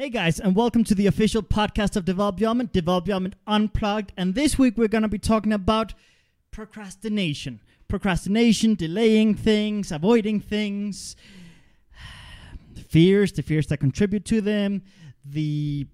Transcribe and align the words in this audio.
Hey 0.00 0.08
guys, 0.08 0.40
and 0.40 0.56
welcome 0.56 0.82
to 0.84 0.94
the 0.94 1.06
official 1.06 1.42
podcast 1.42 1.94
of 1.94 2.06
Develop 2.06 2.36
Beyond, 2.38 2.72
Develop 2.72 3.04
Beyond 3.04 3.36
Unplugged. 3.46 4.14
And 4.16 4.34
this 4.34 4.58
week 4.58 4.78
we're 4.78 4.88
going 4.88 5.02
to 5.02 5.08
be 5.08 5.18
talking 5.18 5.52
about 5.52 5.92
procrastination. 6.50 7.60
Procrastination, 7.86 8.76
delaying 8.76 9.34
things, 9.34 9.92
avoiding 9.92 10.40
things, 10.40 11.16
fears, 12.88 13.32
the 13.32 13.42
fears 13.42 13.66
that 13.66 13.76
contribute 13.76 14.24
to 14.24 14.40
them, 14.40 14.80
the 15.22 15.86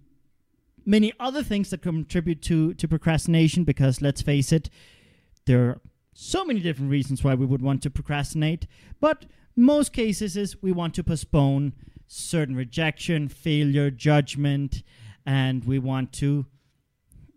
many 0.85 1.13
other 1.19 1.43
things 1.43 1.71
that 1.71 1.83
contribute 1.83 2.43
to, 2.43 2.75
to 2.75 2.87
procrastination, 2.87 3.65
because 3.65 4.01
let's 4.01 4.23
face 4.23 4.53
it, 4.53 4.71
there 5.47 5.63
are 5.63 5.81
so 6.15 6.45
many 6.45 6.61
different 6.61 6.93
reasons 6.93 7.25
why 7.25 7.35
we 7.35 7.45
would 7.45 7.61
want 7.61 7.83
to 7.83 7.91
procrastinate. 7.91 8.69
But 9.01 9.25
most 9.57 9.93
cases 9.93 10.37
is 10.37 10.63
we 10.63 10.71
want 10.71 10.95
to 10.95 11.03
postpone 11.03 11.73
certain 12.07 12.57
rejection, 12.57 13.29
failure, 13.29 13.91
judgment, 13.91 14.83
and 15.25 15.65
we 15.65 15.79
want 15.79 16.13
to 16.13 16.47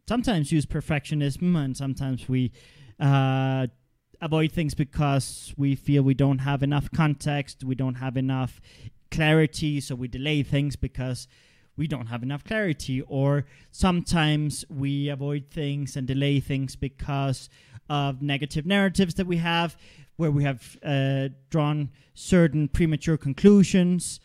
sometimes 0.07 0.51
use 0.51 0.65
perfectionism, 0.65 1.55
and 1.55 1.75
sometimes 1.75 2.27
we 2.27 2.51
uh, 2.99 3.67
avoid 4.21 4.51
things 4.51 4.73
because 4.73 5.53
we 5.57 5.75
feel 5.75 6.03
we 6.03 6.13
don't 6.13 6.39
have 6.39 6.63
enough 6.63 6.89
context, 6.91 7.63
we 7.63 7.75
don't 7.75 7.95
have 7.95 8.17
enough 8.17 8.59
clarity, 9.11 9.79
so 9.79 9.95
we 9.95 10.07
delay 10.07 10.43
things 10.43 10.75
because 10.75 11.27
we 11.77 11.87
don't 11.87 12.07
have 12.07 12.23
enough 12.23 12.43
clarity, 12.43 13.01
or 13.01 13.45
sometimes 13.71 14.65
we 14.69 15.09
avoid 15.09 15.45
things 15.49 15.95
and 15.95 16.05
delay 16.07 16.39
things 16.39 16.75
because 16.75 17.49
of 17.89 18.21
negative 18.21 18.65
narratives 18.65 19.15
that 19.15 19.25
we 19.25 19.37
have, 19.37 19.77
where 20.17 20.31
we 20.31 20.43
have 20.43 20.77
uh, 20.83 21.29
drawn 21.49 21.89
certain 22.13 22.67
premature 22.67 23.17
conclusions 23.17 24.19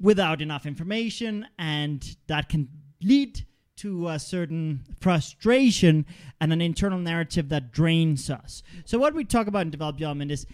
without 0.00 0.40
enough 0.40 0.66
information, 0.66 1.46
and 1.58 2.16
that 2.26 2.48
can 2.48 2.68
lead 3.02 3.44
to 3.78 4.08
a 4.08 4.18
certain 4.18 4.84
frustration 5.00 6.04
and 6.40 6.52
an 6.52 6.60
internal 6.60 6.98
narrative 6.98 7.48
that 7.48 7.70
drains 7.72 8.28
us. 8.28 8.62
So, 8.84 8.98
what 8.98 9.14
we 9.14 9.24
talk 9.24 9.46
about 9.46 9.62
in 9.62 9.70
Develop 9.70 10.00
Your 10.00 10.08
Element 10.08 10.32
is 10.32 10.46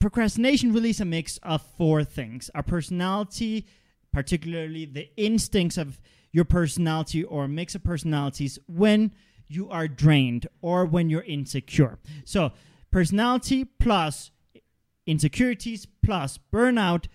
procrastination 0.00 0.72
really 0.72 0.90
is 0.90 1.00
a 1.00 1.04
mix 1.04 1.38
of 1.42 1.62
four 1.76 2.04
things 2.04 2.50
our 2.54 2.62
personality, 2.62 3.66
particularly 4.12 4.84
the 4.86 5.08
instincts 5.16 5.76
of 5.76 6.00
your 6.32 6.44
personality 6.44 7.22
or 7.22 7.46
mix 7.46 7.74
of 7.74 7.84
personalities 7.84 8.58
when 8.66 9.12
you 9.46 9.68
are 9.68 9.86
drained 9.86 10.46
or 10.62 10.86
when 10.86 11.10
you're 11.10 11.22
insecure. 11.22 11.98
So, 12.24 12.52
personality 12.90 13.64
plus 13.64 14.30
insecurities 15.06 15.86
plus 16.02 16.38
burnout 16.52 17.06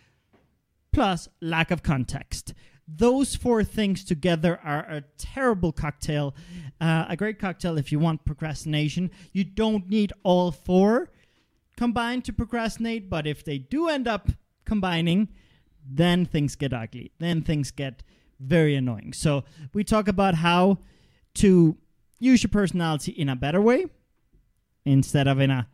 plus 0.97 1.29
lack 1.41 1.69
of 1.69 1.83
context. 1.83 2.55
Those 2.87 3.35
four 3.35 3.63
things 3.63 4.03
together 4.03 4.59
are 4.63 4.79
a 4.79 5.03
terrible 5.19 5.71
cocktail. 5.71 6.33
Uh, 6.81 7.05
a 7.07 7.15
great 7.15 7.37
cocktail 7.37 7.77
if 7.77 7.91
you 7.91 7.99
want 7.99 8.25
procrastination. 8.25 9.11
You 9.31 9.43
don't 9.43 9.87
need 9.87 10.11
all 10.23 10.51
four 10.51 11.11
combined 11.75 12.25
to 12.25 12.33
procrastinate, 12.33 13.11
but 13.11 13.27
if 13.27 13.45
they 13.45 13.59
do 13.59 13.89
end 13.89 14.07
up 14.07 14.29
combining, 14.65 15.27
then 15.87 16.25
things 16.25 16.55
get 16.55 16.73
ugly. 16.73 17.11
Then 17.19 17.43
things 17.43 17.69
get 17.69 18.01
very 18.39 18.73
annoying. 18.73 19.13
So 19.13 19.43
we 19.75 19.83
talk 19.83 20.07
about 20.07 20.33
how 20.33 20.79
to 21.35 21.77
use 22.17 22.41
your 22.41 22.49
personality 22.49 23.11
in 23.11 23.29
a 23.29 23.35
better 23.35 23.61
way 23.61 23.85
instead 24.83 25.27
of 25.27 25.39
in 25.39 25.51
a 25.51 25.67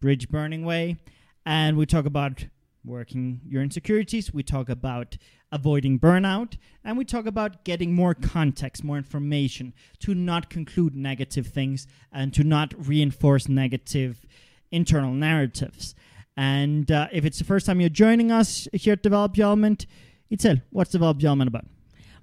bridge 0.00 0.28
burning 0.28 0.64
way. 0.64 0.96
And 1.46 1.76
we 1.76 1.86
talk 1.86 2.04
about 2.04 2.46
working 2.84 3.40
your 3.46 3.62
insecurities. 3.62 4.32
We 4.32 4.42
talk 4.42 4.68
about 4.68 5.16
avoiding 5.52 5.98
burnout. 5.98 6.56
And 6.84 6.96
we 6.96 7.04
talk 7.04 7.26
about 7.26 7.64
getting 7.64 7.94
more 7.94 8.14
context, 8.14 8.84
more 8.84 8.96
information 8.96 9.74
to 10.00 10.14
not 10.14 10.50
conclude 10.50 10.94
negative 10.94 11.46
things 11.46 11.86
and 12.12 12.32
to 12.34 12.44
not 12.44 12.74
reinforce 12.76 13.48
negative 13.48 14.24
internal 14.70 15.12
narratives. 15.12 15.94
And 16.36 16.90
uh, 16.90 17.08
if 17.12 17.24
it's 17.24 17.38
the 17.38 17.44
first 17.44 17.66
time 17.66 17.80
you're 17.80 17.90
joining 17.90 18.30
us 18.32 18.68
here 18.72 18.94
at 18.94 19.02
Develop 19.02 19.36
Your 19.36 19.46
Element, 19.46 19.86
Itzel, 20.30 20.62
what's 20.70 20.90
Develop 20.90 21.20
Your 21.20 21.28
Element 21.28 21.48
about? 21.48 21.66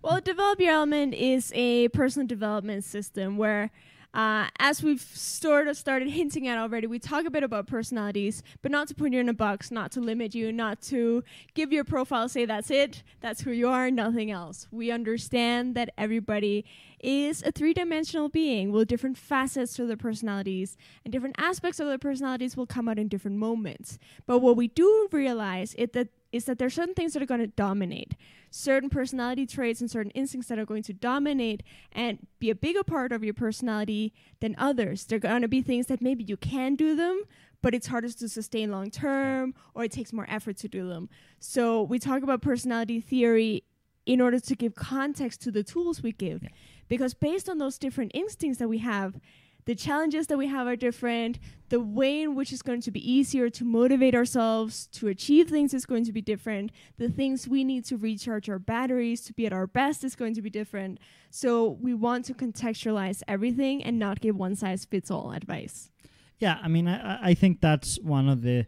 Well, 0.02 0.22
Develop 0.22 0.60
Your 0.60 0.72
Element 0.72 1.14
is 1.14 1.52
a 1.54 1.90
personal 1.90 2.28
development 2.28 2.84
system 2.84 3.38
where 3.38 3.72
uh, 4.18 4.48
as 4.58 4.82
we've 4.82 5.00
sort 5.00 5.68
of 5.68 5.78
started 5.78 6.10
hinting 6.20 6.48
at 6.48 6.58
already, 6.58 6.88
we 6.88 6.98
talk 6.98 7.26
a 7.26 7.30
bit 7.30 7.44
about 7.44 7.68
personalities, 7.68 8.42
but 8.64 8.72
not 8.72 8.88
to 8.88 8.96
put 8.96 9.14
you 9.14 9.20
in 9.20 9.30
a 9.30 9.34
box, 9.34 9.70
not 9.70 9.92
to 9.92 10.02
limit 10.02 10.34
you, 10.34 10.52
not 10.52 10.82
to 10.82 11.24
give 11.54 11.72
your 11.72 11.84
profile, 11.84 12.28
say 12.28 12.44
that's 12.44 12.72
it, 12.72 13.04
that's 13.22 13.42
who 13.42 13.52
you 13.52 13.70
are, 13.70 13.92
nothing 13.92 14.32
else. 14.32 14.68
We 14.72 14.90
understand 14.90 15.76
that 15.76 15.92
everybody 16.00 16.66
is 17.00 17.44
a 17.44 17.52
three 17.52 17.76
dimensional 17.76 18.28
being 18.28 18.72
with 18.72 18.88
different 18.88 19.20
facets 19.20 19.76
to 19.76 19.86
their 19.86 19.96
personalities, 19.96 20.78
and 21.06 21.12
different 21.12 21.36
aspects 21.38 21.80
of 21.80 21.86
their 21.88 22.00
personalities 22.00 22.58
will 22.58 22.66
come 22.66 22.90
out 22.90 22.98
in 22.98 23.08
different 23.08 23.38
moments. 23.38 24.00
But 24.26 24.40
what 24.40 24.58
we 24.58 24.68
do 24.68 25.08
realize 25.12 25.76
is 25.76 25.90
that 25.94 26.08
is 26.32 26.46
that 26.46 26.58
there 26.58 26.68
are 26.68 26.70
certain 26.70 26.94
things 26.94 27.14
that 27.14 27.22
are 27.22 27.28
going 27.28 27.42
to 27.42 27.48
dominate 27.48 28.16
certain 28.50 28.90
personality 28.90 29.46
traits 29.46 29.82
and 29.82 29.90
certain 29.90 30.12
instincts 30.12 30.48
that 30.50 30.60
are 30.60 30.66
going 30.66 30.84
to 30.84 30.94
dominate 30.94 31.64
and 31.92 32.26
be 32.40 32.50
a 32.50 32.56
bigger 32.56 32.84
part 32.84 33.12
of 33.12 33.24
your 33.24 33.34
personality 33.34 34.14
than 34.40 34.56
others. 34.58 35.06
There 35.06 35.18
are 35.18 35.20
going 35.20 35.42
to 35.42 35.48
be 35.48 35.62
things 35.62 35.88
that 35.88 36.02
maybe 36.02 36.24
you 36.24 36.38
can 36.38 36.76
do 36.76 36.96
them, 36.96 37.24
but 37.62 37.74
it's 37.74 37.88
harder 37.88 38.10
to 38.10 38.30
sustain 38.30 38.72
long 38.72 38.90
term 38.90 39.54
or 39.74 39.84
it 39.84 39.92
takes 39.92 40.14
more 40.14 40.26
effort 40.30 40.58
to 40.58 40.68
do 40.68 40.88
them. 40.88 41.10
So 41.40 41.84
we 41.84 42.00
talk 42.00 42.24
about 42.24 42.42
personality 42.42 43.00
theory 43.00 43.64
in 44.06 44.22
order 44.22 44.40
to 44.40 44.56
give 44.56 44.74
context 44.76 45.42
to 45.42 45.52
the 45.52 45.64
tools 45.64 46.02
we 46.02 46.14
give. 46.14 46.44
Yeah. 46.44 46.50
Because 46.88 47.14
based 47.14 47.50
on 47.50 47.58
those 47.58 47.78
different 47.78 48.12
instincts 48.14 48.60
that 48.60 48.70
we 48.70 48.78
have, 48.78 49.20
the 49.68 49.76
challenges 49.76 50.28
that 50.28 50.38
we 50.38 50.48
have 50.48 50.66
are 50.66 50.78
different. 50.78 51.40
The 51.68 51.82
way 51.82 52.22
in 52.22 52.36
which 52.36 52.54
it's 52.54 52.62
going 52.62 52.80
to 52.82 52.90
be 52.90 53.12
easier 53.12 53.50
to 53.50 53.66
motivate 53.66 54.16
ourselves 54.16 54.88
to 54.94 55.10
achieve 55.10 55.50
things 55.50 55.74
is 55.74 55.86
going 55.86 56.06
to 56.06 56.14
be 56.14 56.22
different. 56.22 56.72
The 56.98 57.10
things 57.10 57.50
we 57.50 57.66
need 57.66 57.84
to 57.86 57.98
recharge 57.98 58.50
our 58.50 58.60
batteries 58.60 59.20
to 59.26 59.34
be 59.34 59.46
at 59.46 59.52
our 59.52 59.68
best 59.68 60.06
is 60.06 60.16
going 60.16 60.36
to 60.36 60.42
be 60.42 60.50
different. 60.50 61.00
So 61.32 61.78
we 61.82 61.94
want 61.94 62.24
to 62.26 62.34
contextualize 62.34 63.22
everything 63.28 63.84
and 63.84 64.00
not 64.00 64.22
give 64.22 64.38
one 64.38 64.56
size 64.56 64.86
fits 64.86 65.12
all 65.12 65.34
advice. 65.34 65.92
Yeah, 66.40 66.60
I 66.64 66.70
mean, 66.70 66.88
I, 66.88 67.32
I 67.32 67.34
think 67.34 67.60
that's 67.60 68.00
one 68.00 68.30
of 68.30 68.44
the 68.44 68.68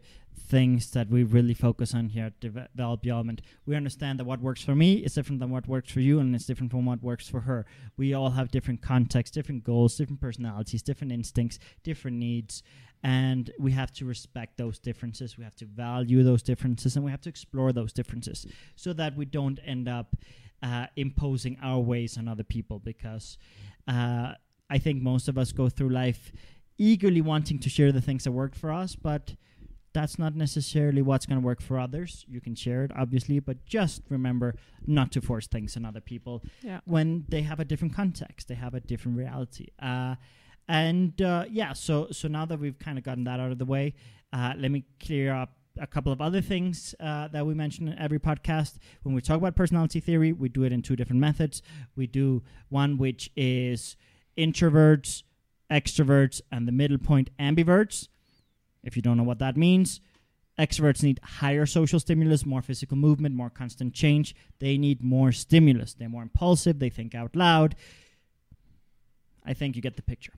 things 0.50 0.90
that 0.90 1.08
we 1.08 1.22
really 1.22 1.54
focus 1.54 1.94
on 1.94 2.08
here 2.08 2.26
at 2.26 2.40
Develop 2.40 3.06
Element. 3.06 3.40
We 3.66 3.76
understand 3.76 4.18
that 4.18 4.24
what 4.24 4.40
works 4.40 4.62
for 4.62 4.74
me 4.74 4.94
is 4.94 5.14
different 5.14 5.38
than 5.38 5.50
what 5.50 5.68
works 5.68 5.92
for 5.92 6.00
you, 6.00 6.18
and 6.18 6.34
it's 6.34 6.44
different 6.44 6.72
from 6.72 6.84
what 6.84 7.02
works 7.02 7.28
for 7.28 7.42
her. 7.42 7.64
We 7.96 8.12
all 8.12 8.30
have 8.30 8.50
different 8.50 8.82
contexts, 8.82 9.32
different 9.32 9.62
goals, 9.62 9.96
different 9.96 10.20
personalities, 10.20 10.82
different 10.82 11.12
instincts, 11.12 11.60
different 11.84 12.16
needs, 12.16 12.64
and 13.02 13.50
we 13.60 13.70
have 13.72 13.92
to 13.92 14.04
respect 14.04 14.58
those 14.58 14.78
differences. 14.80 15.38
We 15.38 15.44
have 15.44 15.56
to 15.56 15.66
value 15.66 16.24
those 16.24 16.42
differences, 16.42 16.96
and 16.96 17.04
we 17.04 17.12
have 17.12 17.22
to 17.22 17.28
explore 17.28 17.72
those 17.72 17.92
differences 17.92 18.44
so 18.74 18.92
that 18.94 19.16
we 19.16 19.26
don't 19.26 19.60
end 19.64 19.88
up 19.88 20.16
uh, 20.62 20.86
imposing 20.96 21.58
our 21.62 21.78
ways 21.78 22.18
on 22.18 22.26
other 22.26 22.44
people. 22.44 22.80
Because 22.80 23.38
uh, 23.86 24.32
I 24.68 24.78
think 24.78 25.00
most 25.00 25.28
of 25.28 25.38
us 25.38 25.52
go 25.52 25.68
through 25.68 25.90
life 25.90 26.32
eagerly 26.76 27.20
wanting 27.20 27.58
to 27.60 27.68
share 27.68 27.92
the 27.92 28.00
things 28.00 28.24
that 28.24 28.32
work 28.32 28.54
for 28.56 28.72
us, 28.72 28.96
but 28.96 29.34
that's 29.92 30.18
not 30.18 30.34
necessarily 30.34 31.02
what's 31.02 31.26
going 31.26 31.40
to 31.40 31.44
work 31.44 31.60
for 31.60 31.78
others. 31.78 32.24
You 32.28 32.40
can 32.40 32.54
share 32.54 32.84
it, 32.84 32.92
obviously, 32.96 33.40
but 33.40 33.64
just 33.64 34.02
remember 34.08 34.54
not 34.86 35.12
to 35.12 35.20
force 35.20 35.46
things 35.46 35.76
on 35.76 35.84
other 35.84 36.00
people 36.00 36.42
yeah. 36.62 36.80
when 36.84 37.24
they 37.28 37.42
have 37.42 37.60
a 37.60 37.64
different 37.64 37.94
context, 37.94 38.48
they 38.48 38.54
have 38.54 38.74
a 38.74 38.80
different 38.80 39.18
reality. 39.18 39.66
Uh, 39.80 40.14
and 40.68 41.20
uh, 41.20 41.44
yeah, 41.50 41.72
so 41.72 42.08
so 42.12 42.28
now 42.28 42.46
that 42.46 42.60
we've 42.60 42.78
kind 42.78 42.96
of 42.96 43.02
gotten 43.02 43.24
that 43.24 43.40
out 43.40 43.50
of 43.50 43.58
the 43.58 43.64
way, 43.64 43.94
uh, 44.32 44.52
let 44.56 44.70
me 44.70 44.84
clear 45.04 45.34
up 45.34 45.54
a 45.80 45.86
couple 45.86 46.12
of 46.12 46.20
other 46.20 46.40
things 46.40 46.94
uh, 47.00 47.28
that 47.28 47.44
we 47.44 47.54
mention 47.54 47.88
in 47.88 47.98
every 47.98 48.18
podcast. 48.20 48.78
When 49.02 49.14
we 49.14 49.20
talk 49.20 49.38
about 49.38 49.56
personality 49.56 49.98
theory, 49.98 50.32
we 50.32 50.48
do 50.48 50.62
it 50.62 50.72
in 50.72 50.82
two 50.82 50.94
different 50.94 51.20
methods. 51.20 51.62
We 51.96 52.06
do 52.06 52.42
one 52.68 52.98
which 52.98 53.30
is 53.34 53.96
introverts, 54.38 55.24
extroverts, 55.70 56.40
and 56.52 56.68
the 56.68 56.72
middle 56.72 56.98
point 56.98 57.30
ambiverts. 57.38 58.08
If 58.82 58.96
you 58.96 59.02
don't 59.02 59.16
know 59.16 59.22
what 59.22 59.38
that 59.40 59.56
means, 59.56 60.00
extroverts 60.58 61.02
need 61.02 61.20
higher 61.22 61.66
social 61.66 62.00
stimulus, 62.00 62.46
more 62.46 62.62
physical 62.62 62.96
movement, 62.96 63.34
more 63.34 63.50
constant 63.50 63.94
change. 63.94 64.34
They 64.58 64.78
need 64.78 65.02
more 65.02 65.32
stimulus. 65.32 65.94
They're 65.94 66.08
more 66.08 66.22
impulsive, 66.22 66.78
they 66.78 66.90
think 66.90 67.14
out 67.14 67.36
loud. 67.36 67.76
I 69.44 69.54
think 69.54 69.76
you 69.76 69.82
get 69.82 69.96
the 69.96 70.02
picture. 70.02 70.34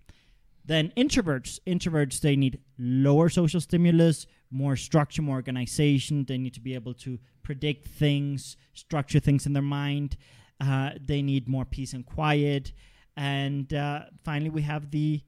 Then 0.65 0.93
introverts, 0.97 1.59
introverts 1.67 2.21
they 2.21 2.37
need 2.37 2.61
lower 2.79 3.29
social 3.29 3.61
stimulus, 3.61 4.27
more 4.51 4.77
structure, 4.77 5.23
more 5.23 5.37
organization. 5.37 6.25
They 6.25 6.39
need 6.39 6.55
to 6.55 6.61
be 6.61 6.75
able 6.75 6.95
to 6.95 7.19
predict 7.43 7.89
things, 7.89 8.57
structure 8.75 9.19
things 9.19 9.45
in 9.45 9.55
their 9.55 9.63
mind. 9.63 10.17
Uh, 10.61 10.91
they 11.05 11.21
need 11.21 11.49
more 11.49 11.65
peace 11.65 11.93
and 11.93 12.07
quiet. 12.07 12.73
And 13.17 13.75
uh, 13.75 14.03
finally, 14.23 14.51
we 14.51 14.63
have 14.63 14.91
the, 14.93 15.21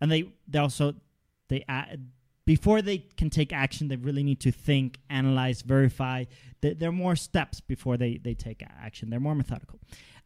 and 0.00 0.10
they 0.10 0.32
they 0.48 0.58
also 0.58 0.94
they 1.48 1.64
add 1.68 2.08
before 2.46 2.82
they 2.82 2.98
can 2.98 3.30
take 3.30 3.52
action, 3.52 3.88
they 3.88 3.96
really 3.96 4.22
need 4.22 4.40
to 4.40 4.52
think, 4.52 4.98
analyze, 5.08 5.62
verify. 5.62 6.24
There 6.60 6.88
are 6.88 6.92
more 6.92 7.16
steps 7.16 7.60
before 7.60 7.96
they, 7.96 8.18
they 8.18 8.34
take 8.34 8.62
action. 8.62 9.10
They're 9.10 9.20
more 9.20 9.34
methodical. 9.34 9.80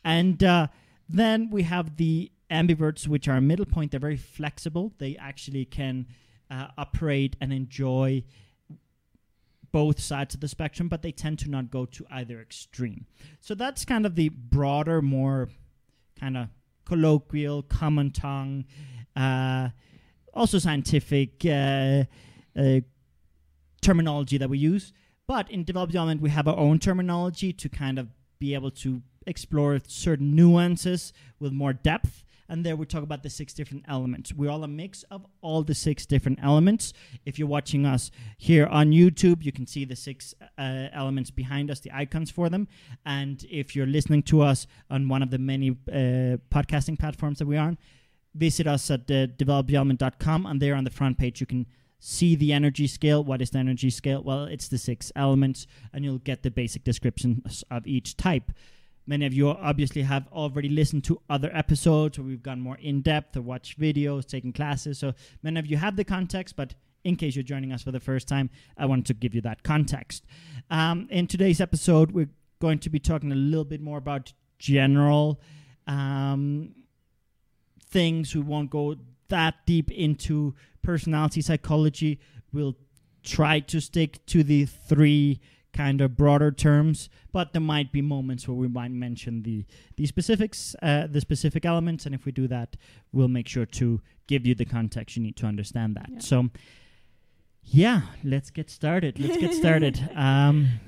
And 0.04 0.42
uh, 0.42 0.68
then 1.08 1.50
we 1.50 1.62
have 1.62 1.96
the 1.96 2.32
ambiverts, 2.50 3.06
which 3.06 3.28
are 3.28 3.36
a 3.36 3.40
middle 3.40 3.66
point. 3.66 3.90
They're 3.90 4.00
very 4.00 4.16
flexible. 4.16 4.92
They 4.98 5.16
actually 5.16 5.64
can 5.64 6.06
uh, 6.50 6.68
operate 6.76 7.36
and 7.40 7.52
enjoy 7.52 8.24
both 9.70 10.00
sides 10.00 10.34
of 10.34 10.40
the 10.40 10.48
spectrum, 10.48 10.88
but 10.88 11.02
they 11.02 11.12
tend 11.12 11.38
to 11.40 11.50
not 11.50 11.70
go 11.70 11.84
to 11.84 12.06
either 12.10 12.40
extreme. 12.40 13.06
So 13.40 13.54
that's 13.54 13.84
kind 13.84 14.06
of 14.06 14.14
the 14.14 14.30
broader, 14.30 15.02
more 15.02 15.50
kind 16.18 16.36
of 16.36 16.48
colloquial, 16.84 17.62
common 17.62 18.10
tongue, 18.10 18.64
uh, 19.14 19.68
also 20.38 20.58
scientific 20.58 21.44
uh, 21.44 22.04
uh, 22.58 22.80
terminology 23.82 24.38
that 24.38 24.48
we 24.48 24.58
use. 24.58 24.92
But 25.26 25.50
in 25.50 25.64
Develop 25.64 25.92
Your 25.92 26.00
Element, 26.00 26.22
we 26.22 26.30
have 26.30 26.48
our 26.48 26.56
own 26.56 26.78
terminology 26.78 27.52
to 27.52 27.68
kind 27.68 27.98
of 27.98 28.08
be 28.38 28.54
able 28.54 28.70
to 28.70 29.02
explore 29.26 29.78
certain 29.86 30.34
nuances 30.34 31.12
with 31.38 31.52
more 31.52 31.72
depth. 31.72 32.24
And 32.50 32.64
there 32.64 32.76
we 32.76 32.86
talk 32.86 33.02
about 33.02 33.22
the 33.22 33.28
six 33.28 33.52
different 33.52 33.84
elements. 33.86 34.32
We're 34.32 34.50
all 34.50 34.64
a 34.64 34.68
mix 34.68 35.02
of 35.10 35.26
all 35.42 35.62
the 35.62 35.74
six 35.74 36.06
different 36.06 36.38
elements. 36.42 36.94
If 37.26 37.38
you're 37.38 37.46
watching 37.46 37.84
us 37.84 38.10
here 38.38 38.66
on 38.66 38.90
YouTube, 38.90 39.44
you 39.44 39.52
can 39.52 39.66
see 39.66 39.84
the 39.84 39.96
six 39.96 40.34
uh, 40.56 40.86
elements 40.94 41.30
behind 41.30 41.70
us, 41.70 41.80
the 41.80 41.92
icons 41.92 42.30
for 42.30 42.48
them. 42.48 42.66
And 43.04 43.44
if 43.50 43.76
you're 43.76 43.86
listening 43.86 44.22
to 44.24 44.40
us 44.40 44.66
on 44.88 45.10
one 45.10 45.22
of 45.22 45.30
the 45.30 45.36
many 45.38 45.70
uh, 45.70 46.38
podcasting 46.50 46.98
platforms 46.98 47.38
that 47.38 47.46
we 47.46 47.58
are 47.58 47.68
on, 47.68 47.78
visit 48.38 48.66
us 48.66 48.90
at 48.90 49.02
uh, 49.10 49.26
developyourelement.com. 49.26 50.46
And 50.46 50.60
there 50.62 50.74
on 50.74 50.84
the 50.84 50.90
front 50.90 51.18
page, 51.18 51.40
you 51.40 51.46
can 51.46 51.66
see 51.98 52.36
the 52.36 52.52
energy 52.52 52.86
scale. 52.86 53.24
What 53.24 53.42
is 53.42 53.50
the 53.50 53.58
energy 53.58 53.90
scale? 53.90 54.22
Well, 54.22 54.44
it's 54.44 54.68
the 54.68 54.78
six 54.78 55.10
elements, 55.16 55.66
and 55.92 56.04
you'll 56.04 56.18
get 56.18 56.42
the 56.42 56.50
basic 56.50 56.84
descriptions 56.84 57.64
of 57.70 57.86
each 57.86 58.16
type. 58.16 58.52
Many 59.06 59.26
of 59.26 59.32
you 59.32 59.48
obviously 59.48 60.02
have 60.02 60.28
already 60.32 60.68
listened 60.68 61.02
to 61.04 61.20
other 61.30 61.50
episodes 61.54 62.18
where 62.18 62.26
we've 62.26 62.42
gone 62.42 62.60
more 62.60 62.76
in 62.76 63.00
depth 63.00 63.36
or 63.36 63.42
watched 63.42 63.80
videos, 63.80 64.26
taken 64.26 64.52
classes. 64.52 64.98
So 64.98 65.14
many 65.42 65.58
of 65.58 65.66
you 65.66 65.78
have 65.78 65.96
the 65.96 66.04
context, 66.04 66.56
but 66.56 66.74
in 67.04 67.16
case 67.16 67.34
you're 67.34 67.42
joining 67.42 67.72
us 67.72 67.82
for 67.82 67.90
the 67.90 68.00
first 68.00 68.28
time, 68.28 68.50
I 68.76 68.84
wanted 68.84 69.06
to 69.06 69.14
give 69.14 69.34
you 69.34 69.40
that 69.42 69.62
context. 69.62 70.26
Um, 70.70 71.08
in 71.10 71.26
today's 71.26 71.60
episode, 71.60 72.12
we're 72.12 72.28
going 72.60 72.80
to 72.80 72.90
be 72.90 72.98
talking 72.98 73.32
a 73.32 73.36
little 73.36 73.64
bit 73.64 73.80
more 73.80 73.96
about 73.96 74.34
general 74.58 75.40
um, 75.86 76.74
things. 77.90 78.34
We 78.34 78.40
won't 78.42 78.70
go 78.70 78.96
that 79.28 79.54
deep 79.66 79.90
into 79.90 80.54
personality 80.82 81.40
psychology. 81.40 82.18
We'll 82.52 82.76
try 83.22 83.60
to 83.60 83.80
stick 83.80 84.24
to 84.26 84.42
the 84.42 84.64
three 84.64 85.40
kind 85.74 86.00
of 86.00 86.16
broader 86.16 86.50
terms, 86.50 87.10
but 87.30 87.52
there 87.52 87.60
might 87.60 87.92
be 87.92 88.00
moments 88.00 88.48
where 88.48 88.56
we 88.56 88.68
might 88.68 88.90
mention 88.90 89.42
the 89.42 89.64
the 89.96 90.06
specifics, 90.06 90.74
uh, 90.82 91.06
the 91.06 91.20
specific 91.20 91.64
elements, 91.64 92.06
and 92.06 92.14
if 92.14 92.24
we 92.24 92.32
do 92.32 92.48
that, 92.48 92.76
we'll 93.12 93.28
make 93.28 93.46
sure 93.48 93.66
to 93.66 94.00
give 94.26 94.46
you 94.46 94.54
the 94.54 94.64
context 94.64 95.16
you 95.16 95.22
need 95.22 95.36
to 95.36 95.46
understand 95.46 95.94
that. 95.96 96.08
Yeah. 96.10 96.18
So, 96.20 96.48
yeah, 97.64 98.00
let's 98.24 98.50
get 98.50 98.70
started. 98.70 99.18
Let's 99.20 99.36
get 99.36 99.54
started. 99.54 100.08
Um, 100.16 100.80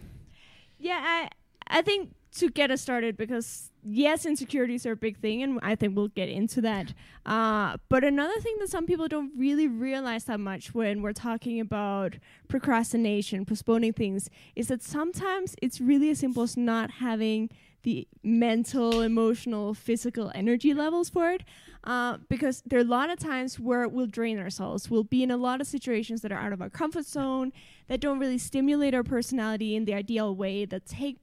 Yeah, 0.79 0.99
I 1.03 1.29
I 1.67 1.83
think 1.83 2.15
to 2.37 2.49
get 2.49 2.71
us 2.71 2.81
started 2.81 3.17
because 3.17 3.71
yes, 3.83 4.25
insecurities 4.25 4.87
are 4.87 4.93
a 4.93 4.97
big 4.97 5.19
thing, 5.19 5.43
and 5.43 5.59
I 5.63 5.75
think 5.75 5.97
we'll 5.97 6.09
get 6.09 6.29
into 6.29 6.61
that. 6.61 6.95
Uh, 7.27 7.77
but 7.89 8.05
another 8.05 8.39
thing 8.41 8.57
that 8.61 8.69
some 8.69 8.87
people 8.87 9.09
don't 9.09 9.33
really 9.37 9.69
realize 9.69 10.25
that 10.25 10.41
much 10.41 10.75
when 10.75 11.03
we're 11.03 11.13
talking 11.13 11.61
about 11.61 12.17
procrastination, 12.49 13.45
postponing 13.45 13.93
things, 13.93 14.31
is 14.55 14.69
that 14.69 14.83
sometimes 14.83 15.57
it's 15.61 15.81
really 15.81 16.11
as 16.11 16.19
simple 16.19 16.43
as 16.43 16.57
not 16.57 16.91
having 16.93 17.51
the 17.83 18.07
mental, 18.23 19.01
emotional, 19.01 19.73
physical 19.73 20.31
energy 20.35 20.75
levels 20.75 21.09
for 21.09 21.31
it. 21.31 21.43
Uh, 21.83 22.19
because 22.29 22.63
there 22.67 22.79
are 22.79 22.83
a 22.83 22.85
lot 22.85 23.09
of 23.09 23.19
times 23.19 23.59
where 23.59 23.89
we'll 23.89 24.07
drain 24.07 24.39
ourselves. 24.39 24.91
We'll 24.91 25.03
be 25.03 25.23
in 25.23 25.31
a 25.31 25.39
lot 25.39 25.63
of 25.63 25.67
situations 25.67 26.21
that 26.21 26.31
are 26.31 26.39
out 26.39 26.53
of 26.53 26.61
our 26.61 26.69
comfort 26.69 27.07
zone, 27.07 27.55
that 27.89 28.01
don't 28.01 28.19
really 28.19 28.37
stimulate 28.37 28.95
our 28.95 29.03
personality 29.03 29.75
in 29.75 29.87
the 29.87 29.95
ideal 29.95 30.37
way, 30.37 30.67
that 30.67 30.85
take 30.85 31.17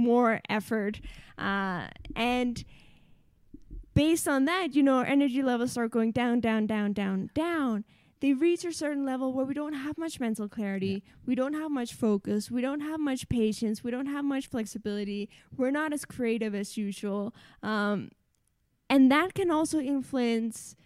more 0.00 0.40
effort. 0.48 1.00
Uh, 1.38 1.86
and 2.16 2.64
based 3.94 4.26
on 4.26 4.44
that, 4.46 4.74
you 4.74 4.82
know, 4.82 4.96
our 4.96 5.04
energy 5.04 5.42
levels 5.42 5.72
start 5.72 5.90
going 5.90 6.12
down, 6.12 6.40
down, 6.40 6.66
down, 6.66 6.92
down, 6.92 7.30
down. 7.34 7.84
They 8.20 8.34
reach 8.34 8.64
a 8.66 8.72
certain 8.72 9.06
level 9.06 9.32
where 9.32 9.46
we 9.46 9.54
don't 9.54 9.72
have 9.72 9.96
much 9.96 10.20
mental 10.20 10.46
clarity, 10.46 11.02
we 11.24 11.34
don't 11.34 11.54
have 11.54 11.70
much 11.70 11.94
focus, 11.94 12.50
we 12.50 12.60
don't 12.60 12.80
have 12.80 13.00
much 13.00 13.28
patience, 13.30 13.82
we 13.82 13.90
don't 13.90 14.06
have 14.06 14.26
much 14.26 14.46
flexibility, 14.46 15.30
we're 15.56 15.70
not 15.70 15.94
as 15.94 16.04
creative 16.04 16.54
as 16.54 16.76
usual. 16.76 17.34
Um, 17.62 18.10
and 18.90 19.10
that 19.10 19.32
can 19.32 19.50
also 19.50 19.78
influence 19.80 20.76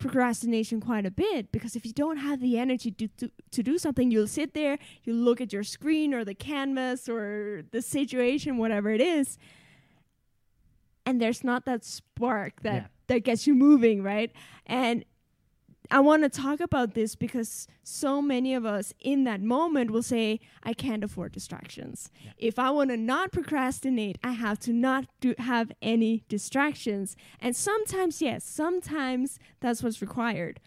procrastination 0.00 0.80
quite 0.80 1.06
a 1.06 1.10
bit 1.10 1.52
because 1.52 1.76
if 1.76 1.86
you 1.86 1.92
don't 1.92 2.16
have 2.16 2.40
the 2.40 2.58
energy 2.58 2.90
to, 2.90 3.06
to, 3.18 3.30
to 3.52 3.62
do 3.62 3.78
something, 3.78 4.10
you'll 4.10 4.26
sit 4.26 4.54
there, 4.54 4.78
you 5.04 5.12
look 5.12 5.40
at 5.40 5.52
your 5.52 5.62
screen 5.62 6.12
or 6.12 6.24
the 6.24 6.34
canvas 6.34 7.08
or 7.08 7.62
the 7.70 7.80
situation, 7.82 8.56
whatever 8.58 8.90
it 8.90 9.00
is, 9.00 9.38
and 11.06 11.20
there's 11.20 11.44
not 11.44 11.64
that 11.66 11.84
spark 11.84 12.62
that, 12.62 12.74
Yeah. 12.82 12.86
that 13.08 13.20
gets 13.24 13.46
you 13.46 13.54
moving, 13.54 14.02
right? 14.02 14.32
And 14.66 15.04
I 15.90 16.00
want 16.00 16.22
to 16.22 16.28
talk 16.28 16.60
about 16.60 16.94
this 16.94 17.16
because 17.16 17.66
so 17.82 18.22
many 18.22 18.54
of 18.54 18.64
us 18.64 18.94
in 19.00 19.24
that 19.24 19.42
moment 19.42 19.90
will 19.90 20.02
say, 20.02 20.38
I 20.62 20.72
can't 20.72 21.02
afford 21.02 21.32
distractions. 21.32 22.10
Yeah. 22.24 22.30
If 22.38 22.58
I 22.58 22.70
want 22.70 22.90
to 22.90 22.96
not 22.96 23.32
procrastinate, 23.32 24.16
I 24.22 24.32
have 24.32 24.60
to 24.60 24.72
not 24.72 25.06
do, 25.20 25.34
have 25.38 25.72
any 25.82 26.22
distractions. 26.28 27.16
And 27.40 27.56
sometimes, 27.56 28.22
yes, 28.22 28.44
sometimes 28.44 29.38
that's 29.58 29.82
what's 29.82 30.00
required. 30.00 30.60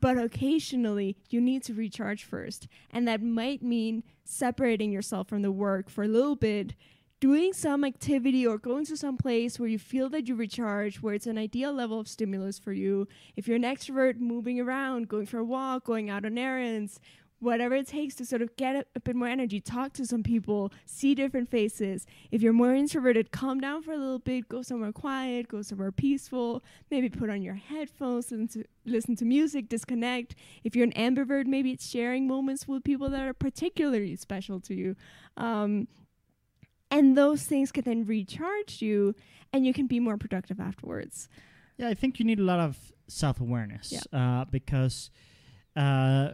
But 0.00 0.16
occasionally, 0.16 1.16
you 1.28 1.40
need 1.40 1.64
to 1.64 1.74
recharge 1.74 2.22
first. 2.22 2.68
And 2.90 3.08
that 3.08 3.20
might 3.20 3.62
mean 3.62 4.04
separating 4.24 4.92
yourself 4.92 5.28
from 5.28 5.42
the 5.42 5.50
work 5.50 5.90
for 5.90 6.04
a 6.04 6.08
little 6.08 6.36
bit, 6.36 6.74
doing 7.20 7.52
some 7.52 7.84
activity 7.84 8.46
or 8.46 8.58
going 8.58 8.84
to 8.86 8.96
some 8.96 9.16
place 9.16 9.58
where 9.58 9.68
you 9.68 9.78
feel 9.78 10.08
that 10.10 10.28
you 10.28 10.34
recharge, 10.34 11.02
where 11.02 11.14
it's 11.14 11.26
an 11.26 11.38
ideal 11.38 11.72
level 11.72 11.98
of 11.98 12.08
stimulus 12.08 12.58
for 12.58 12.72
you. 12.72 13.08
If 13.36 13.48
you're 13.48 13.56
an 13.56 13.62
extrovert, 13.62 14.18
moving 14.18 14.60
around, 14.60 15.08
going 15.08 15.26
for 15.26 15.38
a 15.38 15.44
walk, 15.44 15.84
going 15.84 16.10
out 16.10 16.24
on 16.24 16.38
errands, 16.38 17.00
whatever 17.40 17.76
it 17.76 17.86
takes 17.86 18.14
to 18.16 18.24
sort 18.24 18.42
of 18.42 18.54
get 18.56 18.74
a, 18.76 18.84
a 18.94 19.00
bit 19.00 19.16
more 19.16 19.28
energy, 19.28 19.60
talk 19.60 19.92
to 19.94 20.04
some 20.04 20.22
people, 20.22 20.72
see 20.86 21.14
different 21.14 21.48
faces. 21.48 22.06
If 22.30 22.42
you're 22.42 22.52
more 22.52 22.74
introverted, 22.74 23.30
calm 23.30 23.60
down 23.60 23.82
for 23.82 23.92
a 23.92 23.96
little 23.96 24.18
bit, 24.18 24.48
go 24.48 24.62
somewhere 24.62 24.92
quiet, 24.92 25.48
go 25.48 25.62
somewhere 25.62 25.92
peaceful, 25.92 26.62
maybe 26.90 27.08
put 27.08 27.30
on 27.30 27.42
your 27.42 27.54
headphones 27.54 28.32
and 28.32 28.50
to 28.50 28.64
listen 28.84 29.16
to 29.16 29.24
music, 29.24 29.68
disconnect. 29.68 30.34
If 30.64 30.74
you're 30.74 30.86
an 30.86 30.92
ambivert, 30.92 31.46
maybe 31.46 31.72
it's 31.72 31.88
sharing 31.88 32.26
moments 32.26 32.66
with 32.66 32.84
people 32.84 33.08
that 33.10 33.22
are 33.22 33.34
particularly 33.34 34.16
special 34.16 34.60
to 34.60 34.74
you. 34.74 34.96
Um, 35.36 35.88
and 36.90 37.16
those 37.16 37.42
things 37.44 37.70
can 37.72 37.84
then 37.84 38.04
recharge 38.04 38.80
you 38.82 39.14
and 39.52 39.66
you 39.66 39.72
can 39.72 39.86
be 39.86 40.00
more 40.00 40.16
productive 40.16 40.60
afterwards. 40.60 41.28
Yeah, 41.76 41.88
I 41.88 41.94
think 41.94 42.18
you 42.18 42.24
need 42.24 42.38
a 42.40 42.42
lot 42.44 42.60
of 42.60 42.76
self 43.06 43.40
awareness 43.40 43.92
Yeah. 43.92 44.40
uh, 44.40 44.44
because 44.50 45.10
uh, 45.76 46.30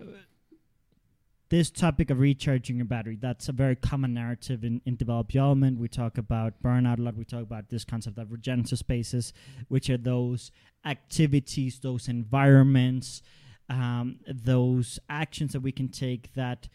this 1.51 1.71
topic 1.71 2.11
of 2.11 2.19
recharging 2.19 2.77
your 2.77 2.87
battery 2.87 3.17
that's 3.21 3.49
a 3.49 3.53
very 3.53 3.77
common 3.77 4.15
narrative 4.15 4.65
in, 4.65 4.81
in 4.87 4.97
Develop 4.97 5.35
Your 5.35 5.45
Element. 5.45 5.79
We 5.79 5.89
talk 5.89 6.19
about 6.19 6.63
burnout 6.63 6.99
a 6.99 7.03
lot. 7.03 7.17
We 7.17 7.25
talk 7.25 7.43
about 7.43 7.69
this 7.69 7.85
concept 7.85 8.19
of 8.19 8.33
regenerative 8.33 8.79
spaces, 8.79 9.33
which 9.69 9.91
are 9.91 9.99
those 9.99 10.51
activities, 10.85 11.79
those 11.81 12.09
environments, 12.09 13.23
um, 13.69 14.21
those 14.27 14.99
actions 15.09 15.53
that 15.53 15.61
we 15.61 15.73
can 15.73 15.89
take 15.89 16.33
that 16.35 16.69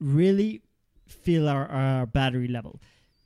really 0.00 0.62
fill 1.06 1.48
our, 1.48 1.66
our 1.68 2.06
battery 2.06 2.48
level 2.48 2.80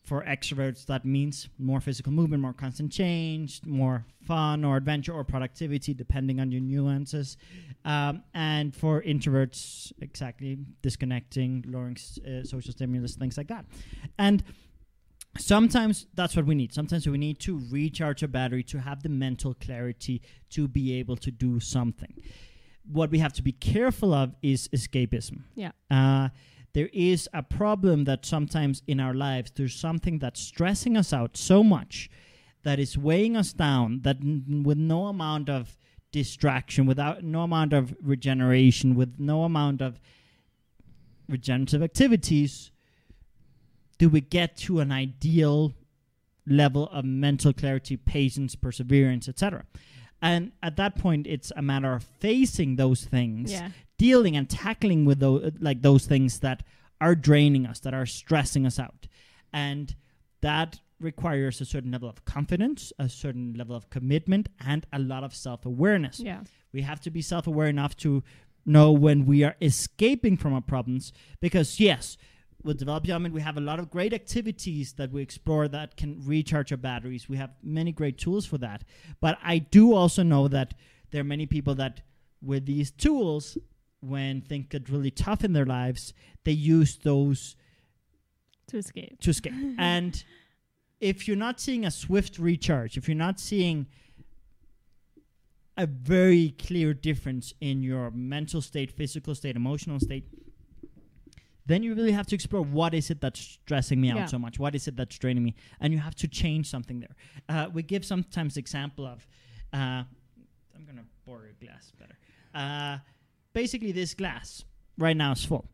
for 0.08 0.24
extroverts, 0.24 0.86
that 0.86 1.04
means 1.04 1.48
more 1.58 1.80
physical 1.80 2.12
movement, 2.12 2.40
more 2.40 2.54
constant 2.54 2.90
change, 2.90 3.60
more 3.66 4.06
fun 4.24 4.64
or 4.64 4.78
adventure 4.78 5.12
or 5.12 5.22
productivity, 5.22 5.92
depending 5.92 6.40
on 6.40 6.50
your 6.50 6.62
nuances. 6.62 7.36
Um, 7.84 8.22
and 8.32 8.74
for 8.74 9.02
introverts, 9.02 9.92
exactly 10.00 10.58
disconnecting, 10.80 11.66
lowering 11.68 11.98
uh, 12.26 12.42
social 12.42 12.72
stimulus, 12.72 13.16
things 13.16 13.36
like 13.36 13.48
that. 13.48 13.66
And 14.18 14.42
sometimes 15.36 16.06
that's 16.14 16.34
what 16.34 16.46
we 16.46 16.54
need. 16.54 16.72
Sometimes 16.72 17.06
we 17.06 17.18
need 17.18 17.38
to 17.40 17.60
recharge 17.70 18.22
our 18.22 18.28
battery 18.28 18.62
to 18.64 18.78
have 18.80 19.02
the 19.02 19.10
mental 19.10 19.52
clarity 19.52 20.22
to 20.50 20.66
be 20.68 20.94
able 20.94 21.16
to 21.16 21.30
do 21.30 21.60
something. 21.60 22.14
What 22.90 23.10
we 23.10 23.18
have 23.18 23.34
to 23.34 23.42
be 23.42 23.52
careful 23.52 24.14
of 24.14 24.34
is 24.40 24.68
escapism. 24.68 25.42
Yeah. 25.54 25.72
Uh, 25.90 26.30
there 26.74 26.90
is 26.92 27.28
a 27.32 27.42
problem 27.42 28.04
that 28.04 28.24
sometimes 28.24 28.82
in 28.86 29.00
our 29.00 29.14
lives 29.14 29.52
there's 29.54 29.74
something 29.74 30.18
that's 30.18 30.40
stressing 30.40 30.96
us 30.96 31.12
out 31.12 31.36
so 31.36 31.62
much 31.62 32.10
that 32.62 32.78
is 32.78 32.98
weighing 32.98 33.36
us 33.36 33.52
down 33.52 34.00
that 34.02 34.16
n- 34.20 34.62
with 34.64 34.78
no 34.78 35.06
amount 35.06 35.48
of 35.48 35.76
distraction 36.12 36.86
without 36.86 37.22
no 37.22 37.42
amount 37.42 37.72
of 37.72 37.94
regeneration 38.02 38.94
with 38.94 39.18
no 39.18 39.44
amount 39.44 39.80
of 39.80 40.00
regenerative 41.28 41.82
activities 41.82 42.70
do 43.98 44.08
we 44.08 44.20
get 44.20 44.56
to 44.56 44.80
an 44.80 44.92
ideal 44.92 45.74
level 46.46 46.88
of 46.88 47.04
mental 47.04 47.52
clarity, 47.52 47.96
patience, 47.96 48.54
perseverance, 48.54 49.28
etc. 49.28 49.64
And 50.20 50.52
at 50.62 50.76
that 50.76 50.96
point, 50.96 51.26
it's 51.26 51.52
a 51.56 51.62
matter 51.62 51.92
of 51.94 52.02
facing 52.02 52.76
those 52.76 53.04
things, 53.04 53.52
Yeah. 53.52 53.70
dealing 53.98 54.36
and 54.36 54.48
tackling 54.50 55.04
with 55.04 55.20
those 55.20 55.52
like 55.60 55.82
those 55.82 56.06
things 56.06 56.40
that 56.40 56.62
are 57.00 57.14
draining 57.14 57.66
us, 57.66 57.78
that 57.80 57.94
are 57.94 58.06
stressing 58.06 58.66
us 58.66 58.78
out, 58.78 59.06
and 59.52 59.94
that 60.40 60.80
requires 61.00 61.60
a 61.60 61.64
certain 61.64 61.92
level 61.92 62.08
of 62.08 62.24
confidence, 62.24 62.92
a 62.98 63.08
certain 63.08 63.54
level 63.54 63.76
of 63.76 63.88
commitment, 63.90 64.48
and 64.58 64.84
a 64.92 64.98
lot 64.98 65.22
of 65.22 65.32
self 65.34 65.64
awareness. 65.64 66.18
Yeah. 66.18 66.40
We 66.72 66.82
have 66.82 67.00
to 67.02 67.10
be 67.10 67.22
self 67.22 67.46
aware 67.46 67.68
enough 67.68 67.96
to 67.98 68.24
know 68.66 68.90
when 68.92 69.24
we 69.24 69.44
are 69.44 69.54
escaping 69.62 70.36
from 70.36 70.52
our 70.52 70.60
problems. 70.60 71.12
Because, 71.40 71.78
yes, 71.78 72.16
with 72.68 72.78
Develop 72.78 73.06
Your 73.06 73.14
Element, 73.14 73.34
we 73.34 73.40
have 73.40 73.56
a 73.56 73.62
lot 73.62 73.78
of 73.80 73.90
great 73.90 74.12
activities 74.12 74.92
that 74.92 75.10
we 75.10 75.22
explore 75.22 75.68
that 75.68 75.96
can 75.96 76.22
recharge 76.24 76.70
our 76.70 76.76
batteries. 76.76 77.28
We 77.28 77.38
have 77.38 77.50
many 77.62 77.92
great 77.92 78.18
tools 78.18 78.44
for 78.44 78.58
that. 78.58 78.84
But 79.20 79.38
I 79.42 79.58
do 79.58 79.94
also 79.94 80.22
know 80.22 80.48
that 80.48 80.74
there 81.10 81.22
are 81.22 81.24
many 81.24 81.46
people 81.46 81.74
that, 81.76 82.02
with 82.42 82.66
these 82.66 82.90
tools, 82.90 83.56
when 84.00 84.42
things 84.42 84.66
get 84.68 84.90
really 84.90 85.10
tough 85.10 85.42
in 85.44 85.54
their 85.54 85.64
lives, 85.64 86.12
they 86.44 86.52
use 86.52 86.98
those 86.98 87.56
To 88.68 88.76
escape. 88.76 89.18
to 89.22 89.30
escape. 89.30 89.54
and 89.78 90.22
if 91.00 91.26
you're 91.26 91.38
not 91.38 91.58
seeing 91.60 91.86
a 91.86 91.90
swift 91.90 92.38
recharge, 92.38 92.98
if 92.98 93.08
you're 93.08 93.16
not 93.16 93.40
seeing 93.40 93.86
a 95.78 95.86
very 95.86 96.54
clear 96.58 96.92
difference 96.92 97.54
in 97.62 97.82
your 97.82 98.10
mental 98.10 98.60
state, 98.60 98.90
physical 98.90 99.34
state, 99.34 99.56
emotional 99.56 99.98
state, 99.98 100.26
then 101.68 101.82
you 101.84 101.94
really 101.94 102.12
have 102.12 102.26
to 102.26 102.34
explore 102.34 102.62
what 102.62 102.92
is 102.94 103.10
it 103.10 103.20
that's 103.20 103.40
stressing 103.40 104.00
me 104.00 104.10
out 104.10 104.16
Yeah. 104.16 104.26
so 104.26 104.38
much? 104.38 104.58
What 104.58 104.74
is 104.74 104.88
it 104.88 104.96
that's 104.96 105.16
draining 105.18 105.44
me? 105.44 105.54
And 105.80 105.92
you 105.92 105.98
have 106.00 106.14
to 106.16 106.28
change 106.28 106.66
something 106.68 106.98
there. 107.00 107.14
Uh, 107.48 107.68
we 107.72 107.82
give 107.82 108.04
sometimes 108.04 108.56
example 108.56 109.06
of, 109.06 109.26
uh, 109.72 110.02
I'm 110.74 110.84
gonna 110.86 111.04
pour 111.24 111.44
a 111.46 111.64
glass 111.64 111.92
better. 112.00 112.16
Uh, 112.54 112.98
basically, 113.52 113.92
this 113.92 114.14
glass 114.14 114.64
right 114.98 115.16
now 115.16 115.32
is 115.32 115.44
full, 115.44 115.66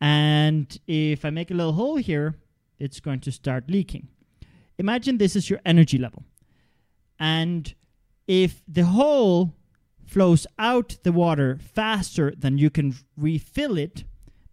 and 0.00 0.78
if 0.86 1.24
I 1.24 1.30
make 1.30 1.50
a 1.50 1.54
little 1.54 1.72
hole 1.72 1.96
here, 1.96 2.34
it's 2.78 3.00
going 3.00 3.20
to 3.20 3.32
start 3.32 3.70
leaking. 3.70 4.08
Imagine 4.78 5.18
this 5.18 5.34
is 5.36 5.48
your 5.50 5.60
energy 5.64 5.98
level, 5.98 6.22
and 7.18 7.74
if 8.26 8.62
the 8.68 8.84
hole 8.84 9.54
flows 10.06 10.46
out 10.58 10.96
the 11.02 11.12
water 11.12 11.58
faster 11.74 12.32
than 12.36 12.58
you 12.58 12.70
can 12.70 12.94
refill 13.16 13.76
it, 13.78 14.04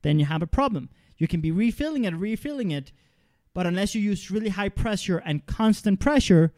then 0.06 0.20
you 0.20 0.26
have 0.26 0.42
a 0.44 0.48
problem. 0.48 0.90
You 1.18 1.28
can 1.28 1.42
be 1.42 1.52
refilling 1.52 2.04
it, 2.04 2.14
refilling 2.14 2.72
it, 2.72 2.92
but 3.54 3.66
unless 3.66 3.96
you 3.96 4.02
use 4.02 4.30
really 4.30 4.50
high 4.50 4.70
pressure 4.70 5.18
and 5.18 5.46
constant 5.46 6.00
pressure, 6.00 6.54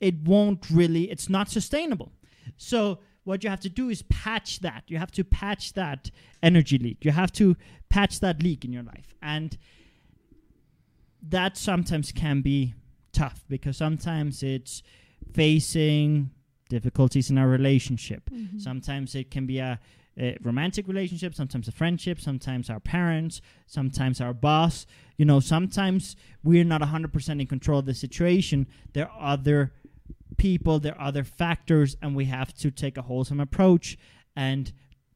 it 0.00 0.16
won't 0.22 0.68
really, 0.70 1.10
it's 1.10 1.28
not 1.28 1.48
sustainable. 1.48 2.12
So, 2.56 2.98
what 3.22 3.42
you 3.42 3.48
have 3.48 3.60
to 3.60 3.70
do 3.70 3.88
is 3.88 4.02
patch 4.02 4.60
that. 4.60 4.84
You 4.88 4.98
have 4.98 5.10
to 5.12 5.24
patch 5.24 5.72
that 5.72 6.10
energy 6.42 6.76
leak. 6.76 7.06
You 7.06 7.12
have 7.12 7.32
to 7.32 7.56
patch 7.88 8.20
that 8.20 8.42
leak 8.42 8.66
in 8.66 8.72
your 8.72 8.82
life. 8.82 9.14
And 9.22 9.56
that 11.26 11.56
sometimes 11.56 12.12
can 12.12 12.42
be 12.42 12.74
tough 13.12 13.44
because 13.48 13.78
sometimes 13.78 14.42
it's 14.42 14.82
facing 15.32 16.32
difficulties 16.68 17.30
in 17.30 17.38
our 17.38 17.48
relationship. 17.48 18.28
Mhm. 18.28 18.60
Sometimes 18.60 19.14
it 19.14 19.30
can 19.30 19.46
be 19.46 19.58
a, 19.58 19.80
a 20.18 20.36
romantic 20.42 20.86
relationship, 20.86 21.34
sometimes 21.34 21.68
a 21.68 21.72
friendship, 21.72 22.20
sometimes 22.20 22.70
our 22.70 22.80
parents, 22.80 23.40
sometimes 23.66 24.20
our 24.20 24.32
boss. 24.32 24.86
You 25.16 25.24
know, 25.24 25.40
sometimes 25.40 26.16
we're 26.42 26.64
not 26.64 26.80
100% 26.80 27.40
in 27.40 27.46
control 27.46 27.80
of 27.80 27.86
the 27.86 27.94
situation. 27.94 28.66
There 28.92 29.10
are 29.10 29.32
other 29.32 29.72
people, 30.36 30.78
there 30.78 30.94
are 30.98 31.08
other 31.08 31.24
factors, 31.24 31.96
and 32.00 32.14
we 32.14 32.26
have 32.26 32.54
to 32.54 32.70
take 32.70 32.96
a 32.96 33.02
wholesome 33.02 33.40
approach 33.40 33.98
and 34.36 34.72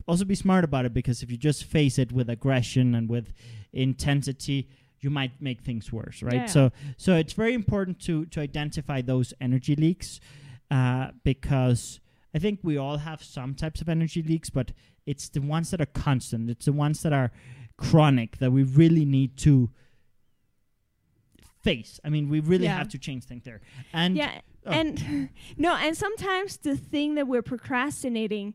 also 0.06 0.24
be 0.24 0.34
smart 0.34 0.64
about 0.64 0.84
it 0.84 0.94
because 0.94 1.22
if 1.22 1.30
you 1.30 1.36
just 1.36 1.64
face 1.64 1.98
it 1.98 2.12
with 2.12 2.30
aggression 2.30 2.94
and 2.94 3.08
with 3.08 3.32
intensity, 3.72 4.68
you 5.00 5.10
might 5.10 5.40
make 5.40 5.60
things 5.60 5.92
worse, 5.92 6.22
right? 6.22 6.34
Yeah. 6.34 6.46
So, 6.46 6.72
so 6.96 7.14
it's 7.14 7.34
very 7.34 7.54
important 7.54 8.00
to 8.00 8.26
to 8.26 8.40
identify 8.40 9.00
those 9.00 9.32
energy 9.40 9.76
leaks 9.76 10.18
uh, 10.70 11.08
because 11.22 12.00
I 12.35 12.38
think 12.38 12.61
we 12.62 12.76
all 12.76 12.99
have 12.99 13.23
some 13.23 13.54
types 13.54 13.80
of 13.80 13.88
energy 13.88 14.23
leaks, 14.23 14.50
but 14.50 14.73
it's 15.06 15.28
the 15.28 15.40
ones 15.40 15.70
that 15.70 15.80
are 15.80 15.87
constant. 15.87 16.50
It's 16.50 16.66
the 16.66 16.73
ones 16.73 17.02
that 17.02 17.12
are 17.12 17.30
chronic 17.78 18.38
that 18.38 18.50
we 18.52 18.62
really 18.62 19.04
need 19.04 19.37
to 19.38 19.70
face. 21.62 21.99
I 22.04 22.08
mean, 22.11 22.28
we 22.28 22.40
really 22.40 22.64
Yeah. 22.64 22.76
have 22.76 22.88
to 22.90 22.99
change 22.99 23.25
things 23.25 23.44
there. 23.44 23.61
And 23.92 24.16
yeah. 24.16 24.40
oh. 24.66 24.70
And 24.70 25.30
no, 25.56 25.75
and 25.76 25.97
sometimes 25.97 26.58
the 26.58 26.76
thing 26.76 27.14
that 27.14 27.26
we're 27.26 27.42
procrastinating 27.42 28.54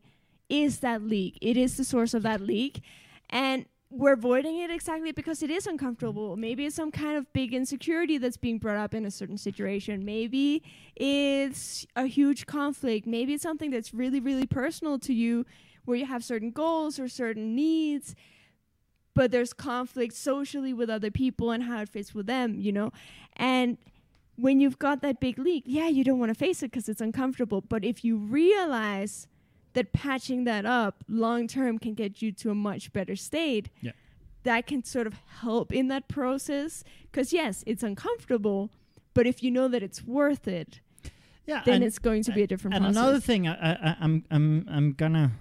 is 0.49 0.79
that 0.79 1.01
leak. 1.01 1.37
It 1.41 1.57
is 1.57 1.77
the 1.77 1.83
source 1.83 2.13
of 2.13 2.23
that 2.23 2.41
leak. 2.41 2.81
And 3.29 3.65
we're 3.95 4.13
avoiding 4.13 4.57
it 4.57 4.71
exactly 4.71 5.11
because 5.11 5.43
it 5.43 5.51
is 5.51 5.67
uncomfortable. 5.67 6.35
Maybe 6.35 6.65
it's 6.65 6.75
some 6.75 6.91
kind 6.91 7.15
of 7.15 7.31
big 7.31 7.53
insecurity 7.53 8.17
that's 8.17 8.37
being 8.37 8.57
brought 8.57 8.77
up 8.77 8.95
in 8.95 9.05
a 9.05 9.11
certain 9.11 9.37
situation. 9.37 10.03
Maybe 10.03 10.63
it's 10.95 11.85
a 11.95 12.07
huge 12.07 12.47
conflict. 12.47 13.05
Maybe 13.05 13.35
it's 13.35 13.43
something 13.43 13.69
that's 13.69 13.93
really, 13.93 14.19
really 14.19 14.47
personal 14.47 14.97
to 14.99 15.13
you 15.13 15.45
where 15.85 15.95
you 15.95 16.07
have 16.07 16.23
certain 16.23 16.49
goals 16.49 16.99
or 16.99 17.07
certain 17.07 17.55
needs, 17.55 18.15
but 19.13 19.29
there's 19.29 19.53
conflict 19.53 20.15
socially 20.15 20.73
with 20.73 20.89
other 20.89 21.11
people 21.11 21.51
and 21.51 21.63
how 21.63 21.81
it 21.81 21.89
fits 21.89 22.15
with 22.15 22.25
them, 22.25 22.59
you 22.59 22.71
know? 22.71 22.91
And 23.35 23.77
when 24.37 24.59
you've 24.59 24.79
got 24.79 25.01
that 25.01 25.19
big 25.19 25.37
leak, 25.37 25.65
yeah, 25.67 25.87
you 25.87 26.03
don't 26.03 26.17
want 26.17 26.29
to 26.31 26.35
face 26.35 26.63
it 26.63 26.71
because 26.71 26.89
it's 26.89 27.01
uncomfortable. 27.01 27.61
But 27.61 27.85
if 27.85 28.03
you 28.03 28.17
realize 28.17 29.27
that 29.73 29.91
patching 29.93 30.43
that 30.45 30.65
up 30.65 31.03
long 31.07 31.47
term 31.47 31.77
can 31.79 31.93
get 31.93 32.21
you 32.21 32.31
to 32.31 32.49
a 32.51 32.55
much 32.55 32.93
better 32.93 33.15
state, 33.15 33.69
Yeah. 33.81 33.91
that 34.43 34.67
can 34.67 34.83
sort 34.83 35.07
of 35.07 35.15
help 35.41 35.71
in 35.73 35.87
that 35.87 36.07
process. 36.07 36.83
Because, 37.11 37.33
yes, 37.33 37.63
it's 37.65 37.83
uncomfortable, 37.83 38.69
but 39.13 39.25
if 39.27 39.41
you 39.43 39.51
know 39.51 39.67
that 39.67 39.81
it's 39.83 40.03
worth 40.03 40.47
it, 40.47 40.79
yeah, 41.45 41.61
then 41.65 41.83
it's 41.83 41.99
going 41.99 42.23
to 42.23 42.31
be 42.31 42.41
a 42.43 42.47
different 42.47 42.75
and 42.75 42.83
process. 42.85 42.97
another 43.01 43.19
thing, 43.19 43.47
I, 43.47 43.73
I, 43.73 43.97
I'm 43.99 44.23
I'm 44.31 44.65
I'm 44.69 44.93
gonna 44.93 45.31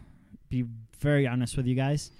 be 0.48 0.64
very 0.98 1.26
honest 1.28 1.56
with 1.56 1.66
you 1.66 1.74
guys. 1.76 2.10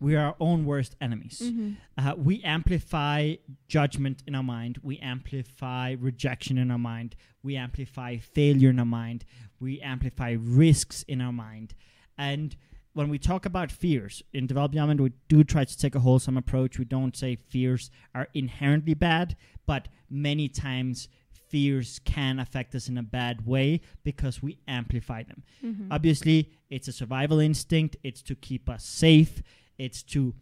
We 0.00 0.16
are 0.16 0.26
our 0.28 0.36
own 0.40 0.64
worst 0.64 0.96
enemies. 1.00 1.40
Mhm. 1.44 1.76
Uh, 1.98 2.14
we 2.16 2.42
amplify 2.42 3.34
judgment 3.68 4.22
in 4.26 4.34
our 4.34 4.42
mind. 4.42 4.78
We 4.82 4.98
amplify 4.98 5.90
rejection 5.98 6.56
in 6.58 6.70
our 6.70 6.78
mind. 6.78 7.16
We 7.42 7.56
amplify 7.56 8.16
failure 8.16 8.70
in 8.70 8.78
our 8.78 8.86
mind. 8.86 9.24
We 9.58 9.80
amplify 9.80 10.30
risks 10.40 11.02
in 11.02 11.20
our 11.20 11.32
mind. 11.32 11.74
And 12.16 12.56
when 12.94 13.08
we 13.10 13.18
talk 13.18 13.44
about 13.46 13.70
fears 13.70 14.22
in 14.32 14.46
Develop 14.46 14.74
Your 14.74 14.80
Element, 14.82 15.00
we 15.00 15.12
do 15.28 15.44
try 15.44 15.64
to 15.64 15.78
take 15.78 15.94
a 15.94 16.00
wholesome 16.00 16.36
approach. 16.36 16.78
We 16.78 16.84
don't 16.86 17.14
say 17.16 17.36
fears 17.36 17.90
are 18.14 18.28
inherently 18.34 18.94
bad, 18.94 19.36
but 19.66 19.88
many 20.08 20.48
times 20.48 21.08
fears 21.30 21.98
can 22.04 22.38
affect 22.38 22.74
us 22.74 22.88
in 22.88 22.96
a 22.96 23.02
bad 23.02 23.44
way 23.44 23.80
because 24.04 24.42
we 24.42 24.58
amplify 24.66 25.22
them. 25.24 25.42
Mhm. 25.62 25.88
Obviously, 25.90 26.50
it's 26.70 26.88
a 26.88 26.92
survival 26.92 27.38
instinct. 27.38 27.96
It's 28.02 28.22
to 28.22 28.34
keep 28.34 28.68
us 28.68 28.84
safe. 28.84 29.42
It's 29.84 30.02
to 30.14 30.34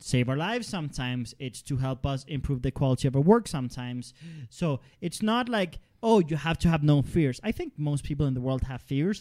save 0.00 0.28
our 0.28 0.36
lives 0.48 0.66
sometimes. 0.66 1.34
It's 1.46 1.60
to 1.62 1.74
help 1.76 2.00
us 2.12 2.20
improve 2.36 2.60
the 2.62 2.70
quality 2.80 3.06
of 3.08 3.14
our 3.16 3.22
work 3.34 3.48
sometimes. 3.48 4.14
So 4.50 4.80
it's 5.00 5.22
not 5.22 5.48
like, 5.48 5.72
oh, 6.02 6.18
you 6.28 6.36
have 6.36 6.58
to 6.64 6.68
have 6.68 6.82
no 6.82 7.02
fears. 7.02 7.40
I 7.42 7.52
think 7.58 7.72
most 7.76 8.02
people 8.04 8.26
in 8.26 8.34
the 8.34 8.40
world 8.48 8.62
have 8.72 8.80
fears. 8.82 9.18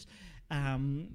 Um, 0.52 1.10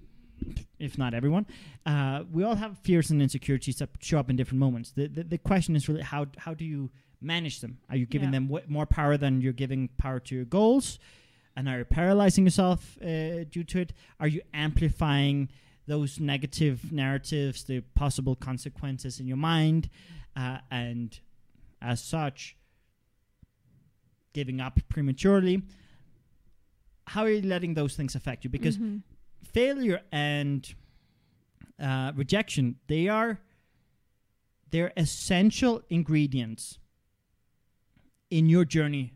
if 0.78 0.98
not 0.98 1.14
everyone, 1.14 1.46
uh, 1.86 2.24
we 2.36 2.42
all 2.46 2.56
have 2.56 2.72
fears 2.78 3.10
and 3.12 3.22
insecurities 3.22 3.76
that 3.76 3.90
show 4.00 4.18
up 4.18 4.28
in 4.30 4.36
different 4.36 4.58
moments. 4.60 4.90
The, 4.98 5.06
the, 5.06 5.22
the 5.34 5.38
question 5.38 5.76
is 5.76 5.88
really 5.88 6.02
how 6.02 6.26
how 6.44 6.52
do 6.54 6.64
you 6.64 6.90
manage 7.20 7.60
them? 7.60 7.78
Are 7.90 7.96
you 7.96 8.06
giving 8.06 8.28
Yeah. 8.30 8.38
them 8.38 8.46
w- 8.48 8.66
more 8.68 8.86
power 9.00 9.16
than 9.16 9.40
you're 9.40 9.52
giving 9.64 9.88
power 10.04 10.18
to 10.26 10.34
your 10.34 10.44
goals? 10.58 10.98
And 11.56 11.68
are 11.68 11.78
you 11.78 11.84
paralyzing 11.84 12.44
yourself 12.44 12.98
uh, 13.00 13.44
due 13.54 13.64
to 13.72 13.76
it? 13.84 13.92
Are 14.18 14.26
you 14.34 14.40
amplifying 14.52 15.48
those 15.86 16.20
negative 16.20 16.92
narratives, 16.92 17.64
the 17.64 17.80
possible 17.94 18.36
consequences 18.36 19.18
in 19.20 19.26
your 19.26 19.36
mind, 19.36 19.88
uh, 20.36 20.58
and 20.70 21.18
as 21.80 22.02
such, 22.02 22.56
giving 24.32 24.60
up 24.60 24.78
prematurely? 24.88 25.62
How 27.08 27.22
are 27.24 27.30
you 27.30 27.42
letting 27.42 27.74
those 27.74 27.96
things 27.96 28.14
affect 28.14 28.44
you? 28.44 28.50
Because 28.50 28.78
Mhm. 28.78 29.02
failure 29.42 30.00
and 30.12 30.74
uh, 31.78 32.12
rejection 32.14 32.76
they 32.86 33.08
are 33.08 33.40
they're 34.70 34.92
essential 34.96 35.82
ingredients 35.90 36.78
in 38.30 38.48
your 38.48 38.64
journey 38.64 39.12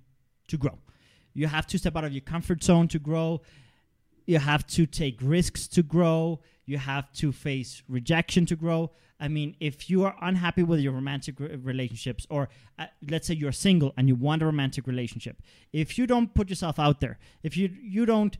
to 0.49 0.57
grow 0.57 0.77
you 1.33 1.47
have 1.47 1.67
to 1.67 1.79
step 1.79 1.95
out 1.97 2.05
of 2.05 2.13
your 2.13 2.23
comfort 2.23 2.63
zone 2.65 2.89
to 2.89 2.99
grow 2.99 3.41
you 4.27 4.39
have 4.39 4.67
to 4.67 4.85
take 4.85 5.17
risks 5.23 5.69
to 5.69 5.83
grow 5.83 6.41
You 6.67 6.79
have 6.79 7.13
to 7.15 7.33
face 7.33 7.83
rejection 7.89 8.45
to 8.47 8.57
grow. 8.57 8.91
I 9.19 9.29
mean, 9.29 9.57
if 9.61 9.89
you 9.89 10.05
are 10.05 10.15
unhappy 10.21 10.63
with 10.63 10.81
your 10.81 10.93
romantic 10.93 11.41
re- 11.41 11.57
relationships, 11.57 12.27
or 12.29 12.49
uh, 12.79 12.87
let's 13.09 13.27
say 13.27 13.35
you're 13.35 13.53
single 13.53 13.95
and 13.97 14.09
you 14.09 14.15
want 14.15 14.43
a 14.43 14.47
romantic 14.47 14.87
relationship, 14.87 15.41
if 15.73 15.97
you 15.97 16.07
don't 16.07 16.35
put 16.35 16.51
yourself 16.51 16.79
out 16.79 17.01
there, 17.01 17.19
if 17.43 17.57
you 17.57 17.71
you 17.81 18.05
don't 18.05 18.37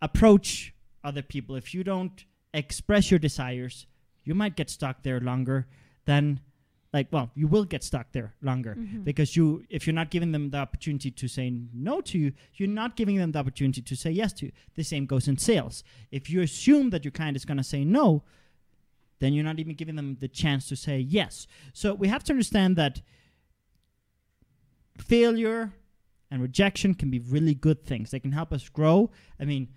approach 0.00 0.74
other 1.02 1.22
people, 1.22 1.56
if 1.56 1.74
you 1.74 1.82
don't 1.82 2.24
express 2.54 3.10
your 3.10 3.18
desires, 3.18 3.86
you 4.22 4.34
might 4.34 4.54
get 4.54 4.70
stuck 4.70 5.02
there 5.02 5.18
longer 5.18 5.66
than 6.04 6.40
like 6.92 7.08
well 7.10 7.30
you 7.34 7.46
will 7.48 7.64
get 7.64 7.82
stuck 7.82 8.12
there 8.12 8.34
longer 8.42 8.74
Mhm. 8.78 9.02
because 9.04 9.34
you 9.36 9.64
if 9.70 9.86
you're 9.86 9.94
not 9.94 10.10
giving 10.10 10.32
them 10.32 10.50
the 10.50 10.58
opportunity 10.58 11.10
to 11.10 11.26
say 11.28 11.50
no 11.72 12.00
to 12.02 12.18
you 12.18 12.32
you're 12.54 12.68
not 12.82 12.96
giving 12.96 13.16
them 13.16 13.32
the 13.32 13.38
opportunity 13.38 13.80
to 13.82 13.96
say 13.96 14.10
yes 14.10 14.32
to 14.34 14.46
you. 14.46 14.52
The 14.74 14.84
same 14.84 15.06
goes 15.06 15.26
in 15.28 15.36
sales. 15.38 15.84
If 16.10 16.28
you 16.30 16.40
assume 16.42 16.90
that 16.90 17.04
your 17.04 17.12
client 17.12 17.36
is 17.36 17.44
going 17.44 17.56
to 17.58 17.64
say 17.64 17.84
no 17.84 18.24
then 19.20 19.32
you're 19.32 19.44
not 19.44 19.58
even 19.60 19.74
giving 19.74 19.94
them 19.96 20.16
the 20.20 20.28
chance 20.28 20.68
to 20.68 20.76
say 20.76 20.98
yes. 20.98 21.46
So 21.72 21.94
we 21.94 22.08
have 22.08 22.24
to 22.24 22.32
understand 22.32 22.74
that 22.76 23.02
failure 24.98 25.72
and 26.30 26.40
rejection 26.42 26.94
can 26.94 27.10
be 27.10 27.18
really 27.18 27.54
good 27.54 27.84
things. 27.84 28.10
They 28.10 28.20
can 28.20 28.32
help 28.32 28.52
us 28.52 28.68
grow. 28.68 29.10
I 29.40 29.44
mean 29.44 29.68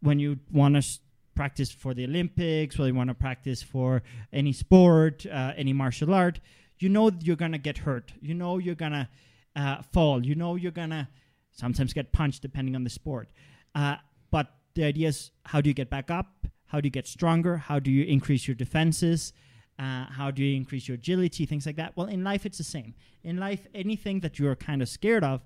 when 0.00 0.18
you 0.18 0.38
want 0.50 0.74
to 0.74 0.78
s- 0.78 1.00
practice 1.34 1.70
for 1.70 1.94
the 1.94 2.04
olympics 2.04 2.78
or 2.78 2.86
you 2.86 2.94
want 2.94 3.08
to 3.08 3.14
practice 3.14 3.62
for 3.62 4.02
any 4.34 4.52
sport 4.52 5.24
uh, 5.24 5.52
any 5.56 5.72
martial 5.72 6.12
art 6.12 6.40
you 6.82 6.88
know 6.88 7.10
you're 7.20 7.36
gonna 7.36 7.58
get 7.58 7.78
hurt. 7.78 8.12
You 8.20 8.34
know 8.34 8.58
you're 8.58 8.74
gonna 8.74 9.08
uh, 9.56 9.82
fall. 9.92 10.24
You 10.24 10.34
know 10.34 10.56
you're 10.56 10.72
gonna 10.72 11.08
sometimes 11.52 11.92
get 11.92 12.12
punched, 12.12 12.42
depending 12.42 12.74
on 12.74 12.84
the 12.84 12.90
sport. 12.90 13.28
Uh, 13.74 13.96
but 14.30 14.54
the 14.74 14.84
idea 14.84 15.08
is 15.08 15.30
how 15.46 15.60
do 15.60 15.68
you 15.70 15.74
get 15.74 15.90
back 15.90 16.10
up? 16.10 16.46
How 16.66 16.80
do 16.80 16.86
you 16.86 16.90
get 16.90 17.06
stronger? 17.06 17.56
How 17.58 17.78
do 17.78 17.90
you 17.90 18.04
increase 18.04 18.48
your 18.48 18.54
defenses? 18.54 19.32
Uh, 19.78 20.04
how 20.06 20.30
do 20.30 20.42
you 20.42 20.56
increase 20.56 20.88
your 20.88 20.94
agility? 20.96 21.44
Things 21.46 21.66
like 21.66 21.76
that. 21.76 21.96
Well, 21.96 22.06
in 22.06 22.24
life, 22.24 22.46
it's 22.46 22.58
the 22.58 22.64
same. 22.64 22.94
In 23.22 23.36
life, 23.38 23.66
anything 23.74 24.20
that 24.20 24.38
you're 24.38 24.56
kind 24.56 24.80
of 24.82 24.88
scared 24.88 25.24
of, 25.24 25.42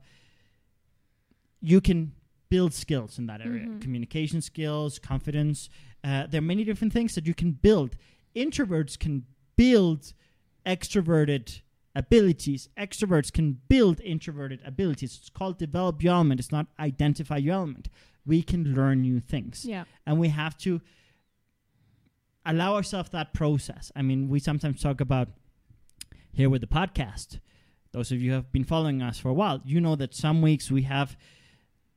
you 1.61 1.81
can 1.81 2.12
build 2.49 2.73
skills 2.73 3.19
in 3.19 3.26
that 3.26 3.40
area 3.40 3.66
Mhm. 3.66 3.81
communication 3.81 4.40
skills, 4.40 4.99
confidence. 4.99 5.69
Uh, 6.05 6.26
there 6.26 6.38
are 6.38 6.43
many 6.55 6.64
different 6.64 6.93
things 6.93 7.14
that 7.16 7.26
you 7.26 7.35
can 7.35 7.52
build. 7.52 7.97
Introverts 8.37 8.97
can 8.99 9.25
build 9.57 10.12
extroverted 10.66 11.61
abilities. 11.94 12.68
Extroverts 12.76 13.32
can 13.32 13.61
build 13.68 14.00
introverted 14.00 14.61
abilities. 14.64 15.18
It's 15.20 15.30
called 15.30 15.58
develop 15.58 16.02
your 16.02 16.14
element. 16.14 16.40
It's 16.40 16.52
not 16.52 16.66
identify 16.78 17.38
your 17.38 17.54
element. 17.54 17.88
We 18.26 18.42
can 18.42 18.75
learn 18.75 19.02
new 19.02 19.20
things. 19.20 19.64
Yeah. 19.64 19.85
And 20.04 20.18
we 20.18 20.28
have 20.28 20.58
to 20.58 20.80
allow 22.44 22.75
ourselves 22.75 23.11
that 23.11 23.32
process. 23.32 23.90
I 23.96 24.02
mean, 24.02 24.28
we 24.28 24.40
sometimes 24.40 24.82
talk 24.82 25.00
about 25.00 25.28
here 26.32 26.50
with 26.50 26.61
the 26.61 26.66
podcast. 26.66 27.40
Those 27.92 28.12
of 28.12 28.20
you 28.20 28.30
who 28.30 28.37
have 28.37 28.52
been 28.52 28.64
following 28.64 29.00
us 29.00 29.18
for 29.18 29.30
a 29.30 29.35
while, 29.35 29.62
you 29.64 29.80
know 29.80 29.96
that 29.96 30.14
some 30.14 30.42
weeks 30.42 30.70
we 30.70 30.82
have 30.82 31.16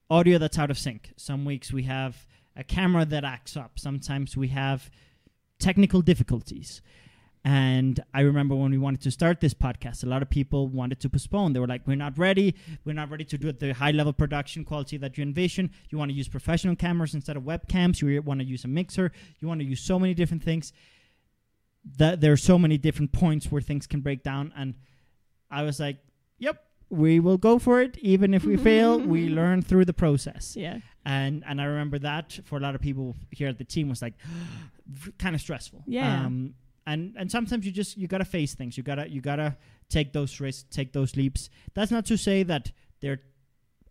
audio 0.09 0.38
that's 0.38 0.57
out 0.57 0.71
of 0.71 0.77
sync. 0.77 1.11
Some 1.17 1.43
weeks 1.43 1.73
we 1.73 1.83
have 1.83 2.25
a 2.55 2.63
camera 2.63 3.05
that 3.05 3.25
acts 3.25 3.57
up. 3.57 3.77
Sometimes 3.77 4.38
we 4.38 4.47
have 4.49 4.89
technical 5.59 6.01
difficulties. 6.01 6.81
And 7.46 8.01
I 8.13 8.22
remember 8.22 8.53
when 8.53 8.69
we 8.72 8.77
wanted 8.77 9.01
to 9.01 9.12
start 9.12 9.39
this 9.39 9.53
podcast, 9.53 10.03
a 10.03 10.08
lot 10.08 10.22
of 10.22 10.29
people 10.29 10.67
wanted 10.67 11.00
to 11.00 11.10
postpone. 11.10 11.53
They 11.53 11.60
were 11.60 11.67
like, 11.67 11.88
We're 11.88 11.96
not 11.96 12.17
ready. 12.17 12.53
We're 12.84 12.93
not 12.93 13.10
ready 13.10 13.24
to 13.25 13.38
do 13.38 13.48
it 13.48 13.60
the 13.60 13.74
high 13.74 13.91
level 13.91 14.12
production 14.12 14.65
quality 14.65 14.98
that 14.98 15.17
you 15.17 15.24
envision. 15.24 15.72
You 15.89 15.98
want 15.98 16.12
to 16.12 16.15
use 16.15 16.27
professional 16.27 16.75
cameras 16.75 17.13
instead 17.13 17.38
of 17.38 17.43
webcams. 17.43 18.01
You 18.01 18.22
want 18.22 18.41
to 18.41 18.46
use 18.46 18.65
a 18.65 18.67
mixer. 18.67 19.12
You 19.39 19.48
want 19.48 19.62
to 19.62 19.65
use 19.65 19.79
so 19.81 19.98
many 19.98 20.13
different 20.13 20.43
things. 20.43 20.74
That 21.98 22.19
there 22.19 22.34
are 22.34 22.38
so 22.38 22.60
many 22.60 22.77
different 22.77 23.13
points 23.13 23.50
where 23.50 23.62
things 23.62 23.88
can 23.88 24.01
break 24.01 24.22
down. 24.22 24.51
And 24.58 24.75
I 25.50 25.63
was 25.63 25.79
like, 25.79 25.98
Yep, 26.39 26.62
we 26.89 27.22
will 27.22 27.38
go 27.38 27.58
for 27.58 27.81
it. 27.81 27.98
Even 28.00 28.34
if 28.34 28.43
we 28.43 28.58
fail, 28.58 29.00
we 29.00 29.29
learn 29.41 29.62
through 29.62 29.86
the 29.86 29.93
process 29.93 30.55
Yeah. 30.58 30.79
and 31.05 31.43
and 31.48 31.62
I 31.62 31.65
remember 31.65 32.00
that 32.00 32.38
for 32.43 32.58
a 32.58 32.60
lot 32.60 32.75
of 32.75 32.81
people 32.81 33.16
here 33.31 33.48
at 33.48 33.57
the 33.57 33.63
team 33.63 33.87
was 33.87 34.01
like 34.01 34.16
kind 35.18 35.35
of 35.35 35.42
stressful. 35.42 35.83
Yeah. 35.87 36.25
Um, 36.25 36.55
and 36.91 37.15
and 37.17 37.31
sometimes 37.31 37.65
you 37.65 37.71
just 37.71 37.97
you 37.97 38.07
gotta 38.07 38.25
face 38.25 38.53
things. 38.53 38.77
You 38.77 38.83
gotta 38.83 39.09
you 39.09 39.21
gotta 39.21 39.57
take 39.89 40.13
those 40.13 40.39
risks, 40.39 40.65
take 40.69 40.93
those 40.93 41.15
leaps. 41.15 41.49
That's 41.73 41.91
not 41.91 42.05
to 42.07 42.17
say 42.17 42.43
that 42.43 42.71
there 43.01 43.13
are 43.13 43.19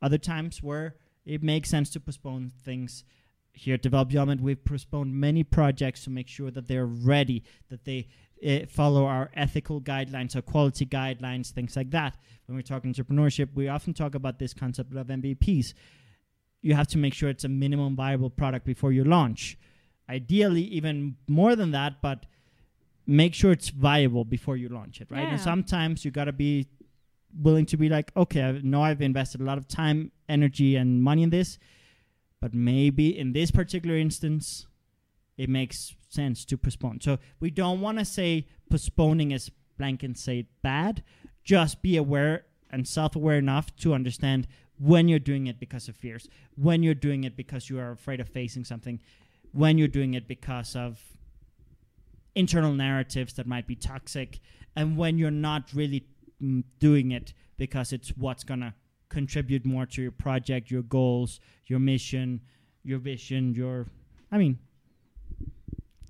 other 0.02 0.18
times 0.18 0.62
where 0.62 0.96
it 1.24 1.42
makes 1.42 1.70
sense 1.70 1.90
to 1.90 2.00
postpone 2.00 2.52
things. 2.64 3.04
Here 3.52 3.74
at 3.74 3.82
Develop 3.82 4.14
Element, 4.14 4.40
we've 4.40 4.64
postponed 4.64 5.12
many 5.14 5.42
projects 5.42 6.04
to 6.04 6.10
make 6.10 6.28
sure 6.28 6.50
that 6.52 6.68
they're 6.68 6.86
ready, 6.86 7.42
that 7.70 7.84
they 7.84 8.06
uh, 8.46 8.66
follow 8.68 9.04
our 9.04 9.30
ethical 9.34 9.80
guidelines, 9.80 10.36
our 10.36 10.42
quality 10.42 10.86
guidelines, 10.86 11.50
things 11.50 11.74
like 11.74 11.90
that. 11.90 12.16
When 12.46 12.56
we 12.56 12.62
talk 12.62 12.84
entrepreneurship, 12.84 13.48
we 13.54 13.66
often 13.66 13.94
talk 13.94 14.14
about 14.14 14.38
this 14.38 14.54
concept 14.54 14.94
of 14.94 15.08
MVPs 15.08 15.74
you 16.60 16.74
have 16.74 16.88
to 16.88 16.98
make 16.98 17.14
sure 17.14 17.28
it's 17.28 17.44
a 17.44 17.48
minimum 17.48 17.96
viable 17.96 18.30
product 18.30 18.66
before 18.66 18.92
you 18.92 19.04
launch. 19.04 19.56
Ideally, 20.08 20.62
even 20.62 21.16
more 21.28 21.54
than 21.54 21.70
that, 21.72 22.00
but 22.02 22.26
make 23.08 23.32
sure 23.32 23.50
it's 23.50 23.70
viable 23.70 24.24
before 24.24 24.56
you 24.56 24.68
launch 24.68 25.00
it, 25.00 25.10
right? 25.10 25.22
Yeah. 25.22 25.30
And 25.30 25.40
sometimes 25.40 26.04
you 26.04 26.10
got 26.10 26.26
to 26.26 26.32
be 26.32 26.68
willing 27.42 27.64
to 27.66 27.76
be 27.76 27.88
like, 27.88 28.12
okay, 28.14 28.42
I 28.42 28.52
know 28.62 28.82
I've 28.82 29.00
invested 29.00 29.40
a 29.40 29.44
lot 29.44 29.56
of 29.56 29.66
time, 29.66 30.12
energy, 30.28 30.76
and 30.76 31.02
money 31.02 31.22
in 31.22 31.30
this, 31.30 31.58
but 32.40 32.52
maybe 32.52 33.18
in 33.18 33.32
this 33.32 33.50
particular 33.50 33.96
instance, 33.96 34.66
it 35.38 35.48
makes 35.48 35.94
sense 36.10 36.44
to 36.44 36.58
postpone. 36.58 37.00
So 37.00 37.18
we 37.40 37.50
don't 37.50 37.80
want 37.80 37.98
to 37.98 38.04
say 38.04 38.46
postponing 38.70 39.30
is 39.30 39.50
blank 39.78 40.02
and 40.02 40.16
say 40.16 40.46
bad. 40.62 41.02
Just 41.44 41.80
be 41.80 41.96
aware 41.96 42.44
and 42.70 42.86
self-aware 42.86 43.38
enough 43.38 43.74
to 43.76 43.94
understand 43.94 44.46
when 44.78 45.08
you're 45.08 45.18
doing 45.18 45.46
it 45.46 45.58
because 45.58 45.88
of 45.88 45.96
fears, 45.96 46.28
when 46.56 46.82
you're 46.82 46.94
doing 46.94 47.24
it 47.24 47.36
because 47.36 47.70
you 47.70 47.78
are 47.78 47.92
afraid 47.92 48.20
of 48.20 48.28
facing 48.28 48.64
something, 48.64 49.00
when 49.52 49.78
you're 49.78 49.88
doing 49.88 50.12
it 50.12 50.28
because 50.28 50.76
of 50.76 51.00
internal 52.38 52.72
narratives 52.72 53.34
that 53.34 53.46
might 53.48 53.66
be 53.66 53.74
toxic, 53.74 54.38
and 54.76 54.96
when 54.96 55.18
you're 55.18 55.30
not 55.30 55.64
really 55.74 56.06
mm, 56.40 56.62
doing 56.78 57.10
it 57.10 57.34
because 57.56 57.92
it's 57.92 58.10
what's 58.10 58.44
going 58.44 58.60
to 58.60 58.72
contribute 59.08 59.66
more 59.66 59.86
to 59.86 60.00
your 60.00 60.12
project, 60.12 60.70
your 60.70 60.82
goals, 60.82 61.40
your 61.66 61.80
mission, 61.80 62.40
your 62.84 63.00
vision, 63.00 63.54
your, 63.54 63.88
I 64.30 64.38
mean, 64.38 64.60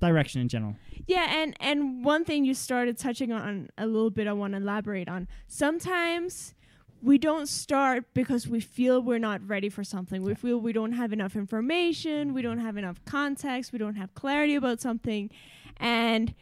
direction 0.01 0.43
in 0.43 0.49
general. 0.49 0.77
Yeah, 1.07 1.27
and 1.35 1.57
and 1.61 2.05
one 2.05 2.27
thing 2.27 2.45
you 2.45 2.53
started 2.53 2.99
touching 2.99 3.33
on 3.33 3.71
a 3.79 3.87
little 3.87 4.11
bit 4.11 4.27
I 4.29 4.35
want 4.35 4.53
to 4.53 4.59
elaborate 4.59 5.09
on. 5.09 5.29
Sometimes 5.47 6.55
we 7.01 7.17
don't 7.17 7.49
start 7.49 8.05
because 8.13 8.47
we 8.47 8.61
feel 8.61 9.01
we're 9.01 9.19
not 9.19 9.41
ready 9.49 9.69
for 9.69 9.85
something. 9.85 10.23
We 10.23 10.35
feel 10.35 10.59
we 10.59 10.73
don't 10.73 10.93
have 10.93 11.13
enough 11.13 11.37
information, 11.37 12.35
we 12.35 12.43
don't 12.43 12.59
have 12.59 12.77
enough 12.77 13.01
context, 13.07 13.73
we 13.73 13.79
don't 13.79 13.95
have 13.95 14.15
clarity 14.15 14.57
about 14.57 14.81
something. 14.81 15.31
And 15.79 16.35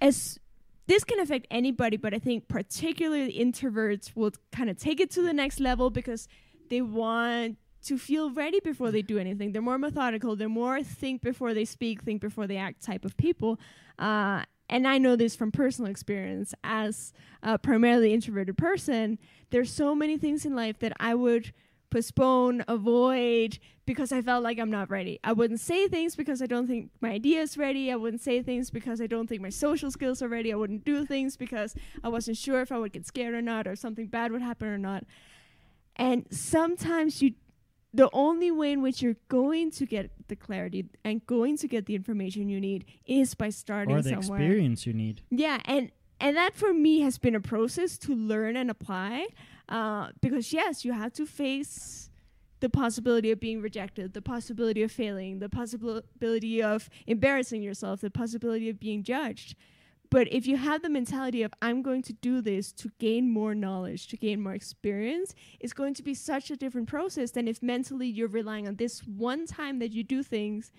as 0.00 0.38
this 0.86 1.04
can 1.04 1.18
affect 1.18 1.46
anybody, 1.50 1.96
but 1.96 2.12
I 2.12 2.18
think 2.18 2.48
particularly 2.48 3.32
introverts 3.32 4.14
will 4.14 4.32
kind 4.52 4.68
of 4.68 4.76
take 4.76 5.00
it 5.00 5.10
to 5.12 5.22
the 5.22 5.32
next 5.32 5.60
level 5.60 5.90
because 5.90 6.28
they 6.68 6.82
want 6.82 7.56
to 7.84 7.98
feel 7.98 8.30
ready 8.30 8.60
before 8.60 8.90
they 8.90 9.02
do 9.02 9.18
anything. 9.18 9.52
They're 9.52 9.62
more 9.62 9.78
methodical. 9.78 10.36
They're 10.36 10.48
more 10.48 10.82
think 10.82 11.22
before 11.22 11.54
they 11.54 11.64
speak, 11.64 12.02
think 12.02 12.20
before 12.20 12.46
they 12.46 12.56
act 12.56 12.82
type 12.82 13.04
of 13.04 13.16
people. 13.16 13.58
Uh, 13.98 14.44
and 14.68 14.88
I 14.88 14.98
know 14.98 15.16
this 15.16 15.36
from 15.36 15.52
personal 15.52 15.90
experience 15.90 16.54
as 16.64 17.12
a 17.42 17.58
primarily 17.58 18.14
introverted 18.14 18.56
person. 18.56 19.18
There's 19.50 19.70
so 19.70 19.94
many 19.94 20.16
things 20.16 20.46
in 20.46 20.56
life 20.56 20.78
that 20.78 20.94
I 20.98 21.14
would 21.14 21.52
postpone, 21.94 22.64
avoid 22.66 23.58
because 23.86 24.10
I 24.10 24.20
felt 24.20 24.42
like 24.42 24.58
I'm 24.58 24.70
not 24.70 24.90
ready. 24.90 25.20
I 25.22 25.32
wouldn't 25.32 25.60
say 25.60 25.86
things 25.86 26.16
because 26.16 26.42
I 26.42 26.46
don't 26.46 26.66
think 26.66 26.90
my 27.00 27.10
idea 27.10 27.40
is 27.40 27.56
ready. 27.56 27.92
I 27.92 27.96
wouldn't 27.96 28.20
say 28.20 28.42
things 28.42 28.70
because 28.70 29.00
I 29.00 29.06
don't 29.06 29.28
think 29.28 29.40
my 29.40 29.50
social 29.50 29.90
skills 29.90 30.20
are 30.20 30.28
ready. 30.28 30.52
I 30.52 30.56
wouldn't 30.56 30.84
do 30.84 31.04
things 31.06 31.36
because 31.36 31.76
I 32.02 32.08
wasn't 32.08 32.36
sure 32.36 32.60
if 32.62 32.72
I 32.72 32.78
would 32.78 32.92
get 32.92 33.06
scared 33.06 33.34
or 33.34 33.42
not 33.42 33.68
or 33.68 33.76
something 33.76 34.08
bad 34.08 34.32
would 34.32 34.42
happen 34.42 34.66
or 34.68 34.78
not. 34.78 35.04
And 35.96 36.26
sometimes 36.30 37.22
you 37.22 37.34
the 37.92 38.10
only 38.12 38.50
way 38.50 38.72
in 38.72 38.82
which 38.82 39.00
you're 39.00 39.16
going 39.28 39.70
to 39.70 39.86
get 39.86 40.10
the 40.26 40.34
clarity 40.34 40.86
and 41.04 41.24
going 41.26 41.56
to 41.58 41.68
get 41.68 41.86
the 41.86 41.94
information 41.94 42.48
you 42.48 42.60
need 42.60 42.84
is 43.06 43.36
by 43.36 43.50
starting 43.50 43.94
or 43.94 44.02
the 44.02 44.20
somewhere. 44.20 44.40
experience 44.40 44.84
you 44.84 44.92
need. 44.92 45.22
Yeah, 45.30 45.60
and 45.64 45.92
and 46.18 46.36
that 46.36 46.56
for 46.56 46.74
me 46.74 47.00
has 47.02 47.18
been 47.18 47.36
a 47.36 47.40
process 47.40 47.96
to 47.98 48.14
learn 48.14 48.56
and 48.56 48.68
apply. 48.68 49.28
Uh, 49.68 50.08
because 50.20 50.52
yes, 50.52 50.84
you 50.84 50.92
have 50.92 51.12
to 51.14 51.26
face 51.26 52.10
the 52.60 52.68
possibility 52.68 53.30
of 53.30 53.40
being 53.40 53.60
rejected, 53.60 54.14
the 54.14 54.22
possibility 54.22 54.82
of 54.82 54.90
failing, 54.90 55.38
the 55.38 55.48
possibility 55.48 56.62
of 56.62 56.88
embarrassing 57.06 57.62
yourself, 57.62 58.00
the 58.00 58.10
possibility 58.10 58.70
of 58.70 58.78
being 58.78 59.02
judged. 59.02 59.54
But 60.10 60.32
if 60.32 60.46
you 60.46 60.56
have 60.56 60.82
the 60.82 60.88
mentality 60.88 61.42
of 61.42 61.52
I'm 61.60 61.82
going 61.82 62.02
to 62.02 62.12
do 62.12 62.40
this 62.40 62.72
to 62.74 62.90
gain 62.98 63.28
more 63.30 63.54
knowledge, 63.54 64.06
to 64.08 64.16
gain 64.16 64.40
more 64.40 64.54
experience, 64.54 65.34
it's 65.58 65.72
going 65.72 65.92
to 65.94 66.02
be 66.02 66.14
such 66.14 66.50
a 66.50 66.56
different 66.56 66.88
process 66.88 67.32
than 67.32 67.48
if 67.48 67.62
mentally 67.62 68.06
you're 68.06 68.28
relying 68.28 68.68
on 68.68 68.76
this 68.76 69.00
one 69.00 69.44
time 69.44 69.78
that 69.80 69.92
you 69.92 70.04
do 70.04 70.22
things 70.22 70.72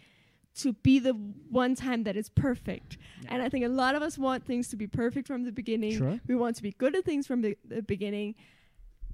to 0.55 0.73
be 0.73 0.99
the 0.99 1.11
one 1.11 1.75
time 1.75 2.03
that 2.03 2.15
is 2.15 2.29
perfect. 2.29 2.97
Yeah. 3.23 3.33
And 3.33 3.43
I 3.43 3.49
think 3.49 3.65
a 3.65 3.69
lot 3.69 3.93
of 3.93 4.01
us 4.01 4.17
want 4.17 4.45
things 4.45 4.69
to 4.69 4.77
be 4.77 4.87
perfect 4.87 5.27
from 5.27 5.43
the 5.43 5.51
beginning. 5.51 5.97
Sure. 5.97 6.19
We 6.27 6.35
want 6.35 6.55
to 6.55 6.63
be 6.63 6.71
good 6.71 6.95
at 6.95 7.03
things 7.03 7.27
from 7.27 7.41
the, 7.41 7.57
the 7.65 7.81
beginning. 7.81 8.35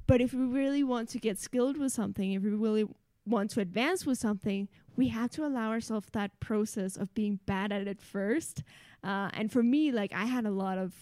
But 0.08 0.22
if 0.22 0.34
we 0.34 0.46
really 0.46 0.84
want 0.84 1.10
to 1.10 1.20
get 1.20 1.38
skilled 1.40 1.78
with 1.78 1.92
something, 1.92 2.34
if 2.34 2.44
we 2.44 2.50
really 2.50 2.86
want 3.26 3.52
to 3.52 3.62
advance 3.62 4.06
with 4.06 4.18
something, 4.18 4.68
we 4.96 5.08
have 5.10 5.30
to 5.32 5.46
allow 5.46 5.70
ourselves 5.70 6.08
that 6.14 6.40
process 6.40 6.98
of 6.98 7.14
being 7.14 7.40
bad 7.46 7.72
at 7.72 7.88
it 7.88 8.02
first. 8.02 8.64
Uh, 9.04 9.30
and 9.34 9.52
for 9.52 9.64
me, 9.64 9.92
like 9.92 10.14
I 10.14 10.26
had 10.26 10.46
a 10.46 10.52
lot 10.52 10.78
of 10.78 10.94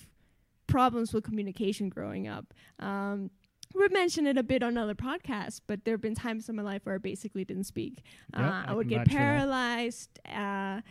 problems 0.68 1.14
with 1.14 1.24
communication 1.24 1.90
growing 1.90 2.28
up. 2.28 2.54
Um, 2.80 3.32
we 3.76 3.88
mentioned 3.90 4.28
it 4.28 4.38
a 4.38 4.44
bit 4.44 4.64
on 4.64 4.78
other 4.78 4.96
podcasts, 4.96 5.62
but 5.66 5.86
there 5.86 5.94
have 5.94 6.02
been 6.02 6.16
times 6.16 6.50
in 6.50 6.56
my 6.56 6.64
life 6.64 6.86
where 6.86 6.96
I 6.96 6.98
basically 6.98 7.46
didn't 7.46 7.66
speak. 7.66 8.04
Yep, 8.36 8.44
uh, 8.44 8.64
I 8.68 8.74
would 8.74 8.90
get 8.90 9.00
vouch 9.00 9.08
for 9.08 9.14
that. 9.14 9.18
paralyzed. 9.18 10.20
Uh, 10.26 10.82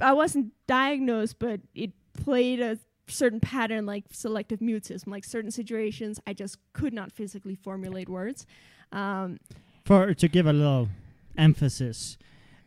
I 0.00 0.12
wasn't 0.12 0.52
diagnosed, 0.66 1.38
but 1.38 1.60
it 1.74 1.92
played 2.12 2.60
a 2.60 2.78
certain 3.08 3.40
pattern 3.40 3.86
like 3.86 4.04
selective 4.10 4.60
mutism. 4.60 5.08
Like 5.08 5.24
certain 5.24 5.50
situations, 5.50 6.20
I 6.26 6.32
just 6.32 6.58
could 6.72 6.92
not 6.92 7.12
physically 7.12 7.54
formulate 7.54 8.08
words. 8.08 8.46
Um, 8.92 9.38
For 9.84 10.14
to 10.14 10.28
give 10.28 10.46
a 10.46 10.52
little 10.52 10.88
emphasis 11.36 12.18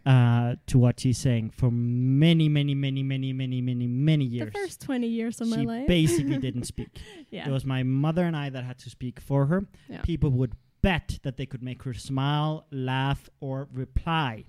uh, 0.06 0.56
to 0.68 0.80
what 0.80 1.00
she's 1.00 1.18
saying, 1.18 1.52
for 1.52 1.70
many, 1.72 2.50
many, 2.50 2.74
many, 2.74 3.04
many, 3.04 3.34
many, 3.34 3.62
many, 3.62 3.88
many 3.88 4.26
years, 4.26 4.52
the 4.52 4.60
first 4.60 4.82
20 4.82 5.08
years 5.08 5.42
of 5.42 5.48
my 5.50 5.58
she 5.58 5.66
life. 5.66 5.88
basically 5.88 6.38
didn't 6.38 6.64
speak. 6.74 7.00
yeah. 7.30 7.48
It 7.48 7.52
was 7.52 7.66
my 7.66 7.84
mother 7.84 8.24
and 8.24 8.36
I 8.36 8.50
that 8.50 8.64
had 8.64 8.80
to 8.80 8.90
speak 8.90 9.20
for 9.20 9.46
her. 9.48 9.66
Yeah. 9.90 10.02
People 10.02 10.30
would 10.32 10.54
bet 10.82 11.20
that 11.24 11.36
they 11.38 11.46
could 11.46 11.62
make 11.62 11.84
her 11.84 11.94
smile, 11.94 12.66
laugh, 12.72 13.30
or 13.42 13.68
reply 13.74 14.46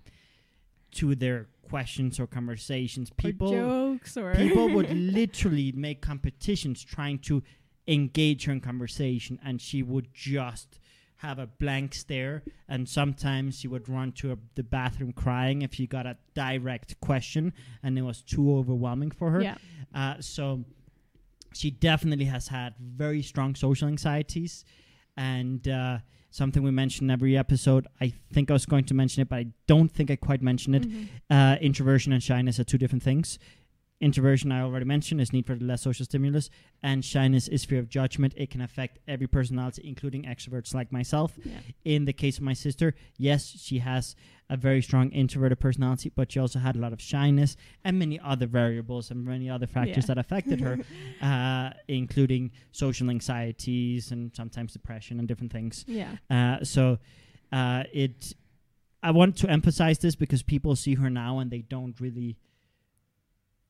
to 0.93 1.15
their 1.15 1.49
questions 1.69 2.19
or 2.21 2.27
conversations. 2.27 3.11
People 3.17 3.51
jokes 3.93 4.17
or 4.17 4.35
people 4.35 4.69
would 4.71 4.91
literally 5.15 5.73
make 5.73 6.01
competitions 6.01 6.83
trying 6.83 7.19
to 7.19 7.43
engage 7.89 8.45
her 8.45 8.53
in 8.53 8.61
conversation 8.61 9.39
and 9.45 9.61
she 9.61 9.83
would 9.83 10.09
just 10.13 10.79
have 11.17 11.39
a 11.39 11.47
blank 11.47 11.95
stare 11.95 12.43
and 12.69 12.89
sometimes 12.89 13.59
she 13.59 13.69
would 13.69 13.89
run 13.89 14.11
to 14.13 14.33
a, 14.33 14.37
the 14.55 14.63
bathroom 14.63 15.13
crying 15.13 15.61
if 15.63 15.75
she 15.75 15.87
got 15.87 16.07
a 16.07 16.17
direct 16.35 16.99
question 17.01 17.53
and 17.83 17.99
it 17.99 18.03
was 18.03 18.23
too 18.23 18.57
overwhelming 18.57 19.11
for 19.11 19.31
her 19.31 19.43
yeah. 19.43 19.57
uh, 19.95 20.15
so 20.21 20.65
she 21.53 21.71
definitely 21.71 22.25
has 22.27 22.49
had 22.49 22.75
very 22.79 23.23
strong 23.23 23.55
social 23.55 23.89
anxieties 23.89 24.65
and 25.17 25.69
uh, 25.69 25.99
something 26.31 26.63
we 26.63 26.71
mention 26.71 27.11
every 27.11 27.37
episode 27.37 27.87
i 28.01 28.11
think 28.33 28.51
i 28.51 28.55
was 28.55 28.65
going 28.65 28.85
to 28.85 28.95
mention 28.95 29.21
it 29.21 29.29
but 29.29 29.41
i 29.41 29.47
don't 29.67 29.91
think 29.91 30.11
i 30.11 30.17
quite 30.17 30.41
mentioned 30.41 30.77
it 30.77 30.83
Mhm. 30.89 31.09
uh, 31.29 31.59
introversion 31.61 32.13
and 32.13 32.23
shyness 32.23 32.59
are 32.61 32.65
two 32.65 32.79
different 32.79 33.03
things. 33.03 33.39
Introversion, 34.01 34.51
I 34.51 34.63
already 34.63 34.87
mentioned, 34.87 35.21
is 35.21 35.31
need 35.31 35.47
for 35.47 35.57
less 35.57 35.83
social 35.83 36.07
stimulus, 36.07 36.49
and 36.83 37.05
shyness 37.05 37.49
is 37.49 37.67
fear 37.67 37.79
of 37.81 37.91
judgment. 37.91 38.33
It 38.35 38.49
can 38.49 38.63
affect 38.63 38.99
every 39.07 39.27
personality, 39.27 39.83
including 39.87 40.23
extroverts 40.25 40.73
like 40.73 40.91
myself. 40.91 41.35
Yeah. 41.45 41.59
In 41.85 42.07
the 42.07 42.15
case 42.15 42.39
of 42.39 42.43
my 42.43 42.55
sister, 42.55 42.95
yes, 43.19 43.47
she 43.63 43.79
has 43.81 44.17
a 44.49 44.57
very 44.57 44.81
strong 44.81 45.11
introverted 45.11 45.61
personality, 45.61 46.11
but 46.17 46.33
she 46.33 46.39
also 46.39 46.59
had 46.59 46.77
a 46.77 46.79
lot 46.79 46.95
of 46.95 47.01
shyness 47.01 47.57
and 47.85 47.99
many 47.99 48.19
other 48.19 48.47
variables 48.47 49.11
and 49.11 49.23
many 49.25 49.51
other 49.51 49.67
factors 49.67 50.05
Yeah. 50.05 50.15
that 50.15 50.19
affected 50.19 50.61
her, 50.63 50.79
uh, 51.23 51.71
including 51.87 52.53
social 52.73 53.11
anxieties 53.11 54.13
and 54.13 54.35
sometimes 54.35 54.73
depression 54.73 55.19
and 55.19 55.29
different 55.29 55.53
things. 55.53 55.85
Yeah. 55.87 56.17
Uh, 56.31 56.65
so 56.65 56.99
uh, 57.53 57.85
it, 57.93 58.33
I 59.03 59.11
want 59.11 59.37
to 59.39 59.51
emphasize 59.51 59.99
this 59.99 60.17
because 60.17 60.43
people 60.43 60.75
see 60.75 60.95
her 60.95 61.11
now 61.11 61.39
and 61.41 61.51
they 61.51 61.61
don't 61.61 62.01
really. 62.01 62.39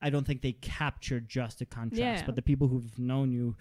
I 0.01 0.09
don't 0.09 0.25
think 0.25 0.41
they 0.41 0.53
capture 0.53 1.19
just 1.19 1.59
the 1.59 1.65
contrast, 1.65 1.99
Yeah. 2.21 2.25
but 2.25 2.35
the 2.35 2.41
people 2.41 2.67
who've 2.67 2.97
known 2.97 3.31
you 3.31 3.55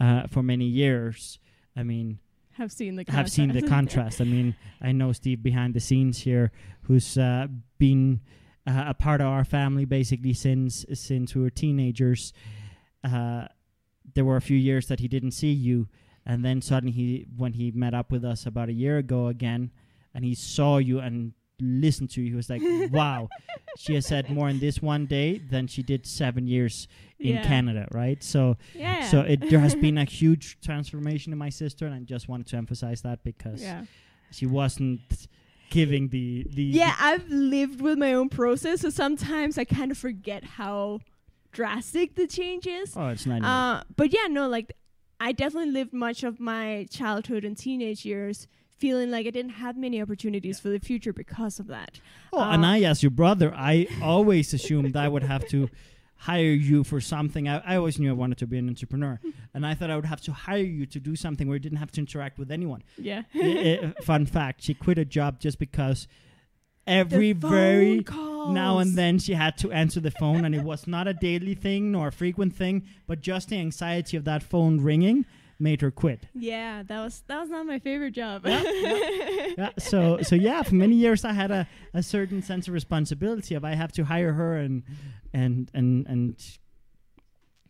uh, 0.00 0.26
for 0.26 0.42
many 0.42 0.64
years, 0.66 1.38
I 1.76 1.82
mean, 1.84 2.18
Have 2.52 2.72
seen 2.72 2.96
the 2.96 3.04
have 3.08 3.30
seen 3.30 3.52
the 3.52 3.62
contrast. 3.76 4.20
I 4.20 4.24
mean, 4.24 4.54
I 4.80 4.92
know 4.92 5.12
Steve 5.12 5.42
behind 5.42 5.74
the 5.74 5.80
scenes 5.80 6.18
here, 6.18 6.50
who's 6.82 7.16
uh, 7.18 7.46
been 7.78 8.20
uh, 8.66 8.84
a 8.88 8.94
part 8.94 9.20
of 9.20 9.26
our 9.28 9.44
family 9.44 9.84
basically 9.84 10.32
since 10.32 10.84
since 10.94 11.34
we 11.34 11.42
were 11.42 11.50
teenagers. 11.50 12.32
Uh, 13.02 13.46
there 14.14 14.24
were 14.24 14.36
a 14.36 14.40
few 14.40 14.56
years 14.56 14.86
that 14.88 15.00
he 15.00 15.08
didn't 15.08 15.32
see 15.32 15.52
you, 15.52 15.88
and 16.26 16.44
then 16.44 16.60
suddenly 16.62 16.92
he, 16.92 17.26
when 17.36 17.52
he 17.54 17.70
met 17.72 17.94
up 17.94 18.10
with 18.12 18.24
us 18.24 18.46
about 18.46 18.68
a 18.68 18.72
year 18.72 18.98
ago 18.98 19.26
again, 19.28 19.70
and 20.14 20.24
he 20.24 20.34
saw 20.34 20.78
you 20.78 20.98
and 21.00 21.32
listened 21.60 22.10
to 22.10 22.20
you, 22.20 22.30
he 22.30 22.36
was 22.36 22.50
like, 22.50 22.62
"Wow, 22.92 23.28
she 23.78 23.94
has 23.94 24.06
said 24.06 24.30
more 24.30 24.48
in 24.48 24.58
this 24.58 24.82
one 24.82 25.06
day 25.06 25.38
than 25.38 25.66
she 25.66 25.82
did 25.82 26.06
seven 26.06 26.46
years 26.46 26.88
in 27.18 27.36
Yeah. 27.36 27.46
Canada." 27.46 27.88
Right? 27.92 28.22
So. 28.22 28.56
Yeah. 28.74 29.08
So 29.08 29.20
it 29.20 29.40
there 29.50 29.60
has 29.60 29.74
been 29.74 29.98
a 29.98 30.04
huge 30.20 30.58
transformation 30.60 31.32
in 31.32 31.38
my 31.38 31.50
sister, 31.50 31.86
and 31.86 31.94
I 31.94 32.00
just 32.00 32.28
wanted 32.28 32.46
to 32.48 32.56
emphasize 32.56 33.02
that 33.02 33.22
because 33.24 33.62
yeah. 33.62 33.84
she 34.30 34.46
wasn't 34.46 35.00
giving 35.70 36.08
the 36.08 36.46
the 36.50 36.62
Yeah, 36.64 36.94
I've 36.98 37.28
lived 37.28 37.80
with 37.80 37.98
my 37.98 38.12
own 38.14 38.28
process, 38.28 38.80
so 38.82 38.90
sometimes 38.90 39.58
I 39.58 39.64
kind 39.64 39.90
of 39.90 39.98
forget 39.98 40.44
how 40.44 41.00
drastic 41.52 42.16
the 42.16 42.26
change 42.26 42.66
is. 42.66 42.96
oh, 42.96 43.08
it's 43.08 43.26
not. 43.26 43.42
Uh, 43.42 43.84
but 43.96 44.12
yeah, 44.12 44.26
no, 44.28 44.48
like 44.48 44.72
I 45.20 45.32
definitely 45.32 45.70
lived 45.72 45.92
much 45.92 46.22
of 46.24 46.40
my 46.40 46.86
childhood 46.90 47.44
and 47.44 47.56
teenage 47.56 48.04
years 48.04 48.46
feeling 48.78 49.10
like 49.10 49.26
I 49.26 49.30
didn't 49.30 49.52
have 49.52 49.76
many 49.76 50.00
opportunities 50.02 50.58
for 50.60 50.68
the 50.68 50.78
future 50.78 51.12
because 51.12 51.58
of 51.60 51.66
that. 51.68 52.00
oh, 52.32 52.40
and 52.40 52.64
uh, 52.64 52.68
I, 52.68 52.80
as 52.82 53.02
your 53.02 53.10
brother, 53.10 53.52
I 53.54 53.86
always 54.02 54.52
assumed 54.52 54.96
I 54.96 55.08
would 55.08 55.22
have 55.22 55.46
to 55.48 55.68
hire 56.16 56.42
you 56.44 56.84
for 56.84 57.00
something. 57.00 57.48
I, 57.48 57.58
I 57.58 57.76
always 57.76 57.98
knew 57.98 58.10
I 58.10 58.14
wanted 58.14 58.38
to 58.38 58.46
be 58.46 58.58
an 58.58 58.68
entrepreneur, 58.68 59.20
and 59.54 59.66
I 59.66 59.74
thought 59.74 59.90
I 59.90 59.96
would 59.96 60.06
have 60.06 60.20
to 60.22 60.32
hire 60.32 60.58
you 60.58 60.86
to 60.86 61.00
do 61.00 61.16
something 61.16 61.46
where 61.48 61.56
you 61.56 61.60
didn't 61.60 61.78
have 61.78 61.92
to 61.92 62.00
interact 62.00 62.38
with 62.38 62.50
anyone. 62.50 62.82
Yeah. 62.98 63.22
I- 63.34 63.94
I- 63.98 64.02
fun 64.02 64.26
fact: 64.26 64.62
she 64.62 64.74
quit 64.74 64.98
a 64.98 65.04
job 65.04 65.40
just 65.40 65.58
because 65.58 66.08
every 66.86 67.32
very 67.32 68.02
phone 68.02 68.52
now 68.52 68.78
and 68.78 68.94
then 68.94 69.18
she 69.18 69.32
had 69.32 69.56
to 69.56 69.72
answer 69.72 70.00
the 70.00 70.10
phone 70.10 70.44
and 70.44 70.54
it 70.54 70.62
was 70.62 70.86
not 70.86 71.08
a 71.08 71.14
daily 71.14 71.54
thing 71.54 71.90
nor 71.90 72.08
a 72.08 72.12
frequent 72.12 72.54
thing 72.54 72.82
but 73.06 73.22
just 73.22 73.48
the 73.48 73.56
anxiety 73.56 74.18
of 74.18 74.24
that 74.26 74.42
phone 74.42 74.78
ringing 74.78 75.24
made 75.58 75.80
her 75.80 75.90
quit 75.90 76.26
Yeah, 76.34 76.82
that 76.82 77.02
was 77.02 77.22
that 77.28 77.40
was 77.40 77.50
not 77.50 77.66
my 77.66 77.78
favorite 77.78 78.12
job. 78.12 78.42
yeah 78.46 79.70
so 79.78 80.18
so 80.22 80.34
yeah 80.34 80.62
for 80.62 80.74
many 80.74 80.94
years 80.96 81.24
i 81.24 81.32
had 81.32 81.50
a, 81.50 81.66
a 81.94 82.02
certain 82.02 82.42
sense 82.42 82.66
of 82.68 82.74
responsibility 82.74 83.54
of 83.54 83.64
i 83.64 83.74
have 83.74 83.92
to 83.92 84.04
hire 84.04 84.32
her 84.32 84.56
and 84.56 84.82
and 85.32 85.70
and 85.74 86.06
and 86.06 86.36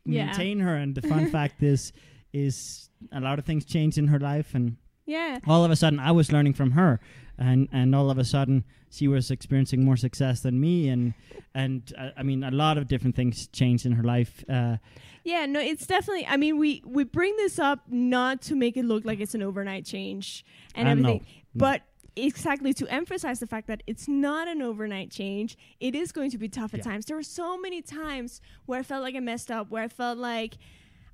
Yeah. 0.07 0.27
maintain 0.27 0.61
her 0.61 0.75
and 0.77 0.95
the 0.95 1.03
fun 1.03 1.27
fact 1.31 1.63
is 1.63 1.93
is 2.33 2.91
a 3.13 3.21
lot 3.21 3.39
of 3.39 3.45
things 3.45 3.65
changed 3.65 3.97
in 3.99 4.09
her 4.09 4.19
life 4.21 4.55
and 4.55 4.77
yeah. 5.07 5.39
all 5.47 5.65
of 5.65 5.71
a 5.71 5.77
sudden 5.77 5.99
I 6.01 6.13
was 6.13 6.33
learning 6.33 6.55
from 6.55 6.73
her 6.73 7.01
and 7.39 7.69
and 7.73 7.95
all 7.95 8.11
of 8.11 8.19
a 8.19 8.25
sudden 8.25 8.65
she 8.91 9.09
was 9.09 9.31
experiencing 9.31 9.85
more 9.85 9.97
success 9.97 10.41
than 10.41 10.61
me 10.61 10.89
and 10.89 11.15
and 11.55 11.93
uh, 11.99 12.11
I 12.17 12.23
mean 12.23 12.45
a 12.45 12.51
lot 12.51 12.79
of 12.79 12.87
different 12.89 13.17
things 13.17 13.47
changed 13.49 13.85
in 13.87 13.93
her 13.93 14.05
life 14.05 14.45
uh, 14.49 14.77
Yeah, 15.25 15.47
no, 15.47 15.59
it's 15.61 15.87
definitely. 15.87 16.27
I 16.27 16.37
mean, 16.37 16.59
we 16.59 16.83
we 16.85 17.03
bring 17.05 17.35
this 17.37 17.59
up 17.59 17.81
not 17.89 18.43
to 18.49 18.55
make 18.55 18.77
it 18.77 18.85
look 18.85 19.05
like 19.05 19.21
it's 19.25 19.35
an 19.35 19.43
overnight 19.43 19.85
change 19.87 20.45
and 20.75 20.87
Uh, 20.87 20.95
no, 20.95 21.01
everything, 21.01 21.27
no. 21.55 21.59
but 21.67 21.81
exactly 22.17 22.73
to 22.75 22.85
emphasize 22.89 23.41
the 23.41 23.47
fact 23.47 23.67
that 23.67 23.83
it's 23.87 24.07
not 24.07 24.47
an 24.49 24.61
overnight 24.63 25.11
change. 25.11 25.57
It 25.81 25.95
is 25.95 26.13
going 26.13 26.31
to 26.31 26.39
be 26.39 26.49
tough 26.49 26.73
at 26.75 26.79
Yeah. 26.81 26.91
times. 26.91 27.07
There 27.07 27.17
were 27.17 27.23
so 27.43 27.59
many 27.59 27.81
times 27.83 28.41
where 28.67 28.79
I 28.81 28.83
felt 28.85 29.03
like 29.03 29.17
I 29.17 29.21
messed 29.21 29.51
up, 29.51 29.71
where 29.71 29.83
I 29.83 29.89
felt 29.89 30.19
like 30.19 30.53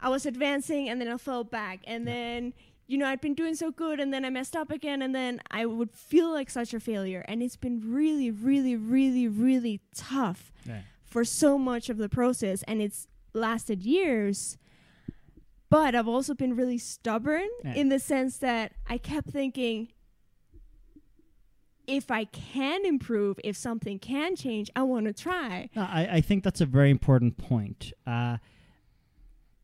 I 0.01 0.09
was 0.11 0.27
advancing 0.27 0.89
and 0.91 1.01
then 1.01 1.09
I 1.09 1.17
fell 1.17 1.45
back, 1.45 1.79
and 1.87 2.07
then 2.07 2.53
you 2.91 2.99
know 2.99 3.07
I'd 3.07 3.21
been 3.21 3.35
doing 3.35 3.55
so 3.55 3.71
good 3.71 4.01
and 4.01 4.13
then 4.13 4.25
I 4.25 4.31
messed 4.31 4.57
up 4.57 4.71
again, 4.71 5.01
and 5.03 5.15
then 5.15 5.41
I 5.51 5.65
would 5.67 5.93
feel 5.93 6.31
like 6.33 6.51
such 6.51 6.75
a 6.75 6.81
failure. 6.81 7.25
And 7.29 7.43
it's 7.43 7.57
been 7.57 7.81
really, 7.85 8.31
really, 8.31 8.75
really, 8.77 9.29
really 9.29 9.81
tough 9.95 10.53
for 11.05 11.25
so 11.25 11.57
much 11.59 11.89
of 11.91 11.97
the 11.99 12.09
process 12.09 12.63
and 12.69 12.81
it's 12.81 13.09
lasted 13.35 13.83
years 13.83 14.57
but 15.69 15.95
i've 15.97 16.07
also 16.07 16.35
been 16.35 16.55
really 16.55 16.79
stubborn 16.79 17.49
Yeah. 17.65 17.75
in 17.75 17.89
the 17.89 17.99
sense 17.99 18.39
that 18.39 18.73
i 18.89 18.97
kept 18.99 19.29
thinking 19.31 19.89
if 21.87 22.11
i 22.11 22.25
can 22.25 22.85
improve 22.87 23.39
if 23.43 23.57
something 23.57 23.99
can 23.99 24.37
change 24.37 24.71
i 24.77 24.83
want 24.83 25.07
to 25.07 25.13
try 25.13 25.69
No, 25.75 25.83
I, 25.83 26.09
I 26.13 26.21
think 26.21 26.45
that's 26.45 26.61
a 26.61 26.67
very 26.67 26.91
important 26.91 27.37
point. 27.37 27.93
Uh, 28.07 28.37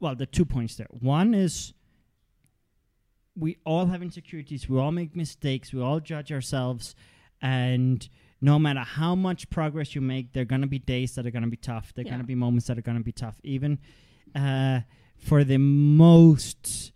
well, 0.01 0.15
the 0.15 0.27
two 0.27 0.45
points 0.45 0.75
there. 0.77 0.89
One 0.91 1.33
is 1.33 1.73
we 3.39 3.59
all 3.65 3.87
have 3.87 4.03
insecurities, 4.03 4.69
we 4.69 4.79
all 4.79 4.93
make 4.93 5.15
mistakes, 5.15 5.73
we 5.73 5.81
all 5.83 6.01
judge 6.01 6.33
ourselves, 6.33 6.95
and 7.43 8.09
no 8.41 8.59
matter 8.59 8.81
how 8.81 9.15
much 9.15 9.49
progress 9.51 9.95
you 9.95 10.01
make, 10.01 10.33
there 10.33 10.43
are 10.43 10.47
going 10.47 10.61
to 10.63 10.67
be 10.67 10.79
days 10.79 11.15
that 11.15 11.27
are 11.27 11.31
going 11.31 11.43
to 11.45 11.51
be 11.51 11.57
tough. 11.57 11.93
There 11.95 12.03
are 12.03 12.07
Yeah. 12.07 12.13
going 12.13 12.21
to 12.23 12.27
be 12.27 12.35
moments 12.35 12.67
that 12.67 12.79
are 12.79 12.83
going 12.83 12.99
to 12.99 13.05
be 13.05 13.13
tough. 13.13 13.37
Even 13.43 13.79
uh, 14.35 14.81
for 15.17 15.43
the 15.45 15.57
most, 15.59 16.93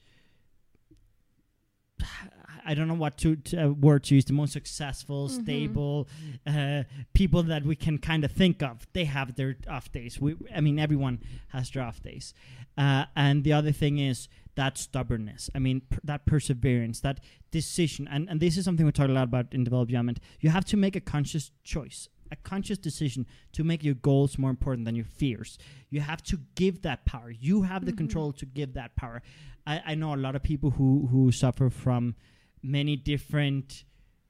I 2.66 2.74
don't 2.74 2.88
know 2.88 2.94
what 2.94 3.16
to, 3.18 3.36
to 3.36 3.64
uh, 3.64 3.68
word 3.68 4.04
to 4.04 4.14
use. 4.14 4.26
The 4.26 4.32
most 4.34 4.52
successful, 4.52 5.28
Mhm. 5.28 5.42
stable 5.42 6.08
uh, 6.46 6.84
people 7.14 7.42
that 7.44 7.64
we 7.64 7.74
can 7.76 7.98
kind 7.98 8.24
of 8.24 8.32
think 8.32 8.62
of. 8.62 8.86
They 8.92 9.06
have 9.06 9.34
their 9.36 9.56
off 9.68 9.90
days. 9.90 10.20
We, 10.20 10.36
I 10.54 10.60
mean, 10.60 10.78
everyone 10.78 11.20
has 11.48 11.70
their 11.70 11.82
off 11.82 12.02
days. 12.02 12.34
Uh, 12.76 13.06
and 13.16 13.44
the 13.44 13.52
other 13.52 13.72
thing 13.72 13.98
is 13.98 14.28
that 14.56 14.76
stubbornness. 14.78 15.48
I 15.54 15.58
mean, 15.58 15.82
per- 15.88 16.00
that 16.04 16.26
perseverance, 16.26 17.00
that 17.00 17.20
decision. 17.50 18.08
And 18.10 18.28
and 18.28 18.40
this 18.40 18.56
is 18.56 18.64
something 18.64 18.84
we 18.86 18.92
talk 18.92 19.08
a 19.08 19.12
lot 19.12 19.24
about 19.24 19.52
in 19.52 19.64
development. 19.64 20.20
You 20.40 20.50
have 20.50 20.64
to 20.66 20.76
make 20.76 20.96
a 20.96 21.00
conscious 21.00 21.50
choice. 21.64 22.08
A 22.32 22.36
conscious 22.36 22.78
decision 22.78 23.26
to 23.52 23.64
make 23.64 23.82
your 23.82 23.94
goals 23.94 24.38
more 24.38 24.50
important 24.50 24.84
than 24.84 24.94
your 24.94 25.04
fears. 25.04 25.58
You 25.90 26.00
have 26.00 26.22
to 26.24 26.38
give 26.54 26.82
that 26.82 27.04
power. 27.04 27.30
You 27.30 27.62
have 27.62 27.84
the 27.86 27.92
Mhm. 27.92 27.96
control 27.98 28.32
to 28.34 28.46
give 28.46 28.74
that 28.74 28.94
power. 28.94 29.20
I, 29.66 29.82
I 29.84 29.94
know 29.96 30.14
a 30.14 30.16
lot 30.16 30.36
of 30.36 30.42
people 30.42 30.70
who 30.70 31.08
who 31.10 31.32
suffer 31.32 31.70
from 31.70 32.14
many 32.62 32.94
different 32.96 33.84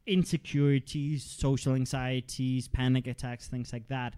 insecurities, 0.07 1.25
social 1.25 1.75
anxieties, 1.75 2.69
panic 2.69 3.07
attacks, 3.07 3.49
things 3.49 3.73
like 3.73 3.89
that. 3.89 4.15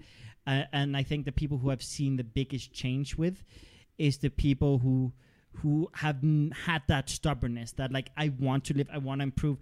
Uh, 0.46 0.64
and 0.72 0.96
I 0.96 1.02
think 1.02 1.24
the 1.24 1.32
people 1.32 1.58
who 1.58 1.68
have 1.70 1.82
seen 1.82 2.16
the 2.16 2.24
biggest 2.24 2.72
change 2.72 3.16
with 3.16 3.44
is 3.98 4.18
the 4.18 4.30
people 4.30 4.78
who 4.78 5.12
who 5.56 5.88
have 5.94 6.16
had 6.64 6.82
that 6.88 7.08
stubbornness 7.08 7.72
that 7.72 7.92
like 7.92 8.10
I 8.16 8.32
want 8.38 8.64
to 8.64 8.74
live, 8.74 8.88
I 8.92 8.98
want 8.98 9.20
to 9.20 9.24
improve, 9.24 9.58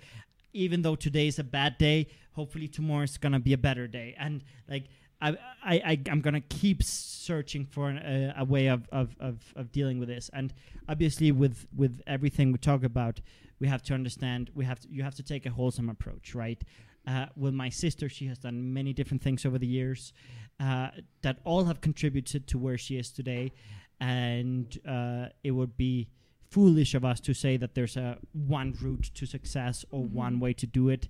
even 0.53 0.83
though 0.83 0.95
today 0.95 1.27
is 1.27 1.39
a 1.39 1.45
bad 1.45 1.79
day. 1.79 2.09
Hopefully 2.33 2.69
tomorrow 2.69 3.03
is 3.03 3.19
gonna 3.19 3.41
be 3.41 3.53
a 3.53 3.59
better 3.59 3.87
day, 3.87 4.15
and 4.19 4.43
like 4.69 4.85
I 5.21 5.31
I, 5.63 5.75
I 5.75 6.01
I'm 6.11 6.21
gonna 6.21 6.41
keep 6.41 6.83
searching 6.83 7.67
for 7.67 7.89
an, 7.89 7.99
a, 7.99 8.35
a 8.39 8.45
way 8.45 8.69
of, 8.69 8.89
of, 8.91 9.15
of, 9.21 9.53
of 9.57 9.71
dealing 9.73 9.99
with 9.99 10.09
this. 10.09 10.31
And 10.33 10.53
obviously 10.89 11.33
with 11.33 11.67
with 11.77 12.01
everything 12.07 12.53
we 12.53 12.59
talk 12.59 12.83
about, 12.85 13.21
we 13.59 13.69
have 13.69 13.83
to 13.85 13.95
understand 13.95 14.51
we 14.55 14.65
have 14.65 14.81
to 14.81 14.89
you 14.91 15.03
have 15.03 15.15
to 15.17 15.23
take 15.23 15.47
a 15.47 15.51
wholesome 15.51 15.91
approach, 15.91 16.35
right? 16.35 16.63
Uh, 17.07 17.27
with 17.37 17.55
my 17.55 17.69
sister, 17.71 18.09
she 18.09 18.27
has 18.27 18.39
done 18.39 18.75
many 18.75 18.93
different 18.93 19.23
things 19.23 19.47
over 19.47 19.59
the 19.59 19.67
years 19.67 20.13
uh, 20.61 20.89
that 21.23 21.39
all 21.45 21.65
have 21.65 21.81
contributed 21.81 22.47
to 22.47 22.59
where 22.59 22.77
she 22.77 22.99
is 22.99 23.11
today, 23.11 23.53
and 24.01 24.79
uh, 24.87 25.27
it 25.45 25.51
would 25.53 25.77
be 25.77 26.09
foolish 26.51 26.95
of 26.95 27.05
us 27.05 27.21
to 27.21 27.35
say 27.35 27.57
that 27.57 27.75
there's 27.75 27.97
a 27.97 28.19
one 28.33 28.75
route 28.83 29.11
to 29.15 29.27
success 29.27 29.85
or 29.91 30.05
Mhm. 30.05 30.11
one 30.13 30.41
way 30.41 30.53
to 30.55 30.67
do 30.67 30.89
it. 30.89 31.07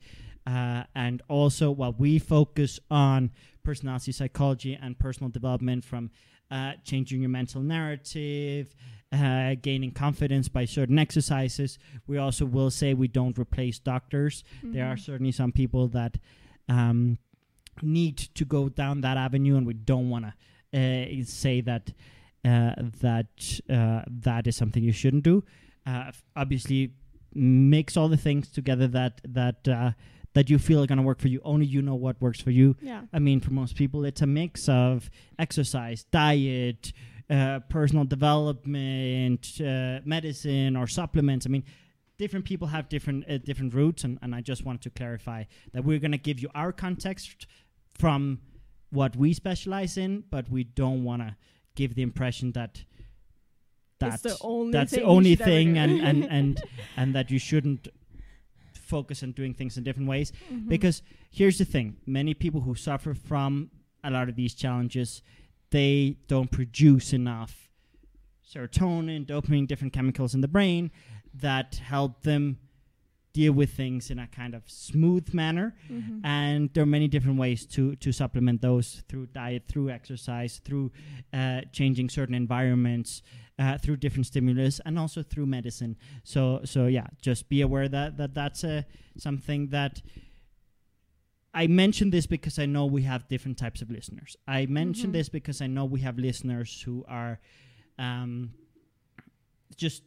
Uh, 0.47 0.85
and 0.95 1.23
also, 1.29 1.71
while 1.71 1.93
we 1.93 2.19
focus 2.19 2.81
on 2.91 3.31
personality 3.63 4.13
psychology 4.13 4.75
and 4.75 4.99
personal 4.99 5.31
development 5.31 5.85
from 5.85 6.11
uh, 6.51 6.73
changing 6.83 7.21
your 7.21 7.31
mental 7.31 7.63
narrative, 7.63 8.75
uh, 9.13 9.55
gaining 9.63 9.93
confidence 9.93 10.49
by 10.49 10.65
certain 10.65 10.99
exercises, 10.99 11.79
we 12.09 12.19
also 12.19 12.45
will 12.45 12.71
say 12.71 12.93
we 12.93 13.07
don't 13.07 13.39
replace 13.39 13.79
doctors. 13.79 14.43
There 14.63 14.85
are 14.85 14.97
Mhm. 14.97 15.01
certainly 15.01 15.33
some 15.33 15.53
people 15.53 15.87
that 15.89 16.19
um, 16.69 17.19
need 17.83 18.17
to 18.17 18.45
go 18.45 18.69
down 18.69 19.01
that 19.03 19.17
avenue, 19.17 19.57
and 19.57 19.67
we 19.67 19.75
don't 19.75 20.09
want 20.11 20.25
to 20.27 20.33
uh, 20.79 21.25
say 21.25 21.61
that 21.61 21.93
that 22.45 23.61
uh, 23.69 24.03
that 24.07 24.47
is 24.47 24.57
something 24.57 24.83
you 24.83 24.93
shouldn't 24.93 25.25
do. 25.25 25.45
Uh, 25.87 26.11
obviously, 26.37 26.95
mix 27.35 27.97
all 27.97 28.09
the 28.09 28.17
things 28.17 28.49
together 28.49 28.87
that 28.89 29.21
that 29.25 29.69
uh, 29.69 29.93
that 30.35 30.49
you 30.49 30.59
feel 30.59 30.83
are 30.83 30.87
going 30.87 30.99
to 30.99 31.05
work 31.05 31.21
for 31.21 31.29
you. 31.29 31.41
Only 31.45 31.67
you 31.67 31.83
know 31.83 31.95
what 31.95 32.21
works 32.21 32.41
for 32.41 32.51
you. 32.51 32.77
yeah. 32.81 33.03
I 33.13 33.19
mean, 33.19 33.41
for 33.41 33.51
most 33.51 33.77
people, 33.77 34.05
it's 34.05 34.23
a 34.23 34.27
mix 34.27 34.69
of 34.69 35.11
exercise, 35.39 36.05
diet, 36.05 36.93
uh, 37.29 37.61
personal 37.69 38.05
development, 38.05 39.61
uh, 39.61 40.01
medicine, 40.05 40.77
or 40.77 40.87
supplements. 40.87 41.47
I 41.47 41.49
mean, 41.49 41.65
different 42.19 42.45
people 42.45 42.69
have 42.69 42.89
different 42.89 43.25
uh, 43.29 43.39
different 43.39 43.75
routes, 43.75 44.05
and, 44.05 44.19
and 44.23 44.35
I 44.35 44.41
just 44.41 44.65
wanted 44.65 44.83
to 44.83 44.91
clarify 44.91 45.45
that 45.73 45.85
we're 45.85 45.99
going 45.99 46.13
to 46.13 46.19
give 46.19 46.41
you 46.41 46.49
our 46.55 46.73
context 46.73 47.47
from 47.95 48.41
what 48.91 49.15
we 49.17 49.33
specialize 49.33 49.97
in, 49.97 50.25
but 50.31 50.51
we 50.51 50.65
don't 50.65 51.05
want 51.05 51.23
to 51.23 51.37
give 51.81 51.95
the 51.95 52.03
impression 52.11 52.53
that 52.53 52.73
that's 54.03 54.23
the 54.23 54.37
only 54.41 54.73
that's 54.77 54.93
thing 54.93 55.01
the 55.03 55.07
only 55.17 55.35
thing, 55.49 55.69
and, 55.83 55.93
and 56.09 56.19
and 56.37 56.63
and 57.01 57.09
that 57.17 57.27
you 57.33 57.39
shouldn't 57.39 57.89
focus 58.95 59.23
on 59.23 59.31
doing 59.41 59.53
things 59.55 59.77
in 59.79 59.83
different 59.85 60.09
ways. 60.09 60.29
Mhm. 60.53 60.69
because 60.75 60.97
here's 61.31 61.59
the 61.63 61.69
thing. 61.75 61.89
Many 62.19 62.33
people 62.45 62.61
who 62.67 62.75
suffer 62.75 63.13
from 63.15 63.71
a 64.09 64.11
lot 64.17 64.29
of 64.31 64.35
these 64.37 64.55
challenges 64.55 65.23
they 65.71 66.17
don't 66.27 66.51
produce 66.51 67.09
enough 67.13 67.53
serotonin 68.53 69.25
dopamine 69.25 69.67
different 69.71 69.93
chemicals 69.93 70.35
in 70.35 70.41
the 70.41 70.49
brain 70.49 70.91
that 71.47 71.69
help 71.77 72.13
them 72.31 72.59
deal 73.33 73.53
with 73.53 73.71
things 73.73 74.11
in 74.11 74.19
a 74.19 74.27
kind 74.27 74.55
of 74.55 74.63
smooth 74.69 75.33
manner 75.33 75.75
Mhm. 75.89 76.21
and 76.25 76.71
there 76.75 76.83
are 76.83 76.87
many 76.99 77.07
different 77.09 77.39
ways 77.39 77.65
to 77.67 77.95
to 77.97 78.11
supplement 78.13 78.61
those 78.61 79.05
through 79.09 79.27
diet 79.27 79.63
through 79.69 79.89
exercise 79.91 80.59
through 80.65 80.91
uh, 81.33 81.61
changing 81.73 82.09
certain 82.11 82.35
environments 82.35 83.23
uh, 83.59 83.79
through 83.79 83.97
different 83.97 84.27
stimulus 84.27 84.81
and 84.85 84.99
also 84.99 85.23
through 85.23 85.47
medicine 85.47 85.97
so 86.25 86.61
so 86.65 86.87
yeah 86.87 87.07
just 87.23 87.49
be 87.49 87.61
aware 87.61 87.89
that 87.89 88.17
that 88.17 88.35
that's 88.35 88.65
a 88.65 88.85
something 89.17 89.69
that 89.69 90.03
I 91.53 91.67
mention 91.67 92.11
this 92.11 92.27
because 92.27 92.59
I 92.61 92.67
know 92.67 92.87
we 92.87 93.03
have 93.03 93.27
different 93.29 93.59
types 93.59 93.83
of 93.83 93.91
listeners. 93.91 94.37
I 94.47 94.67
mention 94.67 95.11
Mhm. 95.11 95.15
this 95.15 95.29
because 95.29 95.61
I 95.61 95.67
know 95.67 95.85
we 95.85 96.01
have 96.01 96.17
listeners 96.17 96.81
who 96.83 97.05
are 97.09 97.41
um, 97.99 98.55
just 99.77 100.03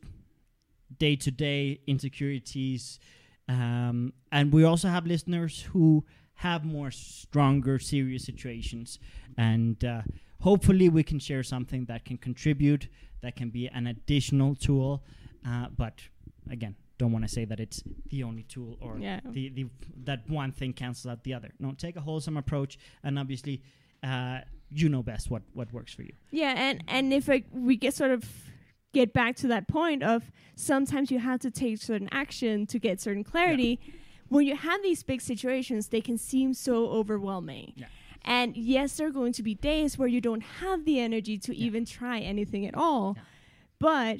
day 0.99 1.15
to 1.17 1.31
day 1.31 1.79
insecurities, 1.87 2.99
um, 3.47 4.13
and 4.31 4.53
we 4.53 4.63
also 4.63 4.87
have 4.87 5.05
listeners 5.05 5.61
who 5.73 6.05
have 6.35 6.63
more 6.65 6.91
stronger, 6.91 7.79
serious 7.79 8.23
situations. 8.25 8.99
And 9.37 9.83
uh, 9.83 10.01
hopefully, 10.41 10.89
we 10.89 11.03
can 11.03 11.19
share 11.19 11.43
something 11.43 11.85
that 11.85 12.05
can 12.05 12.17
contribute, 12.17 12.87
that 13.21 13.35
can 13.35 13.49
be 13.49 13.67
an 13.67 13.87
additional 13.87 14.55
tool. 14.55 15.03
Uh, 15.47 15.67
but 15.75 16.01
again, 16.49 16.75
don't 16.97 17.11
want 17.11 17.25
to 17.25 17.29
say 17.31 17.45
that 17.45 17.59
it's 17.59 17.83
the 18.09 18.23
only 18.23 18.43
tool 18.43 18.77
or 18.81 18.97
Yeah. 18.97 19.19
the, 19.25 19.49
the 19.49 19.65
that 20.05 20.29
one 20.29 20.51
thing 20.51 20.73
cancels 20.73 21.11
out 21.11 21.23
the 21.23 21.33
other. 21.33 21.51
No, 21.59 21.71
take 21.73 21.95
a 21.95 22.01
wholesome 22.01 22.37
approach, 22.37 22.77
and 23.03 23.17
obviously, 23.19 23.61
uh, 24.03 24.39
you 24.71 24.89
know 24.89 25.03
best 25.03 25.29
what 25.29 25.43
what 25.53 25.71
works 25.73 25.93
for 25.93 26.03
you. 26.03 26.13
Yeah, 26.31 26.53
and 26.57 26.83
and 26.87 27.13
if 27.13 27.27
like, 27.27 27.45
we 27.51 27.75
get 27.75 27.93
sort 27.93 28.11
of 28.11 28.23
get 28.93 29.11
back 29.13 29.35
to 29.37 29.47
that 29.47 29.67
point 29.67 30.03
of 30.03 30.31
sometimes 30.55 31.11
you 31.11 31.19
have 31.19 31.39
to 31.41 31.51
take 31.51 31.79
certain 31.81 32.07
action 32.11 32.65
to 32.67 32.79
get 32.79 33.01
certain 33.01 33.23
clarity. 33.23 33.79
When 34.29 34.45
you 34.45 34.55
have 34.55 34.81
these 34.81 35.03
big 35.03 35.21
situations, 35.21 35.87
they 35.89 36.01
can 36.01 36.17
seem 36.17 36.53
so 36.53 36.87
overwhelming. 36.89 37.73
Yeah. 37.75 37.87
And 38.23 38.55
yes, 38.55 38.95
there 38.97 39.07
are 39.07 39.11
going 39.11 39.33
to 39.33 39.43
be 39.43 39.53
days 39.55 39.97
where 39.97 40.07
you 40.07 40.21
don't 40.21 40.41
have 40.61 40.85
the 40.85 40.99
energy 40.99 41.37
to 41.39 41.55
Yeah. 41.55 41.65
even 41.65 41.85
try 41.85 42.19
anything 42.19 42.65
at 42.65 42.73
all. 42.75 43.13
Yeah. 43.17 43.23
But 43.79 44.17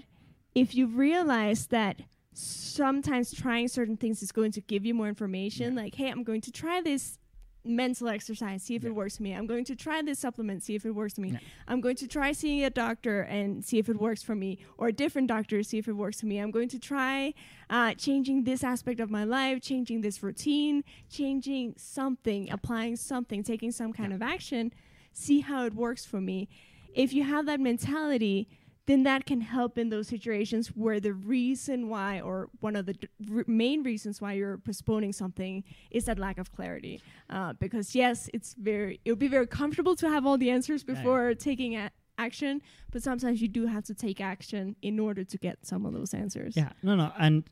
if 0.54 0.76
you 0.76 0.88
realize 0.88 1.68
that 1.68 2.02
sometimes 2.34 3.34
trying 3.34 3.68
certain 3.68 3.96
things 3.98 4.22
is 4.22 4.32
going 4.32 4.52
to 4.54 4.62
give 4.62 4.86
you 4.86 4.94
more 4.94 5.08
information, 5.08 5.74
Yeah. 5.76 5.82
like, 5.84 5.96
hey, 5.96 6.10
I'm 6.10 6.24
going 6.24 6.42
to 6.42 6.52
try 6.52 6.82
this 6.82 7.18
mental 7.66 8.10
exercise, 8.10 8.64
see 8.64 8.76
if 8.76 8.84
Yeah. 8.84 8.90
it 8.90 8.96
works 8.96 9.18
for 9.18 9.24
me. 9.24 9.34
I'm 9.34 9.48
going 9.48 9.66
to 9.66 9.76
try 9.76 10.02
this 10.02 10.20
supplement, 10.20 10.64
see 10.64 10.76
if 10.76 10.86
it 10.86 10.92
works 10.92 11.14
for 11.16 11.22
me. 11.22 11.32
Yeah. 11.32 11.40
I'm 11.68 11.80
going 11.82 11.96
to 11.98 12.08
try 12.08 12.32
seeing 12.34 12.64
a 12.64 12.70
doctor 12.70 13.22
and 13.22 13.64
see 13.64 13.80
if 13.80 13.88
it 13.90 13.98
works 14.00 14.22
for 14.22 14.36
me, 14.36 14.58
or 14.78 14.88
a 14.90 14.94
different 14.94 15.28
doctor, 15.28 15.64
see 15.64 15.78
if 15.78 15.88
it 15.88 15.94
works 15.94 16.20
for 16.20 16.26
me. 16.26 16.40
I'm 16.40 16.52
going 16.52 16.70
to 16.70 16.80
try 16.80 17.34
uh, 17.70 17.94
changing 17.94 18.44
this 18.44 18.64
aspect 18.64 19.00
of 19.00 19.10
my 19.10 19.24
life, 19.24 19.62
changing 19.62 20.02
this 20.02 20.22
routine, 20.22 20.84
changing 21.10 21.76
something, 21.78 22.50
applying 22.52 22.96
something, 22.98 23.44
taking 23.44 23.72
some 23.72 23.94
kind 23.94 24.12
of 24.14 24.22
action, 24.22 24.74
see 25.14 25.40
how 25.40 25.66
it 25.66 25.74
works 25.74 26.06
for 26.06 26.20
me. 26.20 26.50
If 26.94 27.14
you 27.14 27.24
have 27.24 27.46
that 27.48 27.60
mentality, 27.60 28.48
then 28.86 29.04
that 29.04 29.26
can 29.26 29.40
help 29.42 29.78
in 29.78 29.90
those 29.90 30.08
situations 30.08 30.68
where 30.70 31.00
the 31.00 31.14
reason 31.14 31.88
why, 31.88 32.20
or 32.20 32.50
one 32.60 32.76
of 32.76 32.86
the 32.86 32.94
d- 32.94 33.08
r- 33.34 33.46
main 33.48 33.82
reasons 33.84 34.20
why 34.22 34.34
you're 34.34 34.58
postponing 34.58 35.14
something, 35.14 35.64
is 35.90 36.06
that 36.06 36.20
lack 36.20 36.38
of 36.38 36.52
clarity. 36.52 37.02
Uh, 37.30 37.54
because 37.54 37.96
yes, 37.96 38.30
it's 38.34 38.54
very, 38.56 39.00
it 39.06 39.12
would 39.12 39.20
be 39.20 39.30
very 39.30 39.48
comfortable 39.48 39.96
to 39.96 40.10
have 40.10 40.26
all 40.26 40.38
the 40.38 40.50
answers 40.50 40.84
before 40.84 41.34
taking 41.34 41.76
a- 41.78 41.92
action, 42.18 42.62
but 42.92 43.02
sometimes 43.02 43.42
you 43.42 43.48
do 43.48 43.66
have 43.68 43.84
to 43.86 43.94
take 43.94 44.20
action 44.20 44.76
in 44.82 45.00
order 45.00 45.24
to 45.24 45.38
get 45.38 45.66
some 45.66 45.86
of 45.86 45.94
those 45.94 46.14
answers. 46.14 46.56
Yeah, 46.58 46.72
no, 46.84 46.96
no, 46.96 47.12
and 47.18 47.44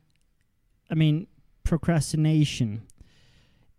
I 0.90 0.94
mean 0.94 1.26
procrastination 1.64 2.82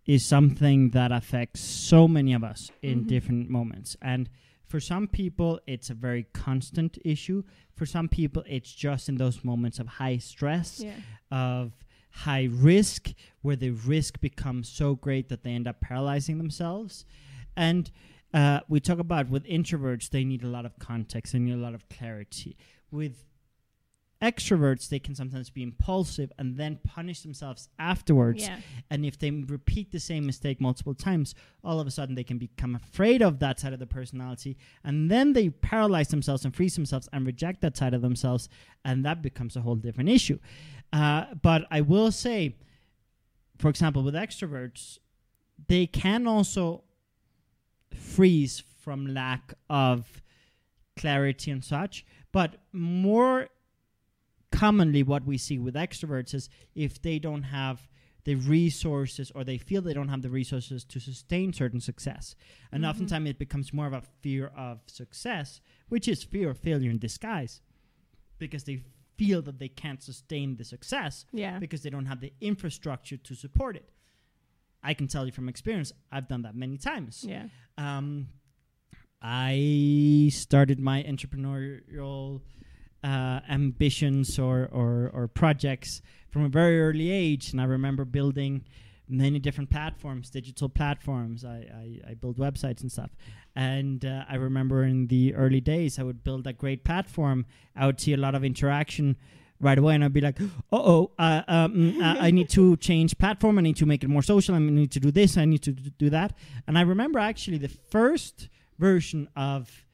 is 0.06 0.26
something 0.26 0.90
that 0.90 1.12
affects 1.12 1.60
so 1.60 2.06
many 2.08 2.34
of 2.34 2.42
us 2.44 2.70
in 2.82 3.04
Mhm. 3.04 3.06
different 3.06 3.48
moments, 3.48 3.96
and 4.02 4.28
for 4.74 4.80
some 4.80 5.06
people 5.06 5.60
it's 5.68 5.88
a 5.88 5.94
very 5.94 6.24
constant 6.32 6.98
issue. 7.04 7.44
For 7.76 7.86
some 7.86 8.08
people 8.08 8.42
it's 8.44 8.72
just 8.72 9.08
in 9.08 9.16
those 9.18 9.44
moments 9.44 9.78
of 9.78 9.86
high 9.86 10.18
stress. 10.18 10.80
Yeah. 10.80 10.94
of 11.30 11.72
high 12.10 12.48
risk 12.50 13.12
where 13.42 13.54
the 13.54 13.70
risk 13.70 14.20
becomes 14.20 14.68
so 14.68 14.96
great 14.96 15.28
that 15.28 15.44
they 15.44 15.52
end 15.52 15.68
up 15.68 15.80
paralyzing 15.80 16.38
themselves 16.38 17.04
and 17.56 17.90
uh, 18.32 18.58
we 18.68 18.80
talk 18.80 18.98
about 18.98 19.28
with 19.30 19.44
introverts 19.46 20.10
they 20.10 20.24
need 20.24 20.42
a 20.42 20.48
lot 20.56 20.64
of 20.66 20.76
context 20.80 21.32
they 21.32 21.38
need 21.38 21.54
a 21.54 21.64
lot 21.68 21.74
of 21.74 21.88
clarity 21.88 22.56
with 22.90 23.14
extroverts 24.22 24.88
they 24.88 24.98
can 24.98 25.14
sometimes 25.14 25.50
be 25.50 25.62
impulsive 25.62 26.30
and 26.38 26.56
then 26.56 26.78
punish 26.84 27.22
themselves 27.22 27.68
afterwards 27.78 28.42
Yeah. 28.42 28.58
And 28.94 29.04
if 29.04 29.18
they 29.18 29.30
repeat 29.30 29.90
the 29.90 29.98
same 29.98 30.24
mistake 30.24 30.60
multiple 30.60 30.94
times 30.94 31.34
all 31.64 31.80
of 31.80 31.86
a 31.86 31.90
sudden 31.90 32.14
they 32.14 32.22
can 32.22 32.38
become 32.38 32.76
afraid 32.76 33.22
of 33.22 33.40
that 33.40 33.58
side 33.58 33.72
of 33.72 33.80
the 33.80 33.86
personality. 33.86 34.56
And 34.84 35.10
then 35.10 35.32
they 35.32 35.48
paralyze 35.48 36.08
themselves 36.08 36.44
and 36.44 36.54
freeze 36.54 36.76
themselves 36.76 37.08
and 37.12 37.26
reject 37.26 37.60
that 37.62 37.76
side 37.76 37.92
of 37.92 38.02
themselves. 38.02 38.48
And 38.84 39.04
that 39.04 39.20
becomes 39.20 39.56
a 39.56 39.62
whole 39.62 39.74
different 39.74 40.10
issue. 40.10 40.38
Uh, 40.92 41.24
but 41.42 41.66
i 41.72 41.80
will 41.80 42.12
say 42.12 42.54
for 43.58 43.68
example 43.68 44.02
with 44.04 44.14
extroverts 44.14 44.98
they 45.66 45.86
can 45.86 46.26
also 46.28 46.84
freeze 47.92 48.62
from 48.80 49.06
lack 49.06 49.54
of 49.68 50.22
clarity 50.96 51.50
and 51.50 51.64
such. 51.64 52.04
But 52.32 52.56
more 52.72 53.48
commonly 54.52 55.02
what 55.02 55.24
we 55.24 55.36
see 55.36 55.58
with 55.58 55.74
extroverts 55.74 56.34
is 56.34 56.48
if 56.74 57.02
they 57.02 57.18
don't 57.18 57.42
have 57.42 57.88
the 58.24 58.34
resources 58.36 59.30
or 59.34 59.44
they 59.44 59.58
feel 59.58 59.82
they 59.82 59.92
don't 59.94 60.08
have 60.08 60.22
the 60.22 60.30
resources 60.30 60.82
to 60.84 60.98
sustain 60.98 61.52
certain 61.52 61.80
success 61.80 62.34
and 62.72 62.82
Mhm. 62.84 62.88
oftentimes 62.90 63.28
it 63.28 63.38
becomes 63.38 63.72
more 63.72 63.86
of 63.86 63.92
a 63.92 64.00
fear 64.22 64.46
of 64.48 64.80
success 64.86 65.60
which 65.88 66.08
is 66.08 66.22
fear 66.24 66.50
of 66.50 66.58
failure 66.58 66.90
in 66.90 66.98
disguise 66.98 67.60
because 68.38 68.64
they 68.64 68.82
feel 69.16 69.42
that 69.42 69.58
they 69.58 69.68
can't 69.68 70.02
sustain 70.02 70.56
the 70.56 70.64
success 70.64 71.24
Yeah. 71.32 71.58
because 71.58 71.82
they 71.82 71.90
don't 71.90 72.06
have 72.06 72.20
the 72.20 72.32
infrastructure 72.40 73.16
to 73.18 73.34
support 73.34 73.76
it 73.76 73.90
i 74.82 74.94
can 74.94 75.06
tell 75.06 75.26
you 75.26 75.32
from 75.32 75.48
experience 75.48 75.92
i've 76.10 76.26
done 76.28 76.42
that 76.42 76.54
many 76.54 76.78
times 76.78 77.24
Yeah. 77.28 77.48
um, 77.78 78.28
I 79.26 80.28
started 80.32 80.78
my 80.78 81.02
entrepreneurial 81.02 82.42
uh, 83.04 83.40
ambitions 83.50 84.38
or, 84.38 84.68
or, 84.72 85.10
or 85.12 85.28
projects 85.28 86.00
from 86.30 86.44
a 86.44 86.48
very 86.48 86.80
early 86.80 87.10
age, 87.10 87.52
and 87.52 87.60
I 87.60 87.64
remember 87.64 88.04
building 88.04 88.64
many 89.08 89.38
different 89.38 89.70
platforms, 89.70 90.30
digital 90.30 90.68
platforms. 90.68 91.44
I, 91.44 91.68
I, 92.06 92.10
I 92.10 92.14
build 92.14 92.38
websites 92.38 92.80
and 92.80 92.90
stuff. 92.90 93.10
And 93.54 94.04
uh, 94.04 94.24
I 94.28 94.36
remember 94.36 94.84
in 94.84 95.08
the 95.08 95.34
early 95.34 95.60
days, 95.60 95.98
I 95.98 96.02
would 96.02 96.24
build 96.24 96.46
a 96.46 96.52
great 96.52 96.82
platform. 96.84 97.44
I 97.76 97.86
would 97.86 98.00
see 98.00 98.14
a 98.14 98.16
lot 98.16 98.34
of 98.34 98.42
interaction 98.42 99.16
right 99.60 99.78
away, 99.78 99.94
and 99.94 100.04
I'd 100.04 100.12
be 100.12 100.20
like, 100.20 100.40
"Uh-oh, 100.40 101.12
uh, 101.18 101.42
um, 101.46 102.02
uh, 102.02 102.16
I 102.18 102.30
need 102.30 102.48
to 102.50 102.76
change 102.88 103.16
platform. 103.18 103.58
I 103.58 103.62
need 103.62 103.76
to 103.76 103.86
make 103.86 104.02
it 104.02 104.08
more 104.08 104.22
social. 104.22 104.54
I 104.54 104.58
need 104.58 104.90
to 104.92 105.00
do 105.00 105.10
this. 105.10 105.36
I 105.36 105.44
need 105.44 105.62
to 105.62 105.72
do 105.72 106.10
that." 106.10 106.36
And 106.66 106.76
I 106.76 106.80
remember 106.80 107.18
actually 107.18 107.58
the 107.58 107.68
first 107.68 108.48
version 108.78 109.28
of 109.36 109.84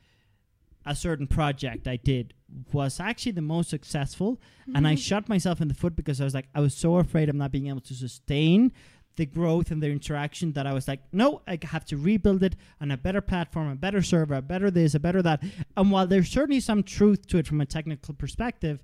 a 0.86 0.94
certain 0.94 1.26
project 1.26 1.86
I 1.86 1.96
did 1.96 2.34
was 2.72 2.98
actually 3.00 3.32
the 3.32 3.42
most 3.42 3.70
successful, 3.70 4.40
and 4.74 4.86
I 4.86 4.94
Mhm. 4.94 4.98
shot 4.98 5.28
myself 5.28 5.60
in 5.60 5.68
the 5.68 5.74
foot 5.74 5.94
because 5.94 6.20
I 6.20 6.24
was 6.24 6.34
like, 6.34 6.48
I 6.54 6.60
was 6.60 6.74
so 6.74 6.96
afraid 6.96 7.28
of 7.28 7.36
not 7.36 7.52
being 7.52 7.66
able 7.68 7.80
to 7.82 7.94
sustain 7.94 8.72
the 9.16 9.26
growth 9.26 9.70
and 9.70 9.82
the 9.82 9.90
interaction 9.90 10.52
that 10.52 10.66
I 10.66 10.72
was 10.72 10.88
like, 10.88 11.02
no, 11.12 11.42
I 11.46 11.58
have 11.62 11.84
to 11.86 11.96
rebuild 11.96 12.42
it 12.42 12.56
on 12.80 12.90
a 12.90 12.96
better 12.96 13.20
platform, 13.20 13.68
a 13.68 13.74
better 13.76 14.00
server, 14.02 14.34
a 14.34 14.42
better 14.42 14.70
this, 14.70 14.94
a 14.94 15.00
better 15.00 15.20
that. 15.22 15.42
And 15.76 15.90
while 15.90 16.06
there's 16.06 16.30
certainly 16.30 16.60
some 16.60 16.82
truth 16.82 17.26
to 17.26 17.38
it 17.38 17.46
from 17.46 17.60
a 17.60 17.66
technical 17.66 18.14
perspective, 18.14 18.82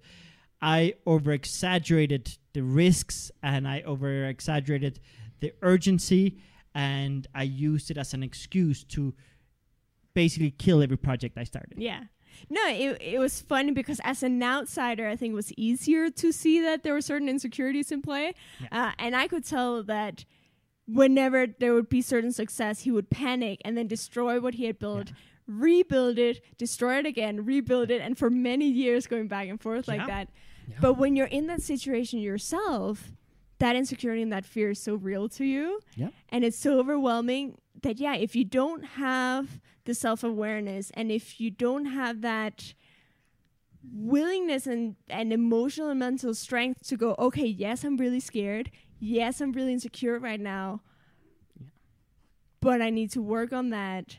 I 0.61 0.95
over 1.07 1.33
exaggerated 1.33 2.37
the 2.53 2.63
risks 2.63 3.31
and 3.43 3.67
I 3.67 3.81
over 3.83 4.27
exaggerated 4.27 5.01
the 5.41 5.53
urgency 5.63 6.39
and 6.75 7.27
I 7.35 7.45
used 7.45 7.91
it 7.91 7.97
as 7.97 8.13
an 8.13 8.23
excuse 8.23 8.85
to 8.85 9.15
basically 10.17 10.51
kill 10.51 10.83
every 10.83 10.97
project 10.97 11.37
I 11.37 11.45
started. 11.45 11.79
Yeah. 11.79 12.05
No, 12.49 12.67
it, 12.69 13.01
it 13.03 13.19
was 13.19 13.43
funny 13.43 13.71
because 13.71 14.01
as 14.03 14.23
an 14.23 14.43
outsider, 14.43 15.07
I 15.07 15.15
think 15.15 15.33
it 15.33 15.35
was 15.35 15.53
easier 15.59 16.09
to 16.11 16.33
see 16.33 16.61
that 16.63 16.83
there 16.83 16.95
were 16.95 17.03
certain 17.03 17.29
insecurities 17.29 17.93
in 17.93 18.01
play. 18.01 18.35
Yeah. 18.61 18.69
Uh, 18.73 18.93
and 18.99 19.15
I 19.15 19.29
could 19.29 19.45
tell 19.45 19.83
that 19.83 20.25
whenever 20.89 21.47
there 21.47 21.75
would 21.75 21.91
be 21.91 22.01
certain 22.01 22.33
success, 22.33 22.81
he 22.81 22.91
would 22.91 23.11
panic 23.11 23.61
and 23.65 23.77
then 23.77 23.89
destroy 23.89 24.41
what 24.41 24.55
he 24.55 24.65
had 24.65 24.79
built, 24.79 25.13
rebuild 25.47 26.19
it, 26.19 26.41
destroy 26.57 26.99
it 26.99 27.07
again, 27.07 27.45
rebuild 27.45 27.91
it, 27.91 28.01
and 28.01 28.17
for 28.17 28.31
many 28.31 28.69
years 28.69 29.07
going 29.07 29.29
back 29.29 29.49
and 29.49 29.61
forth 29.61 29.87
like 29.87 30.07
that. 30.07 30.31
Yeah. 30.67 30.77
But 30.81 30.95
when 30.95 31.15
you're 31.15 31.27
in 31.27 31.47
that 31.49 31.61
situation 31.61 32.21
yourself, 32.21 33.13
that 33.59 33.77
insecurity 33.77 34.23
and 34.23 34.33
that 34.33 34.47
fear 34.47 34.71
is 34.71 34.81
so 34.81 34.95
real 34.95 35.29
to 35.31 35.45
you. 35.45 35.81
Yeah. 35.95 36.09
And 36.31 36.43
it's 36.45 36.59
so 36.59 36.79
overwhelming 36.79 37.59
that, 37.87 38.01
yeah, 38.01 38.17
if 38.17 38.35
you 38.35 38.45
don't 38.45 38.85
have 38.85 39.61
the 39.85 39.95
self 39.95 40.25
awareness 40.25 40.91
and 40.95 41.13
if 41.13 41.41
you 41.41 41.51
don't 41.51 41.87
have 41.87 42.21
that 42.23 42.75
willingness 43.93 44.67
and, 44.67 44.97
and 45.09 45.33
emotional 45.33 45.89
and 45.89 46.01
mental 46.01 46.35
strength 46.35 46.87
to 46.89 46.97
go, 46.97 47.15
okay, 47.19 47.47
yes, 47.47 47.85
I'm 47.85 47.97
really 47.97 48.21
scared. 48.21 48.71
Yes, 48.99 49.41
I'm 49.41 49.53
really 49.53 49.73
insecure 49.73 50.19
right 50.19 50.41
now. 50.41 50.81
Yeah. 51.61 51.69
But 52.61 52.83
I 52.83 52.91
need 52.91 53.13
to 53.13 53.23
work 53.23 53.53
on 53.53 53.71
that 53.71 54.19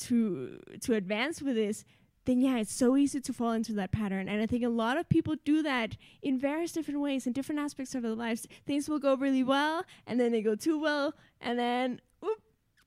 to 0.00 0.60
to 0.82 0.92
advance 0.94 1.40
with 1.40 1.54
this 1.54 1.86
then 2.26 2.40
yeah, 2.40 2.58
it's 2.58 2.74
so 2.74 2.96
easy 2.96 3.20
to 3.20 3.32
fall 3.32 3.52
into 3.52 3.72
that 3.74 3.92
pattern. 3.92 4.28
And 4.28 4.42
I 4.42 4.46
think 4.46 4.64
a 4.64 4.68
lot 4.68 4.98
of 4.98 5.08
people 5.08 5.36
do 5.44 5.62
that 5.62 5.96
in 6.22 6.38
various 6.38 6.72
different 6.72 7.00
ways, 7.00 7.26
in 7.26 7.32
different 7.32 7.60
aspects 7.60 7.94
of 7.94 8.02
their 8.02 8.14
lives. 8.14 8.46
Things 8.66 8.88
will 8.88 8.98
go 8.98 9.14
really 9.14 9.44
well, 9.44 9.84
and 10.06 10.20
then 10.20 10.32
they 10.32 10.42
go 10.42 10.56
too 10.56 10.78
well, 10.78 11.14
and 11.40 11.58
then 11.58 12.00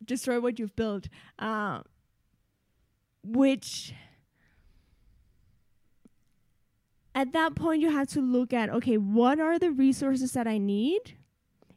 destroy 0.04 0.40
what 0.40 0.60
you've 0.60 0.76
built. 0.76 1.08
Uh, 1.38 1.82
which 3.24 3.94
at 7.14 7.34
that 7.34 7.56
point 7.56 7.82
you 7.82 7.92
have 7.92 8.08
to 8.08 8.22
look 8.22 8.54
at 8.54 8.70
okay, 8.70 8.98
what 8.98 9.40
are 9.40 9.60
the 9.60 9.72
resources 9.72 10.34
that 10.34 10.48
I 10.48 10.58
need? 10.58 11.18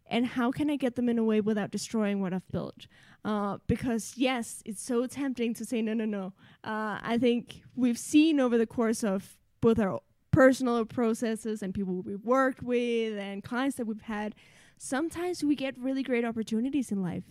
And 0.06 0.26
how 0.26 0.50
can 0.50 0.68
I 0.68 0.76
get 0.76 0.94
them 0.94 1.08
in 1.08 1.18
a 1.18 1.24
way 1.24 1.40
without 1.40 1.70
destroying 1.70 2.20
what 2.20 2.35
I've 2.35 2.46
built? 2.48 2.87
Uh, 3.24 3.58
because 3.66 4.14
yes, 4.16 4.62
it's 4.66 4.82
so 4.82 5.06
tempting 5.06 5.54
to 5.54 5.64
say 5.64 5.80
no, 5.80 5.94
no, 5.94 6.04
no. 6.04 6.35
Uh, 6.62 6.98
I 7.02 7.16
think 7.18 7.62
we've 7.74 7.98
seen 7.98 8.38
over 8.38 8.58
the 8.58 8.66
course 8.66 9.02
of 9.02 9.38
both 9.61 9.78
our 9.78 10.00
personal 10.32 10.85
processes 10.85 11.62
and 11.62 11.72
people 11.72 12.02
we've 12.02 12.24
worked 12.24 12.62
with 12.62 13.16
and 13.16 13.44
clients 13.44 13.76
that 13.76 13.87
we've 13.87 14.02
had, 14.02 14.35
sometimes 14.76 15.44
we 15.44 15.54
get 15.54 15.78
really 15.78 16.02
great 16.02 16.24
opportunities 16.24 16.90
in 16.90 17.02
life. 17.02 17.24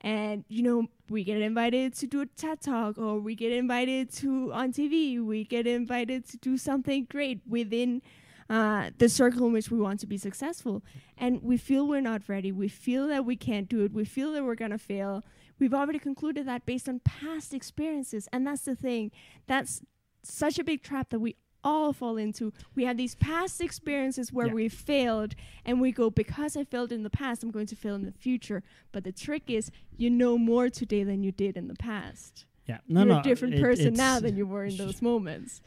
And 0.00 0.44
you 0.48 0.62
know, 0.62 0.86
we 1.08 1.24
get 1.24 1.40
invited 1.40 1.94
to 1.94 2.06
do 2.06 2.20
a 2.20 2.26
TED 2.26 2.60
talk, 2.60 2.98
or 2.98 3.18
we 3.18 3.34
get 3.34 3.52
invited 3.52 4.12
to 4.16 4.52
on 4.52 4.72
TV. 4.72 5.24
We 5.24 5.44
get 5.44 5.66
invited 5.66 6.28
to 6.28 6.36
do 6.36 6.56
something 6.56 7.06
great 7.10 7.40
within 7.46 8.02
uh, 8.50 8.90
the 8.98 9.08
circle 9.08 9.46
in 9.46 9.52
which 9.52 9.70
we 9.70 9.78
want 9.78 10.00
to 10.00 10.06
be 10.06 10.16
successful. 10.16 10.82
And 11.16 11.42
we 11.42 11.56
feel 11.56 11.86
we're 11.86 12.00
not 12.00 12.22
ready. 12.28 12.52
We 12.52 12.68
feel 12.68 13.06
that 13.08 13.24
we 13.24 13.36
can't 13.36 13.68
do 13.68 13.84
it. 13.84 13.92
We 13.92 14.04
feel 14.04 14.32
that 14.32 14.44
we're 14.44 14.56
to 14.56 14.78
fail. 14.78 15.24
We've 15.58 15.74
already 15.74 15.98
concluded 15.98 16.46
that 16.46 16.64
based 16.64 16.88
on 16.88 17.00
past 17.00 17.52
experiences. 17.52 18.28
And 18.32 18.46
that's 18.46 18.62
the 18.62 18.76
thing. 18.76 19.10
That's 19.46 19.82
such 20.22 20.58
a 20.58 20.64
big 20.64 20.82
trap 20.82 21.10
that 21.10 21.18
we 21.20 21.36
all 21.64 21.92
fall 21.92 22.16
into. 22.16 22.52
We 22.74 22.84
have 22.84 22.96
these 22.96 23.14
past 23.16 23.60
experiences 23.60 24.32
where 24.32 24.46
Yeah. 24.46 24.52
we 24.54 24.68
failed, 24.68 25.34
and 25.64 25.80
we 25.80 25.92
go, 25.92 26.10
because 26.10 26.56
I 26.56 26.64
failed 26.64 26.92
in 26.92 27.02
the 27.02 27.10
past, 27.10 27.42
I'm 27.42 27.50
going 27.50 27.66
to 27.66 27.76
fail 27.76 27.94
in 27.94 28.04
the 28.04 28.12
future. 28.12 28.62
But 28.92 29.04
the 29.04 29.12
trick 29.12 29.44
is, 29.48 29.70
you 29.96 30.08
know 30.10 30.38
more 30.38 30.68
today 30.70 31.02
than 31.04 31.22
you 31.22 31.32
did 31.32 31.56
in 31.56 31.68
the 31.68 31.74
past. 31.74 32.44
Yeah, 32.66 32.78
no, 32.88 33.00
You're 33.00 33.08
no, 33.14 33.20
a 33.20 33.22
different 33.22 33.54
it- 33.54 33.60
person 33.62 33.94
now 33.94 34.20
than 34.20 34.36
you 34.36 34.46
were 34.46 34.64
in 34.64 34.76
those 34.84 35.00
moments. 35.02 35.60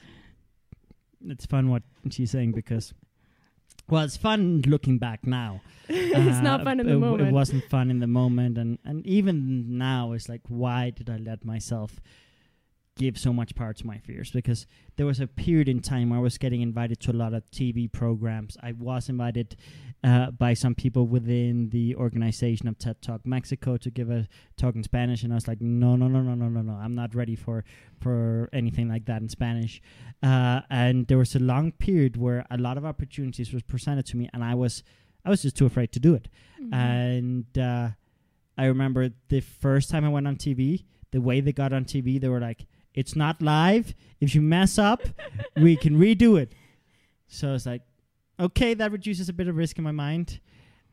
It's 1.28 1.46
fun 1.46 1.70
what 1.70 1.84
she's 2.10 2.32
saying 2.32 2.54
because, 2.54 2.94
well, 3.90 4.04
it's 4.04 4.18
fun 4.18 4.62
looking 4.66 4.98
back 4.98 5.26
now. 5.28 5.62
it's 5.90 6.38
Uh, 6.38 6.42
not 6.42 6.64
fun 6.64 6.80
in 6.80 6.88
the 6.88 6.98
moment. 6.98 7.28
It 7.30 7.32
wasn't 7.34 7.64
fun 7.66 7.92
in 7.92 8.00
the 8.00 8.08
moment, 8.08 8.58
and 8.58 8.80
and 8.86 9.06
even 9.06 9.78
now, 9.78 10.14
it's 10.14 10.30
like, 10.30 10.42
why 10.48 10.90
did 10.90 11.10
I 11.10 11.18
let 11.18 11.44
myself 11.46 12.00
give 12.98 13.18
so 13.18 13.32
much 13.34 13.56
power 13.56 13.74
to 13.74 13.88
my 13.88 13.98
fears? 13.98 14.32
Because 14.32 14.68
there 14.98 15.06
was 15.06 15.20
a 15.20 15.28
period 15.28 15.68
in 15.70 15.82
time 15.82 16.10
where 16.10 16.20
I 16.20 16.22
was 16.22 16.38
getting 16.38 16.62
invited 16.62 17.00
to 17.02 17.12
a 17.12 17.14
lot 17.14 17.34
of 17.34 17.50
TV 17.52 17.92
programs. 17.92 18.58
I 18.62 18.74
was 18.74 19.10
invited 19.10 19.56
uh, 20.04 20.32
by 20.32 20.54
some 20.54 20.76
people 20.76 21.08
within 21.08 21.70
the 21.70 21.96
organization 21.96 22.68
of 22.68 22.78
TED 22.78 23.02
Talk 23.02 23.26
Mexico 23.26 23.78
to 23.78 23.90
give 23.90 24.10
a 24.10 24.28
talk 24.58 24.76
in 24.76 24.84
Spanish, 24.84 25.24
and 25.24 25.32
I 25.32 25.36
was 25.36 25.48
like, 25.48 25.62
no, 25.62 25.96
no, 25.96 26.08
no, 26.08 26.22
no, 26.22 26.34
no, 26.34 26.48
no, 26.50 26.62
no, 26.62 26.74
I'm 26.74 26.96
not 26.96 27.14
ready 27.16 27.36
for 27.36 27.64
for 28.00 28.50
anything 28.52 28.90
like 28.90 29.06
that 29.06 29.22
in 29.22 29.30
Spanish. 29.30 29.82
Uh, 30.24 30.62
and 30.70 31.08
there 31.08 31.18
was 31.18 31.36
a 31.36 31.40
long 31.40 31.72
period 31.72 32.18
where 32.18 32.46
a 32.52 32.58
lot 32.58 32.78
of 32.78 32.86
opportunities 32.86 33.54
was 33.54 33.64
presented 33.64 34.06
to 34.08 34.18
me, 34.18 34.30
and 34.34 34.44
I 34.44 34.56
was 34.56 34.84
I 35.24 35.30
was 35.30 35.44
just 35.44 35.56
too 35.56 35.66
afraid 35.68 35.92
to 35.94 36.00
do 36.00 36.16
it. 36.16 36.30
Mhm. 36.60 36.74
And 36.74 37.58
uh, 37.58 37.90
I 38.58 38.66
remember 38.66 39.10
the 39.30 39.40
first 39.40 39.90
time 39.90 40.04
I 40.04 40.10
went 40.10 40.28
on 40.28 40.36
TV, 40.36 40.86
the 41.12 41.22
way 41.22 41.42
they 41.42 41.54
got 41.54 41.74
on 41.74 41.86
TV, 41.86 42.20
they 42.20 42.28
were 42.28 42.40
like, 42.40 42.66
"It's 42.94 43.16
not 43.16 43.42
live. 43.42 43.94
If 44.20 44.36
you 44.36 44.42
mess 44.42 44.78
up, 44.78 45.02
we 45.56 45.76
can 45.76 45.98
redo 45.98 46.40
it." 46.40 46.54
So 47.28 47.50
I 47.50 47.52
was 47.54 47.66
like, 47.66 47.82
"Okay, 48.40 48.74
that 48.74 48.92
reduces 48.92 49.30
a 49.30 49.34
bit 49.34 49.48
of 49.48 49.56
risk 49.56 49.78
in 49.78 49.84
my 49.84 49.92
mind." 49.92 50.40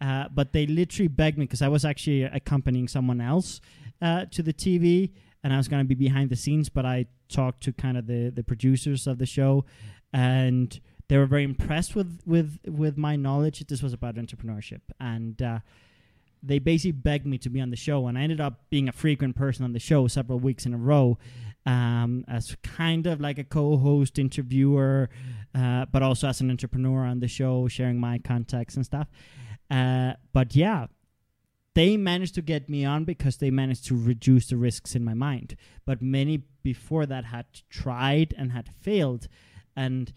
Uh, 0.01 0.28
but 0.32 0.53
they 0.53 0.66
literally 0.66 1.09
begged 1.09 1.38
me 1.38 1.44
because 1.44 1.62
I 1.62 1.68
was 1.68 1.84
actually 1.84 2.22
accompanying 2.22 2.86
someone 2.86 3.20
else 3.20 3.61
uh, 4.01 4.26
to 4.26 4.42
the 4.42 4.53
TV, 4.53 5.11
and 5.42 5.53
I 5.53 5.57
was 5.57 5.66
going 5.66 5.80
to 5.80 5.88
be 5.88 5.94
behind 5.94 6.30
the 6.30 6.36
scenes. 6.36 6.68
But 6.68 6.86
I 6.86 7.07
talked 7.28 7.62
to 7.64 7.72
kind 7.72 7.96
of 7.96 8.07
the 8.07 8.30
the 8.30 8.44
producers 8.44 9.07
of 9.07 9.18
the 9.18 9.26
show, 9.26 9.64
and 10.12 10.80
they 11.09 11.16
were 11.16 11.26
very 11.26 11.44
impressed 11.44 11.96
with 11.96 12.20
with 12.24 12.59
with 12.66 12.96
my 12.96 13.16
knowledge. 13.16 13.66
This 13.66 13.82
was 13.82 13.92
about 13.92 14.14
entrepreneurship, 14.16 14.80
and 15.01 15.40
uh, 15.42 15.59
they 16.42 16.59
basically 16.59 16.92
begged 16.92 17.26
me 17.26 17.38
to 17.38 17.51
be 17.51 17.61
on 17.61 17.70
the 17.70 17.76
show, 17.76 18.07
and 18.07 18.16
I 18.16 18.22
ended 18.22 18.40
up 18.40 18.70
being 18.70 18.88
a 18.88 18.92
frequent 18.92 19.34
person 19.34 19.64
on 19.64 19.72
the 19.72 19.80
show 19.80 20.07
several 20.07 20.38
weeks 20.38 20.66
in 20.66 20.74
a 20.74 20.78
row, 20.78 21.18
um, 21.68 22.24
as 22.26 22.56
kind 22.62 23.06
of 23.06 23.20
like 23.20 23.38
a 23.38 23.44
co-host, 23.44 24.18
interviewer, 24.18 25.10
uh, 25.54 25.84
but 25.92 26.02
also 26.02 26.26
as 26.26 26.40
an 26.40 26.50
entrepreneur 26.50 27.04
on 27.04 27.20
the 27.20 27.28
show, 27.28 27.68
sharing 27.68 28.00
my 28.00 28.16
contacts 28.18 28.74
and 28.74 28.86
stuff. 28.86 29.06
Uh, 29.70 30.14
but 30.32 30.56
yeah, 30.56 30.86
they 31.74 31.98
managed 31.98 32.34
to 32.36 32.42
get 32.42 32.70
me 32.70 32.86
on 32.86 33.04
because 33.04 33.36
they 33.36 33.50
managed 33.50 33.84
to 33.84 33.94
reduce 33.94 34.46
the 34.46 34.56
risks 34.56 34.94
in 34.94 35.04
my 35.04 35.12
mind. 35.12 35.56
But 35.84 36.00
many 36.00 36.44
before 36.62 37.04
that 37.04 37.26
had 37.26 37.44
tried 37.68 38.34
and 38.38 38.52
had 38.52 38.70
failed, 38.80 39.28
and 39.76 40.10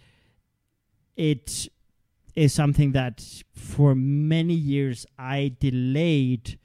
it 1.18 1.68
is 2.34 2.54
something 2.54 2.94
that 2.94 3.44
for 3.54 3.94
many 3.94 4.54
years 4.54 5.06
I 5.20 5.58
delayed 5.60 6.58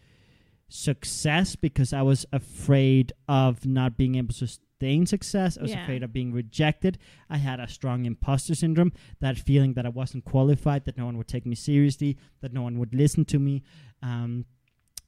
success 0.68 1.57
because 1.57 1.93
I 1.93 2.03
was 2.03 2.24
afraid 2.32 3.12
of 3.28 3.66
not 3.66 3.97
being 3.97 4.14
able 4.14 4.34
to 4.34 4.47
sustain 4.79 5.07
success. 5.07 5.57
I 5.59 5.62
was 5.62 5.70
Yeah. 5.70 5.83
afraid 5.83 6.03
of 6.03 6.12
being 6.12 6.33
rejected. 6.33 6.99
I 7.31 7.39
had 7.39 7.61
a 7.61 7.68
strong 7.68 8.05
imposter 8.05 8.55
syndrome, 8.55 8.93
that 9.20 9.39
feeling 9.39 9.74
that 9.74 9.87
I 9.87 9.89
wasn't 9.89 10.24
qualified, 10.24 10.85
that 10.85 10.97
no 10.99 11.07
one 11.07 11.16
would 11.16 11.29
take 11.29 11.47
me 11.47 11.55
seriously, 11.55 12.16
that 12.41 12.53
no 12.53 12.62
one 12.62 12.79
would 12.79 12.95
listen 12.95 13.24
to 13.27 13.39
me. 13.39 13.62
Um, 14.03 14.45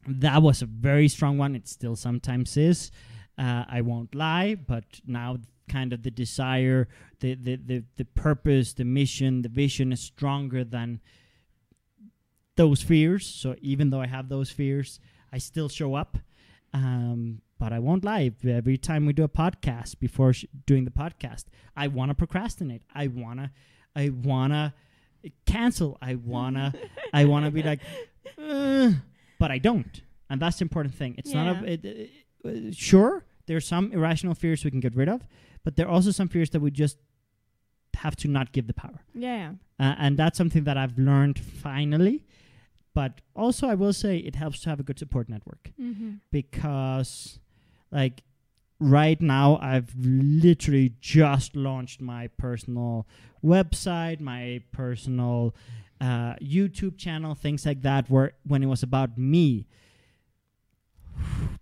that 0.06 0.42
was 0.42 0.62
a 0.62 0.66
very 0.66 1.08
strong 1.08 1.38
one. 1.38 1.54
It 1.54 1.68
still 1.68 1.96
sometimes 1.96 2.56
is. 2.56 2.90
Uh, 3.36 3.64
I 3.68 3.82
won't 3.82 4.14
lie, 4.14 4.54
but 4.54 4.84
now 5.06 5.36
kind 5.68 5.92
of 5.92 6.02
the 6.02 6.10
desire, 6.10 6.88
the, 7.20 7.34
the, 7.34 7.56
the, 7.56 7.84
the 7.96 8.04
purpose, 8.06 8.72
the 8.72 8.84
mission, 8.84 9.42
the 9.42 9.50
vision 9.50 9.92
is 9.92 10.00
stronger 10.00 10.64
than 10.64 11.00
those 12.56 12.82
fears. 12.82 13.26
So 13.26 13.54
even 13.60 13.90
though 13.90 14.00
I 14.00 14.06
have 14.06 14.28
those 14.30 14.50
fears, 14.50 14.98
I 15.30 15.38
still 15.38 15.68
show 15.68 15.94
up. 15.94 16.16
Um, 16.72 17.42
but 17.58 17.72
I 17.72 17.78
won't 17.78 18.04
lie. 18.04 18.30
Every 18.46 18.76
time 18.78 19.06
we 19.06 19.12
do 19.12 19.24
a 19.24 19.28
podcast, 19.28 19.98
before 19.98 20.32
sh- 20.32 20.44
doing 20.66 20.84
the 20.84 20.90
podcast, 20.90 21.44
I 21.76 21.88
want 21.88 22.10
to 22.10 22.14
procrastinate. 22.14 22.82
I 22.94 23.08
wanna, 23.08 23.52
I 23.96 24.10
wanna 24.10 24.74
cancel. 25.46 25.98
I 26.00 26.14
wanna, 26.16 26.72
I 27.12 27.24
wanna 27.24 27.50
be 27.50 27.62
like, 27.62 27.80
"Uh," 28.38 28.92
but 29.38 29.50
I 29.50 29.58
don't, 29.58 30.02
and 30.30 30.40
that's 30.40 30.58
the 30.58 30.64
important 30.64 30.94
thing. 30.94 31.14
It's 31.18 31.32
not 31.32 31.62
a. 31.64 31.72
It, 31.72 31.84
it, 31.84 32.10
uh, 32.44 32.72
sure, 32.72 33.24
There's 33.46 33.66
some 33.66 33.92
irrational 33.92 34.34
fears 34.34 34.64
we 34.64 34.70
can 34.70 34.80
get 34.80 34.94
rid 34.94 35.08
of, 35.08 35.26
but 35.64 35.74
there 35.76 35.86
are 35.86 35.90
also 35.90 36.10
some 36.12 36.28
fears 36.28 36.50
that 36.50 36.60
we 36.60 36.70
just 36.70 36.98
have 37.94 38.14
to 38.16 38.28
not 38.28 38.52
give 38.52 38.66
the 38.68 38.74
power. 38.74 39.02
Yeah. 39.14 39.54
Uh, 39.80 39.94
and 39.98 40.16
that's 40.16 40.38
something 40.38 40.64
that 40.64 40.76
I've 40.76 40.96
learned 40.98 41.38
finally. 41.38 42.24
But 42.94 43.20
also, 43.34 43.66
I 43.68 43.74
will 43.74 43.92
say 43.92 44.18
it 44.18 44.36
helps 44.36 44.60
to 44.60 44.70
have 44.70 44.78
a 44.80 44.82
good 44.84 44.98
support 44.98 45.28
network 45.28 45.70
Mm-hmm. 45.80 46.10
because, 46.30 47.38
like, 47.90 48.22
right 48.80 49.20
now, 49.20 49.58
I've 49.60 49.92
literally 49.98 50.94
just 51.00 51.56
launched 51.56 52.00
my 52.00 52.28
personal 52.36 53.06
website, 53.44 54.20
my 54.20 54.62
personal 54.72 55.54
uh, 56.00 56.34
YouTube 56.34 56.96
channel, 56.96 57.34
things 57.34 57.66
like 57.66 57.82
that. 57.82 58.08
Where 58.08 58.32
when 58.46 58.62
it 58.62 58.66
was 58.66 58.82
about 58.82 59.18
me, 59.18 59.66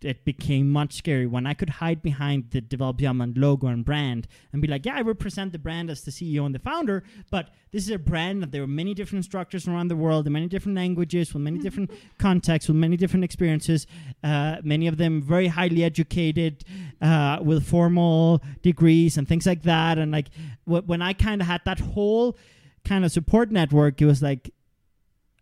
it 0.03 0.24
became 0.24 0.70
much 0.70 0.94
scary 0.94 1.26
when 1.26 1.47
I 1.47 1.55
could 1.55 1.70
hide 1.70 2.03
behind 2.03 2.51
the 2.51 2.61
Develop 2.61 3.01
Your 3.01 3.09
Element 3.09 3.36
logo 3.36 3.66
and 3.68 3.84
brand 3.84 4.26
and 4.53 4.61
be 4.62 4.68
like, 4.68 4.84
yeah, 4.86 4.97
I 4.97 5.01
represent 5.01 5.53
the 5.53 5.59
brand 5.59 5.90
as 5.90 6.03
the 6.03 6.11
CEO 6.11 6.44
and 6.47 6.55
the 6.55 6.59
founder, 6.59 7.03
but 7.30 7.51
this 7.72 7.84
is 7.84 7.90
a 7.90 7.99
brand 7.99 8.42
that 8.42 8.53
there 8.53 8.62
are 8.62 8.66
many 8.66 8.94
different 8.94 9.24
structures 9.24 9.66
around 9.66 9.88
the 9.88 9.97
world 9.97 10.26
in 10.26 10.32
many 10.32 10.47
different 10.49 10.76
languages, 10.76 11.32
with 11.32 11.42
many 11.42 11.59
different 11.59 11.90
contexts, 12.18 12.68
with 12.68 12.76
many 12.76 12.97
different 12.97 13.24
experiences, 13.24 13.86
uh, 14.22 14.57
many 14.62 14.86
of 14.86 14.97
them 14.97 15.22
very 15.22 15.49
highly 15.49 15.84
educated, 15.84 16.64
uh, 17.01 17.38
with 17.42 17.66
formal 17.66 18.42
degrees 18.62 19.16
and 19.16 19.28
things 19.28 19.47
like 19.47 19.62
that. 19.62 19.99
And 19.99 20.12
like 20.12 20.28
wh- 20.64 20.86
when 20.86 21.03
I 21.03 21.12
kind 21.12 21.40
of 21.40 21.47
had 21.47 21.62
that 21.64 21.80
whole 21.80 22.36
kind 22.84 23.05
of 23.05 23.12
support 23.12 23.51
network, 23.51 24.01
it 24.01 24.07
was 24.07 24.22
like, 24.22 24.51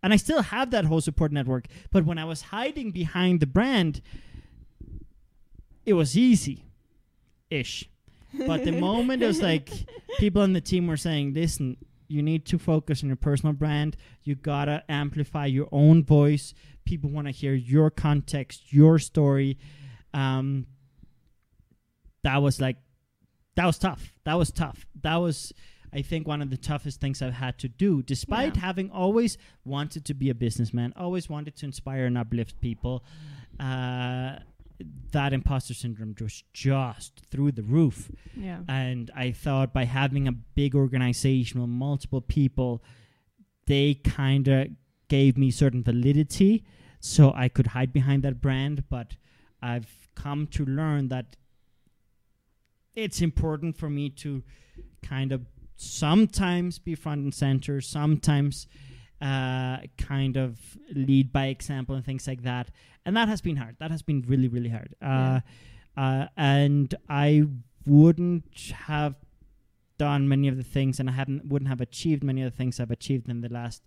and 0.03 0.13
I 0.13 0.17
still 0.17 0.41
have 0.43 0.71
that 0.71 0.85
whole 0.85 1.01
support 1.01 1.31
network, 1.31 1.65
but 1.91 2.05
when 2.05 2.17
I 2.17 2.25
was 2.25 2.43
hiding 2.43 2.91
behind 2.91 3.39
the 3.39 3.47
brand, 3.47 4.01
it 5.85 5.93
was 5.93 6.17
easy 6.17 6.65
ish. 7.49 7.89
But 8.47 8.65
the 8.65 8.71
moment 8.73 9.23
it 9.23 9.27
was 9.27 9.41
like 9.41 9.69
people 10.19 10.41
on 10.41 10.53
the 10.53 10.61
team 10.61 10.87
were 10.87 10.97
saying, 10.97 11.33
listen, 11.33 11.77
you 12.07 12.21
need 12.21 12.45
to 12.47 12.59
focus 12.59 13.01
on 13.03 13.07
your 13.07 13.15
personal 13.15 13.53
brand. 13.53 13.95
You 14.23 14.35
gotta 14.35 14.83
amplify 14.89 15.45
your 15.45 15.67
own 15.71 16.03
voice. 16.03 16.53
People 16.85 17.09
want 17.09 17.27
to 17.27 17.31
hear 17.31 17.53
your 17.53 17.89
context, 17.89 18.73
your 18.73 18.99
story. 18.99 19.57
Um, 20.13 20.67
that 22.23 22.41
was 22.41 22.59
like, 22.59 22.77
that 23.55 23.65
was 23.65 23.77
tough. 23.77 24.13
That 24.25 24.35
was 24.35 24.51
tough. 24.51 24.85
That 25.01 25.15
was, 25.15 25.53
I 25.93 26.01
think, 26.01 26.27
one 26.27 26.41
of 26.41 26.49
the 26.49 26.57
toughest 26.57 26.99
things 26.99 27.21
I've 27.21 27.33
had 27.33 27.57
to 27.59 27.69
do, 27.69 28.01
despite 28.03 28.55
Yeah. 28.55 28.61
having 28.61 28.89
always 28.91 29.37
wanted 29.63 30.05
to 30.05 30.13
be 30.13 30.29
a 30.29 30.35
businessman, 30.35 30.93
always 30.97 31.29
wanted 31.29 31.55
to 31.57 31.65
inspire 31.65 32.05
and 32.05 32.17
uplift 32.17 32.59
people. 32.59 33.03
Uh, 33.59 34.39
that 35.11 35.33
imposter 35.33 35.73
syndrome 35.73 36.15
was 36.19 36.43
just 36.53 37.21
through 37.29 37.51
the 37.51 37.63
roof. 37.63 38.11
Yeah. 38.35 38.59
And 38.67 39.11
I 39.15 39.31
thought 39.31 39.73
by 39.73 39.85
having 39.85 40.27
a 40.27 40.31
big 40.31 40.75
organization 40.75 41.61
with 41.61 41.69
multiple 41.69 42.21
people, 42.21 42.83
they 43.67 43.95
kind 43.95 44.47
of 44.47 44.67
gave 45.07 45.37
me 45.37 45.51
certain 45.51 45.83
validity 45.83 46.65
so 46.99 47.33
I 47.35 47.49
could 47.49 47.67
hide 47.67 47.93
behind 47.93 48.23
that 48.23 48.41
brand. 48.41 48.83
But 48.89 49.15
I've 49.61 50.09
come 50.15 50.47
to 50.47 50.65
learn 50.65 51.09
that 51.09 51.35
it's 52.93 53.21
important 53.21 53.77
for 53.77 53.89
me 53.89 54.09
to 54.09 54.43
kind 55.01 55.31
of 55.31 55.45
sometimes 55.75 56.79
be 56.79 56.95
front 56.95 57.23
and 57.23 57.33
center, 57.33 57.81
sometimes 57.81 58.67
uh, 59.21 59.77
kind 59.97 60.37
of 60.37 60.59
lead 60.93 61.31
by 61.31 61.47
example 61.47 61.95
and 61.95 62.05
things 62.05 62.27
like 62.27 62.43
that. 62.43 62.69
And 63.05 63.15
that 63.15 63.27
has 63.27 63.41
been 63.41 63.57
hard. 63.57 63.75
That 63.79 63.91
has 63.91 64.01
been 64.01 64.23
really, 64.27 64.47
really 64.47 64.69
hard. 64.69 64.95
Uh, 65.01 65.41
uh, 65.95 66.27
and 66.35 66.93
I 67.07 67.43
wouldn't 67.85 68.73
have 68.87 69.15
done 69.97 70.27
many 70.27 70.47
of 70.47 70.57
the 70.57 70.63
things, 70.63 70.99
and 70.99 71.09
I 71.09 71.13
haven't 71.13 71.45
wouldn't 71.45 71.69
have 71.69 71.81
achieved 71.81 72.23
many 72.23 72.41
of 72.41 72.51
the 72.51 72.57
things 72.57 72.79
I've 72.79 72.91
achieved 72.91 73.29
in 73.29 73.41
the 73.41 73.49
last 73.49 73.83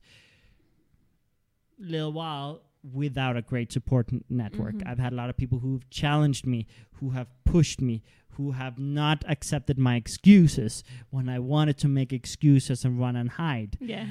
little 1.79 2.13
while 2.13 2.63
without 2.93 3.37
a 3.37 3.43
great 3.43 3.73
support 3.73 4.09
n- 4.13 4.25
network. 4.29 4.77
Mhm. 4.77 4.87
I've 4.89 4.99
had 4.99 5.13
a 5.13 5.17
lot 5.17 5.31
of 5.31 5.37
people 5.37 5.59
who've 5.59 5.89
challenged 5.91 6.47
me, 6.47 6.67
who 6.95 7.11
have 7.11 7.29
pushed 7.45 7.81
me, 7.81 8.03
who 8.31 8.53
have 8.53 8.79
not 8.79 9.25
accepted 9.29 9.79
my 9.79 9.97
excuses 9.97 10.85
when 11.11 11.29
I 11.29 11.41
wanted 11.41 11.77
to 11.79 11.89
make 11.89 12.13
excuses 12.13 12.85
and 12.85 12.99
run 12.99 13.17
and 13.17 13.31
hide 13.31 13.77
Yeah. 13.81 14.07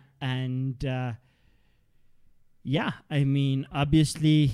uh, 0.00 0.04
and 0.20 0.84
uh, 0.84 1.12
yeah, 2.62 2.92
I 3.10 3.24
mean, 3.24 3.66
obviously, 3.72 4.50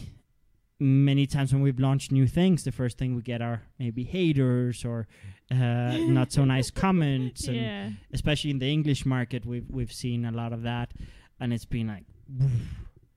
many 0.78 1.26
times 1.26 1.52
when 1.52 1.62
we've 1.62 1.78
launched 1.80 2.12
new 2.12 2.26
things, 2.26 2.64
the 2.64 2.72
first 2.72 2.98
thing 2.98 3.14
we 3.14 3.22
get 3.22 3.40
are 3.42 3.62
maybe 3.78 4.04
haters 4.04 4.84
or 4.84 5.06
uh, 5.50 5.96
not 5.98 6.32
so 6.32 6.44
nice 6.44 6.70
comments, 6.70 7.46
and 7.48 7.56
yeah. 7.56 7.90
especially 8.12 8.50
in 8.50 8.58
the 8.58 8.70
English 8.72 9.04
market, 9.06 9.44
we've 9.46 9.68
we've 9.70 9.92
seen 9.92 10.24
a 10.24 10.32
lot 10.32 10.52
of 10.52 10.62
that, 10.62 10.92
and 11.40 11.52
it's 11.52 11.64
been 11.64 11.88
like, 11.88 12.04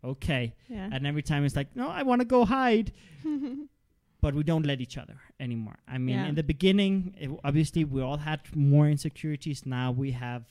okay, 0.04 0.54
Yeah. 0.70 0.90
and 0.92 1.06
every 1.06 1.24
time 1.24 1.46
it's 1.46 1.56
like, 1.56 1.76
no, 1.76 1.90
I 1.90 2.04
want 2.04 2.22
to 2.22 2.26
go 2.26 2.46
hide, 2.46 2.92
but 4.22 4.34
we 4.36 4.44
don't 4.44 4.66
let 4.66 4.82
each 4.82 4.98
other 4.98 5.20
anymore. 5.40 5.78
I 5.88 5.98
mean, 5.98 6.16
Yeah. 6.16 6.28
in 6.28 6.36
the 6.36 6.44
beginning, 6.44 7.16
it, 7.20 7.30
obviously, 7.44 7.84
we 7.84 8.02
all 8.02 8.18
had 8.18 8.42
more 8.56 8.88
insecurities. 8.90 9.66
Now 9.66 9.92
we 9.92 10.12
have 10.12 10.46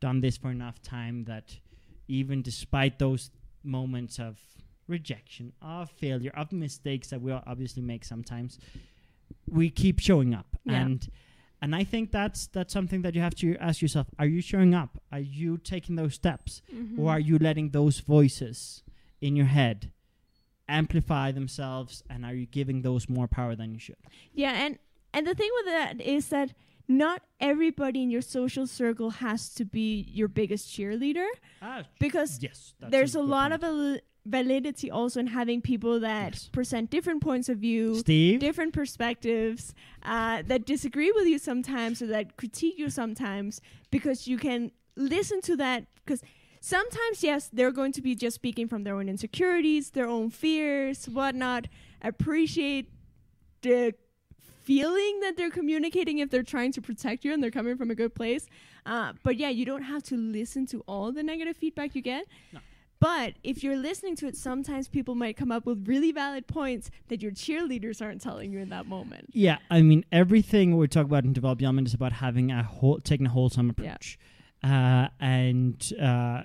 done 0.00 0.20
this 0.20 0.36
for 0.36 0.50
enough 0.50 0.80
time 0.82 1.24
that 1.24 1.58
even 2.08 2.42
despite 2.42 2.98
those 2.98 3.30
moments 3.66 4.18
of 4.18 4.38
rejection, 4.88 5.52
of 5.60 5.90
failure, 5.90 6.32
of 6.36 6.52
mistakes 6.52 7.08
that 7.10 7.20
we 7.20 7.32
all 7.32 7.42
obviously 7.46 7.82
make 7.82 8.04
sometimes, 8.04 8.58
we 9.48 9.68
keep 9.70 9.98
showing 10.00 10.34
up. 10.34 10.56
Yeah. 10.64 10.74
And 10.82 11.08
and 11.62 11.74
I 11.74 11.84
think 11.84 12.12
that's 12.12 12.46
that's 12.48 12.72
something 12.72 13.02
that 13.02 13.14
you 13.14 13.20
have 13.20 13.34
to 13.36 13.56
ask 13.56 13.82
yourself: 13.82 14.06
Are 14.18 14.26
you 14.26 14.40
showing 14.40 14.74
up? 14.74 14.98
Are 15.10 15.18
you 15.20 15.58
taking 15.58 15.96
those 15.96 16.14
steps? 16.14 16.62
Mhm. 16.72 16.98
or 16.98 17.10
are 17.10 17.20
you 17.20 17.38
letting 17.38 17.70
those 17.70 18.00
voices 18.00 18.82
in 19.20 19.34
your 19.36 19.46
head 19.46 19.90
amplify 20.68 21.30
themselves 21.32 22.02
and 22.10 22.24
are 22.24 22.34
you 22.34 22.44
giving 22.46 22.82
those 22.82 23.08
more 23.08 23.28
power 23.28 23.54
than 23.54 23.72
you 23.72 23.78
should 23.78 23.96
Yeah, 24.34 24.52
and 24.52 24.78
and 25.14 25.26
the 25.26 25.34
thing 25.34 25.50
with 25.58 25.66
that 25.66 26.00
is 26.00 26.28
that 26.28 26.52
not 26.88 27.22
everybody 27.40 28.02
in 28.02 28.10
your 28.10 28.22
social 28.22 28.66
circle 28.66 29.10
has 29.10 29.52
to 29.54 29.64
be 29.64 30.06
your 30.12 30.28
biggest 30.28 30.68
cheerleader 30.68 31.26
ah, 31.62 31.82
because 31.98 32.38
yes 32.42 32.74
there's 32.80 33.14
a 33.14 33.18
good 33.18 33.28
lot 33.28 33.50
point. 33.50 33.64
of 33.64 33.64
el- 33.64 33.98
validity 34.24 34.90
also 34.90 35.20
in 35.20 35.26
having 35.28 35.60
people 35.60 36.00
that 36.00 36.32
Yes. 36.34 36.48
present 36.48 36.90
different 36.90 37.22
points 37.22 37.48
of 37.48 37.58
view, 37.58 37.94
Steve, 37.96 38.40
different 38.40 38.72
perspectives, 38.72 39.72
uh, 40.02 40.42
that 40.46 40.66
disagree 40.66 41.12
with 41.12 41.26
you 41.28 41.38
sometimes 41.38 42.02
or 42.02 42.06
that 42.08 42.36
critique 42.36 42.76
you 42.76 42.90
sometimes, 42.90 43.60
because 43.92 44.26
you 44.26 44.36
can 44.36 44.72
listen 44.96 45.40
to 45.42 45.56
that. 45.56 45.86
Because 46.04 46.22
sometimes, 46.60 47.22
yes, 47.22 47.48
they're 47.52 47.70
going 47.70 47.92
to 47.92 48.02
be 48.02 48.16
just 48.16 48.34
speaking 48.34 48.66
from 48.66 48.82
their 48.82 48.96
own 48.96 49.08
insecurities, 49.08 49.90
their 49.90 50.08
own 50.08 50.30
fears, 50.30 51.06
whatnot. 51.06 51.68
Appreciate 52.02 52.90
the 53.62 53.94
feeling 54.66 55.20
that 55.20 55.36
they're 55.36 55.50
communicating 55.60 56.18
if 56.18 56.28
they're 56.30 56.42
trying 56.42 56.72
to 56.72 56.82
protect 56.82 57.24
you 57.24 57.32
and 57.32 57.40
they're 57.42 57.50
coming 57.60 57.76
from 57.76 57.90
a 57.90 57.94
good 57.94 58.14
place. 58.14 58.46
Uh, 58.84 59.12
but 59.22 59.36
yeah, 59.36 59.48
you 59.48 59.64
don't 59.64 59.82
have 59.84 60.02
to 60.04 60.16
listen 60.16 60.66
to 60.66 60.80
all 60.86 61.12
the 61.12 61.22
negative 61.22 61.56
feedback 61.56 61.94
you 61.94 62.02
get. 62.02 62.26
No. 62.52 62.60
But 62.98 63.34
if 63.44 63.62
you're 63.62 63.76
listening 63.76 64.16
to 64.16 64.26
it, 64.26 64.36
sometimes 64.36 64.88
people 64.88 65.14
might 65.14 65.36
come 65.36 65.52
up 65.52 65.66
with 65.66 65.86
really 65.86 66.12
valid 66.12 66.46
points 66.46 66.90
that 67.08 67.22
your 67.22 67.30
cheerleaders 67.30 68.00
aren't 68.04 68.22
telling 68.22 68.52
you 68.52 68.58
in 68.58 68.70
that 68.70 68.86
moment. 68.86 69.26
Yeah, 69.32 69.58
I 69.70 69.82
mean 69.82 70.04
everything 70.10 70.76
we 70.76 70.88
talk 70.88 71.04
about 71.04 71.24
in 71.24 71.32
Develop 71.34 71.60
Your 71.60 71.66
Element 71.68 71.88
is 71.88 71.94
about 71.94 72.12
having 72.12 72.50
a 72.50 72.62
whole, 72.62 72.98
taking 72.98 73.26
a 73.26 73.30
wholesome 73.30 73.66
Yeah. 73.66 73.70
approach, 73.92 74.18
uh, 74.64 75.08
and 75.20 75.92
uh, 76.00 76.44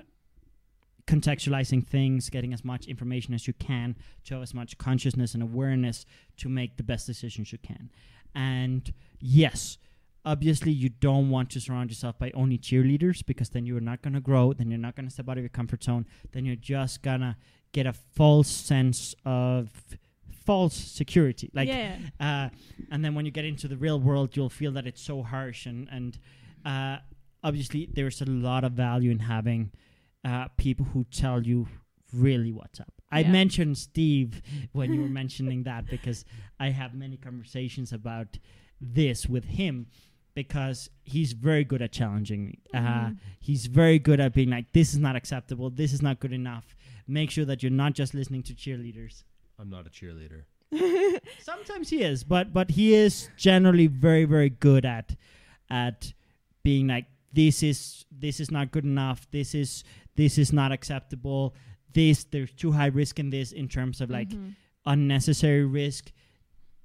contextualizing 1.12 1.86
things, 1.86 2.30
getting 2.30 2.54
as 2.54 2.64
much 2.64 2.88
information 2.88 3.34
as 3.34 3.46
you 3.46 3.54
can, 3.54 3.96
to 4.24 4.36
have 4.36 4.44
as 4.44 4.54
much 4.54 4.78
consciousness 4.78 5.34
and 5.34 5.44
awareness 5.44 6.06
to 6.38 6.48
make 6.48 6.78
the 6.78 6.84
best 6.84 7.06
decisions 7.06 7.52
you 7.52 7.58
can. 7.58 7.90
And 8.34 8.94
yes, 9.20 9.78
obviously 10.24 10.72
you 10.72 10.88
don't 10.88 11.30
want 11.30 11.50
to 11.50 11.60
surround 11.60 11.90
yourself 11.90 12.18
by 12.18 12.32
only 12.34 12.58
cheerleaders 12.58 13.26
because 13.26 13.50
then 13.50 13.66
you're 13.66 13.82
not 13.82 14.02
going 14.02 14.14
to 14.14 14.22
grow, 14.22 14.54
then 14.54 14.70
you're 14.70 14.80
not 14.80 14.96
going 14.96 15.06
to 15.06 15.12
step 15.12 15.28
out 15.28 15.38
of 15.38 15.44
your 15.44 15.50
comfort 15.50 15.84
zone, 15.84 16.06
then 16.32 16.46
you're 16.46 16.56
just 16.56 17.02
gonna 17.02 17.36
get 17.74 17.86
a 17.86 17.94
false 17.94 18.50
sense 18.50 19.14
of 19.26 19.70
false 20.46 20.76
security. 20.76 21.50
Like 21.54 21.68
yeah, 21.68 21.98
uh, 22.20 22.50
and 22.90 23.04
then 23.04 23.16
when 23.16 23.26
you 23.26 23.32
get 23.32 23.46
into 23.46 23.68
the 23.68 23.78
real 23.78 24.00
world, 24.00 24.38
you'll 24.38 24.50
feel 24.50 24.72
that 24.74 24.88
it's 24.88 25.02
so 25.02 25.24
harsh. 25.24 25.66
And 25.66 25.90
and 25.92 26.18
uh, 26.66 26.98
obviously, 27.44 27.90
there's 27.92 28.22
a 28.22 28.26
lot 28.26 28.64
of 28.64 28.74
value 28.74 29.12
in 29.12 29.20
having 29.20 29.72
uh, 30.24 30.48
people 30.58 30.86
who 30.88 31.04
tell 31.06 31.42
you 31.44 31.68
really 32.14 32.52
what's 32.52 32.80
up. 32.80 32.92
I 33.12 33.24
mentioned 33.24 33.78
Steve 33.78 34.42
when 34.72 34.94
you 34.94 35.02
were 35.02 35.10
mentioning 35.22 35.64
that 35.64 35.88
because 35.90 36.24
I 36.60 36.70
have 36.70 36.94
many 36.94 37.18
conversations 37.18 37.92
about 37.92 38.38
this 38.80 39.28
with 39.28 39.44
him 39.46 39.88
because 40.34 40.90
he's 41.04 41.34
very 41.34 41.64
good 41.66 41.82
at 41.82 41.92
challenging 41.92 42.46
me. 42.46 42.60
Uh, 42.74 42.78
Mhm. 42.80 43.18
he's 43.42 43.66
very 43.66 44.00
good 44.00 44.20
at 44.22 44.34
being 44.34 44.50
like, 44.50 44.72
"This 44.72 44.94
is 44.94 45.00
not 45.00 45.16
acceptable. 45.18 45.70
This 45.70 45.92
is 45.92 46.02
not 46.02 46.20
good 46.22 46.32
enough." 46.32 46.74
Make 47.08 47.32
sure 47.32 47.44
that 47.46 47.62
you're 47.62 47.70
not 47.72 47.94
just 47.96 48.14
listening 48.14 48.44
to 48.44 48.54
cheerleaders. 48.54 49.24
I'm 49.60 49.70
not 49.70 49.86
a 49.86 49.90
cheerleader. 49.90 50.44
Sometimes 51.40 51.90
he 51.90 52.02
is, 52.02 52.24
but 52.24 52.54
but 52.54 52.72
he 52.72 52.94
is 52.94 53.30
generally 53.36 53.88
very 53.88 54.24
very 54.26 54.50
good 54.50 54.86
at 54.86 55.16
at 55.70 56.14
being 56.64 56.88
like 56.88 57.06
this 57.34 57.62
is 57.64 58.06
this 58.10 58.40
is 58.40 58.50
not 58.52 58.72
good 58.72 58.86
enough. 58.86 59.30
This 59.32 59.54
is 59.54 59.84
this 60.16 60.38
is 60.38 60.52
not 60.54 60.72
acceptable. 60.72 61.56
This 61.94 62.24
there's 62.26 62.52
too 62.54 62.72
high 62.72 62.88
risk 62.88 63.20
in 63.20 63.30
this 63.30 63.52
in 63.52 63.68
terms 63.68 64.02
of 64.02 64.10
like 64.10 64.30
Mhm. 64.30 64.56
unnecessary 64.86 65.66
risk. 65.66 66.12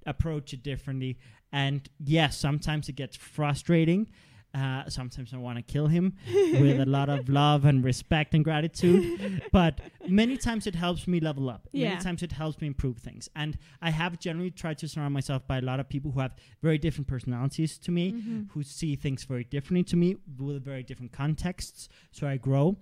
Approach 0.05 0.53
it 0.55 0.63
differently, 0.63 1.19
and 1.51 1.89
yes, 1.99 2.39
sometimes 2.39 2.89
it 2.89 2.95
gets 2.95 3.17
frustrating. 3.17 4.09
Uh, 4.55 4.89
sometimes 4.89 5.35
I 5.35 5.37
want 5.37 5.59
to 5.59 5.63
kill 5.63 5.89
him 5.89 6.15
with 6.63 6.81
a 6.81 6.87
lot 6.87 7.09
of 7.11 7.29
love 7.29 7.65
and 7.65 7.85
respect 7.85 8.33
and 8.33 8.43
gratitude. 8.45 9.43
But 9.53 9.81
many 10.09 10.37
times 10.39 10.67
it 10.69 10.75
helps 10.77 11.07
me 11.09 11.19
level 11.21 11.51
up. 11.51 11.69
Yeah. 11.73 11.89
Many 11.91 12.01
times 12.01 12.23
it 12.23 12.33
helps 12.33 12.59
me 12.61 12.69
improve 12.69 12.99
things. 12.99 13.29
And 13.35 13.59
I 13.83 13.91
have 13.91 14.19
generally 14.21 14.53
tried 14.53 14.79
to 14.79 14.89
surround 14.89 15.13
myself 15.13 15.47
by 15.47 15.59
a 15.59 15.61
lot 15.61 15.79
of 15.81 15.89
people 15.91 16.13
who 16.13 16.21
have 16.21 16.37
very 16.63 16.79
different 16.79 17.07
personalities 17.09 17.77
to 17.79 17.91
me, 17.91 18.13
Mhm. 18.13 18.51
who 18.53 18.63
see 18.63 18.95
things 18.97 19.25
very 19.25 19.45
differently 19.45 19.83
to 19.85 19.97
me 19.97 20.17
with 20.39 20.65
very 20.65 20.85
different 20.85 21.13
contexts. 21.13 21.89
So 22.13 22.27
I 22.29 22.37
grow. 22.39 22.79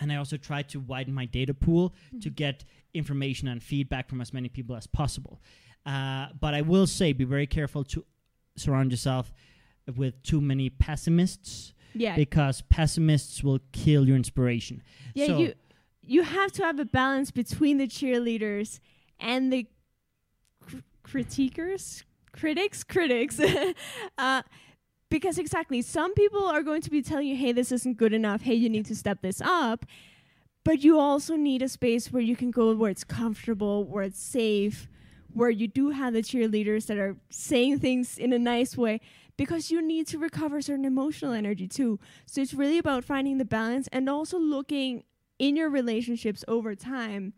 And 0.00 0.10
I 0.12 0.16
also 0.16 0.36
try 0.36 0.62
to 0.62 0.80
widen 0.80 1.12
my 1.14 1.26
data 1.26 1.54
pool 1.54 1.94
to 2.20 2.30
Mhm. 2.30 2.34
get 2.36 2.64
information 2.94 3.48
and 3.48 3.62
feedback 3.62 4.08
from 4.08 4.20
as 4.20 4.32
many 4.32 4.48
people 4.48 4.74
as 4.76 4.86
possible. 4.86 5.40
Uh, 5.84 6.28
but 6.40 6.54
I 6.54 6.62
will 6.62 6.86
say, 6.86 7.12
be 7.12 7.24
very 7.24 7.46
careful 7.46 7.84
to 7.84 8.04
surround 8.56 8.90
yourself 8.90 9.32
with 9.96 10.22
too 10.22 10.40
many 10.40 10.70
pessimists 10.70 11.74
yeah, 11.94 12.14
because 12.16 12.62
pessimists 12.62 13.42
will 13.42 13.60
kill 13.72 14.06
your 14.06 14.16
inspiration. 14.16 14.82
yeah. 15.14 15.26
so- 15.26 15.38
you 15.38 15.54
you 16.04 16.22
have 16.22 16.50
to 16.50 16.64
have 16.64 16.80
a 16.80 16.84
balance 16.84 17.30
between 17.30 17.78
the 17.78 17.86
cheerleaders 17.86 18.80
and 19.20 19.52
the 19.52 19.68
cr- 20.60 20.78
critiquers, 21.04 22.02
critics, 22.32 22.82
critics. 22.82 23.38
uh, 24.18 24.42
because 25.12 25.36
exactly, 25.36 25.82
some 25.82 26.14
people 26.14 26.46
are 26.46 26.62
going 26.62 26.80
to 26.80 26.90
be 26.90 27.02
telling 27.02 27.28
you, 27.28 27.36
"Hey, 27.36 27.52
this 27.52 27.70
isn't 27.70 27.98
good 27.98 28.14
enough. 28.14 28.40
Hey, 28.40 28.54
you 28.54 28.70
need 28.70 28.86
to 28.86 28.96
step 28.96 29.20
this 29.20 29.42
up." 29.42 29.84
But 30.64 30.82
you 30.82 30.98
also 30.98 31.36
need 31.36 31.60
a 31.60 31.68
space 31.68 32.10
where 32.10 32.22
you 32.22 32.34
can 32.34 32.50
go 32.50 32.74
where 32.74 32.90
it's 32.90 33.04
comfortable, 33.04 33.84
where 33.84 34.04
it's 34.04 34.22
safe, 34.22 34.88
where 35.34 35.50
you 35.50 35.68
do 35.68 35.90
have 35.90 36.14
the 36.14 36.22
cheerleaders 36.22 36.86
that 36.86 36.96
are 36.98 37.16
saying 37.28 37.80
things 37.80 38.16
in 38.16 38.32
a 38.32 38.38
nice 38.38 38.76
way 38.76 39.00
because 39.36 39.70
you 39.70 39.82
need 39.82 40.06
to 40.06 40.18
recover 40.18 40.62
certain 40.62 40.84
emotional 40.84 41.32
energy 41.32 41.66
too. 41.66 41.98
So 42.26 42.40
it's 42.40 42.54
really 42.54 42.78
about 42.78 43.04
finding 43.04 43.38
the 43.38 43.44
balance 43.44 43.88
and 43.92 44.08
also 44.08 44.38
looking 44.38 45.04
in 45.38 45.56
your 45.56 45.68
relationships 45.68 46.44
over 46.48 46.74
time 46.74 47.34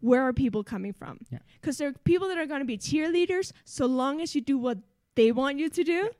where 0.00 0.22
are 0.22 0.32
people 0.32 0.62
coming 0.62 0.92
from? 0.92 1.18
Yeah. 1.30 1.38
Because 1.60 1.78
there 1.78 1.88
are 1.88 1.92
people 2.04 2.28
that 2.28 2.38
are 2.38 2.46
going 2.46 2.60
to 2.60 2.66
be 2.66 2.78
cheerleaders 2.78 3.52
so 3.64 3.86
long 3.86 4.20
as 4.20 4.34
you 4.34 4.40
do 4.40 4.58
what 4.58 4.78
they 5.16 5.32
want 5.32 5.58
you 5.58 5.68
to 5.68 5.84
do. 5.84 6.10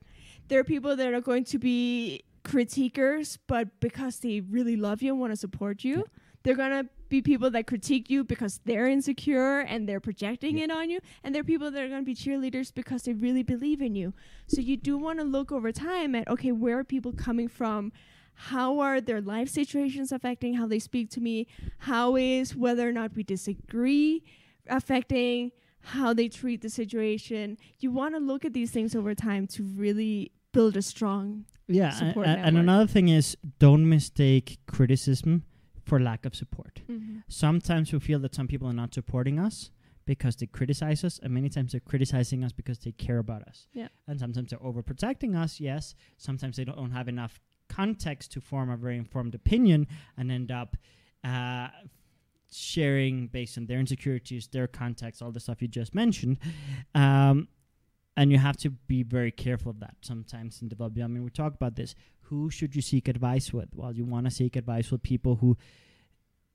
There 0.48 0.58
are 0.60 0.64
people 0.64 0.96
that 0.96 1.12
are 1.12 1.20
going 1.20 1.44
to 1.44 1.58
be 1.58 2.22
critiquers, 2.44 3.38
but 3.46 3.80
because 3.80 4.18
they 4.20 4.40
really 4.40 4.76
love 4.76 5.02
you 5.02 5.12
and 5.12 5.20
want 5.20 5.32
to 5.32 5.36
support 5.36 5.84
you. 5.84 5.96
Yeah. 5.96 6.02
They're 6.42 6.56
going 6.56 6.70
to 6.84 6.88
be 7.08 7.20
people 7.20 7.50
that 7.50 7.66
critique 7.66 8.08
you 8.08 8.22
because 8.24 8.60
they're 8.64 8.86
insecure 8.86 9.60
and 9.60 9.88
they're 9.88 10.00
projecting 10.00 10.58
Yeah. 10.58 10.64
it 10.64 10.70
on 10.70 10.88
you. 10.88 11.00
And 11.24 11.34
there 11.34 11.40
are 11.40 11.44
people 11.44 11.70
that 11.70 11.82
are 11.82 11.88
going 11.88 12.02
to 12.02 12.06
be 12.06 12.14
cheerleaders 12.14 12.72
because 12.72 13.02
they 13.02 13.12
really 13.12 13.42
believe 13.42 13.82
in 13.82 13.94
you. 13.94 14.14
So 14.46 14.60
you 14.60 14.76
do 14.76 14.96
want 14.96 15.18
to 15.18 15.24
look 15.24 15.52
over 15.52 15.72
time 15.72 16.14
at 16.14 16.28
okay, 16.28 16.52
where 16.52 16.78
are 16.78 16.84
people 16.84 17.12
coming 17.12 17.48
from? 17.48 17.92
How 18.34 18.78
are 18.78 19.00
their 19.00 19.20
life 19.20 19.48
situations 19.48 20.12
affecting 20.12 20.54
how 20.54 20.66
they 20.68 20.78
speak 20.78 21.10
to 21.10 21.20
me? 21.20 21.48
How 21.78 22.16
is 22.16 22.54
whether 22.54 22.88
or 22.88 22.92
not 22.92 23.14
we 23.16 23.24
disagree 23.24 24.22
affecting 24.68 25.50
how 25.80 26.14
they 26.14 26.28
treat 26.28 26.62
the 26.62 26.70
situation? 26.70 27.58
You 27.80 27.90
want 27.90 28.14
to 28.14 28.20
look 28.20 28.44
at 28.44 28.52
these 28.52 28.70
things 28.70 28.94
over 28.94 29.14
time 29.14 29.46
to 29.48 29.64
really 29.64 30.30
build 30.52 30.76
a 30.76 30.82
strong. 30.82 31.44
Yeah, 31.66 31.90
Support 31.90 32.26
a- 32.26 32.30
and 32.30 32.56
another 32.56 32.86
thing 32.86 33.08
is 33.08 33.36
don't 33.58 33.88
mistake 33.88 34.58
criticism 34.66 35.44
for 35.84 36.00
lack 36.00 36.24
of 36.24 36.34
support. 36.34 36.80
Mm-hmm. 36.88 37.18
Sometimes 37.28 37.92
we 37.92 37.98
feel 37.98 38.18
that 38.20 38.34
some 38.34 38.46
people 38.48 38.68
are 38.68 38.72
not 38.74 38.94
supporting 38.94 39.38
us 39.38 39.70
because 40.06 40.36
they 40.36 40.46
criticize 40.46 41.04
us, 41.04 41.20
and 41.22 41.34
many 41.34 41.50
times 41.50 41.72
they're 41.72 41.80
criticizing 41.80 42.42
us 42.42 42.52
because 42.52 42.78
they 42.78 42.92
care 42.92 43.18
about 43.18 43.42
us. 43.42 43.66
Yeah. 43.74 43.88
And 44.06 44.18
sometimes 44.18 44.50
they're 44.50 44.58
overprotecting 44.60 45.36
us, 45.36 45.60
yes. 45.60 45.94
Sometimes 46.16 46.56
they 46.56 46.64
don't 46.64 46.92
have 46.92 47.08
enough 47.08 47.40
context 47.68 48.32
to 48.32 48.40
form 48.40 48.70
a 48.70 48.76
very 48.76 48.96
informed 48.96 49.34
opinion 49.34 49.86
and 50.16 50.32
end 50.32 50.50
up 50.50 50.76
uh, 51.22 51.68
sharing 52.50 53.26
based 53.26 53.58
on 53.58 53.66
their 53.66 53.78
insecurities, 53.78 54.48
their 54.48 54.66
context, 54.66 55.20
all 55.20 55.30
the 55.30 55.40
stuff 55.40 55.60
you 55.60 55.68
just 55.68 55.94
mentioned. 55.94 56.38
Um, 56.94 57.48
and 58.18 58.32
you 58.32 58.38
have 58.38 58.56
to 58.56 58.70
be 58.70 59.04
very 59.04 59.30
careful 59.30 59.70
of 59.70 59.78
that 59.78 59.94
sometimes 60.00 60.60
in 60.60 60.66
development. 60.66 61.04
I 61.04 61.06
mean, 61.06 61.22
we 61.22 61.30
talk 61.30 61.54
about 61.54 61.76
this. 61.76 61.94
Who 62.22 62.50
should 62.50 62.74
you 62.74 62.82
seek 62.82 63.06
advice 63.06 63.52
with? 63.52 63.68
Well, 63.72 63.92
you 63.92 64.04
want 64.04 64.26
to 64.26 64.30
seek 64.32 64.56
advice 64.56 64.90
with 64.90 65.04
people 65.04 65.36
who, 65.36 65.56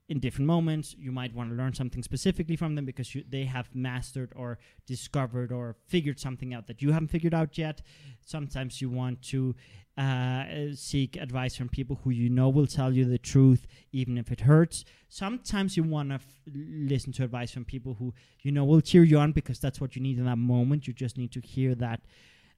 in 0.08 0.20
different 0.20 0.46
moments, 0.46 0.94
you 0.98 1.10
might 1.10 1.34
want 1.34 1.50
to 1.50 1.56
learn 1.56 1.72
something 1.72 2.02
specifically 2.02 2.56
from 2.56 2.74
them 2.74 2.84
because 2.84 3.14
you, 3.14 3.24
they 3.28 3.44
have 3.44 3.74
mastered 3.74 4.32
or 4.36 4.58
discovered 4.86 5.50
or 5.50 5.76
figured 5.86 6.20
something 6.20 6.52
out 6.52 6.66
that 6.66 6.82
you 6.82 6.92
haven't 6.92 7.08
figured 7.08 7.32
out 7.32 7.56
yet. 7.56 7.80
Sometimes 8.20 8.82
you 8.82 8.90
want 8.90 9.22
to 9.22 9.54
uh, 9.96 10.44
seek 10.74 11.16
advice 11.16 11.56
from 11.56 11.68
people 11.68 12.00
who 12.02 12.10
you 12.10 12.28
know 12.28 12.48
will 12.48 12.66
tell 12.66 12.92
you 12.92 13.04
the 13.06 13.18
truth, 13.18 13.66
even 13.92 14.18
if 14.18 14.30
it 14.30 14.40
hurts. 14.40 14.84
Sometimes 15.08 15.76
you 15.76 15.84
want 15.84 16.10
to 16.10 16.16
f- 16.16 16.26
listen 16.52 17.12
to 17.14 17.24
advice 17.24 17.52
from 17.52 17.64
people 17.64 17.94
who 17.94 18.12
you 18.42 18.52
know 18.52 18.64
will 18.64 18.80
cheer 18.82 19.04
you 19.04 19.18
on 19.18 19.32
because 19.32 19.58
that's 19.58 19.80
what 19.80 19.96
you 19.96 20.02
need 20.02 20.18
in 20.18 20.26
that 20.26 20.36
moment. 20.36 20.86
You 20.86 20.92
just 20.92 21.16
need 21.16 21.32
to 21.32 21.40
hear 21.40 21.74
that. 21.76 22.00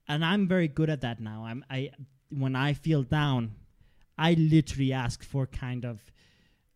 And 0.07 0.25
I'm 0.25 0.47
very 0.47 0.67
good 0.67 0.89
at 0.89 1.01
that 1.01 1.21
now. 1.21 1.45
I'm 1.45 1.63
I 1.69 1.91
when 2.29 2.55
I 2.55 2.73
feel 2.73 3.03
down, 3.03 3.55
I 4.17 4.33
literally 4.33 4.91
ask 4.91 5.23
for 5.23 5.45
kind 5.45 5.85
of 5.85 6.01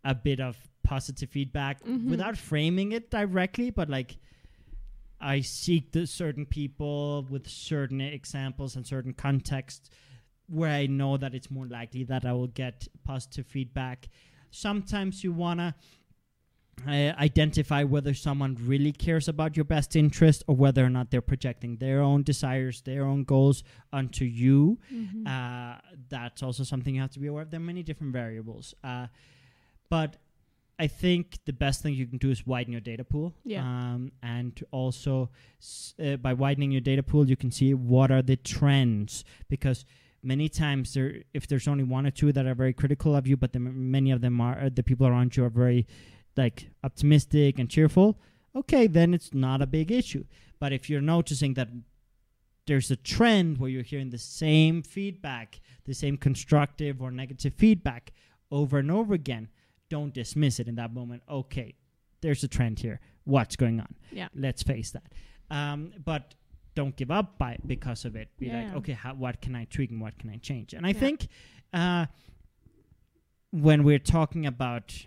a 0.03 0.15
bit 0.15 0.39
of 0.39 0.57
positive 0.83 1.29
feedback 1.29 1.83
Mhm. 1.83 2.09
without 2.09 2.37
framing 2.37 2.91
it 2.91 3.09
directly, 3.11 3.69
but 3.69 3.89
like 3.89 4.17
I 5.19 5.41
seek 5.41 5.91
the 5.91 6.07
certain 6.07 6.45
people 6.47 7.23
with 7.29 7.47
certain 7.47 8.01
examples 8.01 8.75
and 8.75 8.85
certain 8.87 9.13
contexts 9.13 9.89
where 10.47 10.71
I 10.71 10.87
know 10.87 11.17
that 11.17 11.35
it's 11.35 11.51
more 11.51 11.67
likely 11.67 12.03
that 12.05 12.25
I 12.25 12.33
will 12.33 12.47
get 12.47 12.87
positive 13.03 13.45
feedback. 13.45 14.09
Sometimes 14.49 15.23
you 15.23 15.31
wanna 15.31 15.75
uh, 16.87 16.91
identify 17.19 17.83
whether 17.83 18.13
someone 18.15 18.55
really 18.65 18.91
cares 18.91 19.27
about 19.27 19.55
your 19.55 19.63
best 19.65 19.95
interest 19.95 20.43
or 20.47 20.55
whether 20.55 20.83
or 20.83 20.89
not 20.89 21.11
they're 21.11 21.21
projecting 21.21 21.77
their 21.77 22.01
own 22.01 22.23
desires, 22.23 22.81
their 22.81 23.05
own 23.05 23.23
goals 23.23 23.63
onto 23.93 24.25
you. 24.25 24.79
Mhm. 24.91 25.27
Uh, 25.27 25.79
that's 26.09 26.41
also 26.41 26.63
something 26.63 26.95
you 26.95 27.01
have 27.01 27.11
to 27.11 27.19
be 27.19 27.27
aware 27.27 27.43
of. 27.43 27.51
There 27.51 27.59
are 27.59 27.63
many 27.63 27.83
different 27.83 28.13
variables. 28.13 28.73
Uh, 28.83 29.07
but 29.91 30.11
I 30.79 30.87
think 30.87 31.37
the 31.45 31.53
best 31.53 31.77
thing 31.83 31.93
you 31.93 32.07
can 32.07 32.17
do 32.17 32.31
is 32.31 32.47
widen 32.47 32.71
your 32.71 32.81
data 32.81 33.03
pool. 33.03 33.27
Yeah. 33.45 33.61
Um, 33.61 34.11
and 34.23 34.53
also, 34.71 35.29
s- 35.59 35.93
uh, 36.03 36.15
by 36.15 36.33
widening 36.33 36.71
your 36.71 36.81
data 36.91 37.03
pool, 37.03 37.29
you 37.29 37.35
can 37.43 37.51
see 37.51 37.71
what 37.75 38.09
are 38.15 38.23
the 38.23 38.37
trends 38.37 39.23
because 39.47 39.85
many 40.23 40.47
times 40.49 40.93
there, 40.95 41.11
if 41.33 41.43
there's 41.47 41.67
only 41.67 41.83
one 41.83 42.05
or 42.07 42.11
two 42.11 42.31
that 42.31 42.45
are 42.47 42.55
very 42.55 42.73
critical 42.73 43.15
of 43.15 43.27
you, 43.27 43.37
but 43.37 43.51
the, 43.53 43.59
many 43.59 44.09
of 44.15 44.21
them 44.21 44.41
are 44.41 44.57
uh, 44.59 44.69
the 44.73 44.81
people 44.89 45.05
around 45.05 45.35
you 45.37 45.43
are 45.45 45.49
very 45.63 45.85
like 46.35 46.57
optimistic 46.83 47.59
and 47.59 47.69
cheerful. 47.69 48.17
Okay, 48.55 48.87
then 48.87 49.13
it's 49.13 49.33
not 49.33 49.61
a 49.61 49.67
big 49.67 49.91
issue. 49.91 50.23
But 50.59 50.73
if 50.73 50.89
you're 50.89 51.01
noticing 51.15 51.53
that 51.55 51.69
there's 52.67 52.89
a 52.91 52.95
trend 52.95 53.57
where 53.59 53.69
you're 53.69 53.83
hearing 53.83 54.09
the 54.11 54.17
same 54.17 54.81
feedback, 54.83 55.59
the 55.85 55.93
same 55.93 56.17
constructive 56.17 57.01
or 57.03 57.11
negative 57.11 57.53
feedback 57.55 58.13
over 58.49 58.77
and 58.79 58.89
over 58.91 59.13
again, 59.13 59.49
don't 59.91 60.13
dismiss 60.13 60.59
it 60.61 60.67
in 60.67 60.75
that 60.75 60.93
moment. 60.93 61.21
Okay, 61.29 61.75
there's 62.21 62.43
a 62.43 62.47
trend 62.47 62.79
here. 62.79 62.99
What's 63.25 63.55
going 63.57 63.79
on? 63.79 63.93
Yeah. 64.11 64.29
Let's 64.33 64.63
face 64.63 64.89
that. 64.91 65.11
Um, 65.49 65.91
but 66.05 66.33
don't 66.75 66.95
give 66.95 67.11
up 67.11 67.37
by 67.37 67.57
because 67.67 68.05
of 68.05 68.15
it. 68.15 68.29
Be 68.39 68.49
like, 68.49 68.73
okay, 68.77 68.93
how, 68.93 69.13
what 69.15 69.41
can 69.41 69.53
I 69.53 69.65
tweak 69.65 69.91
and 69.91 69.99
what 69.99 70.17
can 70.17 70.29
I 70.29 70.37
change? 70.37 70.73
And 70.73 70.85
I 70.85 70.89
Yeah. 70.91 70.99
think 70.99 71.27
uh, 71.73 72.05
when 73.51 73.83
we're 73.83 73.99
talking 74.17 74.45
about 74.45 75.05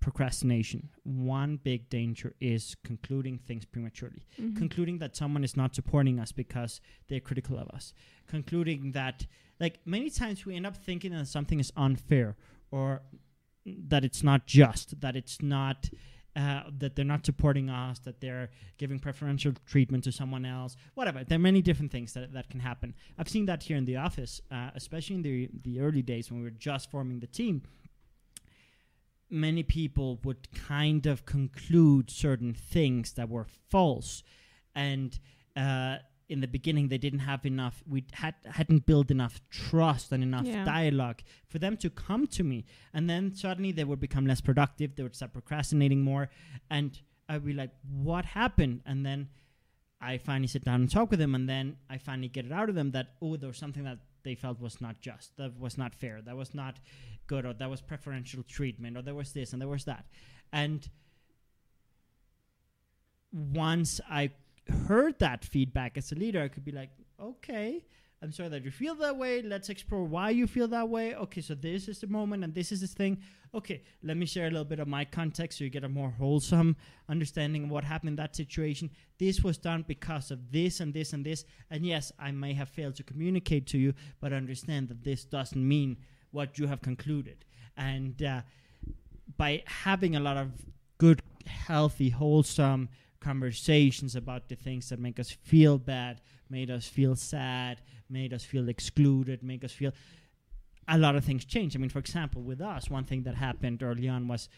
procrastination, 0.00 0.88
one 1.04 1.56
big 1.56 1.88
danger 1.88 2.34
is 2.40 2.76
concluding 2.84 3.38
things 3.38 3.64
prematurely 3.64 4.22
Mhm. 4.40 4.56
concluding 4.56 4.98
that 4.98 5.14
someone 5.16 5.44
is 5.44 5.56
not 5.56 5.74
supporting 5.74 6.18
us 6.18 6.32
because 6.32 6.80
they're 7.08 7.20
critical 7.20 7.56
of 7.58 7.68
us 7.68 7.92
concluding 8.26 8.92
that 8.92 9.26
like 9.60 9.78
many 9.86 10.10
times 10.10 10.44
we 10.44 10.56
end 10.56 10.66
up 10.66 10.76
thinking 10.76 11.12
that 11.12 11.26
something 11.28 11.60
is 11.60 11.70
unfair 11.76 12.36
or 12.72 13.02
that 13.66 14.04
it's 14.04 14.22
not 14.22 14.46
just 14.46 15.00
that 15.00 15.16
it's 15.16 15.40
not 15.42 15.88
uh, 16.34 16.62
that 16.78 16.96
they're 16.96 17.04
not 17.04 17.24
supporting 17.26 17.68
us 17.68 17.98
that 18.00 18.20
they're 18.20 18.50
giving 18.78 18.98
preferential 18.98 19.52
treatment 19.66 20.02
to 20.04 20.12
someone 20.12 20.44
else 20.44 20.76
whatever. 20.94 21.24
There 21.24 21.36
are 21.36 21.46
many 21.50 21.62
different 21.62 21.92
things 21.92 22.14
that, 22.14 22.32
that 22.32 22.48
can 22.48 22.60
happen. 22.60 22.94
I've 23.18 23.28
seen 23.28 23.46
that 23.46 23.62
here 23.62 23.76
in 23.76 23.84
the 23.84 23.96
office 23.96 24.40
uh, 24.50 24.70
especially 24.74 25.16
in 25.16 25.22
the, 25.22 25.50
the 25.62 25.80
early 25.80 26.02
days 26.02 26.30
when 26.30 26.40
we 26.40 26.44
were 26.44 26.50
just 26.50 26.90
forming 26.90 27.20
the 27.20 27.26
team. 27.26 27.62
Many 29.30 29.62
people 29.62 30.18
would 30.24 30.52
kind 30.52 31.06
of 31.06 31.24
conclude 31.24 32.10
certain 32.10 32.52
things 32.52 33.12
that 33.14 33.30
were 33.30 33.46
false. 33.70 34.22
And 34.74 35.18
uh, 35.56 35.96
in 36.32 36.40
the 36.44 36.52
beginning 36.58 36.84
they 36.88 36.98
didn't 37.06 37.24
have 37.32 37.42
enough 37.52 37.76
we 37.94 38.00
had 38.22 38.34
hadn't 38.58 38.82
built 38.90 39.08
enough 39.16 39.34
trust 39.62 40.06
and 40.14 40.22
enough 40.28 40.46
Yeah. 40.46 40.64
dialogue 40.76 41.20
for 41.52 41.58
them 41.64 41.74
to 41.84 41.88
come 42.04 42.22
to 42.38 42.42
me. 42.50 42.58
And 42.94 43.04
then 43.10 43.34
suddenly 43.42 43.72
they 43.78 43.84
would 43.90 44.00
become 44.08 44.24
less 44.32 44.40
productive 44.50 44.88
they 44.96 45.02
would 45.06 45.16
start 45.20 45.32
procrastinating 45.38 46.00
more 46.10 46.24
and 46.76 46.90
i'd 47.28 47.44
be 47.50 47.52
like 47.62 47.72
what 48.08 48.24
happened? 48.40 48.76
And 48.90 48.98
then 49.08 49.20
i 50.10 50.12
finally 50.28 50.48
sit 50.56 50.64
down 50.68 50.78
and 50.82 50.90
talk 50.90 51.08
with 51.12 51.20
them 51.24 51.34
and 51.38 51.46
then 51.54 51.66
i 51.94 51.96
finally 52.08 52.28
get 52.36 52.44
it 52.48 52.52
out 52.60 52.68
of 52.70 52.74
them 52.80 52.88
that 52.96 53.06
oh 53.24 53.34
there 53.40 53.50
was 53.54 53.60
something 53.64 53.84
that 53.90 53.98
they 54.26 54.34
felt 54.44 54.56
was 54.66 54.76
not 54.86 54.96
just 55.08 55.36
that 55.40 55.52
was 55.66 55.74
not 55.82 55.92
fair 56.02 56.16
that 56.28 56.36
was 56.42 56.50
not 56.62 56.74
good 57.32 57.44
or 57.48 57.52
that 57.60 57.70
was 57.74 57.80
preferential 57.92 58.42
treatment 58.56 58.96
or 58.96 59.02
there 59.08 59.18
was 59.22 59.30
this 59.38 59.52
and 59.52 59.60
there 59.62 59.72
was 59.76 59.84
that. 59.92 60.04
And 60.62 60.80
once 63.32 64.00
i 64.10 64.30
heard 64.86 65.18
that 65.18 65.44
feedback 65.44 65.96
as 65.96 66.12
a 66.12 66.14
leader 66.14 66.42
i 66.42 66.48
could 66.48 66.64
be 66.64 66.72
like 66.72 66.90
okay 67.20 67.84
i'm 68.22 68.32
sorry 68.32 68.48
that 68.48 68.64
you 68.64 68.70
feel 68.70 68.94
that 68.94 69.16
way. 69.16 69.42
Let's 69.42 69.68
explore 69.68 70.04
why 70.04 70.30
you 70.30 70.46
feel 70.46 70.68
that 70.68 70.88
way. 70.88 71.14
Okay 71.14 71.40
so 71.40 71.54
this 71.54 71.88
is 71.88 71.98
the 71.98 72.06
moment 72.06 72.44
and 72.44 72.54
this 72.54 72.70
is 72.70 72.80
this 72.80 72.94
thing. 72.94 73.20
Okay 73.52 73.82
let 74.02 74.16
me 74.16 74.26
share 74.26 74.46
a 74.46 74.50
little 74.50 74.64
bit 74.64 74.78
of 74.78 74.86
my 74.86 75.04
context 75.04 75.58
so 75.58 75.64
you 75.64 75.70
get 75.70 75.82
a 75.82 75.88
more 75.88 76.10
wholesome 76.10 76.76
understanding 77.08 77.64
of 77.64 77.70
what 77.70 77.82
happened 77.82 78.10
in 78.10 78.16
that 78.16 78.36
situation. 78.36 78.90
This 79.18 79.42
was 79.42 79.58
done 79.58 79.84
because 79.88 80.30
of 80.30 80.52
this 80.52 80.78
and 80.78 80.94
this 80.94 81.12
and 81.12 81.26
this. 81.26 81.44
And 81.68 81.84
yes 81.84 82.12
i 82.18 82.30
may 82.30 82.54
have 82.54 82.68
failed 82.68 82.94
to 82.96 83.02
communicate 83.02 83.66
to 83.68 83.78
you 83.78 83.92
but 84.20 84.32
understand 84.32 84.88
that 84.90 85.02
this 85.02 85.24
doesn't 85.24 85.68
mean 85.68 85.96
what 86.30 86.58
you 86.60 86.68
have 86.68 86.80
concluded. 86.80 87.44
And 87.76 88.22
uh, 88.22 88.42
by 89.36 89.64
having 89.66 90.14
a 90.14 90.20
lot 90.20 90.36
of 90.36 90.52
good 90.98 91.22
healthy 91.46 92.10
wholesome 92.10 92.88
conversations 93.22 94.16
about 94.16 94.42
the 94.48 94.56
things 94.66 94.88
that 94.90 94.98
make 94.98 95.18
us 95.24 95.30
feel 95.30 95.78
bad 95.78 96.20
made 96.50 96.70
us 96.70 96.86
feel 96.86 97.14
sad 97.16 97.80
made 98.18 98.32
us 98.36 98.44
feel 98.44 98.68
excluded 98.68 99.42
make 99.42 99.62
us 99.64 99.72
feel 99.80 99.92
a 100.88 100.98
lot 100.98 101.14
of 101.16 101.24
things 101.24 101.44
change 101.44 101.74
i 101.76 101.78
mean 101.78 101.88
for 101.96 102.00
example 102.06 102.42
with 102.42 102.60
us 102.60 102.90
one 102.90 103.04
thing 103.04 103.22
that 103.22 103.34
happened 103.48 103.82
early 103.82 104.08
on 104.16 104.26
was 104.32 104.48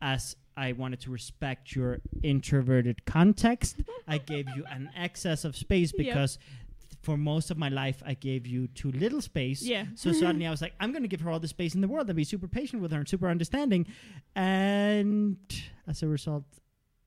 as 0.00 0.22
i 0.56 0.72
wanted 0.72 0.98
to 1.00 1.10
respect 1.10 1.76
your 1.76 1.98
introverted 2.22 3.04
context 3.04 3.76
i 4.08 4.16
gave 4.32 4.46
you 4.56 4.64
an 4.76 4.88
excess 5.06 5.44
of 5.44 5.52
space 5.66 5.92
Yep. 5.96 6.06
because 6.06 6.38
for 7.02 7.16
most 7.16 7.50
of 7.52 7.56
my 7.64 7.68
life 7.82 7.98
i 8.12 8.14
gave 8.28 8.46
you 8.46 8.66
too 8.80 8.90
little 9.04 9.20
space 9.32 9.60
Yeah. 9.62 9.84
so 9.94 10.12
suddenly 10.12 10.46
I 10.46 10.50
was 10.50 10.62
like, 10.66 10.74
I'm 10.80 10.90
going 10.94 11.02
to 11.08 11.12
give 11.14 11.20
her 11.24 11.30
all 11.30 11.40
the 11.46 11.48
space 11.56 11.74
in 11.76 11.80
the 11.84 11.88
world 11.92 12.06
and 12.10 12.16
be 12.16 12.24
super 12.24 12.48
patient 12.48 12.82
with 12.82 12.90
her 12.92 12.98
and 13.02 13.08
super 13.08 13.28
understanding. 13.36 13.82
And 14.34 15.38
as 15.86 16.02
a 16.02 16.08
result, 16.08 16.44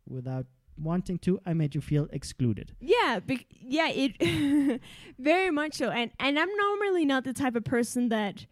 without 0.07 0.47
wanting 0.77 1.17
to, 1.19 1.39
I 1.45 1.53
made 1.53 1.75
you 1.75 1.81
feel 1.81 2.07
excluded. 2.11 2.73
Yeah, 2.79 3.19
bec- 3.25 3.45
yeah, 3.61 3.89
it 3.89 4.81
very 5.19 5.51
much 5.51 5.75
so. 5.75 5.89
And 5.89 6.11
and 6.19 6.37
I'm 6.39 6.49
normally 6.55 7.05
not 7.05 7.23
the 7.23 7.33
type 7.33 7.55
of 7.55 7.63
person 7.63 8.09
that 8.09 8.45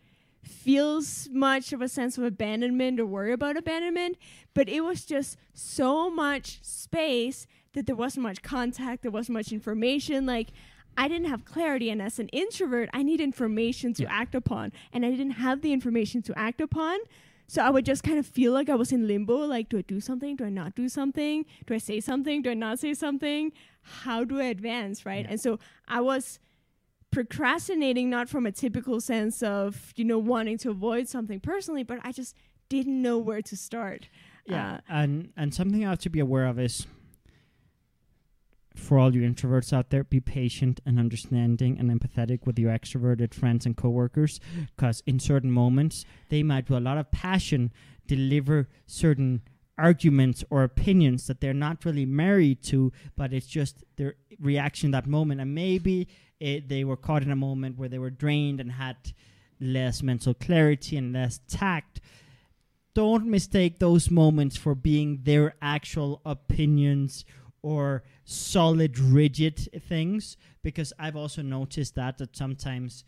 feels 0.44 1.30
much 1.32 1.72
of 1.74 1.82
a 1.82 1.88
sense 1.88 2.18
of 2.18 2.24
abandonment 2.24 3.00
or 3.00 3.06
worry 3.06 3.32
about 3.32 3.58
abandonment, 3.58 4.18
but 4.54 4.68
it 4.68 4.82
was 4.82 5.06
just 5.06 5.38
so 5.54 6.10
much 6.10 6.60
space 6.64 7.48
that 7.74 7.86
there 7.86 7.96
wasn't 7.96 8.24
much 8.24 8.42
contact, 8.42 9.02
there 9.04 9.12
wasn't 9.12 9.34
much 9.36 9.52
information 9.52 10.26
like 10.26 10.50
I 10.98 11.08
didn't 11.08 11.28
have 11.30 11.46
clarity 11.46 11.90
and 11.90 12.02
as 12.02 12.20
an 12.20 12.28
introvert, 12.30 12.90
I 12.92 13.02
need 13.04 13.22
information 13.22 13.94
to 13.94 14.04
Yeah. 14.04 14.10
act 14.12 14.36
upon 14.36 14.74
and 14.92 15.06
I 15.06 15.12
didn't 15.12 15.32
have 15.32 15.62
the 15.62 15.72
information 15.72 16.22
to 16.24 16.38
act 16.38 16.60
upon. 16.60 17.00
So 17.52 17.62
I 17.62 17.70
would 17.70 17.84
just 17.84 18.04
kind 18.06 18.18
of 18.18 18.26
feel 18.26 18.54
like 18.54 18.70
I 18.70 18.76
was 18.76 18.94
in 18.94 19.10
limbo. 19.10 19.40
Like, 19.40 19.68
do 19.68 19.78
I 19.78 19.82
do 19.82 20.00
something? 20.00 20.38
Do 20.38 20.46
I 20.46 20.50
not 20.50 20.74
do 20.74 20.88
something? 20.88 21.46
Do 21.66 21.74
I 21.74 21.80
say 21.80 22.00
something? 22.00 22.42
Do 22.42 22.52
I 22.52 22.54
not 22.54 22.80
say 22.80 22.94
something? 22.94 23.52
How 23.82 24.24
do 24.24 24.40
I 24.40 24.46
advance? 24.46 25.06
Right. 25.06 25.26
Yeah. 25.26 25.32
And 25.32 25.42
so 25.42 25.60
I 25.86 26.00
was 26.00 26.40
procrastinating, 27.12 28.10
not 28.10 28.30
from 28.30 28.46
a 28.46 28.54
typical 28.54 29.02
sense 29.02 29.44
of, 29.44 29.92
you 29.98 30.06
know, 30.06 30.18
wanting 30.18 30.60
to 30.60 30.70
avoid 30.70 31.10
something 31.10 31.42
personally, 31.42 31.84
but 31.84 32.00
I 32.06 32.14
just 32.14 32.38
didn't 32.70 33.02
know 33.02 33.18
where 33.18 33.42
to 33.42 33.58
start. 33.58 34.08
Yeah. 34.46 34.76
Uh, 34.76 34.80
and, 34.88 35.34
and 35.36 35.54
something 35.54 35.86
I 35.86 35.90
have 35.90 36.00
to 36.00 36.10
be 36.10 36.22
aware 36.22 36.46
of 36.46 36.58
is 36.58 36.88
for 38.76 38.98
all 38.98 39.14
you 39.14 39.22
introverts 39.22 39.74
out 39.74 39.90
there, 39.90 40.04
be 40.04 40.20
patient 40.20 40.80
and 40.86 41.00
understanding 41.00 41.78
and 41.78 41.90
empathetic 41.92 42.46
with 42.46 42.58
your 42.58 42.72
extroverted 42.72 43.34
friends 43.34 43.66
and 43.66 43.76
coworkers 43.76 44.40
because 44.76 45.04
in 45.06 45.20
certain 45.20 45.52
moments, 45.52 46.06
they 46.30 46.44
might, 46.44 46.70
with 46.70 46.78
a 46.78 46.82
lot 46.82 46.98
of 46.98 47.12
passion, 47.12 47.72
deliver 48.08 48.70
certain 48.86 49.42
arguments 49.78 50.44
or 50.50 50.64
opinions 50.64 51.28
that 51.28 51.42
they're 51.42 51.54
not 51.54 51.84
really 51.86 52.06
married 52.06 52.62
to, 52.64 52.92
but 53.16 53.34
it's 53.34 53.48
just 53.48 53.84
their 53.98 54.16
reaction 54.40 54.92
that 54.92 55.08
moment. 55.08 55.42
And 55.42 55.56
maybe 55.56 56.08
it, 56.40 56.70
they 56.70 56.84
were 56.84 56.98
caught 56.98 57.24
in 57.24 57.32
a 57.32 57.36
moment 57.36 57.78
where 57.78 57.90
they 57.90 58.00
were 58.00 58.10
drained 58.10 58.60
and 58.60 58.74
had 58.74 58.98
less 59.60 60.02
mental 60.02 60.34
clarity 60.34 60.98
and 60.98 61.14
less 61.14 61.40
tact. 61.48 62.00
Don't 62.94 63.26
mistake 63.26 63.80
those 63.80 64.12
moments 64.12 64.58
for 64.58 64.76
being 64.76 65.22
their 65.24 65.56
actual 65.62 66.22
opinions 66.26 67.26
or 67.64 68.04
solid, 68.26 68.98
rigid 68.98 69.70
things, 69.88 70.38
because 70.64 70.94
I've 70.98 71.16
also 71.16 71.42
noticed 71.42 71.96
that 71.96 72.18
that 72.18 72.36
sometimes 72.36 73.04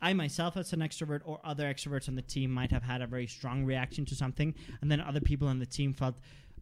I 0.00 0.12
myself, 0.12 0.56
as 0.56 0.72
an 0.72 0.80
extrovert, 0.80 1.22
or 1.24 1.40
other 1.44 1.64
extroverts 1.64 2.08
on 2.08 2.14
the 2.14 2.22
team, 2.22 2.52
might 2.52 2.70
have 2.70 2.84
had 2.84 3.02
a 3.02 3.06
very 3.06 3.26
strong 3.26 3.64
reaction 3.64 4.04
to 4.06 4.14
something, 4.14 4.54
and 4.80 4.90
then 4.90 5.00
other 5.00 5.20
people 5.20 5.48
on 5.48 5.58
the 5.58 5.66
team 5.66 5.92
felt, 5.92 6.14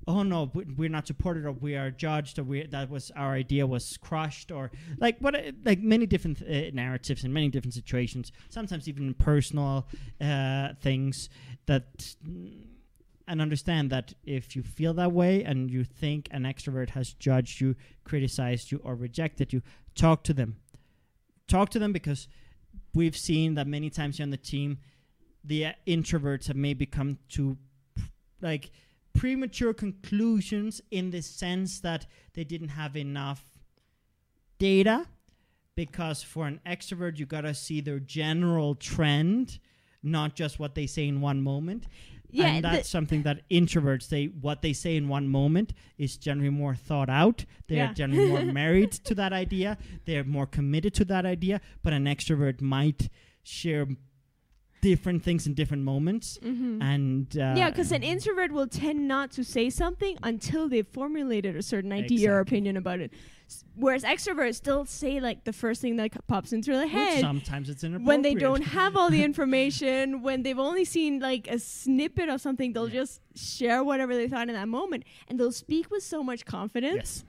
"Oh 0.06 0.22
no, 0.22 0.50
we're 0.54 0.88
not 0.88 1.06
supported, 1.06 1.44
or 1.44 1.52
we 1.52 1.76
are 1.76 1.90
judged, 1.90 2.38
or 2.38 2.44
we 2.44 2.66
that 2.66 2.88
was 2.88 3.10
our 3.10 3.34
idea 3.34 3.66
was 3.66 3.98
crushed, 3.98 4.50
or 4.50 4.70
like 4.98 5.18
what, 5.18 5.34
like 5.64 5.80
many 5.80 6.06
different 6.06 6.40
uh, 6.42 6.70
narratives 6.72 7.24
in 7.24 7.32
many 7.32 7.50
different 7.50 7.74
situations. 7.74 8.32
Sometimes 8.48 8.88
even 8.88 9.14
personal 9.14 9.86
uh, 10.20 10.72
things 10.80 11.28
that." 11.66 12.16
And 13.28 13.40
understand 13.40 13.90
that 13.90 14.12
if 14.24 14.54
you 14.54 14.62
feel 14.62 14.94
that 14.94 15.12
way 15.12 15.42
and 15.42 15.70
you 15.70 15.84
think 15.84 16.28
an 16.30 16.44
extrovert 16.44 16.90
has 16.90 17.12
judged 17.14 17.60
you, 17.60 17.74
criticized 18.04 18.70
you, 18.70 18.80
or 18.84 18.94
rejected 18.94 19.52
you, 19.52 19.62
talk 19.94 20.22
to 20.24 20.32
them. 20.32 20.56
Talk 21.48 21.70
to 21.70 21.78
them 21.78 21.92
because 21.92 22.28
we've 22.94 23.16
seen 23.16 23.54
that 23.54 23.66
many 23.66 23.90
times 23.90 24.20
on 24.20 24.30
the 24.30 24.36
team, 24.36 24.78
the 25.44 25.66
uh, 25.66 25.72
introverts 25.86 26.46
have 26.46 26.56
maybe 26.56 26.86
come 26.86 27.18
to 27.30 27.56
like 28.40 28.70
premature 29.14 29.72
conclusions 29.72 30.80
in 30.90 31.10
the 31.10 31.22
sense 31.22 31.80
that 31.80 32.06
they 32.34 32.44
didn't 32.44 32.68
have 32.68 32.96
enough 32.96 33.44
data 34.58 35.06
because 35.74 36.22
for 36.22 36.46
an 36.46 36.60
extrovert 36.66 37.18
you 37.18 37.26
got 37.26 37.42
to 37.42 37.54
see 37.54 37.80
their 37.80 37.98
general 37.98 38.74
trend 38.74 39.58
not 40.02 40.34
just 40.34 40.58
what 40.58 40.74
they 40.74 40.86
say 40.86 41.08
in 41.08 41.20
one 41.20 41.42
moment 41.42 41.86
Yeah, 42.36 42.46
and 42.54 42.64
the- 42.64 42.68
that's 42.70 42.88
something 42.88 43.22
that 43.22 43.48
introverts 43.50 44.08
they 44.08 44.26
what 44.26 44.62
they 44.62 44.72
say 44.72 44.96
in 44.96 45.08
one 45.08 45.28
moment 45.28 45.72
is 45.98 46.16
generally 46.16 46.50
more 46.50 46.74
thought 46.74 47.08
out. 47.08 47.44
They're 47.68 47.86
generally 47.94 48.28
more 48.28 48.44
married 48.62 48.92
to 48.92 49.14
that 49.14 49.32
idea. 49.32 49.78
They're 50.04 50.24
more 50.24 50.46
committed 50.46 50.94
to 50.94 51.04
that 51.06 51.24
idea. 51.26 51.60
But 51.82 51.92
an 51.92 52.04
extrovert 52.04 52.60
might 52.60 53.08
share 53.42 53.86
different 54.80 55.22
things 55.22 55.46
in 55.46 55.54
different 55.54 55.82
moments 55.82 56.38
Mhm. 56.42 56.82
and 56.82 57.36
uh, 57.36 57.54
yeah, 57.56 57.70
because 57.70 57.92
an 57.92 58.02
introvert 58.02 58.52
will 58.52 58.66
tend 58.66 59.08
not 59.08 59.30
to 59.32 59.42
say 59.44 59.70
something 59.70 60.16
until 60.22 60.68
they've 60.68 60.86
formulated 60.86 61.56
a 61.56 61.62
certain 61.62 61.92
idea 61.92 62.32
or 62.32 62.40
opinion 62.40 62.76
about 62.76 63.00
it. 63.00 63.10
S- 63.48 63.64
Whereas 63.74 64.02
extroverts 64.04 64.56
still 64.56 64.84
say 64.84 65.18
like 65.20 65.44
the 65.44 65.52
first 65.52 65.80
thing 65.80 65.96
that 65.96 66.12
c- 66.14 66.20
pops 66.28 66.52
into 66.52 66.72
their 66.72 66.82
which 66.82 66.92
head 66.92 67.20
sometimes 67.20 67.68
it's 67.70 67.82
inappropriate 67.84 68.06
when 68.08 68.22
they 68.22 68.34
don't 68.34 68.62
have 68.62 68.96
all 68.96 69.10
the 69.10 69.22
information, 69.30 70.22
when 70.22 70.42
they've 70.42 70.58
only 70.58 70.84
seen 70.84 71.20
like 71.20 71.48
a 71.48 71.58
snippet 71.58 72.28
of 72.28 72.40
something, 72.40 72.72
they'll 72.72 72.88
Yeah. 72.88 73.00
just 73.02 73.20
share 73.34 73.82
whatever 73.82 74.14
they 74.14 74.28
thought 74.28 74.48
in 74.48 74.54
that 74.54 74.68
moment, 74.68 75.04
and 75.28 75.38
they'll 75.40 75.52
speak 75.52 75.90
with 75.90 76.02
so 76.02 76.22
much 76.22 76.44
confidence. 76.44 76.96
yes 76.96 77.24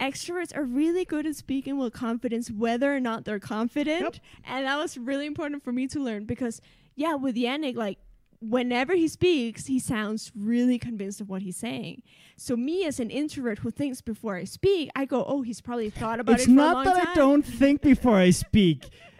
Extroverts 0.00 0.56
are 0.56 0.64
really 0.64 1.04
good 1.04 1.26
at 1.26 1.36
speaking 1.36 1.78
with 1.78 1.92
confidence, 1.92 2.50
whether 2.50 2.94
or 2.94 3.00
not 3.00 3.24
they're 3.24 3.38
confident. 3.38 4.02
Yep. 4.02 4.16
And 4.44 4.66
that 4.66 4.76
was 4.76 4.98
really 4.98 5.26
important 5.26 5.62
for 5.64 5.72
me 5.72 5.86
to 5.88 6.00
learn 6.00 6.24
because, 6.24 6.60
yeah, 6.94 7.14
with 7.14 7.36
Yannick, 7.36 7.76
like, 7.76 7.98
whenever 8.40 8.94
he 8.94 9.08
speaks, 9.08 9.66
he 9.66 9.78
sounds 9.78 10.32
really 10.36 10.78
convinced 10.78 11.20
of 11.20 11.28
what 11.28 11.42
he's 11.42 11.56
saying. 11.56 12.02
So, 12.36 12.56
me 12.56 12.84
as 12.84 13.00
an 13.00 13.10
introvert 13.10 13.60
who 13.60 13.70
thinks 13.70 14.00
before 14.00 14.36
I 14.36 14.44
speak, 14.44 14.90
I 14.94 15.04
go, 15.04 15.24
oh, 15.24 15.42
he's 15.42 15.60
probably 15.60 15.90
thought 15.90 16.20
about 16.20 16.36
it's 16.36 16.44
it 16.44 16.50
a 16.50 16.52
not 16.52 16.84
that 16.84 16.96
time. 16.96 17.08
I 17.08 17.14
don't 17.14 17.42
think 17.42 17.80
before 17.80 18.16
I 18.16 18.30
speak, 18.30 18.88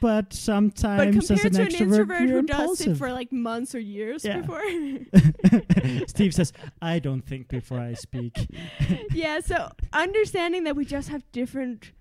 but 0.00 0.28
but 0.28 0.32
sometimes 0.34 1.30
as 1.30 1.40
compared 1.40 1.46
an 1.46 1.70
to 1.70 1.82
an 1.84 1.90
introvert 1.90 2.20
you're 2.28 2.40
who 2.40 2.46
does 2.46 2.60
impulsive. 2.60 2.92
it 2.92 2.98
for 2.98 3.12
like 3.12 3.32
months 3.32 3.74
or 3.74 3.78
years 3.80 4.24
Yeah. 4.24 4.40
before. 4.40 4.62
Steve 6.06 6.34
says, 6.34 6.52
"I 6.82 6.98
don't 6.98 7.22
think 7.22 7.48
before 7.48 7.78
I 7.78 7.94
speak." 7.94 8.48
yeah, 9.12 9.40
so 9.40 9.70
understanding 9.92 10.64
that 10.64 10.76
we 10.76 10.84
just 10.84 11.08
have 11.08 11.22
different 11.32 11.92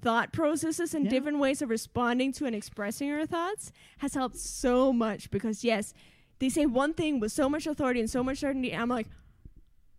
thought 0.00 0.32
processes 0.32 0.94
and 0.94 1.04
Yeah. 1.04 1.10
different 1.10 1.38
ways 1.38 1.60
of 1.62 1.70
responding 1.70 2.32
to 2.34 2.46
and 2.46 2.54
expressing 2.54 3.10
our 3.10 3.26
thoughts 3.26 3.72
has 3.98 4.14
helped 4.14 4.36
so 4.38 4.92
much 4.92 5.30
because 5.30 5.64
yes, 5.64 5.92
they 6.38 6.48
say 6.48 6.66
one 6.66 6.94
thing 6.94 7.18
with 7.20 7.32
so 7.32 7.48
much 7.48 7.66
authority 7.66 8.00
and 8.00 8.08
so 8.08 8.22
much 8.22 8.38
certainty. 8.38 8.72
And 8.72 8.82
I'm 8.82 8.88
like, 8.88 9.08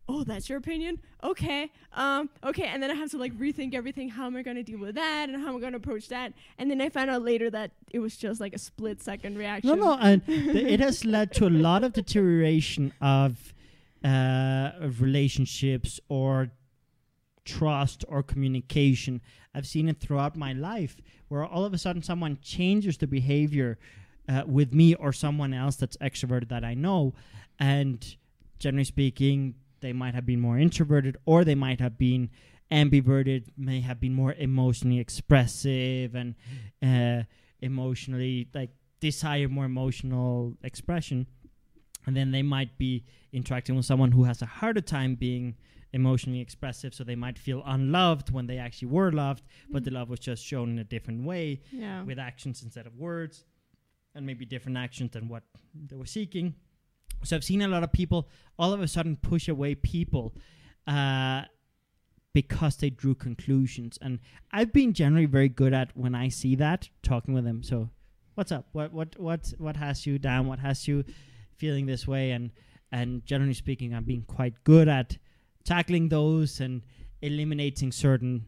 oh, 0.09 0.23
that's 0.23 0.49
your 0.49 0.57
opinion? 0.57 0.99
Okay. 1.23 1.71
Um, 1.93 2.29
okay. 2.43 2.65
And 2.65 2.81
then 2.81 2.89
I 2.89 2.95
have 2.95 3.11
to 3.11 3.17
like 3.17 3.33
rethink 3.37 3.75
everything. 3.75 4.09
How 4.09 4.25
am 4.25 4.35
I 4.35 4.41
going 4.41 4.57
to 4.57 4.63
deal 4.63 4.79
with 4.79 4.95
that? 4.95 5.29
And 5.29 5.41
how 5.41 5.49
am 5.49 5.57
I 5.57 5.59
going 5.59 5.73
to 5.73 5.77
approach 5.77 6.09
that? 6.09 6.33
And 6.57 6.69
then 6.69 6.81
I 6.81 6.89
found 6.89 7.09
out 7.09 7.21
later 7.21 7.49
that 7.51 7.71
it 7.91 7.99
was 7.99 8.17
just 8.17 8.41
like 8.41 8.53
a 8.53 8.57
split 8.57 9.01
second 9.01 9.37
reaction. 9.37 9.69
No, 9.69 9.75
no, 9.75 9.97
and 10.01 10.21
it 10.27 10.79
has 10.79 11.05
led 11.05 11.31
to 11.33 11.47
a 11.47 11.49
lot 11.49 11.83
of 11.83 11.93
deterioration 11.93 12.91
of, 12.99 13.53
uh, 14.03 14.71
of 14.79 15.01
relationships 15.01 15.99
or 16.09 16.51
trust 17.45 18.03
or 18.07 18.23
communication. 18.23 19.21
I've 19.53 19.67
seen 19.67 19.89
it 19.89 19.99
throughout 19.99 20.35
my 20.35 20.53
life 20.53 20.97
where 21.27 21.45
all 21.45 21.65
of 21.65 21.73
a 21.73 21.77
sudden 21.77 22.01
someone 22.01 22.39
changes 22.41 22.97
the 22.97 23.07
behavior 23.07 23.77
uh, 24.27 24.43
with 24.45 24.73
me 24.73 24.95
or 24.95 25.13
someone 25.13 25.53
else 25.53 25.75
that's 25.75 25.97
extroverted 25.97 26.49
that 26.49 26.63
I 26.63 26.73
know, 26.73 27.13
and 27.59 28.15
generally 28.59 28.83
speaking, 28.83 29.55
they 29.81 29.93
might 29.93 30.15
have 30.15 30.25
been 30.25 30.39
more 30.39 30.57
introverted 30.57 31.17
or 31.25 31.43
they 31.43 31.55
might 31.55 31.79
have 31.79 31.97
been 31.97 32.29
ambiverted, 32.71 33.47
may 33.57 33.81
have 33.81 33.99
been 33.99 34.13
more 34.13 34.33
emotionally 34.33 34.99
expressive 34.99 36.15
and 36.15 36.35
uh, 36.83 37.23
emotionally 37.61 38.47
like 38.53 38.71
desire 38.99 39.47
more 39.47 39.65
emotional 39.65 40.55
expression. 40.63 41.27
And 42.05 42.15
then 42.15 42.31
they 42.31 42.43
might 42.43 42.77
be 42.77 43.05
interacting 43.33 43.75
with 43.75 43.85
someone 43.85 44.11
who 44.11 44.23
has 44.23 44.41
a 44.41 44.45
harder 44.45 44.81
time 44.81 45.15
being 45.15 45.55
emotionally 45.91 46.39
expressive 46.39 46.93
so 46.93 47.03
they 47.03 47.15
might 47.15 47.37
feel 47.37 47.63
unloved 47.65 48.29
when 48.31 48.45
they 48.45 48.59
actually 48.59 48.87
were 48.87 49.11
loved 49.11 49.43
but 49.71 49.83
the 49.83 49.89
love 49.89 50.07
was 50.07 50.19
just 50.19 50.45
shown 50.45 50.69
in 50.69 50.77
a 50.77 50.83
different 50.83 51.25
way 51.25 51.59
yeah. 51.71 52.03
with 52.03 52.19
actions 52.19 52.61
instead 52.61 52.85
of 52.85 52.95
words 52.95 53.43
and 54.13 54.23
maybe 54.23 54.45
different 54.45 54.77
actions 54.77 55.09
than 55.13 55.27
what 55.27 55.41
they 55.87 55.95
were 55.95 56.05
seeking 56.05 56.53
so 57.23 57.35
i've 57.35 57.43
seen 57.43 57.61
a 57.61 57.67
lot 57.67 57.83
of 57.83 57.91
people 57.91 58.27
all 58.57 58.73
of 58.73 58.81
a 58.81 58.87
sudden 58.87 59.15
push 59.15 59.47
away 59.47 59.75
people 59.75 60.33
uh, 60.87 61.43
because 62.33 62.77
they 62.77 62.89
drew 62.89 63.15
conclusions. 63.15 63.97
And 64.01 64.19
i've 64.51 64.73
been 64.73 64.93
generally 64.93 65.25
very 65.25 65.49
good 65.49 65.73
at 65.73 65.95
when 65.95 66.15
i 66.15 66.29
see 66.29 66.55
that 66.55 66.89
talking 67.03 67.33
with 67.33 67.43
them. 67.43 67.63
So 67.63 67.89
what's 68.35 68.51
up? 68.51 68.67
What 68.71 68.93
what 68.93 69.19
what 69.19 69.53
what 69.57 69.77
has 69.77 70.05
you 70.05 70.19
down? 70.19 70.47
What 70.47 70.59
has 70.59 70.87
you 70.87 71.03
feeling 71.57 71.85
this 71.85 72.07
way? 72.07 72.31
And 72.31 72.51
and 72.91 73.25
generally 73.25 73.53
speaking 73.53 73.93
i'm 73.93 74.03
being 74.03 74.23
quite 74.23 74.63
good 74.63 74.87
at 74.87 75.17
tackling 75.63 76.09
those 76.09 76.59
and 76.59 76.81
eliminating 77.21 77.91
certain 77.91 78.45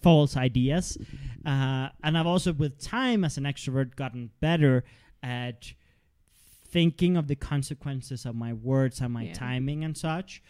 false 0.00 0.36
ideas. 0.36 0.98
Uh, 1.44 1.88
and 2.02 2.16
i've 2.16 2.26
also 2.26 2.52
with 2.52 2.80
time 2.80 3.24
as 3.24 3.36
an 3.36 3.44
extrovert 3.44 3.96
gotten 3.96 4.30
better 4.40 4.84
at 5.22 5.72
thinking 6.72 7.16
of 7.16 7.24
the 7.28 7.36
consequences 7.36 8.24
of 8.26 8.34
my 8.34 8.52
words 8.52 9.00
and 9.00 9.12
my 9.12 9.24
Yeah. 9.24 9.34
timing 9.34 9.84
and 9.84 9.94
such 9.96 10.42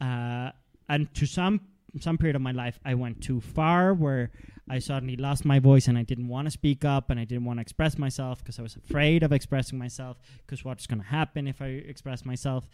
uh, 0.00 0.50
and 0.88 1.12
to 1.18 1.26
some 1.26 1.60
some 2.00 2.18
period 2.18 2.34
of 2.34 2.42
my 2.42 2.50
life 2.50 2.76
i 2.84 2.92
went 3.04 3.16
too 3.28 3.40
far 3.40 3.94
where 3.94 4.24
i 4.68 4.80
suddenly 4.80 5.16
lost 5.16 5.44
my 5.44 5.58
voice 5.70 5.86
and 5.88 5.96
i 5.96 6.02
didn't 6.02 6.26
want 6.26 6.44
to 6.46 6.50
speak 6.50 6.84
up 6.84 7.04
and 7.10 7.20
i 7.20 7.24
didn't 7.24 7.44
want 7.44 7.56
to 7.58 7.60
express 7.60 7.96
myself 7.96 8.38
because 8.40 8.58
i 8.58 8.62
was 8.62 8.74
afraid 8.74 9.22
of 9.22 9.30
expressing 9.32 9.78
myself 9.78 10.16
because 10.44 10.64
what's 10.64 10.86
going 10.88 11.00
to 11.00 11.06
happen 11.06 11.46
if 11.46 11.62
i 11.62 11.66
express 11.92 12.24
myself 12.24 12.68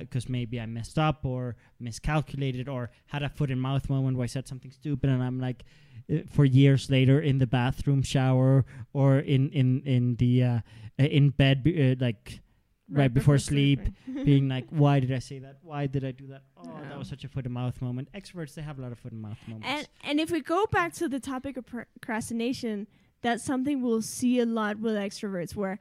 because 0.00 0.28
maybe 0.28 0.60
i 0.60 0.66
messed 0.66 0.98
up 0.98 1.24
or 1.24 1.54
miscalculated 1.78 2.68
or 2.68 2.90
had 3.06 3.22
a 3.22 3.28
foot 3.28 3.50
in 3.50 3.60
mouth 3.60 3.88
moment 3.88 4.16
where 4.16 4.24
i 4.24 4.26
said 4.26 4.46
something 4.48 4.72
stupid 4.72 5.08
and 5.08 5.22
i'm 5.22 5.38
like 5.38 5.62
uh, 5.62 5.85
for 6.30 6.44
years 6.44 6.90
later 6.90 7.20
in 7.20 7.38
the 7.38 7.46
bathroom 7.46 8.02
shower 8.02 8.64
or 8.92 9.18
in 9.18 9.50
in 9.50 9.82
in 9.84 10.16
the 10.16 10.42
uh, 10.42 10.60
uh, 10.98 11.04
in 11.04 11.30
bed 11.30 11.62
be- 11.62 11.92
uh, 11.92 11.96
like 11.98 12.40
right 12.88 13.12
before 13.12 13.38
sleep, 13.38 13.80
being 14.24 14.48
like, 14.48 14.66
why 14.70 15.00
did 15.00 15.12
I 15.12 15.18
say 15.18 15.40
that? 15.40 15.58
Why 15.62 15.86
did 15.86 16.04
I 16.04 16.12
do 16.12 16.28
that? 16.28 16.42
Oh, 16.56 16.70
that 16.88 16.98
was 16.98 17.08
such 17.08 17.24
a 17.24 17.28
foot 17.28 17.44
and 17.44 17.54
mouth 17.54 17.80
moment. 17.82 18.08
Extroverts, 18.14 18.54
they 18.54 18.62
have 18.62 18.78
a 18.78 18.82
lot 18.82 18.92
of 18.92 18.98
foot 18.98 19.12
and 19.12 19.20
mouth 19.20 19.38
moments. 19.48 19.68
And 19.68 19.88
and 20.04 20.20
if 20.20 20.30
we 20.30 20.40
go 20.40 20.66
back 20.70 20.92
to 20.94 21.08
the 21.08 21.20
topic 21.20 21.56
of 21.56 21.66
procrastination, 21.66 22.86
that's 23.22 23.42
something 23.42 23.82
we'll 23.82 24.02
see 24.02 24.38
a 24.38 24.46
lot 24.46 24.78
with 24.78 24.94
extroverts 24.94 25.56
where 25.56 25.78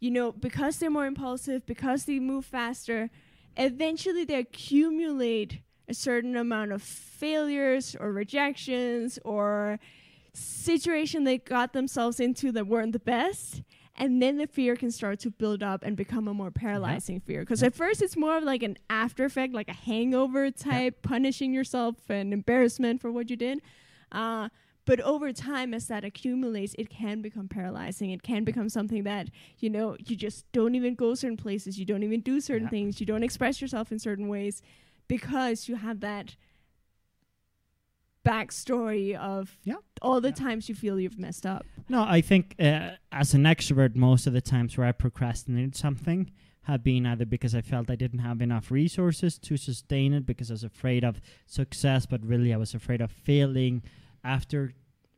you 0.00 0.10
know, 0.10 0.30
because 0.32 0.78
they're 0.78 0.90
more 0.90 1.06
impulsive, 1.06 1.66
because 1.66 2.04
they 2.04 2.20
move 2.20 2.44
faster, 2.44 3.10
eventually 3.56 4.24
they 4.24 4.36
accumulate 4.36 5.60
a 5.88 5.94
certain 5.94 6.36
amount 6.36 6.72
of 6.72 6.82
failures 6.82 7.96
or 7.98 8.12
rejections 8.12 9.18
or 9.24 9.78
situation 10.34 11.24
they 11.24 11.38
got 11.38 11.72
themselves 11.72 12.20
into 12.20 12.52
that 12.52 12.66
weren't 12.66 12.92
the 12.92 12.98
best. 12.98 13.62
And 14.00 14.22
then 14.22 14.38
the 14.38 14.46
fear 14.46 14.76
can 14.76 14.92
start 14.92 15.18
to 15.20 15.30
build 15.30 15.60
up 15.62 15.82
and 15.82 15.96
become 15.96 16.28
a 16.28 16.34
more 16.34 16.52
paralyzing 16.52 17.18
fear. 17.20 17.40
Because 17.40 17.62
Yeah. 17.62 17.66
at 17.68 17.74
first 17.74 18.00
it's 18.00 18.16
more 18.16 18.36
of 18.36 18.44
like 18.44 18.62
an 18.62 18.76
after 18.88 19.24
effect 19.24 19.54
like 19.54 19.68
a 19.68 19.72
hangover 19.72 20.50
type 20.52 21.02
punishing 21.02 21.52
yourself 21.52 22.08
and 22.08 22.32
embarrassment 22.32 23.00
for 23.00 23.10
what 23.10 23.28
you 23.28 23.34
did. 23.36 23.60
Uh, 24.12 24.50
but 24.84 25.00
over 25.00 25.32
time 25.32 25.74
as 25.74 25.88
that 25.88 26.04
accumulates 26.04 26.74
it 26.78 26.88
can 26.88 27.20
become 27.22 27.48
paralyzing. 27.48 28.10
It 28.10 28.22
can 28.22 28.44
become 28.44 28.68
something 28.68 29.02
that 29.02 29.28
you 29.58 29.68
know 29.68 29.96
you 30.06 30.14
just 30.14 30.50
don't 30.52 30.76
even 30.76 30.94
go 30.94 31.14
certain 31.16 31.36
places. 31.36 31.76
You 31.78 31.84
don't 31.84 32.04
even 32.04 32.20
do 32.20 32.40
certain 32.40 32.68
things. 32.68 33.00
You 33.00 33.06
don't 33.06 33.24
express 33.24 33.60
yourself 33.60 33.90
in 33.90 33.98
certain 33.98 34.28
ways 34.28 34.62
because 35.08 35.68
you 35.68 35.76
have 35.76 36.00
that 36.00 36.36
backstory 38.24 39.14
of 39.14 39.58
Yeah. 39.64 39.76
all 40.02 40.20
the 40.20 40.28
Yeah. 40.28 40.34
times 40.34 40.68
you 40.68 40.74
feel 40.74 41.00
you've 41.00 41.18
messed 41.18 41.46
up 41.46 41.64
no, 41.90 42.02
I 42.02 42.20
think 42.20 42.54
uh, 42.58 42.96
as 43.10 43.32
an 43.32 43.44
extrovert, 43.44 43.96
most 43.96 44.26
of 44.26 44.34
the 44.34 44.42
times 44.42 44.76
where 44.76 44.86
I 44.86 44.92
procrastinated 44.92 45.74
something 45.74 46.30
have 46.64 46.84
been 46.84 47.06
either 47.06 47.24
because 47.24 47.54
I 47.54 47.62
felt 47.62 47.90
I 47.90 47.96
didn't 47.96 48.18
have 48.18 48.42
enough 48.42 48.70
resources 48.70 49.38
to 49.38 49.56
sustain 49.56 50.12
it 50.12 50.26
because 50.26 50.50
I 50.50 50.54
was 50.54 50.64
afraid 50.64 51.02
of 51.02 51.22
success, 51.46 52.04
but 52.04 52.22
really 52.22 52.52
I 52.52 52.58
was 52.58 52.74
afraid 52.74 53.00
of 53.00 53.10
failing 53.10 53.82
after 54.22 54.74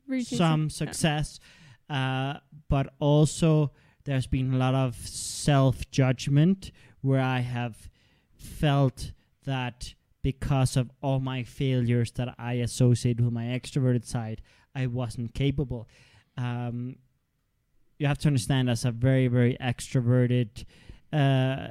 Reaching 0.07 0.38
some 0.38 0.70
some- 0.70 0.86
success. 0.86 1.41
Uh, 1.88 2.38
but 2.68 2.95
also, 3.01 3.72
there's 4.05 4.28
been 4.28 4.55
a 4.55 4.57
lot 4.57 4.76
of 4.76 4.95
self 4.95 5.91
judgment 5.91 6.70
where 7.01 7.20
I 7.20 7.41
have 7.41 7.91
felt 8.32 9.11
that 9.45 9.95
because 10.22 10.76
of 10.76 10.91
all 11.03 11.20
my 11.20 11.43
failures 11.43 12.12
that 12.12 12.34
I 12.38 12.55
associate 12.55 13.20
with 13.20 13.32
my 13.32 13.45
extroverted 13.45 14.05
side, 14.05 14.43
I 14.74 14.86
wasn't 14.86 15.34
capable. 15.34 15.88
Um, 16.36 16.97
you 17.99 18.07
have 18.07 18.18
to 18.18 18.28
understand, 18.28 18.70
as 18.70 18.84
a 18.84 18.91
very, 18.91 19.28
very 19.28 19.57
extroverted 19.61 20.64
uh, 21.12 21.68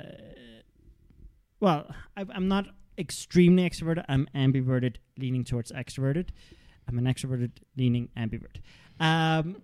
well, 1.59 1.93
I, 2.15 2.25
I'm 2.33 2.47
not 2.47 2.67
extremely 2.97 3.69
extroverted. 3.69 4.05
I'm 4.07 4.27
ambiverted, 4.35 4.97
leaning 5.17 5.43
towards 5.43 5.71
extroverted. 5.71 6.29
I'm 6.87 6.97
an 6.97 7.05
extroverted, 7.05 7.51
leaning 7.77 8.09
ambivert. 8.17 8.61
Um, 8.99 9.61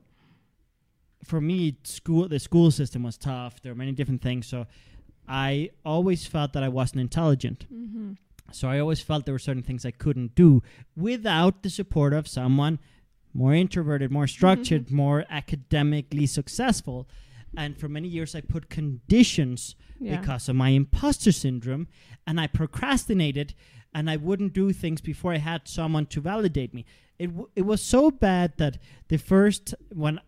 for 1.24 1.42
me, 1.42 1.78
school 1.84 2.28
the 2.28 2.40
school 2.40 2.70
system 2.72 3.04
was 3.04 3.18
tough. 3.18 3.62
There 3.62 3.72
were 3.72 3.78
many 3.78 3.94
different 3.94 4.22
things, 4.22 4.46
so 4.46 4.68
I 5.28 5.72
always 5.84 6.26
felt 6.26 6.54
that 6.54 6.64
I 6.64 6.70
wasn't 6.70 7.02
intelligent. 7.02 7.66
Mm-hmm. 7.74 8.14
So 8.52 8.70
I 8.70 8.80
always 8.80 9.02
felt 9.02 9.26
there 9.26 9.34
were 9.34 9.40
certain 9.40 9.64
things 9.64 9.86
I 9.86 9.92
couldn't 9.92 10.36
do 10.36 10.62
without 10.96 11.64
the 11.64 11.70
support 11.70 12.14
of 12.14 12.28
someone 12.28 12.80
more 13.34 13.54
introverted, 13.54 14.12
more 14.12 14.28
structured, 14.28 14.92
more 14.92 15.26
academically 15.30 16.26
successful. 16.28 17.10
And 17.58 17.78
for 17.78 17.90
many 17.90 18.08
years, 18.08 18.36
I 18.36 18.42
put 18.42 18.70
conditions 18.70 19.76
Yeah. 20.00 20.20
because 20.20 20.48
of 20.50 20.56
my 20.56 20.70
imposter 20.70 21.32
syndrome, 21.32 21.88
and 22.28 22.40
I 22.40 22.48
procrastinated, 22.48 23.54
and 23.94 24.10
I 24.10 24.18
wouldn't 24.18 24.54
do 24.54 24.72
things 24.74 25.02
before 25.02 25.34
I 25.34 25.38
had 25.38 25.68
someone 25.68 26.06
to 26.08 26.22
validate 26.22 26.74
me. 26.74 26.86
It 27.18 27.28
w- 27.28 27.50
it 27.56 27.62
was 27.62 27.82
so 27.82 28.12
bad 28.12 28.54
that 28.58 28.78
the 29.08 29.18
first 29.18 29.74
when 29.94 30.20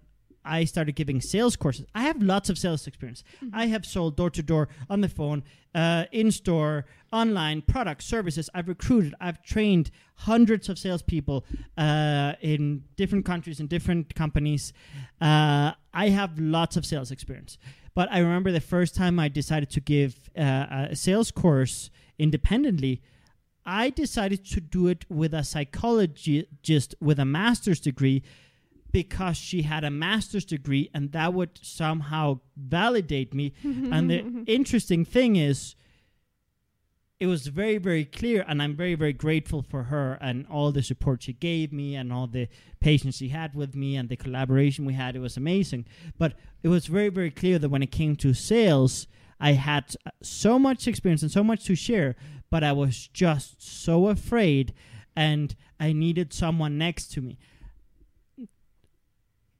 I 0.48 0.64
started 0.66 0.96
giving 0.96 1.22
sales 1.22 1.56
courses, 1.56 1.86
I 1.94 2.04
have 2.04 2.22
lots 2.22 2.50
of 2.50 2.58
sales 2.58 2.88
experience. 2.88 3.24
I 3.54 3.68
have 3.68 3.86
sold 3.86 4.16
door 4.16 4.30
to 4.32 4.42
door 4.42 4.70
on 4.90 5.02
the 5.02 5.10
phone, 5.10 5.44
uh, 5.76 6.06
in 6.12 6.32
store, 6.32 6.86
online, 7.12 7.62
products, 7.62 8.06
services. 8.06 8.50
I've 8.54 8.68
recruited, 8.68 9.14
I've 9.20 9.44
trained 9.44 9.92
hundreds 10.16 10.70
of 10.70 10.80
salespeople 10.80 11.46
uh, 11.78 12.34
in 12.42 12.84
different 12.96 13.26
countries, 13.26 13.60
in 13.60 13.68
different 13.68 14.16
companies. 14.16 14.74
Uh, 15.22 15.74
I 15.94 16.10
have 16.10 16.40
lots 16.40 16.78
of 16.78 16.86
sales 16.86 17.12
experience. 17.12 17.58
But 17.94 18.12
I 18.12 18.20
remember 18.20 18.52
the 18.52 18.60
first 18.60 18.96
time 18.96 19.20
I 19.20 19.28
decided 19.28 19.70
to 19.72 19.80
give 19.80 20.30
uh, 20.38 20.88
a 20.92 20.96
sales 20.96 21.32
course 21.32 21.90
independently, 22.20 23.02
I 23.66 23.90
decided 23.90 24.46
to 24.46 24.62
do 24.62 24.88
it 24.88 25.06
with 25.10 25.34
a 25.34 25.44
psychologist 25.44 26.46
just 26.64 26.96
with 27.02 27.20
a 27.20 27.26
master's 27.26 27.80
degree 27.80 28.24
because 28.98 29.38
she 29.38 29.62
had 29.62 29.84
a 29.84 29.92
master's 29.92 30.44
degree 30.44 30.90
and 30.92 31.12
that 31.12 31.32
would 31.32 31.60
somehow 31.62 32.40
validate 32.58 33.32
me. 33.32 33.54
and 33.64 34.10
the 34.10 34.44
interesting 34.48 35.06
thing 35.06 35.36
is, 35.36 35.76
it 37.20 37.28
was 37.28 37.46
very, 37.46 37.78
very 37.78 38.06
clear, 38.06 38.44
and 38.48 38.60
I'm 38.60 38.76
very, 38.76 38.96
very 38.96 39.14
grateful 39.14 39.62
for 39.62 39.84
her 39.84 40.18
and 40.20 40.48
all 40.50 40.72
the 40.72 40.82
support 40.82 41.22
she 41.22 41.34
gave 41.34 41.72
me 41.72 41.96
and 41.96 42.12
all 42.12 42.26
the 42.26 42.48
patience 42.80 43.18
she 43.18 43.30
had 43.30 43.54
with 43.54 43.76
me 43.76 43.96
and 43.96 44.10
the 44.10 44.16
collaboration 44.16 44.84
we 44.84 44.94
had. 44.94 45.16
It 45.16 45.20
was 45.20 45.38
amazing. 45.38 45.86
But 46.18 46.34
it 46.64 46.70
was 46.70 46.88
very, 46.88 47.10
very 47.10 47.30
clear 47.30 47.60
that 47.60 47.70
when 47.70 47.84
it 47.84 47.92
came 47.92 48.16
to 48.16 48.34
sales, 48.34 49.06
I 49.40 49.52
had 49.52 49.96
uh, 50.08 50.10
so 50.24 50.58
much 50.58 50.88
experience 50.88 51.22
and 51.22 51.32
so 51.32 51.44
much 51.44 51.66
to 51.66 51.76
share, 51.76 52.16
but 52.50 52.64
I 52.64 52.72
was 52.72 53.08
just 53.14 53.62
so 53.62 54.08
afraid 54.08 54.74
and 55.16 55.56
I 55.80 55.94
needed 55.94 56.34
someone 56.34 56.80
next 56.80 57.12
to 57.14 57.22
me. 57.22 57.38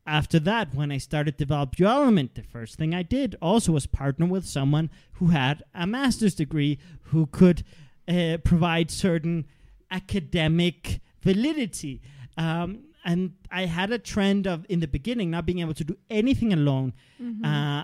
After 0.08 0.40
that, 0.40 0.74
when 0.74 0.90
I 0.90 0.98
started 0.98 1.36
develop 1.36 1.78
your 1.78 1.90
element, 1.90 2.36
the 2.36 2.44
first 2.44 2.76
thing 2.76 2.96
I 2.96 3.04
did 3.04 3.36
also 3.42 3.74
was 3.74 3.86
partner 3.86 4.26
with 4.26 4.46
someone 4.46 4.90
who 5.14 5.28
had 5.28 5.64
a 5.76 5.86
master's 5.86 6.34
degree 6.34 6.80
who 7.04 7.26
could 7.26 7.66
uh, 8.08 8.38
provide 8.44 8.90
certain 8.90 9.46
academic 9.92 11.02
validity. 11.22 12.02
Um, 12.38 12.86
and 13.04 13.34
I 13.52 13.66
had 13.66 13.92
a 13.92 14.00
trend 14.00 14.48
of 14.48 14.66
in 14.70 14.80
the 14.80 14.88
beginning 14.88 15.32
not 15.32 15.46
being 15.46 15.60
able 15.60 15.74
to 15.74 15.84
do 15.84 15.98
anything 16.10 16.54
alone. 16.54 16.94
Mm-hmm. 17.22 17.44
Uh, 17.44 17.84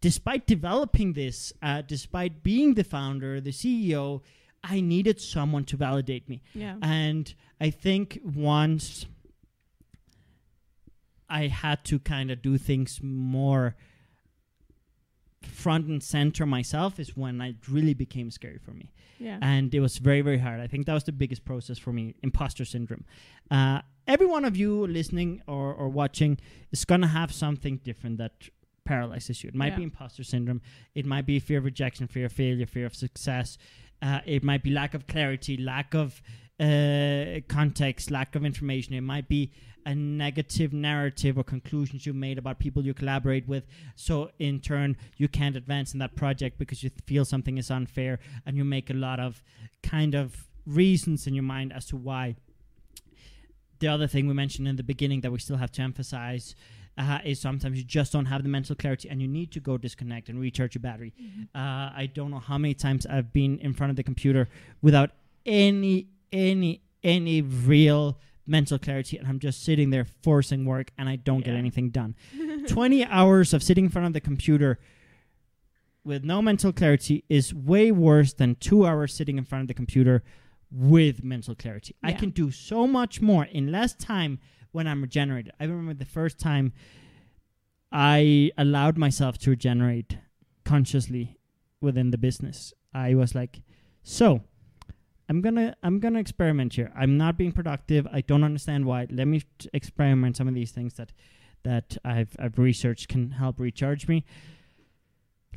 despite 0.00 0.46
developing 0.46 1.14
this, 1.14 1.54
uh, 1.62 1.82
despite 1.82 2.42
being 2.42 2.74
the 2.74 2.84
founder, 2.84 3.40
the 3.40 3.50
CEO, 3.50 4.20
I 4.62 4.80
needed 4.80 5.20
someone 5.20 5.64
to 5.64 5.76
validate 5.76 6.28
me. 6.28 6.42
yeah. 6.54 6.76
And 6.82 7.32
I 7.60 7.70
think 7.70 8.20
once 8.24 9.06
I 11.28 11.46
had 11.48 11.84
to 11.86 11.98
kind 11.98 12.30
of 12.30 12.42
do 12.42 12.56
things 12.58 13.00
more 13.02 13.74
front 15.42 15.86
and 15.86 16.02
center 16.02 16.44
myself 16.46 16.98
is 16.98 17.16
when 17.16 17.40
it 17.40 17.56
really 17.68 17.94
became 17.94 18.30
scary 18.30 18.58
for 18.58 18.72
me. 18.72 18.92
yeah. 19.18 19.38
And 19.40 19.74
it 19.74 19.80
was 19.80 19.98
very, 19.98 20.20
very 20.20 20.38
hard. 20.38 20.60
I 20.60 20.66
think 20.66 20.86
that 20.86 20.94
was 20.94 21.04
the 21.04 21.12
biggest 21.12 21.44
process 21.44 21.78
for 21.78 21.92
me 21.92 22.14
imposter 22.22 22.64
syndrome. 22.64 23.04
Uh, 23.50 23.80
every 24.06 24.26
one 24.26 24.44
of 24.44 24.56
you 24.56 24.86
listening 24.86 25.42
or, 25.46 25.72
or 25.74 25.88
watching 25.88 26.38
is 26.72 26.84
going 26.84 27.00
to 27.02 27.06
have 27.06 27.32
something 27.32 27.78
different 27.84 28.18
that 28.18 28.32
paralyzes 28.84 29.42
you. 29.42 29.48
It 29.48 29.54
might 29.54 29.72
Yeah. 29.72 29.76
be 29.78 29.82
imposter 29.84 30.24
syndrome, 30.24 30.60
it 30.94 31.06
might 31.06 31.26
be 31.26 31.38
fear 31.38 31.58
of 31.58 31.64
rejection, 31.64 32.06
fear 32.08 32.26
of 32.26 32.32
failure, 32.32 32.66
fear 32.66 32.86
of 32.86 32.94
success. 32.94 33.56
Uh, 34.02 34.20
it 34.26 34.42
might 34.44 34.62
be 34.62 34.70
lack 34.70 34.94
of 34.94 35.06
clarity, 35.06 35.56
lack 35.56 35.94
of 35.94 36.20
uh, 36.58 37.40
context, 37.48 38.10
lack 38.10 38.34
of 38.34 38.44
information. 38.44 38.94
It 38.94 39.02
might 39.02 39.28
be 39.28 39.52
a 39.86 39.94
negative 39.94 40.72
narrative 40.72 41.38
or 41.38 41.44
conclusions 41.44 42.04
you 42.04 42.12
made 42.12 42.36
about 42.36 42.58
people 42.58 42.84
you 42.84 42.92
collaborate 42.92 43.48
with. 43.48 43.64
So, 43.94 44.30
in 44.38 44.60
turn, 44.60 44.96
you 45.16 45.28
can't 45.28 45.56
advance 45.56 45.92
in 45.92 46.00
that 46.00 46.16
project 46.16 46.58
because 46.58 46.82
you 46.82 46.90
feel 47.06 47.24
something 47.24 47.56
is 47.56 47.70
unfair 47.70 48.18
and 48.44 48.56
you 48.56 48.64
make 48.64 48.90
a 48.90 48.94
lot 48.94 49.20
of 49.20 49.42
kind 49.82 50.14
of 50.14 50.48
reasons 50.66 51.28
in 51.28 51.34
your 51.34 51.44
mind 51.44 51.72
as 51.72 51.86
to 51.86 51.96
why. 51.96 52.34
The 53.78 53.86
other 53.88 54.08
thing 54.08 54.26
we 54.26 54.34
mentioned 54.34 54.66
in 54.66 54.76
the 54.76 54.82
beginning 54.82 55.20
that 55.20 55.30
we 55.30 55.38
still 55.38 55.56
have 55.56 55.70
to 55.72 55.82
emphasize 55.82 56.56
uh, 56.98 57.20
is 57.24 57.38
sometimes 57.38 57.78
you 57.78 57.84
just 57.84 58.12
don't 58.12 58.24
have 58.26 58.42
the 58.42 58.48
mental 58.48 58.74
clarity 58.74 59.08
and 59.08 59.22
you 59.22 59.28
need 59.28 59.52
to 59.52 59.60
go 59.60 59.78
disconnect 59.78 60.28
and 60.28 60.40
recharge 60.40 60.74
your 60.74 60.82
battery. 60.82 61.12
Uh, 61.54 61.92
I 61.94 62.10
don't 62.12 62.30
know 62.32 62.40
how 62.40 62.58
many 62.58 62.74
times 62.74 63.06
I've 63.06 63.32
been 63.32 63.58
in 63.60 63.72
front 63.72 63.90
of 63.90 63.96
the 63.96 64.02
computer 64.02 64.48
without 64.82 65.10
any, 65.44 66.08
any, 66.32 66.82
any 67.04 67.42
real 67.42 68.18
mental 68.46 68.78
clarity, 68.78 69.16
and 69.16 69.26
I'm 69.26 69.38
just 69.38 69.64
sitting 69.64 69.90
there 69.90 70.04
forcing 70.22 70.64
work, 70.64 70.92
and 70.98 71.08
I 71.08 71.16
don't 71.16 71.44
get 71.44 71.54
anything 71.54 71.90
done. 71.90 72.14
Twenty 72.68 73.04
hours 73.04 73.52
of 73.52 73.62
sitting 73.62 73.86
in 73.86 73.90
front 73.90 74.06
of 74.06 74.12
the 74.12 74.20
computer 74.20 74.78
with 76.04 76.24
no 76.24 76.40
mental 76.40 76.72
clarity 76.72 77.24
is 77.28 77.52
way 77.52 77.90
worse 77.90 78.32
than 78.32 78.54
two 78.54 78.86
hours 78.86 79.12
sitting 79.12 79.38
in 79.38 79.44
front 79.44 79.62
of 79.62 79.68
the 79.68 79.74
computer 79.74 80.22
with 80.70 81.24
mental 81.24 81.54
clarity. 81.54 81.94
I 82.02 82.12
can 82.12 82.30
do 82.30 82.50
so 82.50 82.86
much 82.86 83.20
more 83.20 83.44
in 83.44 83.72
less 83.72 83.94
time 83.94 84.38
when 84.72 84.86
I'm 84.86 85.02
regenerated. 85.02 85.52
I 85.58 85.64
remember 85.64 85.94
the 85.94 86.04
first 86.04 86.38
time 86.38 86.72
I 87.90 88.52
allowed 88.58 88.98
myself 88.98 89.38
to 89.38 89.50
regenerate 89.50 90.18
consciously 90.64 91.38
within 91.80 92.10
the 92.10 92.18
business. 92.18 92.72
I 92.92 93.14
was 93.14 93.34
like, 93.34 93.60
so 94.02 94.42
I'm 95.28 95.40
gonna 95.40 95.76
I'm 95.82 95.98
gonna 95.98 96.20
experiment 96.20 96.74
here. 96.74 96.92
I'm 96.96 97.16
not 97.16 97.36
being 97.36 97.52
productive. 97.52 98.06
I 98.12 98.20
don't 98.20 98.44
understand 98.44 98.84
why. 98.84 99.06
Let 99.10 99.26
me 99.26 99.42
t- 99.58 99.68
experiment 99.72 100.36
some 100.36 100.48
of 100.48 100.54
these 100.54 100.70
things 100.70 100.94
that 100.94 101.12
that 101.64 101.96
I've 102.04 102.36
I've 102.38 102.58
researched 102.58 103.08
can 103.08 103.32
help 103.32 103.58
recharge 103.58 104.06
me. 104.06 104.24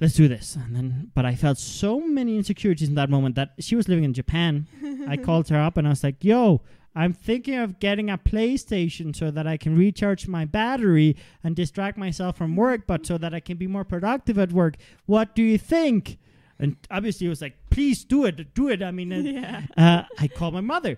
Let's 0.01 0.13
do 0.13 0.27
this. 0.29 0.55
And 0.55 0.75
then, 0.75 1.11
but 1.13 1.25
I 1.25 1.35
felt 1.35 1.57
so 1.57 1.99
many 1.99 2.37
insecurities 2.37 2.87
in 2.87 2.95
that 2.95 3.09
moment 3.09 3.35
that 3.35 3.49
she 3.59 3.75
was 3.75 3.89
living 3.89 4.05
in 4.05 4.13
Japan. 4.13 4.67
I 5.07 5.17
called 5.25 5.49
her 5.49 5.59
up 5.59 5.77
and 5.77 5.85
I 5.85 5.91
was 5.91 6.03
like, 6.03 6.23
"Yo, 6.23 6.61
I'm 6.95 7.13
thinking 7.13 7.55
of 7.55 7.79
getting 7.79 8.09
a 8.09 8.17
PlayStation 8.17 9.15
so 9.15 9.29
that 9.29 9.45
I 9.45 9.57
can 9.57 9.77
recharge 9.77 10.27
my 10.27 10.45
battery 10.45 11.15
and 11.43 11.55
distract 11.55 11.97
myself 11.97 12.37
from 12.37 12.55
work, 12.55 12.87
but 12.87 13.05
so 13.05 13.17
that 13.17 13.33
I 13.33 13.39
can 13.39 13.57
be 13.57 13.67
more 13.67 13.83
productive 13.83 14.39
at 14.39 14.51
work. 14.51 14.77
What 15.05 15.35
do 15.35 15.43
you 15.43 15.59
think?" 15.59 16.17
And 16.59 16.75
obviously, 16.91 17.27
it 17.27 17.29
was 17.29 17.41
like, 17.41 17.55
"Please 17.69 18.03
do 18.03 18.25
it, 18.25 18.53
do 18.53 18.69
it." 18.69 18.83
I 18.83 18.91
mean, 18.91 19.11
uh, 19.13 19.17
yeah. 19.17 19.61
uh, 19.77 20.03
I 20.17 20.27
called 20.27 20.53
my 20.53 20.61
mother. 20.61 20.97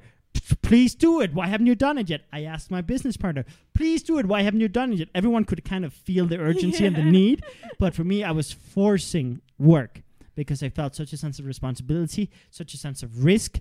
Please 0.61 0.95
do 0.95 1.21
it. 1.21 1.33
Why 1.33 1.47
haven't 1.47 1.67
you 1.67 1.75
done 1.75 1.97
it 1.97 2.09
yet? 2.09 2.21
I 2.31 2.43
asked 2.43 2.71
my 2.71 2.81
business 2.81 3.17
partner. 3.17 3.45
Please 3.73 4.01
do 4.01 4.17
it. 4.17 4.25
Why 4.25 4.41
haven't 4.43 4.61
you 4.61 4.69
done 4.69 4.93
it 4.93 4.99
yet? 4.99 5.09
Everyone 5.13 5.43
could 5.43 5.63
kind 5.65 5.83
of 5.83 5.93
feel 5.93 6.25
the 6.25 6.39
urgency 6.39 6.85
and 6.85 6.95
the 6.95 7.03
need, 7.19 7.43
but 7.79 7.93
for 7.93 8.03
me, 8.03 8.23
I 8.23 8.31
was 8.31 8.51
forcing 8.51 9.41
work 9.59 10.01
because 10.35 10.63
I 10.63 10.69
felt 10.69 10.95
such 10.95 11.11
a 11.13 11.17
sense 11.17 11.39
of 11.39 11.45
responsibility, 11.45 12.31
such 12.49 12.73
a 12.73 12.77
sense 12.77 13.03
of 13.03 13.25
risk, 13.25 13.59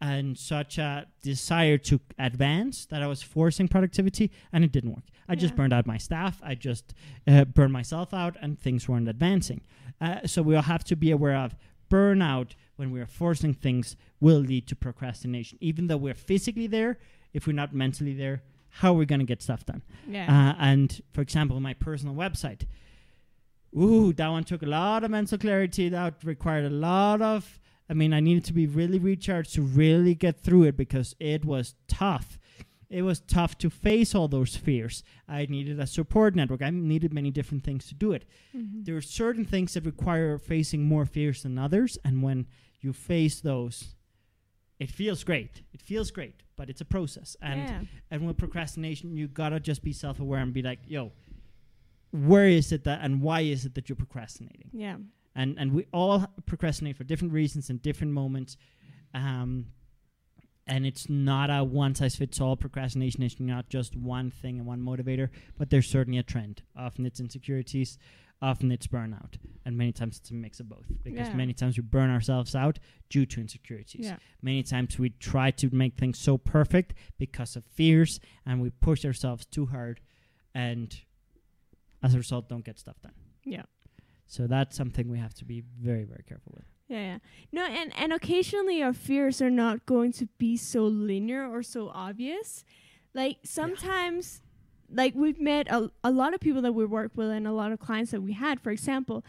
and 0.00 0.36
such 0.36 0.78
a 0.78 1.06
desire 1.22 1.78
to 1.78 2.00
advance 2.18 2.86
that 2.86 3.02
I 3.02 3.06
was 3.06 3.22
forcing 3.22 3.68
productivity, 3.68 4.30
and 4.52 4.64
it 4.64 4.72
didn't 4.72 4.90
work. 4.90 5.04
I 5.28 5.34
just 5.34 5.56
burned 5.56 5.72
out 5.72 5.86
my 5.86 5.98
staff. 5.98 6.40
I 6.42 6.54
just 6.54 6.94
uh, 7.26 7.44
burned 7.44 7.72
myself 7.72 8.14
out, 8.14 8.36
and 8.40 8.58
things 8.58 8.88
weren't 8.88 9.08
advancing. 9.08 9.62
Uh, 10.00 10.26
so 10.26 10.42
we'll 10.42 10.62
have 10.62 10.84
to 10.84 10.96
be 10.96 11.10
aware 11.10 11.36
of 11.36 11.56
burnout 11.90 12.50
when 12.76 12.90
we're 12.90 13.06
forcing 13.06 13.54
things 13.54 13.96
will 14.20 14.38
lead 14.38 14.66
to 14.68 14.76
procrastination. 14.76 15.58
Even 15.60 15.86
though 15.86 15.96
we're 15.96 16.14
physically 16.14 16.66
there, 16.66 16.98
if 17.32 17.46
we're 17.46 17.52
not 17.52 17.74
mentally 17.74 18.14
there, 18.14 18.42
how 18.68 18.90
are 18.90 18.96
we 18.96 19.06
going 19.06 19.20
to 19.20 19.26
get 19.26 19.42
stuff 19.42 19.64
done? 19.64 19.82
Yeah. 20.06 20.24
Uh, 20.24 20.54
and 20.58 21.00
for 21.12 21.22
example, 21.22 21.58
my 21.60 21.74
personal 21.74 22.14
website. 22.14 22.66
Ooh, 23.76 24.12
that 24.14 24.28
one 24.28 24.44
took 24.44 24.62
a 24.62 24.66
lot 24.66 25.04
of 25.04 25.10
mental 25.10 25.38
clarity. 25.38 25.88
That 25.88 26.24
required 26.24 26.64
a 26.66 26.70
lot 26.70 27.22
of. 27.22 27.58
I 27.88 27.94
mean, 27.94 28.12
I 28.12 28.20
needed 28.20 28.44
to 28.46 28.52
be 28.52 28.66
really 28.66 28.98
recharged 28.98 29.54
to 29.54 29.62
really 29.62 30.14
get 30.14 30.40
through 30.40 30.64
it 30.64 30.76
because 30.76 31.14
it 31.20 31.44
was 31.44 31.74
tough. 31.88 32.38
It 32.88 33.02
was 33.02 33.20
tough 33.20 33.58
to 33.58 33.68
face 33.70 34.14
all 34.14 34.28
those 34.28 34.54
fears. 34.56 35.02
I 35.28 35.46
needed 35.46 35.80
a 35.80 35.86
support 35.86 36.36
network. 36.36 36.62
I 36.62 36.70
needed 36.70 37.12
many 37.12 37.30
different 37.32 37.64
things 37.64 37.86
to 37.88 37.94
do 37.94 38.12
it 38.12 38.24
Mhm. 38.54 38.84
there 38.84 38.96
are 38.96 39.00
certain 39.02 39.44
things 39.44 39.74
that 39.74 39.84
require 39.84 40.38
facing 40.38 40.84
more 40.84 41.04
fears 41.04 41.42
than 41.42 41.58
others 41.58 41.98
and 42.04 42.22
when 42.22 42.46
you 42.80 42.92
face 42.92 43.40
those 43.40 43.96
it 44.78 44.90
feels 44.90 45.24
great 45.24 45.62
it 45.72 45.80
feels 45.82 46.10
great 46.10 46.42
but 46.56 46.68
it's 46.70 46.80
a 46.80 46.84
process 46.84 47.36
and 47.42 47.60
yeah. 47.60 47.80
and 48.10 48.26
with 48.26 48.36
procrastination 48.36 49.16
you 49.16 49.26
gotta 49.28 49.58
just 49.58 49.82
be 49.82 49.92
self-aware 49.92 50.40
and 50.40 50.52
be 50.52 50.62
like 50.62 50.78
yo 50.86 51.10
where 52.12 52.48
is 52.48 52.72
it 52.72 52.84
that 52.84 53.00
and 53.02 53.20
why 53.20 53.40
is 53.40 53.64
it 53.66 53.74
that 53.74 53.88
you're 53.88 53.96
procrastinating 53.96 54.70
Yeah. 54.72 54.96
and 55.34 55.58
and 55.58 55.72
we 55.72 55.86
all 55.92 56.26
procrastinate 56.46 56.96
for 56.96 57.04
different 57.04 57.32
reasons 57.32 57.68
and 57.70 57.80
different 57.82 58.12
moments 58.12 58.56
um 59.14 59.66
and 60.66 60.84
it's 60.86 61.08
not 61.08 61.48
a 61.50 61.62
one 61.62 61.94
size 61.94 62.16
fits 62.16 62.40
all 62.40 62.56
procrastination 62.56 63.22
is 63.22 63.38
not 63.38 63.68
just 63.68 63.94
one 63.96 64.30
thing 64.30 64.58
and 64.58 64.66
one 64.66 64.80
motivator 64.80 65.28
but 65.58 65.70
there's 65.70 65.88
certainly 65.88 66.18
a 66.18 66.22
trend 66.22 66.62
often 66.76 67.06
it's 67.06 67.20
insecurities 67.20 67.98
often 68.42 68.70
it's 68.70 68.86
burnout 68.86 69.34
and 69.64 69.76
many 69.78 69.92
times 69.92 70.18
it's 70.18 70.30
a 70.30 70.34
mix 70.34 70.60
of 70.60 70.68
both 70.68 70.84
because 71.02 71.28
Yeah. 71.28 71.34
many 71.34 71.52
times 71.54 71.76
we 71.78 71.82
burn 71.82 72.10
ourselves 72.10 72.54
out 72.54 72.78
due 73.08 73.24
to 73.26 73.40
insecurities 73.40 74.06
Yeah. 74.06 74.16
many 74.42 74.62
times 74.62 74.98
we 74.98 75.10
try 75.10 75.50
to 75.52 75.74
make 75.74 75.96
things 75.96 76.18
so 76.18 76.36
perfect 76.36 76.94
because 77.18 77.56
of 77.56 77.64
fears 77.64 78.20
and 78.44 78.60
we 78.60 78.70
push 78.70 79.04
ourselves 79.04 79.46
too 79.46 79.66
hard 79.66 80.00
and 80.54 81.00
as 82.02 82.14
a 82.14 82.18
result 82.18 82.48
don't 82.48 82.64
get 82.64 82.78
stuff 82.78 83.00
done 83.02 83.14
Yeah. 83.44 83.62
so 84.26 84.46
that's 84.46 84.76
something 84.76 85.08
we 85.08 85.18
have 85.18 85.34
to 85.34 85.44
be 85.46 85.62
very 85.80 86.04
very 86.04 86.24
careful 86.28 86.52
with 86.56 86.66
Yeah, 86.88 87.00
yeah. 87.00 87.18
No, 87.52 87.64
and 87.64 87.92
and 87.96 88.12
occasionally 88.12 88.82
our 88.82 88.92
fears 88.92 89.42
are 89.42 89.50
not 89.50 89.86
going 89.86 90.12
to 90.12 90.26
be 90.38 90.56
so 90.56 90.84
linear 90.84 91.48
or 91.48 91.62
so 91.62 91.88
obvious. 91.92 92.64
Like 93.12 93.38
sometimes 93.44 94.40
like 94.92 95.14
we've 95.16 95.40
met 95.40 95.66
a, 95.68 95.90
a 96.04 96.10
lot 96.12 96.32
of 96.32 96.40
people 96.40 96.62
that 96.62 96.72
we 96.72 96.84
work 96.84 97.12
with 97.16 97.30
and 97.30 97.46
a 97.46 97.52
lot 97.52 97.72
of 97.72 97.80
clients 97.80 98.12
that 98.12 98.20
we 98.20 98.32
had, 98.34 98.60
for 98.60 98.70
example, 98.70 99.24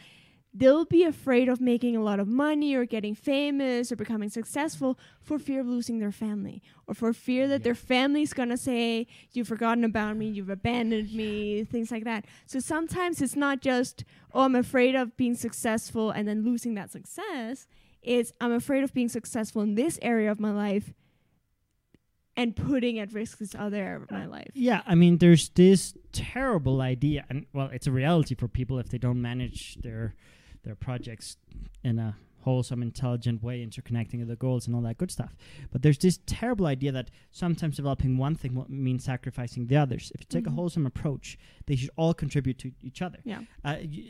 they'll 0.59 0.85
be 0.85 1.03
afraid 1.03 1.47
of 1.49 1.61
making 1.61 1.95
a 1.95 2.01
lot 2.01 2.19
of 2.19 2.27
money 2.27 2.73
or 2.73 2.85
getting 2.85 3.13
famous 3.13 3.91
or 3.91 3.95
becoming 3.95 4.29
successful 4.29 4.97
for 5.21 5.37
fear 5.37 5.59
of 5.61 5.67
losing 5.67 5.99
their 5.99 6.11
family 6.11 6.61
or 6.87 6.93
for 6.93 7.13
fear 7.13 7.47
that 7.47 7.59
Yeah. 7.61 7.65
their 7.65 7.75
family's 7.75 8.33
going 8.33 8.49
to 8.49 8.57
say, 8.57 9.07
You've 9.33 9.47
forgotten 9.47 9.83
about 9.83 10.17
me, 10.17 10.27
you've 10.29 10.49
abandoned 10.49 11.13
me, 11.13 11.63
things 11.63 11.91
like 11.91 12.05
that. 12.05 12.25
So 12.45 12.59
sometimes 12.59 13.21
it's 13.21 13.35
not 13.35 13.61
just, 13.61 14.03
Oh, 14.33 14.41
I'm 14.41 14.55
afraid 14.55 14.95
of 14.95 15.15
being 15.17 15.35
successful 15.35 16.09
and 16.11 16.27
then 16.27 16.43
losing 16.43 16.73
that 16.75 16.91
success. 16.91 17.67
It's, 18.01 18.31
I'm 18.41 18.51
afraid 18.53 18.83
of 18.83 18.93
being 18.93 19.09
successful 19.09 19.61
in 19.61 19.75
this 19.75 19.99
area 20.01 20.31
of 20.31 20.39
my 20.39 20.51
life 20.51 20.93
and 22.35 22.55
putting 22.55 22.99
at 22.99 23.13
risk 23.13 23.39
this 23.39 23.55
other 23.55 23.77
area 23.77 23.97
of 23.97 24.11
my 24.11 24.25
uh, 24.25 24.29
life. 24.29 24.51
Yeah, 24.53 24.81
I 24.85 24.95
mean, 24.95 25.17
there's 25.17 25.49
this 25.49 25.93
terrible 26.11 26.81
idea, 26.81 27.25
and 27.29 27.45
well, 27.53 27.69
it's 27.73 27.87
a 27.87 27.91
reality 27.91 28.35
for 28.35 28.47
people 28.47 28.77
if 28.79 28.89
they 28.89 28.99
don't 28.99 29.21
manage 29.21 29.75
their 29.81 30.13
their 30.67 30.75
projects 30.75 31.37
in 31.83 31.97
a 31.97 32.15
wholesome, 32.41 32.81
intelligent 32.81 33.41
way, 33.41 33.65
interconnecting 33.65 34.25
the 34.27 34.35
goals 34.35 34.67
and 34.67 34.75
all 34.75 34.81
that 34.81 34.97
good 34.97 35.11
stuff. 35.11 35.35
But 35.71 35.81
there's 35.81 35.97
this 35.97 36.19
terrible 36.25 36.65
idea 36.65 36.91
that 36.91 37.09
sometimes 37.31 37.77
developing 37.77 38.17
one 38.17 38.35
thing 38.35 38.53
will 38.55 38.67
mean 38.69 38.99
sacrificing 38.99 39.67
the 39.67 39.77
others. 39.77 40.11
If 40.13 40.21
you 40.21 40.27
take 40.29 40.43
Mhm. 40.45 40.51
a 40.53 40.55
wholesome 40.57 40.85
approach, 40.85 41.37
they 41.65 41.75
should 41.75 41.89
all 41.95 42.13
contribute 42.13 42.57
to 42.59 42.71
each 42.81 43.01
other. 43.01 43.19
Yeah. 43.23 43.41
Uh, 43.65 43.77
y- 43.81 44.05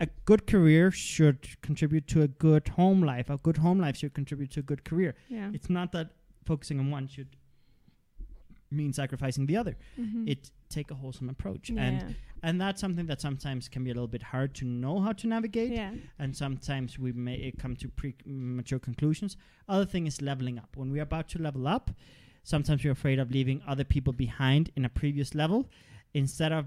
a 0.00 0.08
good 0.24 0.46
career 0.46 0.90
should 0.90 1.40
contribute 1.62 2.06
to 2.08 2.22
a 2.22 2.28
good 2.28 2.68
home 2.80 3.00
life. 3.02 3.28
A 3.30 3.38
good 3.38 3.58
home 3.58 3.78
life 3.78 3.96
should 3.96 4.14
contribute 4.14 4.50
to 4.52 4.60
a 4.60 4.62
good 4.62 4.84
career. 4.84 5.14
Yeah. 5.28 5.50
It's 5.54 5.70
not 5.70 5.92
that 5.92 6.08
focusing 6.44 6.78
on 6.80 6.90
one 6.90 7.06
should 7.08 7.36
mean 8.70 8.92
sacrificing 8.92 9.46
the 9.46 9.56
other 9.56 9.76
Mhm. 9.98 10.28
it 10.28 10.50
take 10.74 10.90
a 10.90 10.94
wholesome 10.94 11.28
approach. 11.28 11.70
And 11.70 12.16
and 12.42 12.60
that's 12.60 12.80
something 12.80 13.06
that 13.06 13.20
sometimes 13.20 13.68
can 13.68 13.84
be 13.84 13.90
a 13.90 13.94
little 13.94 14.14
bit 14.16 14.22
hard 14.22 14.54
to 14.56 14.64
know 14.66 15.00
how 15.00 15.12
to 15.12 15.26
navigate. 15.26 15.70
Yeah. 15.72 15.92
and 16.18 16.36
sometimes 16.36 16.98
we 16.98 17.12
may 17.12 17.52
come 17.58 17.74
to 17.76 17.88
premature 17.88 18.78
conclusions. 18.78 19.36
Other 19.68 19.86
thing 19.86 20.06
is 20.06 20.20
leveling 20.20 20.58
up. 20.58 20.76
When 20.76 20.90
we're 20.92 21.02
about 21.02 21.28
to 21.30 21.38
level 21.38 21.66
up 21.66 21.90
sometimes 22.44 22.84
we're 22.84 22.92
afraid 22.92 23.18
of 23.18 23.30
leaving 23.30 23.62
other 23.66 23.84
people 23.84 24.12
behind 24.12 24.70
in 24.76 24.84
a 24.84 24.88
previous 24.88 25.34
level. 25.34 25.68
Instead 26.12 26.52
of 26.52 26.66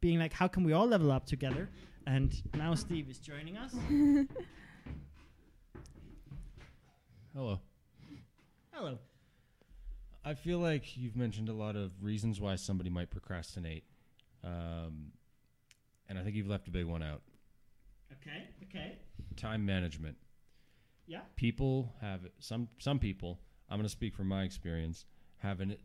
being 0.00 0.18
like 0.18 0.34
how 0.34 0.46
can 0.46 0.62
we 0.64 0.72
all 0.72 0.86
level 0.86 1.10
up 1.10 1.26
together? 1.26 1.68
And 2.06 2.30
now 2.54 2.74
steve 2.74 3.08
is 3.10 3.18
joining 3.18 3.56
us. 3.56 3.74
Hello. 7.34 7.58
hello 8.70 8.98
I 10.24 10.34
feel 10.34 10.58
like 10.58 10.96
you've 10.96 11.16
mentioned 11.16 11.48
a 11.48 11.52
lot 11.52 11.76
of 11.76 11.92
reasons 12.02 12.40
why 12.40 12.56
somebody 12.56 12.88
might 12.90 13.10
procrastinate. 13.10 13.84
Um, 14.42 15.12
and 16.08 16.18
I 16.18 16.22
think 16.22 16.36
you've 16.36 16.48
left 16.48 16.68
a 16.68 16.70
big 16.70 16.84
one 16.84 17.02
out 17.02 17.22
okay 18.12 18.48
okay 18.64 18.98
time 19.36 19.64
management. 19.64 20.16
yeah 21.06 21.20
People 21.36 21.92
have 22.00 22.20
some 22.38 22.68
some 22.78 22.98
people, 22.98 23.40
I'm 23.68 23.78
going 23.78 23.84
to 23.84 23.90
speak 23.90 24.14
from 24.14 24.28
my 24.28 24.42
experience, 24.42 25.06
have 25.38 25.60
a 25.60 25.76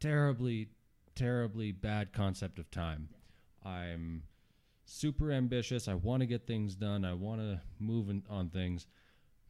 terribly 0.00 0.68
terribly 1.14 1.72
bad 1.72 2.12
concept 2.12 2.58
of 2.58 2.70
time. 2.70 3.08
I'm 3.64 4.24
super 4.84 5.32
ambitious. 5.32 5.88
I 5.88 5.94
want 5.94 6.20
to 6.20 6.26
get 6.26 6.46
things 6.46 6.74
done. 6.74 7.04
I 7.04 7.14
want 7.14 7.40
to 7.40 7.60
move 7.78 8.10
in, 8.10 8.22
on 8.28 8.50
things, 8.50 8.86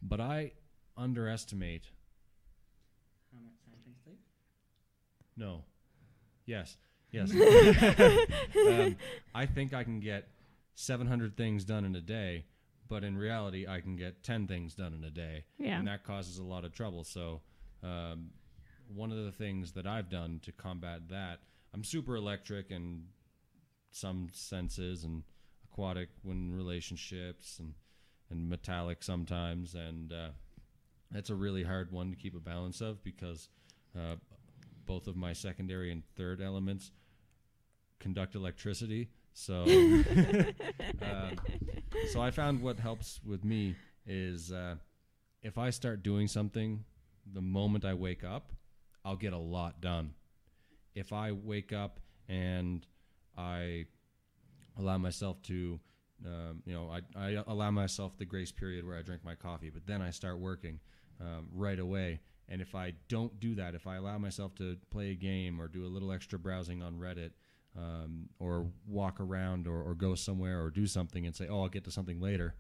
but 0.03 0.21
I 0.21 0.53
underestimate 0.97 1.91
how 3.33 3.41
much 3.43 3.57
time 3.65 3.81
things 3.85 3.99
take 4.05 4.21
No. 5.37 5.63
Yes. 6.47 6.77
Yes. 7.11 7.31
um, 8.69 8.97
I 9.35 9.47
think 9.47 9.73
I 9.73 9.85
can 9.85 10.01
get 10.01 10.29
700 10.75 11.37
things 11.37 11.65
done 11.65 11.85
in 11.85 11.95
a 11.95 12.01
day, 12.01 12.45
but 12.89 13.05
in 13.05 13.17
reality, 13.17 13.67
I 13.69 13.81
can 13.81 13.97
get 13.97 14.23
10 14.25 14.47
things 14.47 14.75
done 14.75 14.95
in 14.95 15.05
a 15.05 15.11
day. 15.11 15.45
Yeah. 15.59 15.79
And 15.79 15.87
that 15.87 16.05
causes 16.05 16.39
a 16.39 16.43
lot 16.43 16.65
of 16.65 16.73
trouble. 16.73 17.05
So, 17.05 17.41
um, 17.83 18.31
one 18.93 19.11
of 19.11 19.25
the 19.25 19.33
things 19.33 19.73
that 19.73 19.87
I've 19.87 20.11
done 20.11 20.41
to 20.43 20.53
combat 20.53 21.09
that, 21.09 21.41
I'm 21.73 21.85
super 21.85 22.17
electric 22.17 22.71
in 22.71 23.05
some 23.91 24.29
senses 24.33 25.05
and 25.05 25.23
aquatic 25.71 26.09
when 26.23 26.53
relationships 26.53 27.59
and, 27.59 27.75
and 28.31 28.49
metallic 28.49 29.03
sometimes. 29.03 29.75
And 29.75 30.13
uh, 30.13 30.29
that's 31.11 31.31
a 31.31 31.35
really 31.35 31.63
hard 31.63 31.93
one 31.93 32.11
to 32.11 32.17
keep 32.17 32.35
a 32.37 32.41
balance 32.41 32.81
of 32.81 33.03
because 33.03 33.49
uh, 33.97 34.17
both 34.87 35.07
of 35.07 35.17
my 35.17 35.33
secondary 35.33 35.91
and 35.91 36.03
third 36.17 36.41
elements 36.41 36.93
conduct 38.01 38.35
electricity. 38.35 39.09
So, 39.33 39.63
um, 39.65 41.37
so 42.13 42.21
I 42.21 42.31
found 42.31 42.63
what 42.63 42.79
helps 42.79 43.21
with 43.25 43.45
me 43.45 43.75
is 44.07 44.53
uh, 44.53 44.77
if 45.43 45.59
I 45.59 45.71
start 45.71 46.03
doing 46.03 46.29
something 46.29 46.85
the 47.33 47.41
moment 47.41 47.85
I 47.85 47.95
wake 47.95 48.25
up, 48.25 48.53
I'll 49.05 49.17
get 49.17 49.33
a 49.33 49.39
lot 49.39 49.81
done. 49.81 50.15
If 50.95 51.13
I 51.13 51.33
wake 51.33 51.73
up 51.73 52.01
and 52.29 52.87
I 53.37 53.87
allow 54.79 54.99
myself 54.99 55.43
to, 55.43 55.81
um, 56.25 56.63
you 56.65 56.75
know, 56.75 56.91
I, 56.91 57.01
I 57.19 57.43
allow 57.47 57.71
myself 57.71 58.17
the 58.17 58.25
grace 58.25 58.53
period 58.53 58.87
where 58.87 58.97
I 58.97 59.03
drink 59.03 59.25
my 59.25 59.35
coffee, 59.35 59.71
but 59.71 59.87
then 59.87 60.01
I 60.01 60.11
start 60.11 60.39
working 60.39 60.81
um, 61.21 61.49
right 61.53 61.79
away. 61.79 62.21
And 62.49 62.61
if 62.61 62.75
I 62.75 62.93
don't 63.09 63.41
do 63.41 63.55
that, 63.55 63.75
if 63.75 63.87
I 63.87 63.97
allow 63.97 64.19
myself 64.19 64.55
to 64.57 64.77
play 64.91 65.11
a 65.11 65.15
game 65.15 65.61
or 65.61 65.69
do 65.69 65.85
a 65.85 65.89
little 65.89 66.13
extra 66.13 66.39
browsing 66.39 66.83
on 66.83 66.95
Reddit, 66.95 67.31
um, 67.77 68.29
or 68.39 68.67
walk 68.87 69.21
around 69.21 69.67
or, 69.67 69.83
or 69.83 69.95
go 69.95 70.15
somewhere 70.15 70.63
or 70.63 70.71
do 70.71 70.87
something 70.87 71.27
and 71.27 71.35
say, 71.35 71.49
oh, 71.49 71.63
I'll 71.63 71.69
get 71.69 71.85
to 71.85 71.91
something 71.91 72.21
later, 72.21 72.55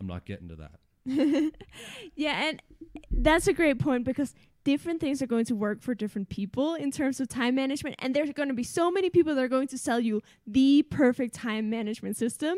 I'm 0.00 0.06
not 0.06 0.24
getting 0.24 0.48
to 0.48 0.56
that. 0.56 0.72
yeah, 2.14 2.48
and 2.48 2.62
that's 3.10 3.46
a 3.46 3.52
great 3.52 3.78
point 3.78 4.04
because 4.04 4.34
different 4.64 5.00
things 5.00 5.20
are 5.20 5.26
going 5.26 5.44
to 5.46 5.54
work 5.54 5.82
for 5.82 5.94
different 5.94 6.28
people 6.28 6.74
in 6.74 6.90
terms 6.90 7.20
of 7.20 7.28
time 7.28 7.54
management. 7.54 7.96
And 7.98 8.14
there's 8.14 8.30
going 8.32 8.48
to 8.48 8.54
be 8.54 8.62
so 8.62 8.90
many 8.90 9.10
people 9.10 9.34
that 9.34 9.42
are 9.42 9.48
going 9.48 9.68
to 9.68 9.78
sell 9.78 9.98
you 9.98 10.22
the 10.46 10.82
perfect 10.84 11.34
time 11.34 11.70
management 11.70 12.16
system. 12.16 12.56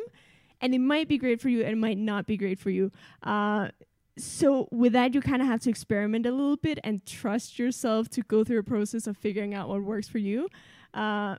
And 0.61 0.75
it 0.75 0.81
might 0.81 1.09
be 1.09 1.19
great 1.19 1.41
for 1.41 1.49
you 1.49 1.61
and 1.63 1.71
it 1.71 1.79
might 1.79 1.99
not 1.99 2.27
be 2.27 2.37
great 2.37 2.59
for 2.59 2.71
you. 2.71 2.93
Uh, 3.23 3.69
so 4.17 4.69
with 4.71 4.93
that, 4.93 5.15
you 5.15 5.21
kind 5.21 5.43
of 5.43 5.49
have 5.49 5.61
to 5.61 5.71
experiment 5.71 6.27
a 6.27 6.31
little 6.31 6.57
bit 6.57 6.79
and 6.85 7.05
trust 7.05 7.59
yourself 7.59 8.09
to 8.11 8.23
go 8.23 8.45
through 8.45 8.59
a 8.59 8.63
process 8.63 9.07
of 9.07 9.17
figuring 9.17 9.55
out 9.55 9.69
what 9.69 9.83
works 9.83 10.09
for 10.09 10.19
you. 10.19 10.49
Uh, 10.93 11.37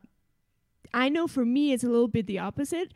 I 0.93 1.09
know 1.09 1.27
for 1.27 1.45
me, 1.45 1.71
it's 1.71 1.83
a 1.83 1.89
little 1.89 2.07
bit 2.07 2.27
the 2.27 2.39
opposite. 2.39 2.93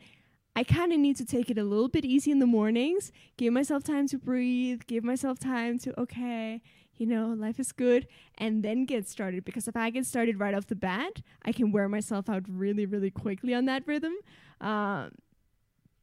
I 0.54 0.64
kind 0.64 0.92
of 0.92 0.98
need 0.98 1.16
to 1.16 1.24
take 1.24 1.50
it 1.50 1.58
a 1.58 1.64
little 1.64 1.88
bit 1.88 2.04
easy 2.04 2.30
in 2.30 2.40
the 2.40 2.46
mornings, 2.46 3.12
give 3.36 3.52
myself 3.52 3.84
time 3.84 4.06
to 4.08 4.18
breathe, 4.18 4.82
give 4.86 5.04
myself 5.04 5.38
time 5.38 5.78
to, 5.78 5.98
okay, 5.98 6.60
you 6.96 7.06
know, 7.06 7.28
life 7.28 7.58
is 7.58 7.72
good, 7.72 8.06
and 8.36 8.62
then 8.62 8.84
get 8.84 9.08
started. 9.08 9.44
Because 9.44 9.68
if 9.68 9.76
I 9.76 9.88
get 9.90 10.04
started 10.04 10.38
right 10.38 10.54
off 10.54 10.66
the 10.66 10.76
bat, 10.76 11.22
I 11.44 11.52
can 11.52 11.72
wear 11.72 11.88
myself 11.88 12.28
out 12.28 12.42
really, 12.48 12.84
really 12.84 13.10
quickly 13.10 13.54
on 13.54 13.64
that 13.66 13.86
rhythm. 13.86 14.14
Um, 14.60 15.12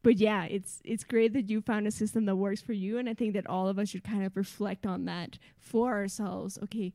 but 0.03 0.17
yeah, 0.17 0.45
it's 0.45 0.81
it's 0.85 1.03
great 1.03 1.33
that 1.33 1.49
you 1.49 1.61
found 1.61 1.87
a 1.87 1.91
system 1.91 2.25
that 2.25 2.35
works 2.35 2.61
for 2.61 2.73
you, 2.73 2.97
and 2.97 3.09
I 3.09 3.13
think 3.13 3.33
that 3.33 3.47
all 3.47 3.67
of 3.67 3.77
us 3.79 3.89
should 3.89 4.03
kind 4.03 4.23
of 4.25 4.35
reflect 4.37 4.85
on 4.85 5.05
that 5.05 5.37
for 5.59 5.93
ourselves. 5.93 6.57
Okay, 6.63 6.93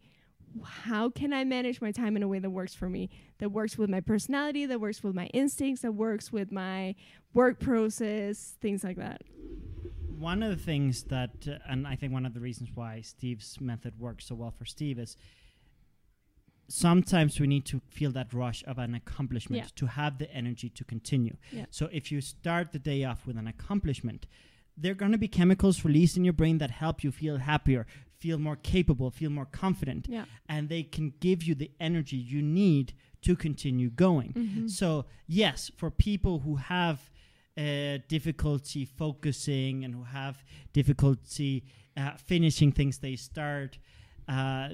how 0.65 1.11
can 1.11 1.33
I 1.33 1.45
manage 1.45 1.81
my 1.81 1.93
time 1.93 2.17
in 2.17 2.23
a 2.23 2.29
way 2.29 2.39
that 2.39 2.51
works 2.51 2.75
for 2.75 2.89
me, 2.89 3.11
that 3.39 3.51
works 3.51 3.77
with 3.77 3.91
my 3.91 4.01
personality, 4.01 4.67
that 4.67 4.81
works 4.81 5.03
with 5.03 5.15
my 5.15 5.27
instincts, 5.27 5.83
that 5.83 5.93
works 5.93 6.33
with 6.33 6.53
my 6.53 6.95
work 7.35 7.59
process, 7.59 8.57
things 8.61 8.85
like 8.85 8.97
that. 8.97 9.23
one 10.19 10.43
of 10.43 10.51
the 10.51 10.63
things 10.65 11.03
that, 11.05 11.31
uh, 11.49 11.59
and 11.69 11.87
I 11.87 11.97
think 11.97 12.13
one 12.13 12.25
of 12.25 12.33
the 12.35 12.41
reasons 12.41 12.71
why 12.75 13.01
Steve's 13.01 13.61
method 13.61 13.99
works 13.99 14.27
so 14.27 14.37
well 14.37 14.53
for 14.53 14.65
Steve 14.65 14.99
is 15.01 15.17
sometimes 16.73 17.39
we 17.39 17.47
need 17.47 17.65
to 17.67 17.81
feel 17.91 18.11
that 18.13 18.33
rush 18.33 18.65
of 18.67 18.79
an 18.79 18.95
accomplishment 18.95 19.63
Yeah. 19.65 19.69
to 19.77 19.87
have 19.87 20.19
the 20.19 20.33
energy 20.35 20.69
to 20.71 20.85
continue. 20.85 21.37
Yeah. 21.53 21.67
So 21.71 21.89
if 21.93 22.11
you 22.11 22.21
start 22.21 22.73
the 22.73 22.79
day 22.79 23.05
off 23.05 23.27
with 23.27 23.37
an 23.37 23.47
accomplishment, 23.47 24.27
there 24.77 24.93
are 24.93 24.95
going 25.03 25.13
to 25.13 25.19
be 25.19 25.29
chemicals 25.29 25.85
released 25.85 26.17
in 26.17 26.25
your 26.25 26.33
brain 26.33 26.57
that 26.59 26.71
help 26.71 27.05
you 27.05 27.13
feel 27.13 27.37
happier, 27.39 27.87
feel 28.19 28.39
more 28.39 28.57
capable, 28.57 29.11
feel 29.11 29.29
more 29.31 29.45
confident, 29.45 30.07
Yeah. 30.09 30.25
and 30.49 30.69
they 30.71 30.83
can 30.83 31.13
give 31.21 31.43
you 31.43 31.55
the 31.55 31.71
energy 31.79 32.17
you 32.17 32.41
need 32.41 32.95
to 33.21 33.37
continue 33.37 33.91
going. 33.91 34.33
Mhm. 34.33 34.71
So, 34.71 35.05
yes, 35.27 35.71
for 35.77 35.91
people 35.91 36.41
who 36.41 36.57
have 36.57 37.11
uh, 37.55 37.99
difficulty 38.09 38.87
focusing 38.87 39.85
and 39.85 39.95
who 39.95 40.05
have 40.05 40.43
difficulty 40.73 41.65
uh, 41.99 42.17
finishing 42.17 42.73
things 42.73 42.99
they 42.99 43.15
start, 43.15 43.77
uh, 44.27 44.71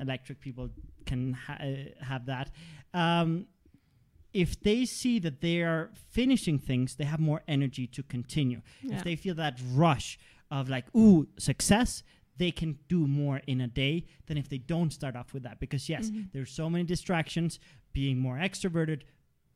electric 0.00 0.40
people 0.40 0.70
can 1.06 1.32
ha- 1.34 1.58
uh, 1.60 2.04
have 2.04 2.26
that. 2.26 2.50
Um, 2.94 3.46
if 4.32 4.60
they 4.60 4.84
see 4.84 5.18
that 5.20 5.40
they 5.40 5.62
are 5.62 5.90
finishing 6.10 6.58
things, 6.58 6.96
they 6.96 7.04
have 7.04 7.18
more 7.20 7.42
energy 7.48 7.86
to 7.88 8.02
continue. 8.02 8.60
Yeah. 8.82 8.96
If 8.96 9.04
they 9.04 9.16
feel 9.16 9.34
that 9.36 9.58
rush 9.72 10.18
of 10.50 10.68
like, 10.68 10.94
ooh, 10.94 11.28
success, 11.38 12.02
they 12.36 12.50
can 12.50 12.78
do 12.88 13.06
more 13.06 13.40
in 13.46 13.60
a 13.60 13.66
day 13.66 14.04
than 14.26 14.36
if 14.38 14.48
they 14.48 14.58
don't 14.58 14.92
start 14.92 15.16
off 15.16 15.32
with 15.34 15.42
that. 15.42 15.58
Because 15.60 15.88
yes, 15.88 16.10
Mhm. 16.10 16.30
there's 16.32 16.52
so 16.52 16.70
many 16.70 16.84
distractions. 16.84 17.58
Being 17.92 18.18
more 18.18 18.36
extroverted 18.36 19.02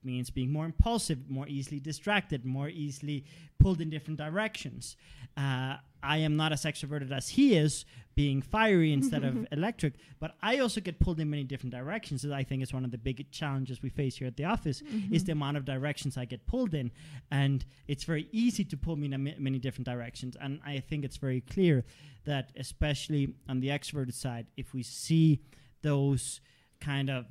means 0.02 0.30
being 0.30 0.50
more 0.50 0.64
impulsive, 0.64 1.30
more 1.30 1.46
easily 1.48 1.78
distracted, 1.78 2.44
more 2.44 2.68
easily 2.68 3.24
pulled 3.58 3.80
in 3.80 3.88
different 3.90 4.18
directions. 4.18 4.96
Uh, 5.36 5.76
I 6.02 6.18
am 6.18 6.36
not 6.36 6.52
as 6.52 6.64
extroverted 6.64 7.12
as 7.12 7.28
he 7.30 7.56
is, 7.56 7.84
being 8.14 8.42
fiery 8.42 8.92
instead 8.92 9.24
of 9.24 9.46
electric, 9.52 9.94
but 10.20 10.34
I 10.42 10.58
also 10.58 10.80
get 10.80 11.00
pulled 11.00 11.18
in 11.18 11.30
many 11.30 11.44
different 11.44 11.72
directions. 11.72 12.24
And 12.24 12.34
I 12.34 12.42
think 12.42 12.62
it's 12.62 12.72
one 12.72 12.84
of 12.84 12.90
the 12.90 12.98
big 12.98 13.30
challenges 13.30 13.82
we 13.82 13.88
face 13.88 14.16
here 14.16 14.26
at 14.26 14.36
the 14.36 14.44
office 14.44 14.82
is 15.10 15.24
the 15.24 15.32
amount 15.32 15.56
of 15.56 15.64
directions 15.64 16.16
I 16.16 16.24
get 16.26 16.46
pulled 16.46 16.74
in, 16.74 16.90
and 17.30 17.64
it's 17.88 18.04
very 18.04 18.28
easy 18.32 18.64
to 18.64 18.76
pull 18.76 18.96
me 18.96 19.06
in 19.06 19.14
a 19.14 19.18
many 19.18 19.58
different 19.58 19.86
directions. 19.86 20.36
And 20.40 20.60
I 20.64 20.80
think 20.80 21.04
it's 21.04 21.16
very 21.16 21.40
clear 21.40 21.84
that, 22.24 22.50
especially 22.56 23.34
on 23.48 23.60
the 23.60 23.68
extroverted 23.68 24.14
side, 24.14 24.46
if 24.56 24.74
we 24.74 24.82
see 24.82 25.40
those 25.82 26.40
kind 26.80 27.10
of 27.10 27.26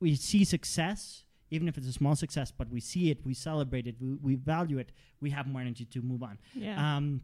we 0.00 0.14
see 0.14 0.44
success, 0.44 1.24
even 1.50 1.68
if 1.68 1.76
it's 1.76 1.86
a 1.86 1.92
small 1.92 2.16
success, 2.16 2.52
but 2.56 2.70
we 2.70 2.80
see 2.80 3.10
it, 3.10 3.18
we 3.24 3.34
celebrate 3.34 3.86
it, 3.86 3.96
we, 4.00 4.14
we 4.14 4.34
value 4.34 4.78
it, 4.78 4.92
we 5.20 5.30
have 5.30 5.46
more 5.46 5.60
energy 5.60 5.84
to 5.84 6.00
move 6.00 6.22
on. 6.22 6.38
Yeah. 6.54 6.96
Um, 6.96 7.20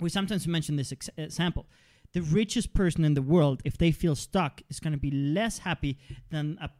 we 0.00 0.08
sometimes 0.08 0.46
mention 0.46 0.76
this 0.76 0.92
ex- 0.92 1.10
example. 1.16 1.66
The 2.12 2.22
richest 2.22 2.72
person 2.74 3.04
in 3.04 3.14
the 3.14 3.22
world, 3.22 3.62
if 3.64 3.76
they 3.76 3.92
feel 3.92 4.14
stuck, 4.14 4.62
is 4.68 4.80
going 4.80 4.92
to 4.92 4.98
be 4.98 5.10
less 5.10 5.58
happy 5.58 5.98
than 6.30 6.58
a 6.60 6.70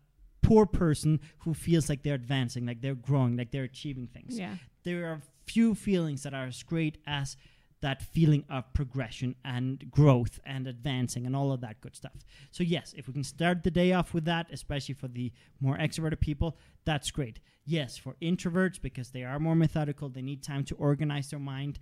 poor 0.42 0.66
person 0.66 1.20
who 1.40 1.52
feels 1.54 1.88
like 1.88 2.02
they're 2.02 2.14
advancing, 2.14 2.66
like 2.66 2.80
they're 2.80 2.94
growing, 2.94 3.36
like 3.36 3.50
they're 3.50 3.64
achieving 3.64 4.06
things. 4.06 4.38
yeah. 4.38 4.54
There 4.84 5.06
are 5.08 5.20
few 5.46 5.74
feelings 5.74 6.22
that 6.22 6.32
are 6.34 6.46
as 6.46 6.62
great 6.62 6.98
as 7.06 7.36
that 7.82 8.02
feeling 8.02 8.44
of 8.48 8.72
progression 8.72 9.34
and 9.44 9.90
growth 9.90 10.40
and 10.46 10.66
advancing 10.66 11.26
and 11.26 11.36
all 11.36 11.52
of 11.52 11.60
that 11.60 11.80
good 11.80 11.94
stuff. 11.94 12.12
So 12.50 12.62
yes, 12.62 12.94
if 12.96 13.06
we 13.06 13.12
can 13.12 13.24
start 13.24 13.62
the 13.62 13.70
day 13.70 13.92
off 13.92 14.14
with 14.14 14.24
that, 14.24 14.46
especially 14.50 14.94
for 14.94 15.08
the 15.08 15.32
more 15.60 15.76
extroverted 15.76 16.20
people, 16.20 16.56
that's 16.84 17.10
great. 17.10 17.40
Yes, 17.64 17.96
for 17.98 18.14
introverts 18.22 18.80
because 18.80 19.10
they 19.10 19.24
are 19.24 19.38
more 19.38 19.54
methodical, 19.54 20.08
they 20.08 20.22
need 20.22 20.42
time 20.42 20.64
to 20.64 20.74
organize 20.76 21.30
their 21.30 21.40
mind. 21.40 21.78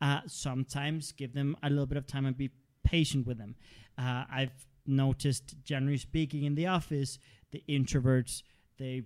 Uh, 0.00 0.20
sometimes 0.26 1.12
give 1.12 1.32
them 1.32 1.56
a 1.62 1.70
little 1.70 1.86
bit 1.86 1.98
of 1.98 2.06
time 2.06 2.26
and 2.26 2.36
be 2.36 2.50
patient 2.84 3.26
with 3.26 3.38
them. 3.38 3.54
Uh, 3.96 4.24
I've 4.30 4.66
noticed, 4.86 5.56
generally 5.64 5.98
speaking, 5.98 6.44
in 6.44 6.54
the 6.54 6.66
office, 6.66 7.18
the 7.52 7.62
introverts 7.68 8.42
they 8.78 9.02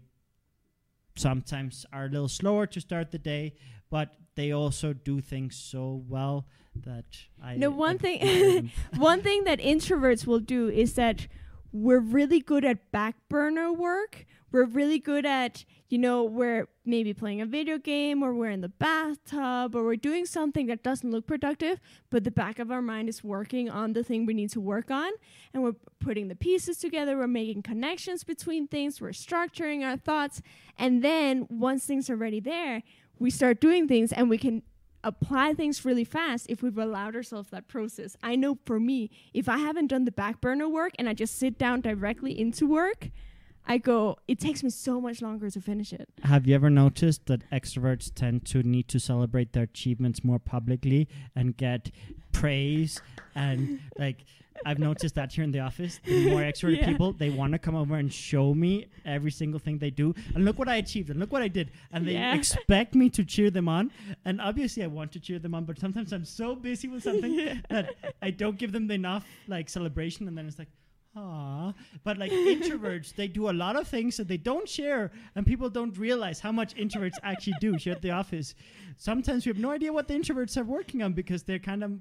sometimes 1.16 1.86
are 1.93 2.07
a 2.07 2.09
little 2.09 2.28
slower 2.28 2.66
to 2.66 2.80
start 2.80 3.11
the 3.11 3.18
day, 3.18 3.55
but 3.90 4.11
they 4.35 4.53
also 4.53 4.93
do 4.93 5.20
things 5.20 5.57
so 5.57 6.03
well 6.09 6.47
that 6.74 7.05
I 7.43 7.57
No, 7.57 7.70
one 7.70 7.99
thing- 7.99 8.70
One 8.97 9.20
thing 9.22 9.45
that 9.45 9.59
introverts 9.61 10.26
will 10.26 10.41
do 10.41 10.68
is 10.68 10.95
that 10.95 11.26
we're 11.72 12.01
really 12.01 12.41
good 12.41 12.64
at 12.64 12.91
back 12.93 13.16
burner 13.28 13.72
work. 13.72 14.26
We're 14.51 14.66
really 14.66 14.99
good 14.99 15.24
at, 15.24 15.64
you 15.89 15.97
know, 15.97 16.22
we're 16.24 16.68
maybe 16.85 17.14
playing 17.14 17.41
a 17.41 17.47
video 17.47 17.78
game 17.78 18.22
or 18.22 18.35
we're 18.35 18.51
in 18.51 18.61
the 18.61 18.68
bathtub 18.68 19.74
or 19.74 19.83
we're 19.85 19.97
doing 19.97 20.26
something 20.26 20.66
that 20.66 20.83
doesn't 20.83 21.11
look 21.11 21.26
productive, 21.26 21.80
but 22.11 22.24
the 22.24 22.30
back 22.30 22.59
of 22.59 22.70
our 22.70 22.83
mind 22.83 23.09
is 23.09 23.24
working 23.24 23.70
on 23.70 23.95
the 23.95 24.05
thing 24.05 24.26
we 24.26 24.35
need 24.35 24.51
to 24.51 24.61
work 24.61 24.91
on. 24.91 25.11
And 25.55 25.62
we're 25.62 25.76
putting 26.01 26.28
the 26.28 26.37
pieces 26.37 26.76
together, 26.76 27.16
we're 27.16 27.26
making 27.26 27.62
connections 27.62 28.24
between 28.24 28.68
things, 28.68 29.01
we're 29.01 29.11
structuring 29.11 29.83
our 29.83 29.97
thoughts. 29.97 30.43
And 30.78 31.03
then 31.03 31.47
once 31.49 31.87
things 31.87 32.11
are 32.11 32.16
ready 32.16 32.41
there, 32.41 32.83
we 33.18 33.30
start 33.30 33.60
doing 33.60 33.88
things 33.88 34.12
and 34.12 34.28
we 34.28 34.38
can 34.38 34.62
apply 35.04 35.54
things 35.54 35.84
really 35.84 36.04
fast 36.04 36.46
if 36.48 36.62
we've 36.62 36.78
allowed 36.78 37.16
ourselves 37.16 37.50
that 37.50 37.68
process. 37.68 38.16
I 38.22 38.36
know 38.36 38.58
for 38.64 38.78
me, 38.78 39.10
if 39.34 39.48
I 39.48 39.58
haven't 39.58 39.88
done 39.88 40.04
the 40.04 40.12
back 40.12 40.40
burner 40.40 40.68
work 40.68 40.92
and 40.98 41.08
I 41.08 41.14
just 41.14 41.38
sit 41.38 41.58
down 41.58 41.80
directly 41.80 42.38
into 42.38 42.66
work, 42.66 43.10
I 43.66 43.78
go, 43.78 44.16
it 44.26 44.40
takes 44.40 44.62
me 44.64 44.70
so 44.70 45.00
much 45.00 45.22
longer 45.22 45.48
to 45.48 45.60
finish 45.60 45.92
it. 45.92 46.08
Have 46.24 46.46
you 46.46 46.54
ever 46.54 46.68
noticed 46.68 47.26
that 47.26 47.48
extroverts 47.50 48.12
tend 48.12 48.44
to 48.46 48.62
need 48.62 48.88
to 48.88 48.98
celebrate 48.98 49.52
their 49.52 49.64
achievements 49.64 50.24
more 50.24 50.40
publicly 50.40 51.08
and 51.36 51.56
get 51.56 51.90
praise 52.33 53.01
and 53.35 53.80
like 53.99 54.18
I've 54.64 54.78
noticed 54.78 55.16
that 55.16 55.33
here 55.33 55.43
in 55.43 55.51
the 55.51 55.59
office. 55.61 55.99
The 56.05 56.28
more 56.30 56.41
extroverted 56.51 56.78
Yeah. 56.78 56.87
people, 56.87 57.12
they 57.12 57.30
want 57.30 57.53
to 57.53 57.59
come 57.59 57.74
over 57.74 57.97
and 57.97 58.12
show 58.12 58.55
me 58.55 58.87
every 59.05 59.30
single 59.33 59.59
thing 59.59 59.78
they 59.78 59.91
do. 59.91 60.14
And 60.35 60.45
look 60.45 60.57
what 60.59 60.68
I 60.68 60.76
achieved 60.76 61.11
and 61.11 61.18
look 61.18 61.33
what 61.33 61.43
I 61.43 61.49
did. 61.49 61.72
And 61.91 62.07
they 62.07 62.12
Yeah. 62.12 62.35
expect 62.35 62.95
me 62.95 63.11
to 63.11 63.24
cheer 63.24 63.51
them 63.51 63.68
on. 63.68 63.91
And 64.24 64.41
obviously 64.41 64.85
I 64.85 64.87
want 64.87 65.11
to 65.12 65.20
cheer 65.20 65.39
them 65.41 65.55
on, 65.55 65.64
but 65.64 65.78
sometimes 65.80 66.12
I'm 66.12 66.24
so 66.24 66.55
busy 66.55 66.87
with 66.87 67.03
something 67.03 67.35
that 67.70 67.95
I 68.20 68.30
don't 68.30 68.57
give 68.59 68.70
them 68.72 68.89
enough 68.91 69.26
like 69.49 69.68
celebration 69.68 70.28
and 70.28 70.39
then 70.39 70.47
it's 70.47 70.59
like 70.59 70.68
Aw. 71.16 71.72
But 72.05 72.16
like 72.18 72.30
introverts, 72.33 73.14
they 73.14 73.28
do 73.28 73.51
a 73.51 73.53
lot 73.53 73.76
of 73.76 73.87
things 73.87 74.16
that 74.16 74.28
they 74.28 74.39
don't 74.39 74.66
share, 74.66 75.11
and 75.35 75.45
people 75.45 75.68
don't 75.68 75.95
realize 75.99 76.41
how 76.41 76.53
much 76.53 76.74
introverts 76.74 77.18
actually 77.22 77.53
do 77.61 77.74
here 77.74 77.93
at 77.93 78.01
the 78.01 78.12
office. 78.12 78.55
Sometimes 78.97 79.45
we 79.45 79.51
have 79.51 79.59
no 79.59 79.70
idea 79.72 79.93
what 79.93 80.09
the 80.09 80.14
introverts 80.14 80.57
are 80.57 80.64
working 80.64 81.03
on 81.03 81.12
because 81.12 81.43
they're 81.43 81.59
kind 81.59 81.85
of 81.85 81.93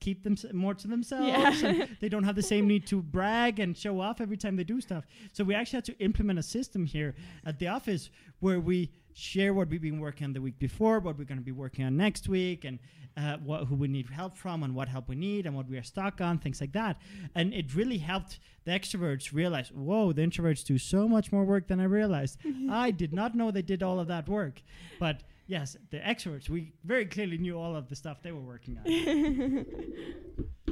keep 0.00 0.22
them 0.22 0.36
more 0.52 0.74
to 0.74 0.88
themselves. 0.88 1.28
Yeah. 1.28 1.68
and 1.68 1.96
they 2.00 2.08
don't 2.08 2.24
have 2.24 2.36
the 2.36 2.42
same 2.42 2.66
need 2.66 2.86
to 2.88 3.02
brag 3.02 3.60
and 3.60 3.76
show 3.76 4.00
off 4.00 4.20
every 4.20 4.36
time 4.36 4.56
they 4.56 4.64
do 4.64 4.80
stuff. 4.80 5.04
So 5.32 5.44
we 5.44 5.54
actually 5.54 5.78
had 5.78 5.84
to 5.86 5.98
implement 5.98 6.38
a 6.38 6.42
system 6.42 6.86
here 6.86 7.14
at 7.44 7.58
the 7.58 7.68
office 7.68 8.10
where 8.40 8.60
we 8.60 8.90
share 9.14 9.54
what 9.54 9.68
we've 9.68 9.80
been 9.80 9.98
working 9.98 10.26
on 10.26 10.32
the 10.34 10.42
week 10.42 10.58
before, 10.58 11.00
what 11.00 11.18
we're 11.18 11.24
going 11.24 11.38
to 11.38 11.44
be 11.44 11.52
working 11.52 11.84
on 11.86 11.96
next 11.96 12.28
week, 12.28 12.66
and 12.66 12.78
uh, 13.16 13.38
what, 13.38 13.64
who 13.64 13.74
we 13.74 13.88
need 13.88 14.06
help 14.10 14.36
from, 14.36 14.62
and 14.62 14.74
what 14.74 14.88
help 14.88 15.08
we 15.08 15.16
need, 15.16 15.46
and 15.46 15.56
what 15.56 15.66
we 15.66 15.78
are 15.78 15.82
stuck 15.82 16.20
on, 16.20 16.38
things 16.38 16.60
like 16.60 16.72
that. 16.72 16.98
And 17.34 17.54
it 17.54 17.74
really 17.74 17.96
helped 17.96 18.38
the 18.66 18.72
extroverts 18.72 19.32
realize, 19.32 19.72
whoa, 19.72 20.12
the 20.12 20.20
introverts 20.20 20.64
do 20.64 20.76
so 20.76 21.08
much 21.08 21.32
more 21.32 21.44
work 21.44 21.66
than 21.66 21.80
I 21.80 21.84
realized. 21.84 22.38
I 22.70 22.90
did 22.90 23.14
not 23.14 23.34
know 23.34 23.50
they 23.50 23.62
did 23.62 23.82
all 23.82 23.98
of 23.98 24.08
that 24.08 24.28
work, 24.28 24.62
but. 25.00 25.22
Yes, 25.46 25.76
the 25.90 25.98
extroverts, 25.98 26.48
we 26.48 26.72
very 26.84 27.06
clearly 27.06 27.38
knew 27.38 27.58
all 27.58 27.76
of 27.76 27.88
the 27.88 27.94
stuff 27.94 28.22
they 28.22 28.32
were 28.32 28.40
working 28.40 28.78
on. 28.78 29.66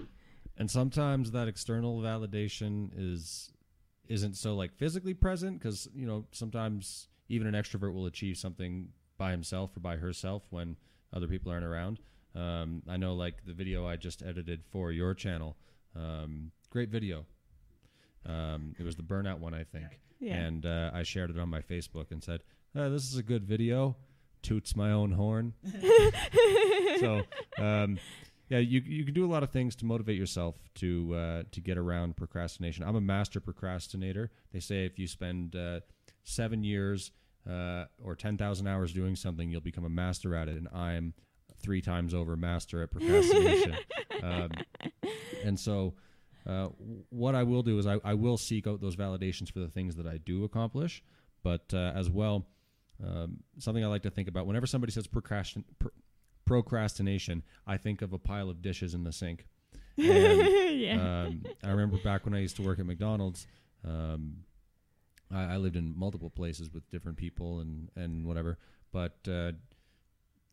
and 0.59 0.71
sometimes 0.71 1.31
that 1.33 1.49
external 1.49 2.01
validation 2.01 2.91
is 2.97 3.53
isn't 4.09 4.37
so 4.37 4.55
like 4.55 4.75
physically 4.77 5.15
present 5.15 5.59
because 5.59 5.89
you 5.95 6.07
know 6.07 6.27
sometimes 6.33 7.09
even 7.29 7.47
an 7.47 7.55
extrovert 7.55 7.95
will 7.95 8.07
achieve 8.07 8.37
something 8.37 8.89
by 9.17 9.31
himself 9.31 9.77
or 9.77 9.81
by 9.81 9.97
herself 9.97 10.43
when 10.51 10.77
other 11.13 11.27
people 11.27 11.51
aren't 11.51 11.65
around. 11.65 12.01
Um, 12.35 12.83
i 12.89 12.97
know 12.97 13.15
like 13.15 13.45
the 13.47 13.53
video 13.53 13.87
i 13.87 13.95
just 13.95 14.21
edited 14.21 14.65
for 14.73 14.91
your 14.91 15.15
channel 15.15 15.57
um, 15.95 16.51
great 16.71 16.89
video. 16.89 17.27
Um, 18.27 18.75
it 18.77 18.83
was 18.83 18.97
the 18.97 19.05
burnout 19.05 19.39
one 19.39 19.55
i 19.55 19.63
think. 19.63 20.01
Yeah. 20.19 20.35
and 20.35 20.67
uh, 20.67 20.91
i 20.93 21.05
shared 21.05 21.31
it 21.31 21.39
on 21.39 21.49
my 21.49 21.61
facebook 21.61 22.11
and 22.11 22.23
said 22.23 22.43
uh, 22.75 22.89
this 22.89 23.05
is 23.05 23.17
a 23.17 23.23
good 23.23 23.45
video 23.45 23.97
toots 24.45 24.77
my 24.77 24.93
own 24.93 25.13
horn 25.13 25.53
so 27.01 27.23
um, 27.59 27.99
yeah, 28.49 28.59
you 28.59 28.81
you 28.85 29.05
can 29.05 29.15
do 29.15 29.25
a 29.25 29.31
lot 29.31 29.43
of 29.43 29.51
things 29.51 29.75
to 29.77 29.87
motivate 29.87 30.19
yourself 30.19 30.57
to 30.77 31.15
uh, 31.15 31.43
to 31.51 31.61
get 31.61 31.79
around 31.79 32.17
procrastination. 32.17 32.85
I'm 32.85 32.97
a 32.97 33.01
master 33.01 33.41
procrastinator. 33.41 34.31
They 34.53 34.61
say 34.61 34.85
if 34.85 34.99
you 34.99 35.07
spend 35.07 35.57
uh, 35.57 35.81
seven 36.25 36.63
years 36.63 37.11
uh, 37.49 37.87
or 38.03 38.15
ten 38.15 38.37
thousand 38.37 38.67
hours 38.67 38.93
doing 38.93 39.17
something, 39.17 39.51
you'll 39.51 39.63
become 39.63 39.85
a 39.85 39.91
master 39.91 40.35
at 40.35 40.49
it. 40.49 40.57
And 40.57 40.69
I'm 40.75 41.15
three 41.59 41.81
times 41.81 42.13
over 42.13 42.37
master 42.37 42.83
at 42.83 42.91
procrastination. 42.91 43.77
um, 44.23 44.51
and 45.43 45.59
so, 45.59 45.95
uh, 46.47 46.67
what 47.09 47.35
I 47.35 47.45
will 47.45 47.63
do 47.63 47.79
is 47.79 47.87
I, 47.87 47.99
I 48.05 48.13
will 48.13 48.37
seek 48.37 48.67
out 48.67 48.83
those 48.83 48.97
validations 48.97 49.51
for 49.51 49.61
the 49.61 49.69
things 49.69 49.97
that 49.97 50.07
I 50.07 50.19
do 50.19 50.45
accomplish, 50.45 51.03
but 51.43 51.73
uh, 51.73 51.93
as 51.95 52.11
well, 52.11 52.47
um, 53.03 53.39
something 53.59 53.85
I 53.85 53.89
like 53.89 54.03
to 54.03 54.11
think 54.11 54.29
about 54.29 54.47
whenever 54.47 54.67
somebody 54.67 54.93
says 54.93 55.07
procrastin- 55.07 55.65
pr- 55.79 55.89
procrastination, 56.45 57.43
I 57.67 57.77
think 57.77 58.03
of 58.03 58.13
a 58.13 58.19
pile 58.19 58.51
of 58.51 58.63
dishes 58.63 58.95
in 58.95 59.05
the 59.05 59.13
sink. 59.13 59.47
And, 59.97 60.79
yeah. 60.81 61.25
um, 61.27 61.45
I 61.63 61.71
remember 61.71 61.99
back 61.99 62.25
when 62.25 62.35
I 62.35 62.41
used 62.41 62.57
to 62.57 62.63
work 62.63 62.79
at 62.79 62.87
McDonald's. 62.87 63.47
Um, 63.87 64.45
I, 65.33 65.55
I 65.55 65.57
lived 65.57 65.77
in 65.77 65.97
multiple 65.97 66.31
places 66.31 66.73
with 66.73 66.89
different 66.91 67.19
people 67.19 67.61
and 67.61 67.91
and 67.97 68.27
whatever, 68.27 68.59
but 68.93 69.17
uh, 69.29 69.53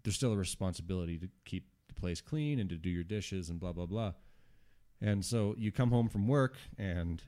there's 0.03 0.15
still 0.15 0.33
a 0.33 0.37
responsibility 0.37 1.17
to 1.17 1.29
keep 1.45 1.65
the 1.87 1.93
place 1.93 2.21
clean 2.21 2.59
and 2.59 2.69
to 2.69 2.75
do 2.75 2.89
your 2.89 3.03
dishes 3.03 3.49
and 3.49 3.59
blah 3.59 3.73
blah 3.73 3.85
blah. 3.85 4.13
And 5.01 5.25
so 5.25 5.55
you 5.57 5.71
come 5.71 5.89
home 5.89 6.09
from 6.09 6.27
work 6.27 6.55
and 6.77 7.21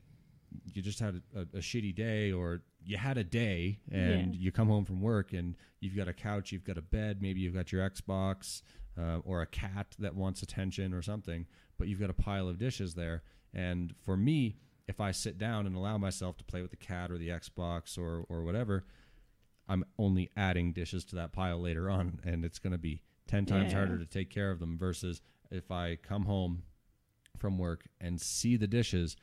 you 0.73 0.81
just 0.81 0.99
had 0.99 1.21
a, 1.35 1.39
a, 1.39 1.41
a 1.41 1.61
shitty 1.61 1.95
day, 1.95 2.31
or 2.31 2.61
you 2.85 2.97
had 2.97 3.17
a 3.17 3.23
day, 3.23 3.79
and 3.91 4.35
Yeah. 4.35 4.41
you 4.41 4.51
come 4.51 4.67
home 4.67 4.85
from 4.85 5.01
work 5.01 5.33
and 5.33 5.55
you've 5.79 5.95
got 5.95 6.07
a 6.07 6.13
couch, 6.13 6.51
you've 6.51 6.63
got 6.65 6.77
a 6.77 6.81
bed, 6.81 7.21
maybe 7.21 7.39
you've 7.41 7.53
got 7.53 7.71
your 7.71 7.87
Xbox 7.89 8.61
uh, 8.97 9.17
or 9.19 9.41
a 9.41 9.47
cat 9.47 9.95
that 9.99 10.15
wants 10.15 10.41
attention 10.43 10.93
or 10.93 11.01
something, 11.01 11.45
but 11.77 11.87
you've 11.87 11.99
got 11.99 12.09
a 12.09 12.13
pile 12.13 12.47
of 12.47 12.57
dishes 12.57 12.93
there. 12.95 13.23
And 13.53 13.93
for 14.03 14.15
me, 14.17 14.57
if 14.87 14.99
I 14.99 15.11
sit 15.11 15.37
down 15.37 15.65
and 15.65 15.75
allow 15.75 15.97
myself 15.97 16.37
to 16.37 16.43
play 16.43 16.61
with 16.61 16.71
the 16.71 16.77
cat 16.77 17.09
or 17.11 17.17
the 17.17 17.29
Xbox 17.29 17.97
or 17.97 18.25
or 18.29 18.43
whatever, 18.43 18.85
I'm 19.67 19.85
only 19.97 20.29
adding 20.35 20.73
dishes 20.73 21.05
to 21.05 21.15
that 21.15 21.31
pile 21.31 21.59
later 21.61 21.89
on, 21.89 22.19
and 22.23 22.43
it's 22.43 22.59
going 22.59 22.73
to 22.73 22.77
be 22.77 23.01
ten 23.27 23.45
times 23.45 23.71
Yeah. 23.71 23.77
harder 23.79 23.97
to 23.97 24.05
take 24.05 24.29
care 24.29 24.51
of 24.51 24.59
them. 24.59 24.77
Versus 24.77 25.21
if 25.49 25.71
I 25.71 25.95
come 25.95 26.25
home 26.25 26.63
from 27.37 27.57
work 27.57 27.87
and 28.01 28.19
see 28.19 28.57
the 28.57 28.67
dishes, 28.67 29.15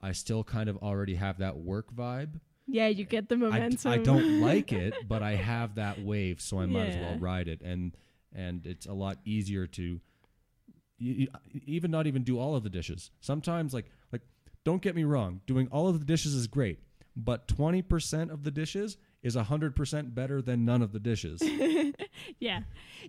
I 0.00 0.12
still 0.12 0.44
kind 0.44 0.68
of 0.68 0.76
already 0.78 1.16
have 1.16 1.38
that 1.38 1.56
work 1.58 1.92
vibe. 1.92 2.40
Yeah, 2.66 2.88
you 2.88 3.04
get 3.04 3.28
the 3.28 3.36
momentum. 3.36 3.92
I 3.92 3.98
don't 3.98 4.40
like 4.40 4.72
it, 4.84 4.94
but 5.08 5.22
I 5.22 5.34
have 5.36 5.76
that 5.76 6.02
wave, 6.02 6.40
so 6.40 6.58
I 6.60 6.66
might 6.66 6.86
as 6.88 6.96
well 6.96 7.18
ride 7.18 7.48
it. 7.48 7.60
And 7.62 7.96
and 8.34 8.66
it's 8.66 8.86
a 8.86 8.92
lot 8.92 9.18
easier 9.24 9.66
to 9.68 10.00
y- 11.00 11.28
y- 11.32 11.60
even 11.66 11.90
not 11.90 12.06
even 12.06 12.22
do 12.22 12.38
all 12.38 12.56
of 12.56 12.62
the 12.64 12.70
dishes. 12.70 13.10
Sometimes 13.20 13.72
like 13.72 13.86
like 14.12 14.22
don't 14.64 14.82
get 14.82 14.94
me 14.96 15.04
wrong, 15.04 15.40
doing 15.46 15.68
all 15.70 15.88
of 15.88 15.98
the 16.00 16.04
dishes 16.04 16.34
is 16.34 16.46
great, 16.48 16.80
but 17.16 17.46
20% 17.48 18.30
of 18.30 18.42
the 18.42 18.50
dishes 18.50 18.96
is 19.22 19.36
100% 19.36 20.14
better 20.14 20.42
than 20.42 20.64
none 20.64 20.82
of 20.82 20.92
the 20.92 21.00
dishes. 21.00 21.40
yeah. 22.38 22.60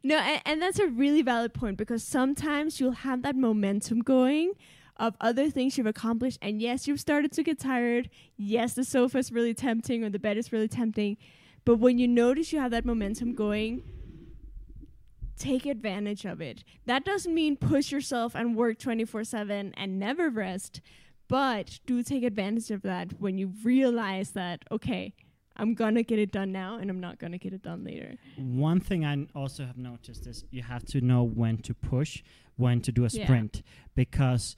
No, 0.04 0.18
and, 0.18 0.42
and 0.46 0.62
that's 0.62 0.80
a 0.80 0.88
really 0.88 1.22
valid 1.22 1.54
point 1.54 1.78
because 1.78 2.04
sometimes 2.04 2.80
you'll 2.80 2.92
have 2.92 3.22
that 3.24 3.36
momentum 3.36 4.00
going 4.02 4.54
of 4.98 5.16
other 5.22 5.50
things 5.50 5.78
you've 5.78 5.88
accomplished. 5.88 6.38
And 6.42 6.62
yes, 6.62 6.88
you've 6.88 7.00
started 7.00 7.32
to 7.34 7.44
get 7.44 7.60
tired. 7.60 8.10
Yes, 8.36 8.74
the 8.74 8.84
sofa 8.84 9.20
is 9.20 9.32
really 9.32 9.54
tempting 9.54 10.04
or 10.04 10.10
the 10.10 10.20
bed 10.20 10.38
is 10.38 10.52
really 10.52 10.68
tempting. 10.68 11.18
But 11.66 11.78
when 11.78 11.98
you 12.00 12.08
notice 12.08 12.52
you 12.54 12.60
have 12.60 12.72
that 12.72 12.86
momentum 12.86 13.34
going, 13.34 13.84
take 15.38 15.66
advantage 15.66 16.26
of 16.26 16.42
it. 16.42 16.64
That 16.86 17.06
doesn't 17.06 17.34
mean 17.34 17.58
push 17.58 17.92
yourself 17.92 18.36
and 18.36 18.56
work 18.56 18.80
24 18.80 19.24
7 19.24 19.74
and 19.78 20.00
never 20.00 20.30
rest. 20.30 20.82
But 21.28 21.80
do 21.86 22.04
take 22.04 22.24
advantage 22.24 22.72
of 22.72 22.82
that 22.84 23.20
when 23.20 23.38
you 23.38 23.52
realize 23.64 24.32
that, 24.32 24.64
okay, 24.72 25.14
I'm 25.58 25.74
gonna 25.74 26.04
get 26.04 26.20
it 26.20 26.32
done 26.32 26.52
now 26.52 26.78
and 26.78 26.90
I'm 26.90 27.00
not 27.02 27.20
gonna 27.20 27.38
get 27.38 27.52
it 27.52 27.64
done 27.64 27.84
later. 27.84 28.16
One 28.38 28.80
thing 28.80 29.04
I 29.04 29.12
n- 29.14 29.30
also 29.36 29.66
have 29.66 29.78
noticed 29.78 30.26
is 30.26 30.46
you 30.52 30.62
have 30.64 30.86
to 30.86 31.02
know 31.02 31.24
when 31.24 31.58
to 31.64 31.74
push, 31.74 32.24
when 32.56 32.80
to 32.82 32.92
do 32.92 33.04
a 33.06 33.10
Yeah. 33.12 33.26
sprint, 33.26 33.62
because 33.96 34.56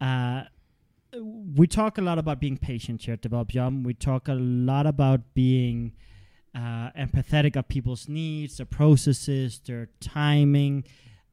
uh, 0.00 0.42
we 1.20 1.66
talk 1.66 1.98
a 1.98 2.02
lot 2.02 2.18
about 2.18 2.40
being 2.40 2.56
patient 2.56 3.02
here 3.02 3.14
at 3.14 3.22
Develop 3.22 3.54
Yum. 3.54 3.82
We 3.82 3.94
talk 3.94 4.28
a 4.28 4.34
lot 4.34 4.86
about 4.86 5.34
being 5.34 5.92
uh, 6.54 6.90
empathetic 6.98 7.56
of 7.56 7.68
people's 7.68 8.08
needs, 8.08 8.56
their 8.56 8.66
processes, 8.66 9.60
their 9.64 9.88
timing. 10.00 10.84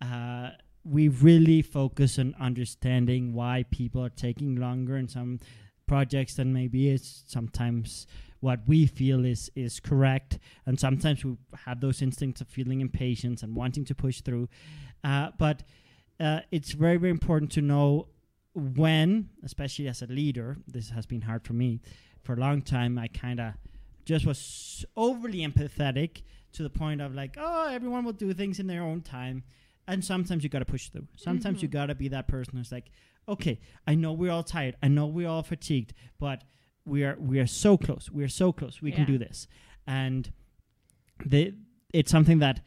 Uh, 0.01 0.51
we 0.83 1.07
really 1.07 1.61
focus 1.61 2.17
on 2.17 2.35
understanding 2.39 3.33
why 3.33 3.65
people 3.69 4.03
are 4.03 4.09
taking 4.09 4.55
longer 4.55 4.97
in 4.97 5.07
some 5.07 5.39
projects 5.87 6.35
than 6.35 6.53
maybe 6.53 6.89
is 6.89 7.23
sometimes 7.27 8.07
what 8.39 8.61
we 8.65 8.87
feel 8.87 9.25
is 9.25 9.51
is 9.55 9.79
correct 9.79 10.39
and 10.65 10.79
sometimes 10.79 11.23
we 11.23 11.35
have 11.65 11.81
those 11.81 12.01
instincts 12.01 12.41
of 12.41 12.47
feeling 12.47 12.81
impatience 12.81 13.43
and 13.43 13.55
wanting 13.55 13.83
to 13.85 13.93
push 13.93 14.21
through 14.21 14.47
uh, 15.03 15.29
but 15.37 15.63
uh, 16.19 16.39
it's 16.49 16.71
very 16.71 16.97
very 16.97 17.11
important 17.11 17.51
to 17.51 17.61
know 17.61 18.07
when 18.53 19.29
especially 19.43 19.87
as 19.87 20.01
a 20.01 20.07
leader 20.07 20.57
this 20.67 20.89
has 20.89 21.05
been 21.05 21.21
hard 21.21 21.43
for 21.43 21.53
me 21.53 21.79
for 22.21 22.33
a 22.33 22.37
long 22.37 22.61
time 22.61 22.97
i 22.97 23.07
kind 23.07 23.39
of 23.39 23.53
just 24.05 24.25
was 24.25 24.83
overly 24.97 25.39
empathetic 25.39 26.23
to 26.51 26.63
the 26.63 26.69
point 26.69 26.99
of 27.01 27.15
like 27.15 27.35
oh 27.39 27.69
everyone 27.69 28.03
will 28.03 28.11
do 28.13 28.33
things 28.33 28.59
in 28.59 28.67
their 28.67 28.81
own 28.83 28.99
time. 29.01 29.43
And 29.87 30.03
sometimes 30.05 30.43
you 30.43 30.49
got 30.49 30.59
to 30.59 30.65
push 30.65 30.89
through. 30.89 31.07
Sometimes 31.17 31.61
you 31.61 31.67
Mhm. 31.67 31.71
got 31.73 31.85
to 31.87 31.95
be 31.95 32.07
that 32.09 32.27
person 32.27 32.57
who's 32.57 32.71
like 32.71 32.91
okay 33.27 33.59
i 33.87 33.93
know 33.95 34.11
we're 34.11 34.31
all 34.31 34.43
tired. 34.43 34.75
I 34.83 34.87
know 34.89 35.05
we're 35.07 35.27
all 35.29 35.43
fatigued 35.43 35.93
but 36.19 36.43
we 36.83 37.03
are 37.03 37.15
we 37.19 37.39
are 37.39 37.47
so 37.47 37.77
close. 37.77 38.09
We 38.11 38.23
are 38.23 38.27
so 38.29 38.51
close. 38.51 38.81
We 38.81 38.91
can 38.91 39.05
do 39.05 39.17
this. 39.17 39.47
And 39.87 40.31
the 41.25 41.53
it's 41.93 42.11
something 42.11 42.39
that 42.39 42.61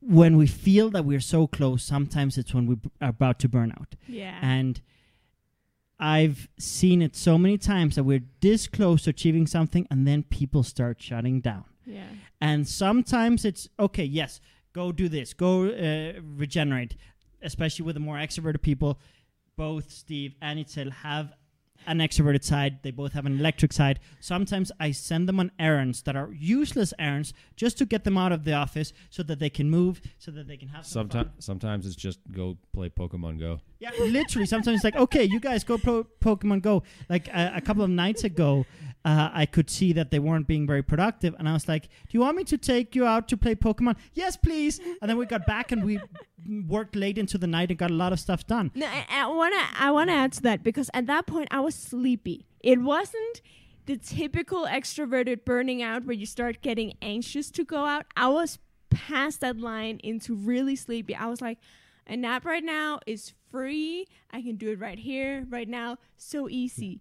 when 0.00 0.36
we 0.36 0.46
feel 0.46 0.90
that 0.90 1.04
we're 1.04 1.20
so 1.20 1.46
close 1.46 1.82
sometimes 1.82 2.38
it's 2.38 2.54
when 2.54 2.66
we 2.66 2.74
b- 2.76 2.90
are 3.00 3.08
about 3.10 3.38
to 3.38 3.48
burn 3.48 3.72
out 3.72 3.94
Yeah. 4.06 4.38
and 4.42 4.80
I've 6.00 6.48
seen 6.58 7.02
it 7.02 7.16
so 7.16 7.36
many 7.38 7.58
times 7.58 7.96
that 7.96 8.04
we're 8.04 8.22
this 8.40 8.68
close 8.68 9.02
to 9.04 9.10
achieving 9.10 9.46
something 9.48 9.86
and 9.90 10.06
then 10.06 10.22
people 10.22 10.62
start 10.62 11.02
shutting 11.02 11.40
down. 11.40 11.64
yeah. 11.84 12.04
And 12.40 12.68
sometimes 12.68 13.44
it's 13.44 13.68
okay, 13.80 14.04
yes, 14.04 14.40
go 14.72 14.92
do 14.92 15.08
this, 15.08 15.34
go 15.34 15.64
uh, 15.70 16.20
regenerate, 16.22 16.94
especially 17.42 17.84
with 17.84 17.94
the 17.94 18.00
more 18.00 18.16
extroverted 18.16 18.62
people. 18.62 19.00
Both 19.56 19.90
Steve 19.90 20.36
and 20.40 20.60
Itzel 20.60 20.92
have 20.92 21.32
an 21.86 21.98
extroverted 21.98 22.44
side, 22.44 22.82
they 22.82 22.90
both 22.90 23.12
have 23.12 23.26
an 23.26 23.38
electric 23.38 23.72
side. 23.72 24.00
Sometimes 24.20 24.70
I 24.78 24.90
send 24.90 25.28
them 25.28 25.40
on 25.40 25.50
errands 25.58 26.02
that 26.02 26.16
are 26.16 26.30
useless 26.32 26.92
errands 26.98 27.32
just 27.56 27.78
to 27.78 27.86
get 27.86 28.04
them 28.04 28.18
out 28.18 28.32
of 28.32 28.44
the 28.44 28.52
office 28.52 28.92
so 29.10 29.22
that 29.24 29.38
they 29.38 29.50
can 29.50 29.70
move, 29.70 30.00
so 30.18 30.30
that 30.32 30.46
they 30.48 30.56
can 30.56 30.68
have. 30.68 30.86
Sometimes 30.86 31.30
sometimes 31.38 31.86
it's 31.86 31.96
just 31.96 32.20
go 32.32 32.58
play 32.72 32.88
Pokemon 32.88 33.38
Go. 33.38 33.60
Yeah, 33.80 33.90
literally. 34.00 34.46
Sometimes 34.46 34.76
it's 34.76 34.84
like, 34.84 34.96
okay, 34.96 35.24
you 35.24 35.38
guys 35.40 35.62
go 35.64 35.78
pro- 35.78 36.04
Pokemon 36.20 36.62
Go. 36.62 36.82
Like 37.08 37.28
uh, 37.32 37.50
a 37.54 37.60
couple 37.60 37.84
of 37.84 37.90
nights 37.90 38.24
ago, 38.24 38.66
uh, 39.04 39.30
I 39.32 39.46
could 39.46 39.70
see 39.70 39.92
that 39.92 40.10
they 40.10 40.18
weren't 40.18 40.48
being 40.48 40.66
very 40.66 40.82
productive, 40.82 41.34
and 41.38 41.48
I 41.48 41.52
was 41.52 41.68
like, 41.68 41.84
"Do 41.84 42.10
you 42.10 42.20
want 42.20 42.36
me 42.36 42.44
to 42.44 42.58
take 42.58 42.96
you 42.96 43.06
out 43.06 43.28
to 43.28 43.36
play 43.36 43.54
Pokemon?" 43.54 43.96
Yes, 44.14 44.36
please. 44.36 44.80
And 45.00 45.08
then 45.08 45.16
we 45.16 45.26
got 45.26 45.46
back 45.46 45.70
and 45.70 45.84
we 45.84 46.00
worked 46.66 46.96
late 46.96 47.18
into 47.18 47.38
the 47.38 47.46
night 47.46 47.70
and 47.70 47.78
got 47.78 47.90
a 47.90 47.94
lot 47.94 48.12
of 48.12 48.18
stuff 48.18 48.46
done. 48.46 48.72
No, 48.74 48.86
I, 48.86 49.04
I 49.08 49.26
wanna 49.28 49.60
I 49.78 49.90
wanna 49.92 50.12
add 50.12 50.32
to 50.32 50.42
that 50.42 50.64
because 50.64 50.90
at 50.92 51.06
that 51.06 51.26
point 51.26 51.48
I 51.52 51.60
was 51.60 51.74
sleepy. 51.76 52.46
It 52.60 52.82
wasn't 52.82 53.40
the 53.86 53.96
typical 53.96 54.66
extroverted 54.66 55.44
burning 55.44 55.82
out 55.82 56.04
where 56.04 56.16
you 56.16 56.26
start 56.26 56.60
getting 56.60 56.94
anxious 57.00 57.50
to 57.52 57.64
go 57.64 57.86
out. 57.86 58.04
I 58.16 58.28
was 58.28 58.58
past 58.90 59.40
that 59.40 59.58
line 59.58 60.00
into 60.02 60.34
really 60.34 60.76
sleepy. 60.76 61.14
I 61.14 61.26
was 61.26 61.40
like, 61.40 61.58
a 62.08 62.16
nap 62.16 62.44
right 62.44 62.64
now 62.64 63.00
is 63.06 63.32
free. 63.50 64.06
I 64.30 64.42
can 64.42 64.56
do 64.56 64.70
it 64.70 64.78
right 64.80 64.98
here, 64.98 65.46
right 65.48 65.68
now. 65.68 65.98
So 66.16 66.48
easy. 66.48 67.00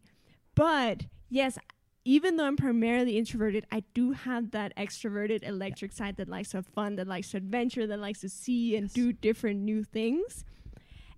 But 0.56 1.06
yes, 1.30 1.58
even 2.06 2.38
though 2.38 2.46
I'm 2.46 2.56
primarily 2.58 3.18
introverted, 3.18 3.66
I 3.72 3.84
do 3.94 4.12
have 4.14 4.52
that 4.52 4.76
extroverted 4.78 5.44
electric 5.44 5.92
side 5.92 6.18
that 6.18 6.30
likes 6.30 6.50
to 6.52 6.58
have 6.58 6.68
fun, 6.68 6.96
that 6.96 7.08
likes 7.08 7.32
to 7.32 7.38
adventure, 7.38 7.86
that 7.88 8.00
likes 8.00 8.22
to 8.22 8.30
see 8.30 8.76
and 8.76 8.86
Yes. 8.86 8.94
do 8.94 9.12
different 9.14 9.60
new 9.62 9.84
things. 9.84 10.46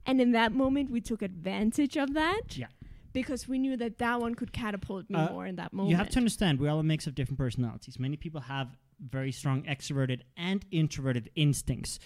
And 0.06 0.20
in 0.20 0.32
that 0.32 0.52
moment, 0.54 0.90
we 0.90 1.02
took 1.02 1.22
advantage 1.22 1.96
of 1.98 2.14
that. 2.14 2.58
Yeah. 2.58 2.68
Because 3.14 3.48
we 3.48 3.60
knew 3.60 3.76
that 3.78 3.98
that 4.00 4.20
one 4.22 4.36
could 4.36 4.52
catapult 4.54 5.10
me 5.10 5.16
Uh, 5.20 5.32
more 5.32 5.46
in 5.46 5.56
that 5.58 5.74
moment. 5.74 5.92
You 5.92 5.98
have 5.98 6.10
to 6.12 6.18
understand, 6.20 6.60
we're 6.60 6.70
all 6.70 6.80
a 6.80 6.84
mix 6.84 7.06
of 7.08 7.16
different 7.16 7.38
personalities. 7.38 8.00
Many 8.00 8.18
people 8.18 8.42
have 8.42 8.78
very 9.00 9.32
strong 9.32 9.64
extroverted 9.64 10.22
and 10.38 10.66
introverted 10.72 11.30
instincts. 11.36 12.00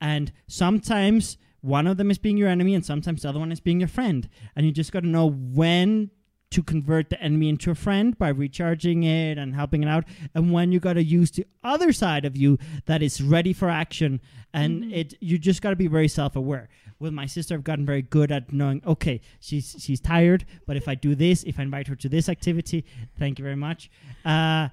And 0.00 0.32
sometimes 0.46 1.38
one 1.60 1.86
of 1.86 1.96
them 1.96 2.10
is 2.10 2.18
being 2.18 2.36
your 2.36 2.48
enemy, 2.48 2.74
and 2.74 2.84
sometimes 2.84 3.22
the 3.22 3.28
other 3.28 3.40
one 3.40 3.50
is 3.52 3.60
being 3.60 3.80
your 3.80 3.88
friend. 3.88 4.28
And 4.54 4.64
you 4.64 4.72
just 4.72 4.92
got 4.92 5.00
to 5.00 5.08
know 5.08 5.26
when 5.28 6.10
to 6.50 6.62
convert 6.62 7.10
the 7.10 7.20
enemy 7.20 7.50
into 7.50 7.70
a 7.70 7.74
friend 7.74 8.16
by 8.16 8.28
recharging 8.28 9.02
it 9.02 9.36
and 9.36 9.54
helping 9.54 9.82
it 9.82 9.88
out, 9.88 10.04
and 10.34 10.50
when 10.50 10.72
you 10.72 10.80
got 10.80 10.94
to 10.94 11.02
use 11.04 11.30
the 11.32 11.44
other 11.62 11.92
side 11.92 12.24
of 12.24 12.38
you 12.38 12.58
that 12.86 13.02
is 13.02 13.20
ready 13.20 13.52
for 13.52 13.68
action. 13.68 14.18
And 14.54 14.84
Mhm. 14.84 14.92
it, 14.94 15.14
you 15.20 15.36
just 15.36 15.60
got 15.60 15.70
to 15.70 15.76
be 15.76 15.88
very 15.88 16.08
self-aware. 16.08 16.70
With 16.98 17.12
my 17.12 17.26
sister, 17.26 17.54
I've 17.54 17.64
gotten 17.64 17.84
very 17.84 18.00
good 18.00 18.32
at 18.32 18.50
knowing. 18.50 18.80
Okay, 18.86 19.20
she's 19.40 19.76
she's 19.78 20.00
tired, 20.00 20.46
but 20.66 20.76
if 20.76 20.88
I 20.88 20.94
do 20.94 21.14
this, 21.14 21.44
if 21.44 21.60
I 21.60 21.64
invite 21.64 21.86
her 21.88 21.96
to 21.96 22.08
this 22.08 22.30
activity, 22.30 22.86
thank 23.18 23.38
you 23.38 23.42
very 23.42 23.54
much. 23.56 23.90
Uh, 24.24 24.68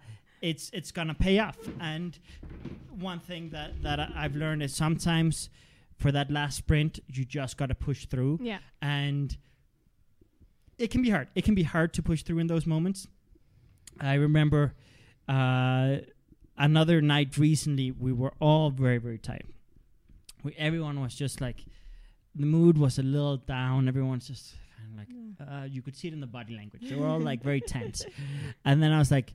it's 0.50 0.66
it's 0.78 0.92
gonna 0.92 1.14
pay 1.28 1.36
off. 1.40 1.58
And 1.80 2.12
one 3.10 3.20
thing 3.20 3.50
that 3.56 3.70
that 3.84 4.00
I- 4.00 4.12
I've 4.24 4.36
learned 4.36 4.62
is 4.64 4.74
sometimes 4.76 5.50
for 5.98 6.12
that 6.12 6.30
last 6.30 6.56
sprint, 6.58 7.00
you 7.08 7.24
just 7.26 7.58
got 7.58 7.68
to 7.70 7.76
push 7.76 8.06
through, 8.06 8.34
Yeah. 8.42 8.60
and 8.82 9.28
it 10.78 10.92
can 10.92 11.02
be 11.02 11.10
hard. 11.10 11.28
It 11.36 11.44
can 11.46 11.56
be 11.56 11.64
hard 11.64 11.94
to 11.94 12.02
push 12.04 12.22
through 12.24 12.40
in 12.40 12.48
those 12.48 12.66
moments. 12.66 13.08
I 14.00 14.16
remember 14.16 14.74
uh, 15.28 15.98
another 16.58 17.02
night 17.02 17.38
recently, 17.38 17.92
we 17.92 18.12
were 18.12 18.34
all 18.40 18.70
very 18.72 18.98
very 18.98 19.18
tight. 19.18 19.46
We 20.44 20.54
everyone 20.58 21.00
was 21.02 21.16
just 21.16 21.42
like, 21.42 21.60
the 22.36 22.46
mood 22.46 22.78
was 22.78 23.00
a 23.00 23.04
little 23.04 23.38
down. 23.38 23.88
Everyone's 23.88 24.28
just 24.28 24.54
kind 24.78 24.90
of 24.92 24.96
like, 25.00 25.10
uh, 25.50 25.66
you 25.66 25.82
could 25.82 25.96
see 25.96 26.08
it 26.10 26.14
in 26.14 26.20
the 26.20 26.28
body 26.28 26.56
language. 26.56 26.84
They 26.90 26.96
were 26.96 27.08
all 27.08 27.20
like 27.32 27.42
very 27.42 27.62
tense. 27.62 28.06
And 28.66 28.84
then 28.84 28.92
I 28.92 29.00
was 29.00 29.12
like, 29.12 29.34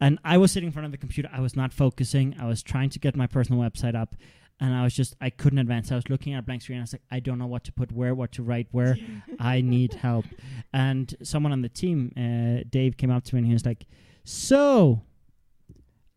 and 0.00 0.18
I 0.24 0.38
was 0.38 0.52
sitting 0.52 0.68
in 0.68 0.72
front 0.72 0.86
of 0.86 0.92
the 0.92 0.98
computer. 0.98 1.28
I 1.32 1.40
was 1.40 1.56
not 1.56 1.72
focusing. 1.72 2.36
I 2.40 2.46
was 2.46 2.62
trying 2.62 2.90
to 2.90 2.98
get 2.98 3.16
my 3.16 3.26
personal 3.26 3.60
website 3.60 3.94
up, 3.94 4.14
and 4.60 4.74
I 4.74 4.82
was 4.84 4.94
just 4.94 5.14
I 5.20 5.30
couldn't 5.30 5.58
advance. 5.58 5.90
I 5.90 5.96
was 5.96 6.08
looking 6.08 6.34
at 6.34 6.40
a 6.40 6.42
blank 6.42 6.62
screen. 6.62 6.78
I 6.78 6.82
was 6.82 6.92
like, 6.92 7.02
I 7.10 7.20
don't 7.20 7.38
know 7.38 7.46
what 7.46 7.64
to 7.64 7.72
put 7.72 7.90
where, 7.92 8.14
what 8.14 8.32
to 8.32 8.42
write 8.42 8.68
where. 8.70 8.96
I 9.40 9.60
need 9.60 9.94
help. 9.94 10.24
And 10.72 11.14
someone 11.22 11.52
on 11.52 11.62
the 11.62 11.68
team, 11.68 12.12
uh, 12.16 12.64
Dave, 12.70 12.96
came 12.96 13.10
up 13.10 13.24
to 13.24 13.34
me 13.34 13.40
and 13.40 13.46
he 13.46 13.52
was 13.52 13.66
like, 13.66 13.86
"So, 14.24 15.02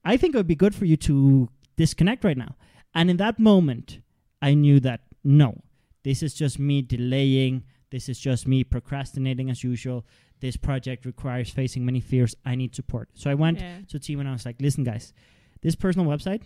I 0.06 0.18
think 0.18 0.36
it 0.36 0.38
would 0.38 0.48
be 0.48 0.56
good 0.56 0.76
for 0.76 0.86
you 0.86 0.98
to 0.98 1.50
disconnect 1.76 2.24
right 2.24 2.38
now." 2.38 2.56
And 2.94 3.10
in 3.10 3.18
that 3.18 3.40
moment, 3.40 4.00
I 4.42 4.54
knew 4.54 4.80
that 4.82 5.02
no, 5.24 5.62
this 6.04 6.24
is 6.24 6.34
just 6.34 6.60
me 6.60 6.82
delaying. 6.82 7.64
This 7.92 8.10
is 8.10 8.20
just 8.20 8.48
me 8.48 8.64
procrastinating 8.64 9.50
as 9.50 9.64
usual. 9.64 10.06
This 10.42 10.58
project 10.58 11.06
requires 11.06 11.50
facing 11.50 11.86
many 11.86 12.00
fears. 12.02 12.36
I 12.46 12.56
need 12.56 12.76
support. 12.76 13.10
So 13.14 13.30
I 13.32 13.36
went 13.36 13.60
Yeah. 13.60 13.80
to 13.90 14.00
team 14.00 14.20
and 14.20 14.28
I 14.28 14.34
was 14.34 14.46
like, 14.46 14.58
listen, 14.62 14.84
guys, 14.84 15.14
this 15.62 15.76
personal 15.76 16.08
website, 16.08 16.42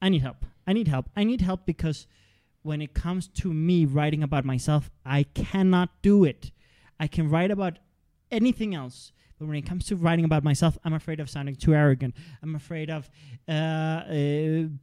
I 0.00 0.08
need 0.08 0.22
help. 0.22 0.44
I 0.66 0.72
need 0.72 0.88
help. 0.88 1.08
I 1.16 1.24
need 1.24 1.40
help 1.40 1.64
because 1.64 2.06
when 2.62 2.80
it 2.82 2.92
comes 2.94 3.28
to 3.28 3.52
me 3.52 3.86
writing 3.86 4.22
about 4.22 4.44
myself, 4.44 4.90
I 5.06 5.22
cannot 5.22 5.90
do 6.02 6.24
it. 6.24 6.50
I 7.00 7.06
can 7.06 7.28
write 7.30 7.50
about 7.50 7.78
anything 8.30 8.74
else. 8.74 9.12
But 9.38 9.48
when 9.48 9.56
it 9.56 9.62
comes 9.66 9.86
to 9.86 9.96
writing 9.96 10.24
about 10.24 10.44
myself, 10.44 10.78
I'm 10.84 10.92
afraid 10.92 11.18
of 11.20 11.28
sounding 11.28 11.56
too 11.56 11.74
arrogant. 11.74 12.14
I'm 12.42 12.54
afraid 12.54 12.90
of 12.90 13.10
uh, 13.48 13.52
uh, 13.52 14.12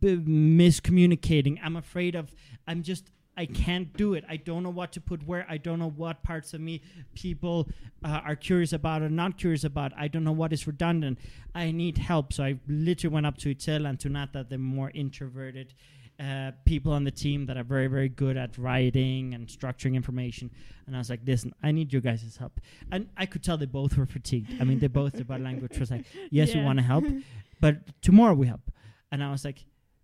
b- 0.01 0.17
miscommunicating. 0.25 1.59
I'm 1.63 1.75
afraid 1.77 2.15
of, 2.15 2.33
I'm 2.67 2.83
just, 2.83 3.09
I 3.39 3.45
can't 3.45 3.95
do 3.95 4.15
it. 4.15 4.25
I 4.27 4.35
don't 4.35 4.63
know 4.63 4.69
what 4.69 4.91
to 4.91 5.01
put 5.01 5.25
where. 5.25 5.45
I 5.49 5.55
don't 5.55 5.79
know 5.79 5.91
what 5.91 6.23
parts 6.23 6.53
of 6.53 6.59
me 6.59 6.81
people 7.15 7.69
uh, 8.03 8.19
are 8.25 8.35
curious 8.35 8.73
about 8.73 9.01
or 9.01 9.07
not 9.07 9.37
curious 9.37 9.63
about. 9.63 9.93
I 9.97 10.09
don't 10.09 10.25
know 10.25 10.33
what 10.33 10.51
is 10.51 10.67
redundant. 10.67 11.19
I 11.55 11.71
need 11.71 11.97
help. 11.99 12.33
So 12.33 12.43
I 12.43 12.59
literally 12.67 13.13
went 13.13 13.25
up 13.25 13.37
to 13.37 13.55
Itzel 13.55 13.87
and 13.87 13.97
to 14.01 14.09
Nata, 14.09 14.45
the 14.49 14.57
more 14.57 14.91
introverted 14.93 15.73
uh, 16.19 16.51
people 16.65 16.91
on 16.91 17.05
the 17.05 17.11
team 17.11 17.45
that 17.45 17.55
are 17.55 17.63
very, 17.63 17.87
very 17.87 18.09
good 18.09 18.35
at 18.35 18.57
writing 18.57 19.33
and 19.33 19.47
structuring 19.47 19.95
information. 19.95 20.51
And 20.85 20.93
I 20.93 20.99
was 20.99 21.09
like, 21.09 21.21
listen, 21.25 21.55
I 21.63 21.71
need 21.71 21.93
your 21.93 22.01
guys' 22.01 22.35
help. 22.35 22.59
And 22.91 23.07
I 23.15 23.25
could 23.25 23.41
tell 23.41 23.57
they 23.57 23.67
both 23.67 23.95
were 23.95 24.05
fatigued. 24.05 24.51
I 24.59 24.65
mean, 24.65 24.79
they 24.79 24.87
both, 24.87 25.13
their 25.13 25.23
body 25.23 25.43
language 25.43 25.79
was 25.79 25.91
like, 25.91 26.03
yes, 26.29 26.53
we 26.53 26.61
want 26.61 26.77
to 26.79 26.83
help, 26.83 27.05
but 27.61 28.01
tomorrow 28.01 28.33
we 28.33 28.47
help. 28.47 28.69
And 29.13 29.23
I 29.23 29.31
was 29.31 29.45
like, 29.45 29.63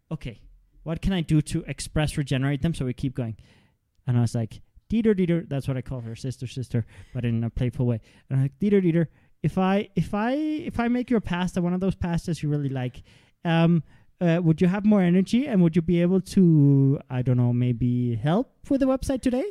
okay, 0.09 0.39
what 0.85 1.01
can 1.01 1.13
I 1.13 1.21
do 1.21 1.41
to 1.41 1.63
express 1.67 2.15
regenerate 2.15 2.61
them 2.61 2.75
so 2.75 2.85
we 2.85 2.93
keep 2.93 3.15
going? 3.15 3.35
And 4.05 4.17
I 4.17 4.21
was 4.21 4.35
like, 4.35 4.61
Dieter, 4.87 5.15
Dieter, 5.15 5.49
that's 5.49 5.67
what 5.67 5.77
I 5.77 5.81
call 5.81 5.99
her, 6.01 6.15
sister, 6.15 6.45
sister, 6.45 6.85
but 7.11 7.25
in 7.25 7.43
a 7.43 7.49
playful 7.49 7.87
way. 7.87 7.99
And 8.29 8.37
I'm 8.37 8.43
like, 8.43 8.59
Dieter, 8.59 8.83
Dieter, 8.83 9.07
if 9.41 9.57
I 9.57 9.89
if 9.95 10.13
I 10.13 10.33
if 10.33 10.79
I 10.79 10.87
make 10.87 11.09
your 11.09 11.21
pasta 11.21 11.59
one 11.59 11.73
of 11.73 11.79
those 11.79 11.95
pastas 11.95 12.43
you 12.43 12.49
really 12.49 12.69
like, 12.69 13.01
um, 13.43 13.81
uh, 14.21 14.39
would 14.43 14.61
you 14.61 14.67
have 14.67 14.85
more 14.85 15.01
energy 15.01 15.47
and 15.47 15.63
would 15.63 15.75
you 15.75 15.81
be 15.81 16.03
able 16.03 16.21
to 16.21 16.99
I 17.09 17.23
don't 17.23 17.37
know 17.37 17.51
maybe 17.51 18.15
help 18.15 18.53
with 18.69 18.81
the 18.81 18.87
website 18.87 19.23
today? 19.23 19.45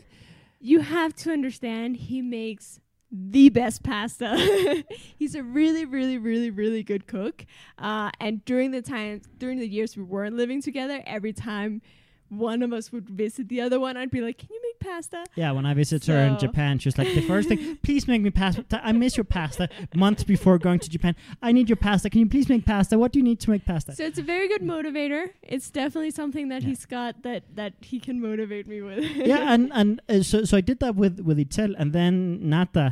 You 0.61 0.81
have 0.81 1.15
to 1.17 1.33
understand 1.33 1.97
he 1.97 2.23
makes 2.23 2.79
the 3.17 3.49
best 3.49 3.85
pasta. 3.85 4.85
He's 5.17 5.37
a 5.37 5.43
really, 5.43 5.85
really, 5.85 6.19
really, 6.19 6.51
really 6.51 6.83
good 6.83 7.07
cook. 7.07 7.47
Uh, 7.79 8.11
and 8.21 8.45
during 8.45 8.73
the 8.73 8.83
time, 8.83 9.23
during 9.39 9.61
the 9.61 9.69
years 9.69 9.97
we 9.97 10.03
weren't 10.03 10.37
living 10.37 10.61
together, 10.61 11.01
every 11.07 11.33
time 11.33 11.81
one 12.29 12.63
of 12.63 12.73
us 12.73 12.91
would 12.91 13.09
visit 13.09 13.49
the 13.49 13.61
other 13.61 13.79
one, 13.79 13.97
I'd 13.97 14.11
be 14.11 14.21
like, 14.21 14.39
"Can 14.39 14.49
you 14.51 14.61
pasta?" 14.89 15.21
Yeah, 15.43 15.51
when 15.57 15.67
I 15.71 15.73
visit 15.83 16.05
her 16.07 16.19
in 16.29 16.35
Japan, 16.39 16.79
she 16.81 16.89
was 16.89 16.97
like, 17.01 17.11
the 17.15 17.27
first 17.33 17.49
thing, 17.49 17.61
please 17.87 18.03
make 18.13 18.23
me 18.23 18.31
pasta. 18.31 18.65
I 18.89 18.93
miss 18.93 19.17
your 19.17 19.29
pasta. 19.39 19.65
Months 20.05 20.23
before 20.35 20.57
going 20.67 20.81
to 20.85 20.89
Japan, 20.97 21.15
I 21.49 21.51
need 21.57 21.69
your 21.73 21.81
pasta. 21.89 22.11
Can 22.11 22.21
you 22.25 22.29
please 22.35 22.49
make 22.55 22.65
pasta? 22.75 22.99
What 23.03 23.11
do 23.13 23.19
you 23.21 23.27
need 23.31 23.41
to 23.45 23.51
make 23.55 23.65
pasta? 23.73 23.91
So 23.95 24.05
it's 24.11 24.19
a 24.27 24.29
very 24.35 24.47
good 24.53 24.63
motivator. 24.75 25.23
It's 25.55 25.69
definitely 25.71 26.11
something 26.21 26.49
that 26.53 26.63
Yeah. 26.63 26.69
he's 26.71 26.85
got 26.87 27.23
that 27.23 27.43
that 27.61 27.73
he 27.91 27.99
can 28.07 28.17
motivate 28.21 28.67
me 28.67 28.79
with. 28.89 29.05
yeah, 29.33 29.53
and 29.55 29.71
and 29.81 30.01
uh, 30.09 30.23
so 30.31 30.45
so 30.49 30.57
I 30.57 30.61
did 30.71 30.79
that 30.85 30.95
with 31.03 31.21
with 31.29 31.39
Itzel, 31.45 31.75
and 31.81 31.93
then 31.99 32.15
Nata, 32.55 32.87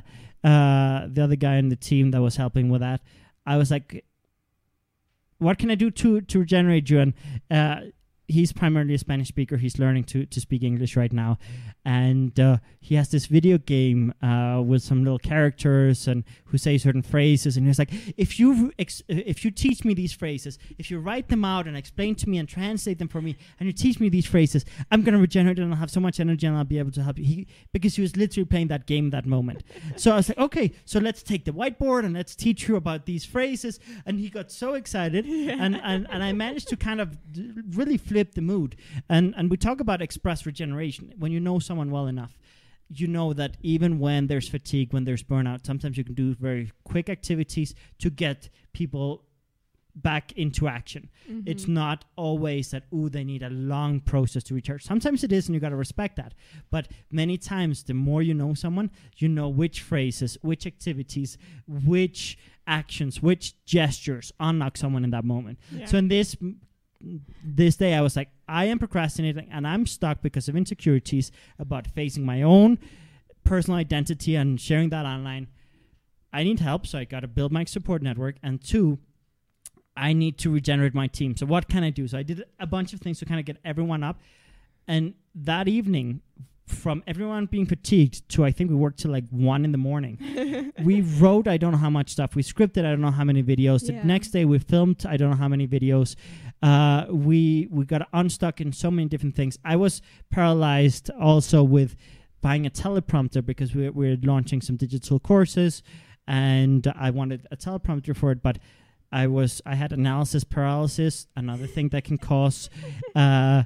uh, 0.51 1.07
the 1.15 1.23
other 1.27 1.37
guy 1.47 1.57
in 1.63 1.69
the 1.69 1.77
team 1.91 2.11
that 2.13 2.21
was 2.29 2.37
helping 2.37 2.67
with 2.73 2.81
that, 2.81 3.01
I 3.47 3.57
was 3.57 3.71
like, 3.71 4.05
what 5.39 5.59
can 5.59 5.71
I 5.71 5.75
do 5.75 5.91
to 5.91 6.21
to 6.21 6.39
regenerate 6.39 6.89
you? 6.91 7.01
And 7.01 7.13
uh, 7.51 7.77
he's 8.29 8.53
primarily 8.53 8.95
a 8.95 8.99
Spanish 8.99 9.29
speaker. 9.29 9.57
He's 9.57 9.79
learning 9.79 10.05
to 10.05 10.27
to 10.27 10.41
speak 10.41 10.63
English 10.63 10.97
right 10.97 11.13
now, 11.13 11.39
and 11.85 12.39
uh, 12.39 12.59
he 12.81 12.95
has 12.95 13.11
this 13.11 13.27
video 13.27 13.59
game 13.59 14.15
uh, 14.23 14.63
with 14.65 14.83
some 14.83 15.03
little 15.03 15.19
characters 15.19 16.07
and 16.07 16.25
who 16.47 16.59
say 16.59 16.79
certain 16.79 17.03
phrases. 17.03 17.57
And 17.57 17.67
he's 17.67 17.79
like, 17.79 17.91
if 18.17 18.39
you 18.39 18.73
ex- 18.79 19.03
if 19.09 19.45
you 19.45 19.51
teach 19.51 19.85
me 19.85 19.95
these 19.95 20.13
phrases, 20.13 20.59
if 20.79 20.91
you 20.91 21.01
write 21.01 21.29
them 21.29 21.45
out 21.45 21.67
and 21.67 21.77
explain 21.77 22.15
to 22.17 22.29
me 22.29 22.39
and 22.39 22.49
translate 22.49 22.99
them 22.99 23.09
for 23.09 23.21
me, 23.21 23.37
and 23.59 23.67
you 23.67 23.73
teach 23.73 23.99
me 23.99 24.09
these 24.09 24.27
phrases, 24.27 24.65
I'm 24.91 25.03
gonna 25.03 25.19
regenerate 25.19 25.59
and 25.59 25.73
I'll 25.73 25.81
have 25.81 25.91
so 25.91 26.01
much 26.01 26.21
energy 26.21 26.47
and 26.47 26.57
I'll 26.57 26.65
be 26.65 26.79
able 26.79 26.93
to 26.93 27.03
help 27.03 27.19
you. 27.19 27.25
He, 27.25 27.47
because 27.73 27.97
he 27.97 28.03
was 28.03 28.17
literally 28.17 28.45
playing 28.45 28.69
that 28.69 28.87
game 28.87 29.11
that 29.11 29.27
moment. 29.27 29.63
so 29.97 30.13
I 30.13 30.17
was 30.17 30.29
like, 30.29 30.39
okay, 30.39 30.73
so 30.85 31.01
let's 31.01 31.23
take 31.23 31.45
the 31.45 31.53
whiteboard 31.53 32.05
and 32.05 32.15
let's 32.15 32.37
teach 32.37 32.69
you 32.69 32.77
about 32.77 33.07
these 33.07 33.25
phrases. 33.25 33.81
And 34.07 34.21
he 34.21 34.29
got 34.29 34.53
so 34.53 34.75
excited, 34.75 35.27
and, 35.27 35.81
and 35.83 36.07
and 36.11 36.23
I 36.23 36.33
managed 36.33 36.69
to 36.69 36.77
kind 36.77 37.01
of 37.01 37.33
d- 37.33 37.53
really 37.71 37.97
flip 37.97 38.35
the 38.35 38.43
mood. 38.43 38.77
And 39.09 39.35
and 39.37 39.51
we 39.51 39.57
talk 39.57 39.81
about 39.81 40.01
express 40.01 40.47
regeneration 40.47 41.15
when 41.19 41.33
you 41.33 41.41
know 41.41 41.59
someone 41.73 41.91
well 41.91 42.07
enough. 42.07 42.37
You 42.91 43.07
know 43.07 43.33
that 43.33 43.57
even 43.63 43.99
when 43.99 44.27
there's 44.27 44.47
fatigue, 44.47 44.93
when 44.93 45.05
there's 45.05 45.23
burnout, 45.23 45.65
sometimes 45.65 45.97
you 45.97 46.05
can 46.05 46.13
do 46.13 46.35
very 46.35 46.71
quick 46.85 47.09
activities 47.09 47.75
to 48.01 48.11
get 48.11 48.51
people 48.75 49.25
back 49.95 50.33
into 50.33 50.69
action. 50.69 51.09
It's 51.47 51.65
mm-hmm. 51.65 51.75
not 51.85 52.05
always 52.17 52.71
that 52.73 52.85
ooh 52.95 53.09
they 53.09 53.25
need 53.25 53.43
a 53.43 53.49
long 53.49 54.01
process 54.01 54.43
to 54.45 54.55
recharge. 54.55 54.83
Sometimes 54.85 55.25
it 55.25 55.33
is, 55.33 55.49
and 55.49 55.55
you 55.55 55.61
got 55.61 55.71
to 55.71 55.77
respect 55.77 56.17
that. 56.17 56.35
But 56.71 56.89
many 57.11 57.39
times, 57.39 57.85
the 57.85 57.95
more 57.95 58.21
you 58.23 58.35
know 58.35 58.53
someone, 58.53 58.91
you 59.17 59.29
know 59.29 59.49
which 59.49 59.81
phrases, 59.81 60.37
which 60.43 60.67
activities, 60.67 61.39
which 61.67 62.37
actions, 62.67 63.23
which 63.23 63.45
gestures 63.65 64.33
unlock 64.41 64.77
someone 64.77 65.05
in 65.05 65.11
that 65.11 65.25
moment. 65.25 65.59
Yeah. 65.71 65.87
So 65.87 65.97
in 65.97 66.09
this 66.09 66.37
this 67.45 67.77
day, 67.77 67.95
I 67.95 68.03
was 68.03 68.17
like, 68.17 68.31
I 68.53 68.67
am 68.67 68.79
procrastinating, 68.79 69.49
and 69.51 69.67
I'm 69.67 69.87
stuck 69.87 70.21
because 70.21 70.47
of 70.49 70.55
insecurities 70.57 71.33
about 71.59 71.87
facing 71.87 72.25
my 72.27 72.43
own 72.43 72.79
personal 73.45 73.79
identity 73.79 74.37
and 74.37 74.61
sharing 74.61 74.91
that 74.91 75.07
online. 75.07 75.49
I 76.33 76.45
need 76.45 76.61
help, 76.61 76.87
so 76.87 76.99
I 76.99 77.05
got 77.05 77.21
to 77.21 77.29
build 77.29 77.51
my 77.51 77.65
support 77.65 78.03
network. 78.03 78.37
And 78.43 78.63
two, 78.63 78.99
I 79.97 80.13
need 80.13 80.37
to 80.39 80.51
regenerate 80.51 80.95
my 80.95 81.07
team. 81.07 81.37
So 81.37 81.47
what 81.47 81.69
can 81.69 81.83
I 81.83 81.91
do? 81.91 82.07
So 82.07 82.19
I 82.19 82.23
did 82.23 82.45
a 82.61 82.67
bunch 82.67 82.93
of 82.93 83.01
things 83.01 83.19
to 83.21 83.25
kind 83.25 83.41
of 83.41 83.47
get 83.47 83.57
everyone 83.65 84.03
up. 84.03 84.21
And 84.87 85.15
that 85.35 85.67
evening, 85.69 86.21
from 86.67 87.03
everyone 87.07 87.47
being 87.47 87.67
fatigued 87.67 88.27
to 88.31 88.45
I 88.45 88.51
think 88.51 88.71
we 88.71 88.77
worked 88.77 89.01
till 89.01 89.11
like 89.11 89.25
one 89.31 89.65
in 89.65 89.73
the 89.73 89.79
morning. 89.79 90.73
we 90.85 91.01
wrote 91.03 91.47
I 91.49 91.57
don't 91.57 91.73
know 91.73 91.79
how 91.79 91.91
much 91.91 92.11
stuff. 92.11 92.35
We 92.35 92.43
scripted 92.43 92.81
I 92.87 92.91
don't 92.91 93.01
know 93.01 93.11
how 93.11 93.25
many 93.25 93.43
videos. 93.43 93.87
The 93.87 93.95
Yeah. 93.95 94.05
next 94.05 94.29
day 94.31 94.45
we 94.45 94.59
filmed 94.59 95.05
I 95.07 95.17
don't 95.17 95.31
know 95.31 95.37
how 95.37 95.49
many 95.49 95.67
videos. 95.67 96.17
Uh, 96.63 97.07
we 97.11 97.67
we 97.71 97.85
got 97.85 98.09
unstuck 98.13 98.61
in 98.61 98.73
so 98.73 98.91
many 98.91 99.09
different 99.09 99.35
things. 99.35 99.59
I 99.65 99.77
was 99.77 100.01
paralyzed 100.31 101.11
also 101.21 101.63
with 101.63 101.97
buying 102.41 102.67
a 102.67 102.71
teleprompter 102.71 103.45
because 103.45 103.75
we're, 103.75 103.93
we're 103.93 104.17
launching 104.23 104.61
some 104.61 104.77
digital 104.77 105.19
courses 105.21 105.83
and 106.27 106.87
I 106.97 107.11
wanted 107.11 107.47
a 107.51 107.57
teleprompter 107.57 108.17
for 108.17 108.31
it, 108.33 108.43
but 108.43 108.59
I 109.11 109.27
was 109.27 109.61
I 109.67 109.75
had 109.75 109.93
analysis 109.93 110.45
paralysis, 110.45 111.27
another 111.37 111.67
thing 111.67 111.89
that 111.91 112.05
can 112.05 112.17
cause 112.19 112.71
uh, 113.17 113.65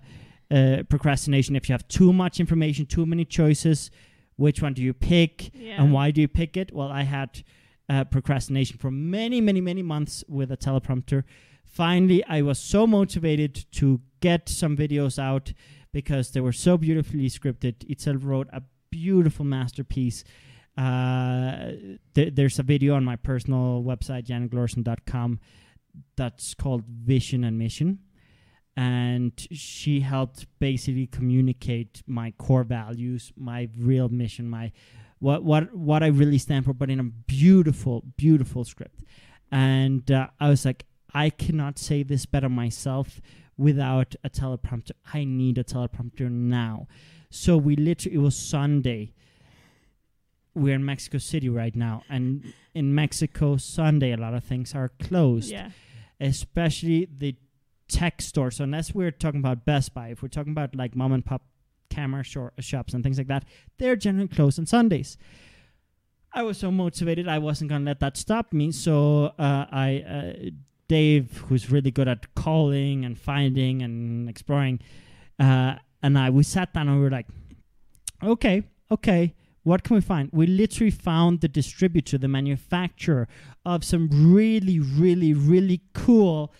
uh, 0.50 0.82
procrastination 0.88 1.54
if 1.56 1.68
you 1.68 1.74
have 1.74 1.86
too 1.88 2.12
much 2.12 2.40
information, 2.40 2.86
too 2.86 3.04
many 3.06 3.24
choices. 3.24 3.90
Which 4.36 4.60
one 4.60 4.74
do 4.74 4.82
you 4.82 4.92
pick, 4.92 5.50
Yeah. 5.54 5.82
and 5.82 5.92
why 5.94 6.10
do 6.10 6.20
you 6.20 6.28
pick 6.28 6.58
it? 6.58 6.70
Well, 6.70 6.88
I 6.92 7.04
had 7.04 7.42
uh, 7.88 8.04
procrastination 8.04 8.76
for 8.76 8.90
many, 8.90 9.40
many, 9.40 9.62
many 9.62 9.82
months 9.82 10.22
with 10.28 10.50
a 10.52 10.58
teleprompter. 10.58 11.24
Finally, 11.76 12.24
I 12.24 12.40
was 12.40 12.58
so 12.58 12.86
motivated 12.86 13.66
to 13.72 14.00
get 14.20 14.48
some 14.48 14.78
videos 14.78 15.18
out 15.18 15.52
because 15.92 16.30
they 16.30 16.40
were 16.40 16.50
so 16.50 16.78
beautifully 16.78 17.28
scripted. 17.28 17.74
Itzel 17.86 18.16
wrote 18.18 18.48
a 18.50 18.62
beautiful 18.88 19.44
masterpiece. 19.44 20.24
Uh, 20.78 21.72
th- 22.14 22.34
there's 22.34 22.58
a 22.58 22.62
video 22.62 22.94
on 22.94 23.04
my 23.04 23.16
personal 23.16 23.82
website, 23.84 24.24
janetglorson.com, 24.24 25.38
that's 26.16 26.54
called 26.54 26.82
Vision 26.86 27.44
and 27.44 27.58
Mission. 27.58 27.98
And 28.74 29.32
she 29.52 30.00
helped 30.00 30.46
basically 30.58 31.08
communicate 31.08 32.02
my 32.06 32.30
core 32.38 32.64
values, 32.64 33.34
my 33.36 33.68
real 33.78 34.08
mission, 34.08 34.48
my 34.48 34.72
what 35.18 35.44
what 35.44 35.74
what 35.74 36.02
I 36.02 36.06
really 36.06 36.38
stand 36.38 36.64
for, 36.64 36.72
but 36.72 36.88
in 36.88 37.00
a 37.00 37.04
beautiful, 37.04 38.02
beautiful 38.16 38.64
script. 38.64 39.02
And 39.52 40.10
uh, 40.10 40.28
I 40.40 40.48
was 40.48 40.64
like, 40.64 40.86
I 41.24 41.30
cannot 41.30 41.78
say 41.78 42.02
this 42.02 42.26
better 42.26 42.48
myself 42.48 43.20
without 43.56 44.14
a 44.22 44.28
teleprompter. 44.30 44.92
I 45.14 45.24
need 45.24 45.56
a 45.58 45.64
teleprompter 45.64 46.30
now. 46.30 46.86
So 47.30 47.56
we 47.56 47.74
literally, 47.76 48.16
it 48.16 48.20
was 48.20 48.36
Sunday. 48.36 49.14
We're 50.54 50.74
in 50.74 50.84
Mexico 50.84 51.18
City 51.18 51.48
right 51.48 51.74
now. 51.74 52.02
And 52.08 52.52
in 52.74 52.94
Mexico, 52.94 53.56
Sunday, 53.56 54.12
a 54.12 54.16
lot 54.16 54.34
of 54.34 54.44
things 54.44 54.74
are 54.74 54.90
closed, 55.00 55.50
Yeah. 55.50 55.70
especially 56.20 57.08
the 57.18 57.36
tech 57.88 58.20
store. 58.22 58.50
So 58.50 58.64
unless 58.64 58.94
we're 58.94 59.10
talking 59.10 59.40
about 59.40 59.64
Best 59.64 59.94
Buy, 59.94 60.08
if 60.08 60.22
we're 60.22 60.28
talking 60.28 60.52
about 60.52 60.74
like 60.74 60.94
mom 60.96 61.12
and 61.12 61.24
pop 61.24 61.42
camera 61.88 62.24
shor- 62.24 62.52
shops 62.60 62.94
and 62.94 63.02
things 63.04 63.18
like 63.18 63.28
that, 63.28 63.44
they're 63.78 63.96
generally 63.96 64.28
closed 64.28 64.58
on 64.58 64.66
Sundays. 64.66 65.16
I 66.32 66.42
was 66.42 66.58
so 66.58 66.70
motivated, 66.70 67.28
I 67.28 67.38
wasn't 67.38 67.70
gonna 67.70 67.84
let 67.86 68.00
that 68.00 68.16
stop 68.18 68.52
me. 68.52 68.70
So 68.72 69.32
uh, 69.38 69.66
I, 69.70 70.04
uh, 70.16 70.50
Dave, 70.88 71.38
who's 71.48 71.70
really 71.70 71.90
good 71.90 72.08
at 72.08 72.34
calling 72.34 73.04
and 73.04 73.18
finding 73.18 73.82
and 73.82 74.28
exploring, 74.28 74.80
uh, 75.38 75.76
and 76.02 76.18
I, 76.18 76.30
we 76.30 76.42
sat 76.42 76.72
down 76.72 76.88
and 76.88 76.96
we 76.98 77.02
were 77.04 77.10
like, 77.10 77.26
okay, 78.22 78.62
okay, 78.90 79.34
what 79.64 79.82
can 79.82 79.96
we 79.96 80.00
find? 80.00 80.30
We 80.32 80.46
literally 80.46 80.90
found 80.92 81.40
the 81.40 81.48
distributor, 81.48 82.18
the 82.18 82.28
manufacturer 82.28 83.26
of 83.64 83.82
some 83.84 84.08
really, 84.12 84.78
really, 84.78 85.32
really 85.34 85.82
cool 85.92 86.52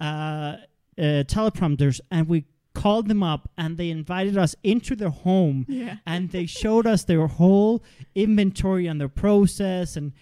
uh, 0.00 0.04
uh, 0.04 0.58
teleprompters, 0.98 2.00
and 2.10 2.28
we 2.28 2.44
called 2.74 3.08
them 3.08 3.22
up 3.22 3.48
and 3.56 3.78
they 3.78 3.88
invited 3.88 4.36
us 4.36 4.54
into 4.62 4.94
their 4.94 5.08
home 5.08 5.64
Yeah. 5.66 5.96
and 6.06 6.30
they 6.30 6.44
showed 6.44 6.86
us 6.86 7.04
their 7.04 7.26
whole 7.26 7.82
inventory 8.14 8.86
and 8.86 9.00
their 9.00 9.08
process 9.08 9.96
and 9.96 10.12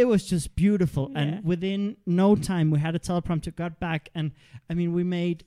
it 0.00 0.06
was 0.06 0.22
just 0.34 0.54
beautiful. 0.64 1.04
Yeah. 1.10 1.18
and 1.20 1.44
within 1.44 1.80
no 2.06 2.28
time 2.36 2.66
we 2.74 2.78
had 2.86 2.94
a 2.94 2.98
teleprompter 3.08 3.52
got 3.62 3.72
back 3.80 4.02
and 4.14 4.26
i 4.70 4.74
mean 4.78 4.90
we 4.98 5.04
made 5.04 5.38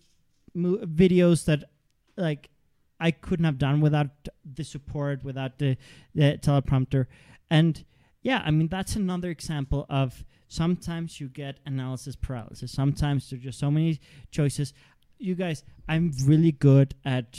mo- 0.53 0.81
videos 1.01 1.45
that 1.45 1.59
like 2.17 2.49
i 3.07 3.09
couldn't 3.11 3.45
have 3.51 3.57
done 3.57 3.77
without 3.87 4.09
the 4.57 4.63
support 4.63 5.23
without 5.23 5.53
the, 5.61 5.77
the 6.15 6.27
teleprompter. 6.47 7.03
And 7.49 7.73
yeah 8.29 8.39
i 8.47 8.51
mean 8.51 8.67
that's 8.75 8.95
another 8.95 9.29
example 9.37 9.85
of 10.01 10.23
sometimes 10.47 11.19
you 11.21 11.27
get 11.29 11.53
analysis 11.65 12.15
paralysis. 12.27 12.69
Sometimes 12.81 13.29
there's 13.29 13.41
just 13.41 13.57
so 13.65 13.71
many 13.71 13.99
choices. 14.37 14.73
You 15.17 15.35
guys 15.35 15.63
i'm 15.91 16.11
really 16.31 16.51
good 16.69 16.89
at 17.05 17.29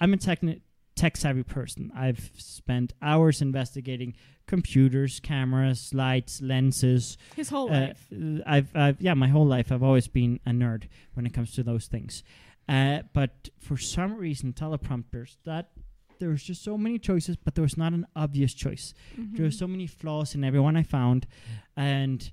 i'm 0.00 0.12
a 0.14 0.16
techni- 0.28 0.62
tech 1.02 1.16
savvy 1.16 1.42
person 1.42 1.90
i've 1.96 2.30
spent 2.36 2.92
hours 3.02 3.42
investigating 3.42 4.14
computers 4.46 5.20
cameras 5.20 5.92
lights 5.94 6.40
lenses 6.42 7.16
His 7.36 7.48
whole 7.48 7.68
uh, 7.72 7.80
life. 7.80 8.06
I've, 8.46 8.76
I've, 8.76 9.00
yeah, 9.00 9.14
my 9.14 9.28
whole 9.28 9.46
life 9.46 9.72
I've 9.72 9.82
always 9.82 10.08
been 10.08 10.40
a 10.46 10.50
nerd 10.50 10.84
when 11.14 11.26
it 11.26 11.32
comes 11.32 11.52
to 11.54 11.62
those 11.62 11.86
things. 11.86 12.22
Uh, 12.68 13.00
but 13.12 13.48
for 13.58 13.76
some 13.76 14.16
reason, 14.16 14.52
teleprompters 14.52 15.36
that 15.44 15.70
there 16.18 16.28
was 16.28 16.42
just 16.42 16.62
so 16.62 16.78
many 16.78 16.98
choices, 16.98 17.36
but 17.36 17.54
there 17.54 17.62
was 17.62 17.76
not 17.76 17.92
an 17.92 18.06
obvious 18.14 18.54
choice. 18.54 18.94
Mm-hmm. 19.18 19.36
There 19.36 19.44
were 19.44 19.50
so 19.50 19.66
many 19.66 19.86
flaws 19.86 20.34
in 20.34 20.44
everyone 20.44 20.76
I 20.76 20.84
found, 20.84 21.26
and 21.76 22.30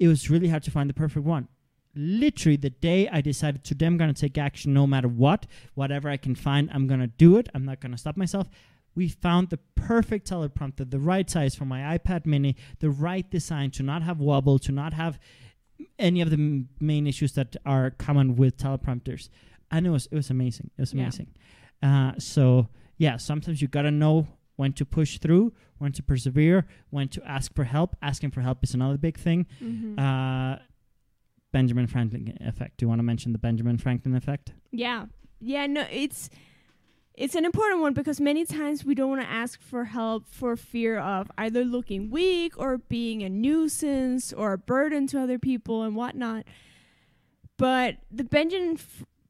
it 0.00 0.08
was 0.08 0.28
really 0.28 0.48
hard 0.48 0.64
to 0.64 0.72
find 0.72 0.90
the 0.90 0.94
perfect 0.94 1.24
one. 1.24 1.46
Literally, 1.94 2.56
the 2.56 2.70
day 2.70 3.08
I 3.08 3.20
decided 3.20 3.64
today 3.64 3.86
I'm 3.86 3.98
going 3.98 4.12
to 4.12 4.18
take 4.20 4.38
action 4.38 4.72
no 4.72 4.86
matter 4.86 5.08
what, 5.08 5.46
whatever 5.74 6.08
I 6.08 6.16
can 6.16 6.34
find, 6.34 6.70
I'm 6.72 6.86
going 6.86 7.00
to 7.00 7.06
do 7.06 7.36
it. 7.36 7.48
I'm 7.54 7.64
not 7.64 7.80
going 7.80 7.92
to 7.92 7.98
stop 7.98 8.16
myself. 8.16 8.48
We 8.94 9.08
found 9.08 9.50
the 9.50 9.58
perfect 9.74 10.28
teleprompter, 10.30 10.88
the 10.90 10.98
right 10.98 11.28
size 11.28 11.54
for 11.54 11.64
my 11.66 11.96
iPad 11.98 12.24
mini, 12.26 12.56
the 12.80 12.90
right 12.90 13.28
design 13.30 13.70
to 13.72 13.82
not 13.82 14.02
have 14.02 14.20
wobble, 14.20 14.58
to 14.60 14.72
not 14.72 14.94
have 14.94 15.18
any 15.98 16.20
of 16.20 16.30
the 16.30 16.36
m- 16.36 16.68
main 16.80 17.06
issues 17.06 17.32
that 17.34 17.56
are 17.66 17.90
common 17.90 18.36
with 18.36 18.56
teleprompters. 18.56 19.28
And 19.70 19.86
it 19.86 19.90
was 19.90 20.06
it 20.12 20.14
was 20.16 20.30
amazing. 20.30 20.70
It 20.76 20.80
was 20.82 20.92
Yeah. 20.94 21.02
amazing. 21.02 21.28
Uh, 21.82 22.12
so 22.18 22.68
yeah, 22.98 23.16
sometimes 23.16 23.60
you 23.62 23.68
gotta 23.68 23.90
know 23.90 24.28
when 24.56 24.72
to 24.74 24.84
push 24.84 25.18
through, 25.18 25.54
when 25.78 25.92
to 25.92 26.02
persevere, 26.02 26.66
when 26.90 27.08
to 27.08 27.22
ask 27.28 27.54
for 27.54 27.64
help. 27.64 27.96
Asking 28.02 28.30
for 28.30 28.42
help 28.42 28.62
is 28.62 28.74
another 28.74 28.98
big 28.98 29.16
thing. 29.18 29.46
Mhm. 29.62 29.98
Uh, 29.98 30.58
Benjamin 31.52 31.86
Franklin 31.86 32.36
effect. 32.40 32.78
Do 32.78 32.84
you 32.84 32.88
want 32.88 32.98
to 32.98 33.04
mention 33.04 33.32
the 33.32 33.38
Benjamin 33.38 33.78
Franklin 33.78 34.14
effect? 34.14 34.52
Yeah. 34.70 35.06
Yeah, 35.40 35.66
no, 35.66 35.86
it's 35.90 36.30
it's 37.14 37.34
an 37.34 37.44
important 37.44 37.80
one 37.80 37.92
because 37.92 38.20
many 38.20 38.44
times 38.44 38.84
we 38.84 38.94
don't 38.94 39.10
want 39.10 39.20
to 39.20 39.28
ask 39.28 39.60
for 39.60 39.84
help 39.84 40.26
for 40.26 40.56
fear 40.56 40.98
of 40.98 41.30
either 41.36 41.64
looking 41.64 42.10
weak 42.10 42.58
or 42.58 42.78
being 42.78 43.22
a 43.22 43.28
nuisance 43.28 44.32
or 44.32 44.54
a 44.54 44.58
burden 44.58 45.06
to 45.08 45.20
other 45.20 45.38
people 45.38 45.82
and 45.82 45.94
whatnot. 45.94 46.44
But 47.58 47.96
the 48.10 48.24
Benjamin 48.24 48.78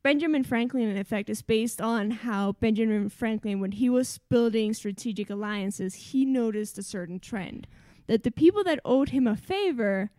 Benjamin 0.02 0.42
Franklin 0.44 0.96
effect 0.96 1.28
is 1.28 1.42
based 1.42 1.80
on 1.80 2.10
how 2.10 2.52
Benjamin 2.52 3.08
Franklin, 3.08 3.60
when 3.60 3.72
he 3.72 3.88
was 3.88 4.18
building 4.28 4.74
strategic 4.74 5.30
alliances, 5.30 5.94
he 5.94 6.24
noticed 6.24 6.76
a 6.78 6.82
certain 6.82 7.20
trend 7.20 7.66
that 8.06 8.24
the 8.24 8.32
people 8.32 8.64
that 8.64 8.80
owed 8.84 9.10
him 9.10 9.26
a 9.26 9.36
favor 9.36 10.10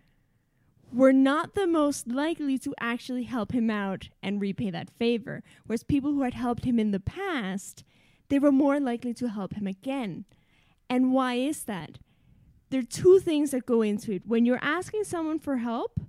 were 0.93 1.13
not 1.13 1.55
the 1.55 1.67
most 1.67 2.07
likely 2.07 2.57
to 2.59 2.73
actually 2.79 3.23
help 3.23 3.51
him 3.51 3.69
out 3.69 4.09
and 4.21 4.39
repay 4.39 4.69
that 4.69 4.89
favor. 4.91 5.41
Whereas 5.65 5.83
people 5.83 6.11
who 6.11 6.21
had 6.21 6.35
helped 6.35 6.65
him 6.65 6.79
in 6.79 6.91
the 6.91 6.99
past, 6.99 7.83
they 8.29 8.39
were 8.39 8.51
more 8.51 8.79
likely 8.79 9.13
to 9.15 9.29
help 9.29 9.53
him 9.53 9.67
again. 9.67 10.25
And 10.89 11.13
why 11.13 11.35
is 11.35 11.63
that? 11.63 11.99
There 12.69 12.79
are 12.79 12.83
two 12.83 13.19
things 13.19 13.51
that 13.51 13.65
go 13.65 13.81
into 13.81 14.13
it. 14.13 14.23
When 14.25 14.45
you're 14.45 14.59
asking 14.61 15.03
someone 15.03 15.39
for 15.39 15.57
help, 15.57 15.99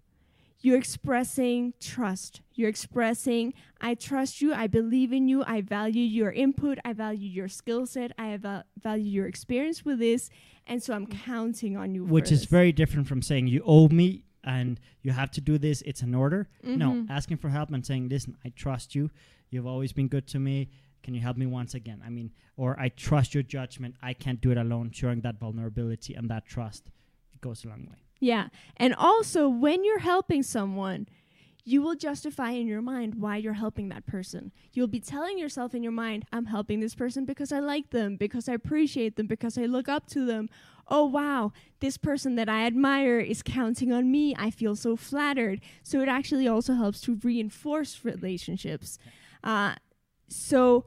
you're 0.60 0.78
expressing 0.78 1.74
trust. 1.78 2.40
You're 2.54 2.70
expressing, 2.70 3.52
I 3.82 3.94
trust 3.94 4.40
you, 4.40 4.54
I 4.54 4.66
believe 4.66 5.12
in 5.12 5.28
you, 5.28 5.44
I 5.46 5.60
value 5.60 6.02
your 6.02 6.32
input, 6.32 6.78
I 6.86 6.94
value 6.94 7.28
your 7.28 7.48
skill 7.48 7.84
set, 7.84 8.12
I 8.18 8.34
val- 8.38 8.64
value 8.82 9.10
your 9.10 9.26
experience 9.26 9.84
with 9.84 9.98
this, 9.98 10.30
and 10.66 10.82
so 10.82 10.94
I'm 10.94 11.06
counting 11.06 11.76
on 11.76 11.94
you. 11.94 12.06
Which 12.06 12.32
is 12.32 12.40
this. 12.40 12.50
very 12.50 12.72
different 12.72 13.08
from 13.08 13.20
saying 13.20 13.48
you 13.48 13.62
owe 13.66 13.88
me 13.88 14.24
and 14.44 14.78
you 15.02 15.12
have 15.12 15.30
to 15.32 15.40
do 15.40 15.58
this. 15.58 15.82
It's 15.82 16.02
an 16.02 16.14
order. 16.14 16.48
No, 16.62 16.92
Mhm. 16.92 17.10
asking 17.10 17.38
for 17.38 17.48
help 17.48 17.70
and 17.72 17.84
saying, 17.84 18.08
"Listen, 18.08 18.36
I 18.44 18.50
trust 18.50 18.94
you. 18.94 19.10
You've 19.50 19.66
always 19.66 19.92
been 19.92 20.08
good 20.08 20.26
to 20.28 20.38
me. 20.38 20.68
Can 21.02 21.14
you 21.14 21.20
help 21.20 21.36
me 21.36 21.46
once 21.46 21.74
again?" 21.74 22.00
I 22.04 22.10
mean, 22.10 22.32
or 22.56 22.78
I 22.78 22.88
trust 22.88 23.34
your 23.34 23.42
judgment. 23.42 23.96
I 24.02 24.14
can't 24.14 24.40
do 24.40 24.50
it 24.50 24.56
alone. 24.58 24.90
Showing 24.92 25.20
that 25.22 25.38
vulnerability 25.38 26.14
and 26.14 26.28
that 26.30 26.46
trust, 26.46 26.90
it 27.32 27.40
goes 27.40 27.64
a 27.64 27.68
long 27.68 27.86
way. 27.86 27.98
Yeah. 28.20 28.48
And 28.76 28.94
also, 28.94 29.48
when 29.48 29.84
you're 29.84 29.98
helping 29.98 30.42
someone, 30.42 31.08
you 31.64 31.80
will 31.80 31.94
justify 31.94 32.50
in 32.50 32.66
your 32.66 32.82
mind 32.82 33.14
why 33.14 33.38
you're 33.38 33.54
helping 33.54 33.88
that 33.88 34.06
person. 34.06 34.52
You'll 34.72 34.86
be 34.86 35.00
telling 35.00 35.38
yourself 35.38 35.74
in 35.74 35.82
your 35.82 35.92
mind, 35.92 36.26
I'm 36.30 36.46
helping 36.46 36.80
this 36.80 36.94
person 36.94 37.24
because 37.24 37.52
I 37.52 37.60
like 37.60 37.90
them, 37.90 38.16
because 38.16 38.48
I 38.48 38.52
appreciate 38.52 39.16
them, 39.16 39.26
because 39.26 39.56
I 39.56 39.64
look 39.64 39.88
up 39.88 40.06
to 40.08 40.26
them. 40.26 40.50
Oh, 40.88 41.06
wow, 41.06 41.52
this 41.80 41.96
person 41.96 42.34
that 42.34 42.50
I 42.50 42.66
admire 42.66 43.18
is 43.18 43.42
counting 43.42 43.92
on 43.92 44.10
me. 44.10 44.34
I 44.38 44.50
feel 44.50 44.76
so 44.76 44.94
flattered. 44.96 45.62
So 45.82 46.00
it 46.00 46.08
actually 46.08 46.46
also 46.46 46.74
helps 46.74 47.00
to 47.02 47.18
reinforce 47.22 48.04
relationships. 48.04 48.98
Uh, 49.42 49.76
so, 50.28 50.84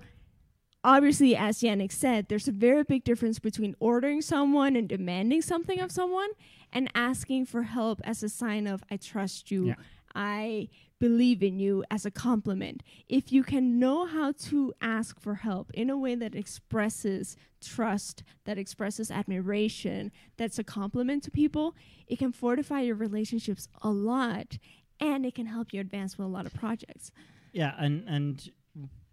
obviously, 0.84 1.36
as 1.36 1.60
Yannick 1.62 1.92
said, 1.92 2.28
there's 2.30 2.48
a 2.48 2.52
very 2.52 2.84
big 2.84 3.04
difference 3.04 3.40
between 3.40 3.76
ordering 3.80 4.22
someone 4.22 4.76
and 4.76 4.88
demanding 4.88 5.42
something 5.42 5.80
of 5.80 5.92
someone 5.92 6.30
and 6.72 6.92
asking 6.94 7.46
for 7.46 7.64
help 7.64 8.00
as 8.04 8.22
a 8.22 8.30
sign 8.30 8.68
of 8.68 8.84
I 8.92 8.98
trust 8.98 9.50
you, 9.50 9.68
Yeah. 9.68 9.76
I 10.18 10.70
believe 11.00 11.44
in 11.44 11.60
you 11.60 11.84
as 11.92 12.04
a 12.06 12.10
compliment. 12.12 12.82
If 13.08 13.32
you 13.32 13.44
can 13.44 13.78
know 13.78 14.08
how 14.08 14.32
to 14.50 14.74
ask 14.82 15.20
for 15.20 15.36
help 15.36 15.70
in 15.76 15.92
a 15.92 15.98
way 15.98 16.16
that 16.16 16.34
expresses 16.34 17.38
trust, 17.62 18.24
that 18.46 18.58
expresses 18.58 19.12
admiration, 19.12 20.12
that's 20.38 20.58
a 20.58 20.64
compliment 20.64 21.24
to 21.26 21.32
people, 21.32 21.76
it 22.08 22.18
can 22.18 22.32
fortify 22.32 22.82
your 22.82 22.96
relationships 22.96 23.68
a 23.84 23.90
lot 23.92 24.58
and 25.00 25.24
it 25.24 25.36
can 25.36 25.46
help 25.46 25.72
you 25.72 25.80
advance 25.80 26.18
with 26.18 26.26
a 26.26 26.30
lot 26.30 26.48
of 26.48 26.54
projects. 26.56 27.12
Yeah, 27.54 27.76
and 27.78 28.04
and 28.08 28.50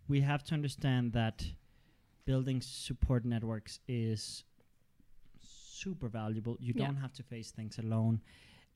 we 0.09 0.23
have 0.23 0.43
to 0.45 0.55
understand 0.55 1.13
that 1.13 1.45
building 2.25 2.63
support 2.63 3.27
networks 3.27 3.81
is 3.87 4.45
super 5.43 6.09
valuable. 6.09 6.57
You 6.61 6.73
Yeah. 6.75 6.87
don't 6.87 6.97
have 6.97 7.13
to 7.15 7.23
face 7.23 7.51
things 7.51 7.79
alone. 7.79 8.23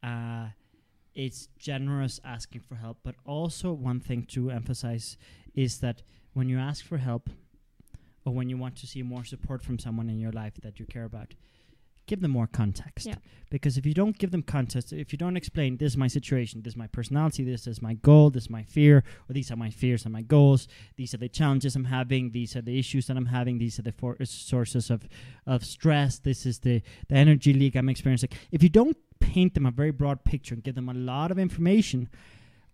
Uh, 0.02 0.48
it's 1.14 1.48
generous 1.58 2.20
asking 2.24 2.60
for 2.60 2.76
help, 2.76 2.98
but 3.02 3.14
also 3.24 3.72
one 3.72 4.00
thing 4.00 4.24
to 4.26 4.50
emphasize 4.50 5.16
is 5.54 5.80
that 5.80 6.02
when 6.32 6.48
you 6.48 6.58
ask 6.58 6.84
for 6.84 6.98
help, 6.98 7.30
or 8.24 8.32
when 8.32 8.48
you 8.48 8.56
want 8.56 8.76
to 8.76 8.86
see 8.86 9.02
more 9.02 9.24
support 9.24 9.62
from 9.62 9.78
someone 9.78 10.08
in 10.08 10.18
your 10.18 10.32
life 10.32 10.54
that 10.62 10.78
you 10.78 10.86
care 10.86 11.04
about, 11.04 11.34
give 12.06 12.20
them 12.20 12.30
more 12.30 12.46
context. 12.46 13.06
Yeah. 13.06 13.14
Because 13.50 13.78
if 13.78 13.86
you 13.86 13.94
don't 13.94 14.18
give 14.18 14.30
them 14.30 14.42
context, 14.42 14.92
if 14.92 15.12
you 15.12 15.18
don't 15.18 15.36
explain 15.36 15.76
this 15.76 15.92
is 15.92 15.96
my 15.96 16.08
situation, 16.08 16.62
this 16.62 16.72
is 16.72 16.76
my 16.76 16.86
personality, 16.88 17.44
this 17.44 17.66
is 17.66 17.80
my 17.80 17.94
goal, 17.94 18.30
this 18.30 18.44
is 18.44 18.50
my 18.50 18.62
fear, 18.64 19.04
or 19.28 19.32
these 19.32 19.50
are 19.50 19.56
my 19.56 19.70
fears 19.70 20.04
and 20.04 20.12
my 20.12 20.22
goals, 20.22 20.68
these 20.96 21.14
are 21.14 21.18
the 21.18 21.28
challenges 21.28 21.76
I'm 21.76 21.84
having, 21.84 22.30
these 22.32 22.56
are 22.56 22.62
the 22.62 22.78
issues 22.78 23.06
that 23.06 23.16
I'm 23.16 23.26
having, 23.26 23.58
these 23.58 23.78
are 23.78 23.82
the 23.82 23.92
for- 23.92 24.16
sources 24.24 24.90
of, 24.90 25.08
of 25.46 25.64
stress, 25.64 26.18
this 26.18 26.44
is 26.44 26.60
the, 26.60 26.82
the 27.08 27.14
energy 27.14 27.52
leak 27.52 27.76
I'm 27.76 27.88
experiencing. 27.88 28.30
If 28.50 28.62
you 28.62 28.68
don't 28.68 28.96
paint 29.20 29.54
them 29.54 29.66
a 29.66 29.70
very 29.70 29.90
broad 29.90 30.24
picture 30.24 30.54
and 30.54 30.62
give 30.62 30.74
them 30.74 30.88
a 30.88 30.94
lot 30.94 31.30
of 31.30 31.38
information, 31.38 32.08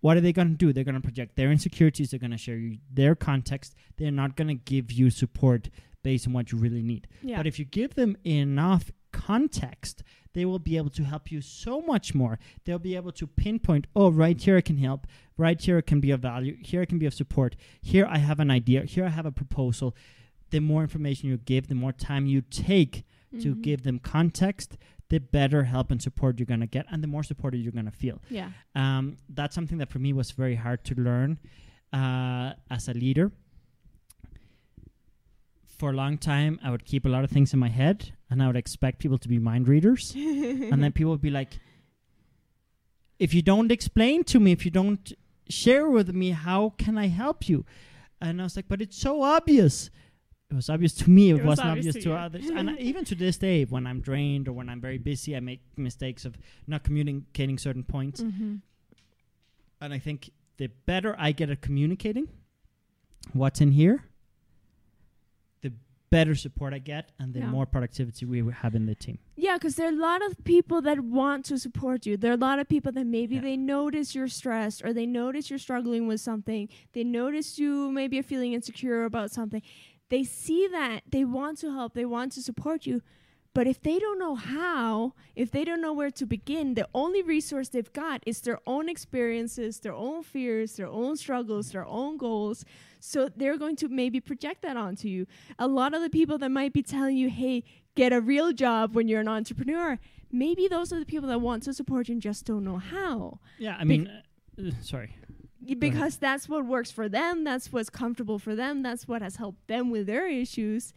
what 0.00 0.16
are 0.16 0.20
they 0.20 0.32
going 0.32 0.48
to 0.48 0.54
do? 0.54 0.72
They're 0.72 0.84
going 0.84 0.94
to 0.94 1.00
project 1.00 1.36
their 1.36 1.50
insecurities. 1.50 2.10
They're 2.10 2.20
going 2.20 2.30
to 2.30 2.36
share 2.38 2.56
you 2.56 2.78
their 2.92 3.14
context. 3.14 3.74
They're 3.96 4.10
not 4.10 4.36
going 4.36 4.48
to 4.48 4.54
give 4.54 4.92
you 4.92 5.10
support 5.10 5.70
based 6.02 6.26
on 6.26 6.34
what 6.34 6.52
you 6.52 6.58
really 6.58 6.82
need. 6.82 7.08
Yeah. 7.22 7.38
But 7.38 7.46
if 7.46 7.58
you 7.58 7.64
give 7.64 7.94
them 7.94 8.16
enough 8.26 8.90
context, 9.12 10.02
they 10.34 10.44
will 10.44 10.58
be 10.58 10.76
able 10.76 10.90
to 10.90 11.04
help 11.04 11.30
you 11.32 11.40
so 11.40 11.80
much 11.80 12.14
more. 12.14 12.38
They'll 12.64 12.78
be 12.78 12.96
able 12.96 13.12
to 13.12 13.26
pinpoint, 13.26 13.86
oh, 13.96 14.10
right 14.10 14.38
here 14.38 14.56
I 14.58 14.60
can 14.60 14.76
help. 14.78 15.06
Right 15.38 15.60
here 15.60 15.78
it 15.78 15.86
can 15.86 16.00
be 16.00 16.10
of 16.10 16.20
value. 16.20 16.56
Here 16.62 16.82
it 16.82 16.88
can 16.88 16.98
be 16.98 17.06
of 17.06 17.14
support. 17.14 17.56
Here 17.80 18.06
I 18.08 18.18
have 18.18 18.40
an 18.40 18.50
idea. 18.50 18.84
Here 18.84 19.06
I 19.06 19.08
have 19.08 19.26
a 19.26 19.32
proposal. 19.32 19.96
The 20.50 20.60
more 20.60 20.82
information 20.82 21.28
you 21.30 21.38
give, 21.38 21.68
the 21.68 21.74
more 21.74 21.92
time 21.92 22.26
you 22.26 22.42
take 22.42 23.04
to 23.40 23.54
Mhm. 23.56 23.62
give 23.62 23.82
them 23.82 23.98
context, 23.98 24.76
the 25.10 25.18
better 25.18 25.64
help 25.64 25.90
and 25.90 26.02
support 26.02 26.38
you're 26.38 26.46
going 26.46 26.60
to 26.60 26.66
get 26.66 26.86
and 26.90 27.02
the 27.02 27.06
more 27.06 27.22
supported 27.22 27.58
you're 27.58 27.72
going 27.72 27.84
to 27.84 27.90
feel. 27.90 28.20
Yeah. 28.30 28.50
Um, 28.74 29.16
that's 29.28 29.54
something 29.54 29.78
that 29.78 29.90
for 29.90 29.98
me 29.98 30.12
was 30.12 30.30
very 30.30 30.54
hard 30.54 30.84
to 30.84 30.94
learn 30.94 31.38
uh, 31.92 32.52
as 32.70 32.88
a 32.88 32.94
leader. 32.94 33.30
For 35.78 35.90
a 35.90 35.92
long 35.92 36.18
time, 36.18 36.58
I 36.62 36.70
would 36.70 36.84
keep 36.84 37.04
a 37.04 37.08
lot 37.08 37.24
of 37.24 37.30
things 37.30 37.52
in 37.52 37.58
my 37.58 37.68
head 37.68 38.12
and 38.30 38.42
I 38.42 38.46
would 38.46 38.56
expect 38.56 39.00
people 39.00 39.18
to 39.18 39.28
be 39.28 39.38
mind 39.38 39.68
readers. 39.68 40.12
and 40.16 40.82
then 40.82 40.92
people 40.92 41.12
would 41.12 41.22
be 41.22 41.30
like, 41.30 41.58
if 43.18 43.34
you 43.34 43.42
don't 43.42 43.70
explain 43.70 44.24
to 44.24 44.40
me, 44.40 44.52
if 44.52 44.64
you 44.64 44.70
don't 44.70 45.12
share 45.48 45.88
with 45.88 46.14
me, 46.14 46.30
how 46.30 46.74
can 46.78 46.96
I 46.96 47.08
help 47.08 47.48
you? 47.48 47.64
And 48.20 48.40
I 48.40 48.44
was 48.44 48.56
like, 48.56 48.66
but 48.68 48.80
it's 48.80 48.96
so 48.96 49.22
obvious. 49.22 49.90
It 50.54 50.56
was 50.58 50.70
obvious 50.70 50.92
to 50.94 51.10
me. 51.10 51.30
It, 51.30 51.34
It 51.34 51.38
was 51.38 51.46
wasn't 51.58 51.68
obvious 51.70 51.86
obvious, 51.88 52.04
to 52.04 52.10
to 52.10 52.16
others. 52.16 52.48
and 52.48 52.70
I- 52.70 52.76
even 52.90 53.04
to 53.06 53.16
this 53.16 53.36
day, 53.36 53.64
when 53.64 53.88
I'm 53.88 54.00
drained 54.00 54.46
or 54.46 54.52
when 54.52 54.68
I'm 54.68 54.80
very 54.80 54.98
busy, 54.98 55.34
I 55.36 55.40
make 55.40 55.60
mistakes 55.76 56.24
of 56.24 56.38
not 56.68 56.84
communicating 56.84 57.58
certain 57.58 57.82
points. 57.82 58.22
Mhm. 58.22 58.60
And 59.80 59.92
I 59.92 59.98
think 59.98 60.30
the 60.58 60.68
better 60.86 61.16
I 61.18 61.32
get 61.32 61.50
at 61.50 61.60
communicating 61.60 62.28
what's 63.32 63.60
in 63.60 63.72
here, 63.72 64.04
the 65.62 65.72
better 66.10 66.36
support 66.36 66.72
I 66.72 66.78
get 66.78 67.10
and 67.18 67.34
the 67.34 67.40
Yeah. 67.40 67.50
more 67.50 67.66
productivity 67.66 68.24
we 68.24 68.38
have 68.52 68.76
in 68.76 68.86
the 68.86 68.94
team. 68.94 69.18
Yeah, 69.36 69.54
because 69.56 69.74
there 69.74 69.86
are 69.88 69.92
a 69.92 69.96
lot 70.10 70.24
of 70.24 70.44
people 70.44 70.80
that 70.82 71.00
want 71.00 71.44
to 71.46 71.58
support 71.58 72.06
you. 72.06 72.16
There 72.16 72.30
are 72.30 72.34
a 72.34 72.46
lot 72.50 72.60
of 72.60 72.68
people 72.68 72.92
that 72.92 73.06
maybe 73.06 73.34
Yeah. 73.34 73.40
they 73.40 73.56
notice 73.56 74.14
you're 74.14 74.28
stressed 74.28 74.84
or 74.84 74.92
they 74.92 75.06
notice 75.06 75.50
you're 75.50 75.58
struggling 75.58 76.06
with 76.06 76.20
something. 76.20 76.68
They 76.92 77.02
notice 77.02 77.58
you 77.58 77.90
maybe 77.90 78.20
are 78.20 78.22
feeling 78.22 78.52
insecure 78.52 79.04
about 79.04 79.32
something. 79.32 79.60
They 80.14 80.22
see 80.22 80.68
that 80.68 81.00
they 81.10 81.24
want 81.24 81.58
to 81.58 81.72
help, 81.72 81.94
they 81.94 82.04
want 82.04 82.30
to 82.34 82.40
support 82.40 82.86
you. 82.86 83.02
But 83.52 83.66
if 83.66 83.82
they 83.82 83.98
don't 83.98 84.20
know 84.20 84.36
how, 84.36 85.14
if 85.34 85.50
they 85.50 85.64
don't 85.64 85.80
know 85.80 85.92
where 85.92 86.12
to 86.12 86.24
begin, 86.24 86.74
the 86.74 86.86
only 86.94 87.20
resource 87.20 87.68
they've 87.68 87.92
got 87.92 88.22
is 88.24 88.40
their 88.40 88.60
own 88.64 88.88
experiences, 88.88 89.80
their 89.80 89.92
own 89.92 90.22
fears, 90.22 90.76
their 90.76 90.86
own 90.86 91.16
struggles, 91.16 91.72
their 91.72 91.84
own 91.84 92.16
goals. 92.16 92.64
So 93.00 93.28
they're 93.28 93.58
going 93.58 93.74
to 93.74 93.88
maybe 93.88 94.20
project 94.20 94.62
that 94.62 94.76
onto 94.76 95.08
you. 95.08 95.26
A 95.58 95.66
lot 95.66 95.94
of 95.94 96.00
the 96.00 96.10
people 96.10 96.38
that 96.38 96.50
might 96.50 96.72
be 96.72 96.84
telling 96.84 97.16
you, 97.16 97.28
hey, 97.28 97.64
get 97.96 98.12
a 98.12 98.20
real 98.20 98.52
job 98.52 98.94
when 98.94 99.08
you're 99.08 99.20
an 99.20 99.26
entrepreneur, 99.26 99.98
maybe 100.30 100.68
those 100.68 100.92
are 100.92 101.00
the 101.00 101.06
people 101.06 101.28
that 101.28 101.40
want 101.40 101.64
to 101.64 101.74
support 101.74 102.08
you 102.08 102.12
and 102.12 102.22
just 102.22 102.46
don't 102.46 102.62
know 102.62 102.78
how. 102.78 103.40
Yeah, 103.58 103.76
I 103.80 103.82
mean, 103.82 104.08
uh, 104.56 104.70
sorry. 104.80 105.16
Because 105.78 106.16
that's 106.16 106.48
what 106.48 106.64
works 106.66 106.90
for 106.90 107.08
them, 107.08 107.44
that's 107.44 107.72
what's 107.72 107.90
comfortable 107.90 108.38
for 108.38 108.54
them, 108.54 108.82
that's 108.82 109.06
what 109.08 109.22
has 109.22 109.36
helped 109.36 109.66
them 109.68 109.90
with 109.90 110.06
their 110.06 110.28
issues. 110.28 110.92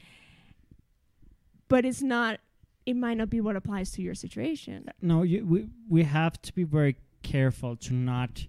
But 1.70 1.86
it's 1.86 2.02
not, 2.02 2.40
it 2.86 2.96
might 2.96 3.18
not 3.18 3.30
be 3.30 3.42
what 3.42 3.56
applies 3.56 3.92
to 3.92 4.02
your 4.02 4.16
situation. 4.16 4.86
Uh, 4.88 4.92
no, 5.02 5.24
you, 5.24 5.46
we 5.46 5.70
we 5.90 6.04
have 6.04 6.42
to 6.44 6.54
be 6.54 6.64
very 6.64 6.96
careful 7.24 7.76
to 7.76 7.94
not 7.94 8.48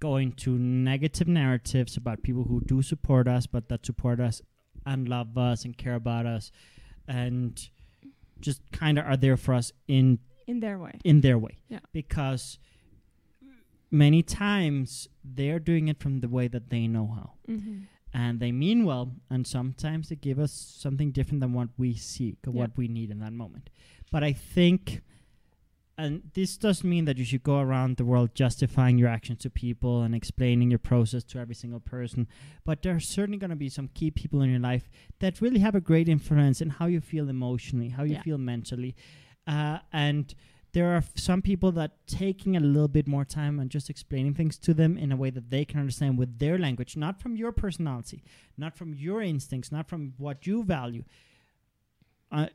go 0.00 0.16
into 0.16 0.50
negative 0.58 1.26
narratives 1.28 1.96
about 1.96 2.22
people 2.22 2.44
who 2.44 2.60
do 2.60 2.82
support 2.82 3.26
us, 3.26 3.46
but 3.46 3.68
that 3.68 3.84
support 3.86 4.20
us 4.20 4.40
and 4.86 5.08
love 5.08 5.36
us 5.38 5.64
and 5.64 5.76
care 5.76 5.94
about 5.94 6.26
us, 6.26 6.52
and 7.08 7.68
just 8.40 8.60
kind 8.72 8.98
of 8.98 9.06
are 9.06 9.16
there 9.16 9.36
for 9.36 9.54
us 9.54 9.72
in 9.88 10.18
In 10.46 10.60
their 10.60 10.78
way. 10.78 10.92
in 11.04 11.22
their 11.22 11.38
way. 11.38 11.56
Yeah. 11.68 11.80
Because 11.92 12.58
many 14.02 14.20
times 14.22 15.08
they're 15.38 15.58
doing 15.70 15.88
it 15.92 15.98
from 16.04 16.14
the 16.20 16.28
way 16.36 16.46
that 16.48 16.68
they 16.70 16.84
know 16.96 17.06
how. 17.18 17.30
Mm-hmm. 17.48 17.78
and 18.22 18.38
they 18.42 18.52
mean 18.64 18.84
well 18.88 19.06
and 19.34 19.42
sometimes 19.46 20.08
they 20.08 20.16
give 20.28 20.38
us 20.46 20.52
something 20.84 21.10
different 21.18 21.40
than 21.42 21.52
what 21.58 21.68
we 21.82 21.90
seek 21.94 22.38
or 22.46 22.52
Yeah. 22.52 22.60
what 22.62 22.72
we 22.80 22.86
need 22.98 23.08
in 23.14 23.18
that 23.24 23.32
moment 23.42 23.66
but 24.14 24.22
i 24.30 24.32
think 24.56 24.82
and 25.96 26.22
this 26.34 26.56
doesn't 26.56 26.88
mean 26.94 27.04
that 27.08 27.18
you 27.18 27.24
should 27.30 27.42
go 27.44 27.58
around 27.66 27.96
the 27.96 28.04
world 28.12 28.30
justifying 28.34 28.98
your 28.98 29.08
actions 29.16 29.40
to 29.42 29.50
people 29.50 30.02
and 30.04 30.12
explaining 30.14 30.70
your 30.74 30.82
process 30.92 31.22
to 31.24 31.38
every 31.38 31.54
single 31.62 31.80
person 31.96 32.26
but 32.68 32.82
there 32.82 32.94
are 32.98 33.00
certainly 33.16 33.38
going 33.44 33.50
to 33.56 33.62
be 33.66 33.68
some 33.78 33.88
key 33.98 34.10
people 34.20 34.40
in 34.44 34.50
your 34.54 34.64
life 34.72 34.86
that 35.20 35.40
really 35.44 35.60
have 35.66 35.74
a 35.80 35.80
great 35.90 36.08
influence 36.16 36.60
in 36.64 36.70
how 36.78 36.86
you 36.94 37.00
feel 37.12 37.28
emotionally 37.28 37.90
how 37.98 38.04
you 38.04 38.14
Yeah. 38.14 38.22
feel 38.28 38.38
mentally 38.38 38.92
uh, 39.54 39.78
and 39.92 40.34
there 40.74 40.94
are 40.96 41.04
some 41.14 41.40
people 41.40 41.70
that 41.70 41.92
taking 42.08 42.56
a 42.56 42.60
little 42.60 42.88
bit 42.88 43.06
more 43.06 43.24
time 43.24 43.60
and 43.60 43.70
just 43.70 43.88
explaining 43.88 44.34
things 44.34 44.58
to 44.58 44.74
them 44.74 44.98
in 44.98 45.12
a 45.12 45.16
way 45.16 45.30
that 45.30 45.48
they 45.48 45.64
can 45.64 45.78
understand 45.78 46.18
with 46.18 46.40
their 46.40 46.58
language, 46.58 46.96
not 46.96 47.20
from 47.20 47.36
your 47.36 47.52
personality, 47.52 48.24
not 48.58 48.76
from 48.76 48.92
your 48.92 49.22
instincts, 49.22 49.70
not 49.70 49.88
from 49.88 50.14
what 50.18 50.48
you 50.48 50.64
value. 50.64 51.04
Uh, 52.32 52.48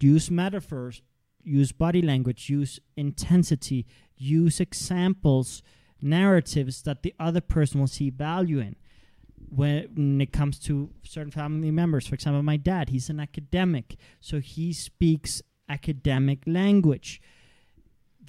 use 0.00 0.32
metaphors, 0.32 1.00
use 1.44 1.70
body 1.70 2.02
language, 2.02 2.50
use 2.50 2.80
intensity, 2.96 3.86
use 4.16 4.58
examples, 4.58 5.62
narratives 6.02 6.82
that 6.82 7.04
the 7.04 7.14
other 7.20 7.40
person 7.40 7.78
will 7.78 7.86
see 7.86 8.10
value 8.10 8.58
in. 8.58 8.74
When 9.48 10.20
it 10.20 10.32
comes 10.32 10.58
to 10.60 10.90
certain 11.04 11.30
family 11.30 11.70
members, 11.70 12.08
for 12.08 12.16
example, 12.16 12.42
my 12.42 12.56
dad, 12.56 12.88
he's 12.88 13.08
an 13.08 13.20
academic, 13.20 13.94
so 14.20 14.40
he 14.40 14.72
speaks 14.72 15.40
academic 15.68 16.40
language 16.46 17.22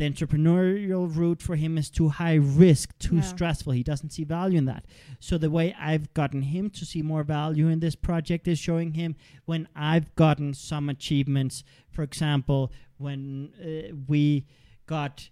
the 0.02 0.10
entrepreneurial 0.10 1.16
route 1.16 1.44
for 1.44 1.56
him 1.56 1.78
is 1.78 1.88
too 1.88 2.10
high 2.10 2.34
risk, 2.34 2.98
too 2.98 3.18
Yeah. 3.18 3.22
stressful. 3.22 3.74
He 3.74 3.84
doesn't 3.84 4.10
see 4.10 4.24
value 4.24 4.58
in 4.58 4.66
that. 4.66 4.84
So 5.20 5.38
the 5.38 5.52
way 5.52 5.76
I've 5.80 6.12
gotten 6.16 6.42
him 6.42 6.72
to 6.72 6.86
see 6.86 7.04
more 7.04 7.24
value 7.24 7.68
in 7.68 7.82
this 7.82 7.96
project 7.96 8.48
is 8.48 8.58
showing 8.58 8.94
him 8.94 9.16
when 9.46 9.68
I've 9.76 10.16
gotten 10.16 10.56
some 10.56 10.90
achievements. 10.90 11.64
For 11.92 12.02
example, 12.02 12.72
when 12.98 13.52
uh, 13.62 13.96
we 14.08 14.48
got 14.88 15.30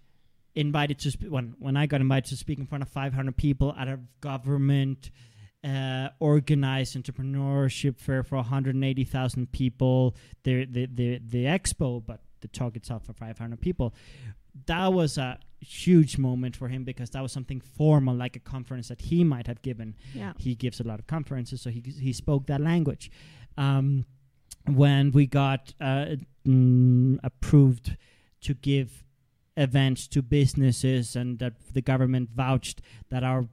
invited 0.54 1.00
to 1.00 1.10
sp- 1.10 1.30
when 1.34 1.56
when 1.58 1.76
I 1.76 1.86
got 1.86 2.00
invited 2.00 2.28
to 2.30 2.36
speak 2.36 2.58
in 2.60 2.66
front 2.66 2.82
of 2.82 2.88
500 2.88 3.36
people 3.36 3.74
at 3.76 3.88
a 3.88 3.98
government 4.20 5.10
uh, 5.64 6.10
organized 6.20 6.96
entrepreneurship 6.96 7.98
fair 7.98 8.22
for 8.22 8.36
180,000 8.36 9.50
people. 9.50 10.14
The, 10.44 10.64
the 10.64 10.86
the 10.86 11.18
the 11.18 11.44
expo, 11.44 12.04
but 12.06 12.20
the 12.40 12.48
talk 12.48 12.74
itself 12.76 13.04
for 13.04 13.12
500 13.12 13.60
people 13.60 13.92
that 14.66 14.92
was 14.92 15.18
a 15.18 15.38
huge 15.60 16.18
moment 16.18 16.56
for 16.56 16.68
him 16.68 16.84
because 16.84 17.10
that 17.10 17.22
was 17.22 17.32
something 17.32 17.60
formal, 17.60 18.14
like 18.14 18.36
a 18.36 18.40
conference 18.40 18.88
that 18.88 19.00
he 19.00 19.24
might 19.24 19.46
have 19.46 19.62
given. 19.62 19.94
Yeah. 20.14 20.32
He 20.38 20.54
gives 20.54 20.80
a 20.80 20.84
lot 20.84 20.98
of 20.98 21.06
conferences, 21.06 21.60
so 21.60 21.70
he 21.70 21.80
he 21.80 22.12
spoke 22.12 22.46
that 22.46 22.60
language. 22.60 23.10
Um, 23.56 24.06
when 24.66 25.10
we 25.12 25.26
got 25.26 25.74
uh, 25.80 26.16
mm, 26.46 27.18
approved 27.22 27.96
to 28.42 28.54
give 28.54 29.04
events 29.56 30.06
to 30.08 30.22
businesses, 30.22 31.16
and 31.16 31.38
that 31.38 31.54
the 31.72 31.82
government 31.82 32.30
vouched 32.34 32.80
that 33.10 33.22
our 33.22 33.48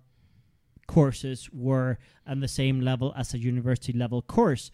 courses 0.87 1.49
were 1.51 1.97
on 2.25 2.39
the 2.39 2.47
same 2.47 2.79
level 2.79 3.13
as 3.17 3.33
a 3.33 3.37
university 3.37 3.91
level 3.91 4.21
course 4.21 4.71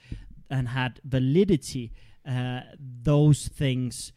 and 0.49 0.69
had 0.69 0.99
validity, 1.03 1.91
uh, 2.29 2.61
those 2.77 3.47
things 3.47 4.13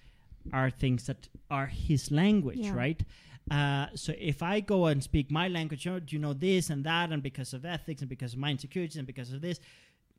are 0.52 0.70
things 0.70 1.06
that 1.06 1.28
are 1.50 1.66
his 1.66 2.10
language, 2.10 2.58
Yeah. 2.58 2.74
right? 2.74 3.02
Uh, 3.50 3.86
so 3.94 4.12
if 4.18 4.42
I 4.42 4.60
go 4.60 4.86
and 4.86 5.02
speak 5.02 5.30
my 5.30 5.46
language, 5.48 5.86
oh, 5.86 6.00
do 6.00 6.16
you 6.16 6.20
know 6.20 6.32
this 6.32 6.68
and 6.68 6.82
that, 6.84 7.12
and 7.12 7.22
because 7.22 7.52
of 7.54 7.64
ethics 7.64 8.02
and 8.02 8.08
because 8.08 8.32
of 8.32 8.38
my 8.40 8.50
insecurities 8.50 8.96
and 8.96 9.06
because 9.06 9.32
of 9.32 9.40
this, 9.40 9.60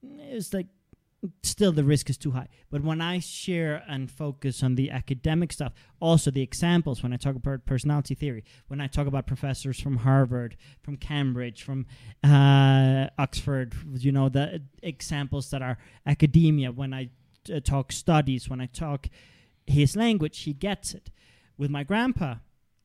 it's 0.01 0.53
like 0.53 0.67
still 1.43 1.71
the 1.71 1.83
risk 1.83 2.09
is 2.09 2.17
too 2.17 2.31
high. 2.31 2.47
But 2.69 2.83
when 2.83 3.01
I 3.01 3.19
share 3.19 3.83
and 3.87 4.09
focus 4.09 4.61
on 4.63 4.75
the 4.75 4.91
academic 4.91 5.51
stuff, 5.51 5.73
also 5.99 6.29
the 6.31 6.41
examples, 6.41 7.01
when 7.03 7.11
I 7.11 7.17
talk 7.17 7.35
about 7.35 7.65
personality 7.65 8.15
theory, 8.15 8.43
when 8.67 8.79
I 8.79 8.87
talk 8.87 9.07
about 9.07 9.25
professors 9.27 9.79
from 9.79 9.97
Harvard, 9.97 10.55
from 10.81 10.95
Cambridge, 10.95 11.63
from 11.63 11.85
uh, 12.23 13.07
Oxford, 13.17 13.73
you 13.95 14.11
know, 14.11 14.29
the 14.29 14.61
examples 14.83 15.49
that 15.49 15.61
are 15.61 15.77
academia, 16.05 16.71
when 16.71 16.93
I 16.93 17.09
uh, 17.53 17.59
talk 17.61 17.91
studies, 17.91 18.47
when 18.47 18.61
I 18.61 18.67
talk 18.67 19.09
his 19.67 19.95
language, 19.95 20.39
he 20.39 20.53
gets 20.53 20.93
it. 20.93 21.09
With 21.57 21.71
my 21.71 21.83
grandpa, 21.83 22.35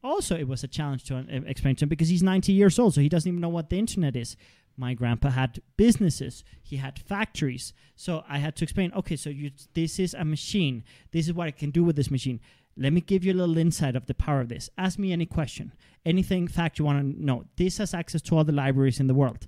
also 0.02 0.36
it 0.36 0.48
was 0.48 0.64
a 0.64 0.68
challenge 0.68 1.04
to 1.04 1.16
uh, 1.16 1.40
explain 1.46 1.76
to 1.76 1.84
him 1.84 1.88
because 1.88 2.08
he's 2.08 2.22
90 2.22 2.52
years 2.52 2.78
old, 2.78 2.94
so 2.94 3.00
he 3.00 3.08
doesn't 3.08 3.28
even 3.28 3.40
know 3.40 3.48
what 3.48 3.70
the 3.70 3.78
internet 3.78 4.16
is. 4.16 4.36
My 4.76 4.94
grandpa 4.94 5.30
had 5.30 5.60
businesses, 5.76 6.44
he 6.62 6.76
had 6.76 6.98
factories, 6.98 7.74
so 7.94 8.24
I 8.28 8.38
had 8.38 8.56
to 8.56 8.64
explain. 8.64 8.92
Okay, 8.94 9.16
so 9.16 9.28
you, 9.28 9.50
this 9.74 9.98
is 9.98 10.14
a 10.14 10.24
machine. 10.24 10.82
This 11.10 11.26
is 11.26 11.34
what 11.34 11.46
I 11.46 11.50
can 11.50 11.70
do 11.70 11.84
with 11.84 11.96
this 11.96 12.10
machine. 12.10 12.40
let 12.76 12.92
me 12.92 13.02
give 13.02 13.22
you 13.22 13.32
a 13.32 13.34
little 13.34 13.58
insight 13.58 13.94
of 13.94 14.06
the 14.06 14.14
power 14.14 14.40
of 14.40 14.48
this. 14.48 14.70
Ask 14.78 14.98
me 14.98 15.12
any 15.12 15.26
question, 15.26 15.72
anything 16.06 16.48
fact 16.48 16.78
you 16.78 16.86
want 16.86 17.00
to 17.00 17.24
know. 17.24 17.44
This 17.56 17.78
has 17.78 17.92
access 17.92 18.22
to 18.22 18.36
all 18.36 18.44
the 18.44 18.52
libraries 18.52 18.98
in 18.98 19.08
the 19.08 19.14
world. 19.14 19.46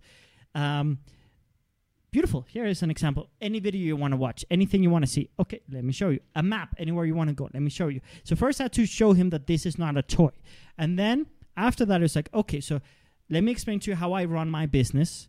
Um, 0.55 0.98
beautiful. 2.15 2.47
Here 2.47 2.65
is 2.65 2.81
an 2.85 2.93
example. 2.93 3.28
Any 3.41 3.59
video 3.59 3.85
you 3.85 3.97
want 3.97 4.12
to 4.12 4.16
watch, 4.16 4.45
anything 4.49 4.85
you 4.85 4.89
want 4.89 5.05
to 5.05 5.11
see. 5.11 5.31
Okay, 5.41 5.61
let 5.69 5.82
me 5.82 5.93
show 5.93 6.11
you. 6.11 6.20
A 6.36 6.45
map, 6.45 6.73
anywhere 6.78 7.05
you 7.07 7.15
want 7.16 7.28
to 7.28 7.35
go. 7.35 7.51
Let 7.53 7.61
me 7.61 7.70
show 7.70 7.89
you. 7.89 8.01
So 8.23 8.36
first 8.36 8.61
I 8.61 8.65
had 8.65 8.73
to 8.74 8.86
show 8.86 9.15
him 9.15 9.31
that 9.31 9.49
this 9.49 9.66
is 9.66 9.78
not 9.78 9.97
a 9.97 10.03
toy. 10.03 10.31
And 10.78 10.97
then 10.97 11.27
after 11.57 11.85
that 11.86 12.03
it's 12.05 12.15
like, 12.15 12.31
okay, 12.32 12.61
so 12.61 12.81
let 13.28 13.43
me 13.43 13.51
explain 13.51 13.81
to 13.81 13.91
you 13.91 13.97
how 13.97 14.12
I 14.12 14.27
run 14.27 14.49
my 14.49 14.65
business 14.65 15.27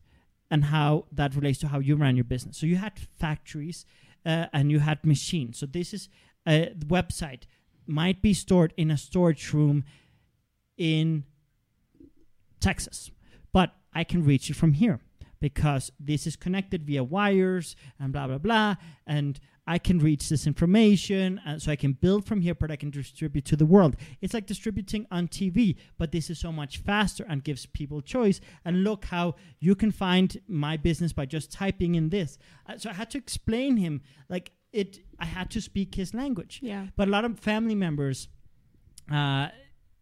and 0.52 0.66
how 0.66 1.08
that 1.12 1.36
relates 1.36 1.58
to 1.62 1.70
how 1.70 1.80
you 1.80 1.96
run 1.96 2.16
your 2.16 2.24
business. 2.24 2.56
So 2.60 2.68
you 2.68 2.76
had 2.76 2.94
factories 3.20 3.88
uh, 4.24 4.46
and 4.54 4.70
you 4.70 4.78
had 4.78 5.04
machines. 5.04 5.58
So 5.58 5.66
this 5.66 5.92
is 5.92 6.08
a 6.48 6.72
website 6.86 7.46
might 7.88 8.22
be 8.22 8.36
stored 8.36 8.76
in 8.78 8.92
a 8.92 8.98
storage 8.98 9.54
room 9.54 9.86
in 10.78 11.24
Texas, 12.60 13.10
but 13.52 13.74
I 13.92 14.04
can 14.04 14.24
reach 14.24 14.52
it 14.52 14.56
from 14.56 14.74
here 14.74 15.00
because 15.40 15.92
this 16.00 16.26
is 16.28 16.36
connected 16.36 16.86
via 16.86 17.04
wires 17.04 17.76
and 18.00 18.14
blah 18.14 18.28
blah 18.28 18.38
blah 18.38 18.76
and 19.08 19.40
I 19.68 19.80
can 19.80 20.00
reach 20.00 20.30
this 20.30 20.46
information 20.46 21.42
and 21.46 21.62
so 21.62 21.72
I 21.72 21.76
can 21.76 21.94
build 21.94 22.26
from 22.26 22.42
here 22.42 22.54
but 22.56 22.72
I 22.72 22.76
can 22.76 22.92
distribute 22.92 23.46
to 23.46 23.56
the 23.56 23.66
world. 23.66 23.96
It's 24.22 24.34
like 24.34 24.46
distributing 24.46 25.08
on 25.10 25.28
TV, 25.28 25.78
but 25.98 26.12
this 26.12 26.30
is 26.30 26.40
so 26.40 26.52
much 26.52 26.78
faster 26.78 27.26
and 27.28 27.44
gives 27.44 27.66
people 27.66 28.02
choice. 28.02 28.40
And 28.64 28.84
look 28.84 29.06
how 29.06 29.36
you 29.60 29.76
can 29.76 29.92
find 29.92 30.40
my 30.48 30.78
business 30.78 31.14
by 31.14 31.26
just 31.26 31.52
typing 31.52 31.96
in 31.96 32.10
this. 32.10 32.38
Uh, 32.68 32.78
so 32.78 32.90
I 32.90 32.94
had 32.94 33.10
to 33.12 33.18
explain 33.18 33.78
him 33.78 34.02
like 34.30 34.52
it 34.72 35.00
I 35.20 35.26
had 35.26 35.50
to 35.52 35.62
speak 35.62 35.96
his 35.96 36.14
language. 36.14 36.60
Yeah. 36.62 36.88
But 36.96 37.08
a 37.08 37.12
lot 37.12 37.26
of 37.26 37.40
family 37.40 37.76
members 37.76 38.28
uh, 39.12 39.48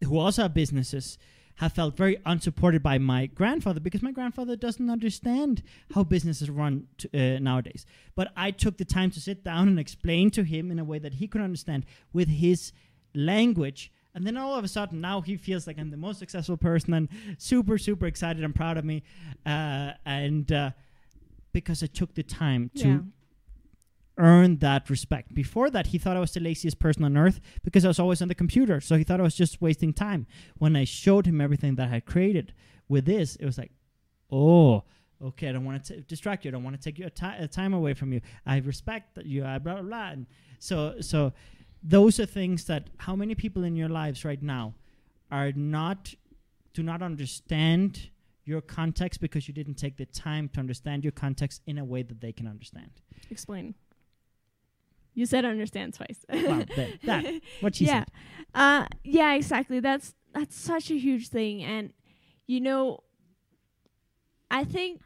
who 0.04 0.18
also 0.18 0.42
have 0.42 0.54
businesses 0.54 1.18
have 1.56 1.72
felt 1.72 1.96
very 1.96 2.18
unsupported 2.26 2.82
by 2.82 2.98
my 2.98 3.26
grandfather 3.26 3.80
because 3.80 4.02
my 4.02 4.10
grandfather 4.10 4.56
doesn't 4.56 4.90
understand 4.90 5.62
how 5.94 6.02
businesses 6.02 6.50
run 6.50 6.88
to, 6.98 7.08
uh, 7.14 7.38
nowadays. 7.38 7.86
But 8.16 8.32
I 8.36 8.50
took 8.50 8.76
the 8.76 8.84
time 8.84 9.10
to 9.12 9.20
sit 9.20 9.44
down 9.44 9.68
and 9.68 9.78
explain 9.78 10.30
to 10.32 10.42
him 10.42 10.70
in 10.70 10.78
a 10.78 10.84
way 10.84 10.98
that 10.98 11.14
he 11.14 11.28
could 11.28 11.40
understand 11.40 11.86
with 12.12 12.28
his 12.28 12.72
language. 13.14 13.92
And 14.14 14.26
then 14.26 14.36
all 14.36 14.54
of 14.54 14.64
a 14.64 14.68
sudden, 14.68 15.00
now 15.00 15.20
he 15.20 15.36
feels 15.36 15.66
like 15.66 15.78
I'm 15.78 15.90
the 15.90 15.96
most 15.96 16.18
successful 16.18 16.56
person 16.56 16.92
and 16.94 17.08
super, 17.38 17.78
super 17.78 18.06
excited 18.06 18.42
and 18.44 18.54
proud 18.54 18.76
of 18.76 18.84
me. 18.84 19.02
Uh, 19.46 19.92
and 20.04 20.50
uh, 20.50 20.70
because 21.52 21.82
I 21.82 21.86
took 21.86 22.14
the 22.14 22.22
time 22.22 22.70
to 22.76 22.88
Yeah. 22.88 22.98
Earn 24.18 24.58
that 24.58 24.88
respect. 24.88 25.34
Before 25.34 25.70
that, 25.70 25.88
he 25.88 25.98
thought 25.98 26.16
I 26.16 26.20
was 26.20 26.32
the 26.32 26.40
laziest 26.40 26.78
person 26.78 27.04
on 27.04 27.16
earth 27.16 27.40
because 27.62 27.84
I 27.84 27.88
was 27.88 27.98
always 27.98 28.22
on 28.22 28.28
the 28.28 28.34
computer. 28.34 28.80
So 28.80 28.96
he 28.96 29.04
thought 29.04 29.20
I 29.20 29.24
was 29.24 29.34
just 29.34 29.60
wasting 29.60 29.92
time. 29.92 30.26
When 30.56 30.76
I 30.76 30.84
showed 30.84 31.26
him 31.26 31.40
everything 31.40 31.74
that 31.76 31.88
I 31.88 31.90
had 31.90 32.06
created 32.06 32.52
with 32.88 33.06
this, 33.06 33.36
it 33.36 33.44
was 33.44 33.58
like, 33.58 33.72
oh, 34.30 34.84
okay, 35.22 35.48
I 35.48 35.52
don't 35.52 35.64
want 35.64 35.84
to 35.86 36.00
distract 36.02 36.44
you. 36.44 36.50
I 36.50 36.52
don't 36.52 36.64
want 36.64 36.76
to 36.76 36.82
take 36.82 36.98
your 36.98 37.10
ti- 37.10 37.26
uh, 37.26 37.46
time 37.46 37.74
away 37.74 37.94
from 37.94 38.12
you. 38.12 38.20
I 38.46 38.58
respect 38.58 39.18
you. 39.24 39.44
I 39.44 39.58
blah 39.58 39.74
blah 39.74 39.82
blah. 39.82 40.10
And 40.10 40.26
so, 40.58 40.94
so 41.00 41.32
those 41.82 42.20
are 42.20 42.26
things 42.26 42.64
that 42.66 42.90
how 42.98 43.16
many 43.16 43.34
people 43.34 43.64
in 43.64 43.76
your 43.76 43.88
lives 43.88 44.24
right 44.24 44.42
now 44.42 44.74
are 45.30 45.52
not 45.52 46.14
do 46.72 46.82
not 46.82 47.02
understand 47.02 48.10
your 48.44 48.60
context 48.60 49.20
because 49.20 49.48
you 49.48 49.54
didn't 49.54 49.74
take 49.74 49.96
the 49.96 50.06
time 50.06 50.48
to 50.50 50.60
understand 50.60 51.02
your 51.02 51.12
context 51.12 51.62
in 51.66 51.78
a 51.78 51.84
way 51.84 52.02
that 52.02 52.20
they 52.20 52.32
can 52.32 52.46
understand. 52.46 52.90
Explain. 53.30 53.74
You 55.14 55.26
said 55.26 55.44
understand 55.44 55.94
twice. 55.94 56.24
Wow, 56.28 56.64
that, 56.76 56.98
that 57.04 57.40
what 57.60 57.76
she 57.76 57.86
yeah. 57.86 58.04
said. 58.04 58.08
Uh 58.54 58.86
yeah, 59.02 59.34
exactly. 59.34 59.80
That's 59.80 60.14
that's 60.32 60.56
such 60.56 60.90
a 60.90 60.98
huge 60.98 61.28
thing 61.28 61.62
and 61.62 61.92
you 62.46 62.60
know 62.60 63.00
I 64.50 64.64
think 64.64 65.00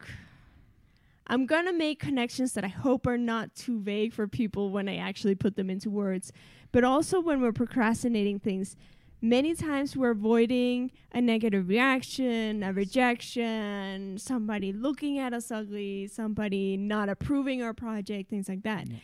I'm 1.26 1.46
going 1.46 1.66
to 1.66 1.72
make 1.72 2.00
connections 2.00 2.54
that 2.54 2.64
I 2.64 2.68
hope 2.68 3.06
are 3.06 3.18
not 3.18 3.54
too 3.54 3.80
vague 3.80 4.12
for 4.12 4.26
people 4.26 4.70
when 4.70 4.88
I 4.88 4.96
actually 4.96 5.34
put 5.34 5.56
them 5.56 5.68
into 5.68 5.90
words. 5.90 6.32
But 6.72 6.84
also 6.84 7.20
when 7.20 7.40
we're 7.40 7.52
procrastinating 7.52 8.40
things, 8.40 8.76
many 9.20 9.54
times 9.54 9.96
we're 9.96 10.10
avoiding 10.10 10.90
a 11.12 11.20
negative 11.20 11.68
reaction, 11.68 12.62
a 12.62 12.72
rejection, 12.72 14.18
somebody 14.18 14.72
looking 14.72 15.18
at 15.18 15.34
us 15.34 15.50
ugly, 15.50 16.06
somebody 16.06 16.76
not 16.76 17.08
approving 17.08 17.62
our 17.62 17.74
project, 17.74 18.30
things 18.30 18.48
like 18.48 18.62
that. 18.62 18.88
Yeah. 18.88 18.96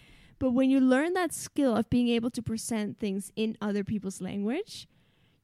But 0.45 0.51
when 0.51 0.69
you 0.69 0.79
learn 0.79 1.15
that 1.15 1.33
skill 1.33 1.75
of 1.75 1.89
being 1.89 2.09
able 2.09 2.29
to 2.33 2.43
present 2.43 3.01
things 3.01 3.33
in 3.35 3.57
other 3.63 3.83
people's 3.83 4.21
language, 4.21 4.87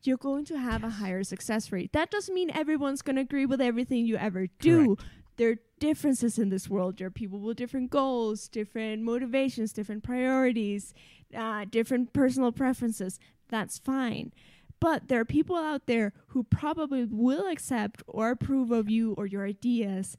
you're 0.02 0.18
going 0.18 0.44
to 0.44 0.58
have 0.58 0.84
a 0.84 0.90
higher 0.90 1.24
success 1.24 1.72
rate. 1.72 1.94
That 1.94 2.10
doesn't 2.10 2.34
mean 2.34 2.50
everyone's 2.50 3.00
going 3.00 3.16
to 3.16 3.22
agree 3.22 3.46
with 3.46 3.62
everything 3.62 4.04
you 4.04 4.18
ever 4.18 4.48
do. 4.58 4.98
There 5.38 5.52
are 5.52 5.56
differences 5.78 6.38
in 6.38 6.50
this 6.50 6.68
world. 6.68 6.98
There 6.98 7.06
are 7.06 7.10
people 7.10 7.38
with 7.38 7.56
different 7.56 7.88
goals, 7.88 8.46
different 8.46 9.00
motivations, 9.00 9.72
different 9.72 10.02
priorities, 10.02 10.92
uh, 11.34 11.64
different 11.70 12.12
personal 12.12 12.52
preferences. 12.52 13.18
That's 13.48 13.78
fine. 13.78 14.34
But 14.80 15.08
there 15.08 15.20
are 15.20 15.24
people 15.24 15.56
out 15.56 15.86
there 15.86 16.12
who 16.26 16.42
probably 16.42 17.06
will 17.06 17.46
accept 17.46 18.02
or 18.06 18.32
approve 18.32 18.70
of 18.70 18.90
you 18.90 19.14
or 19.16 19.24
your 19.24 19.46
ideas 19.46 20.18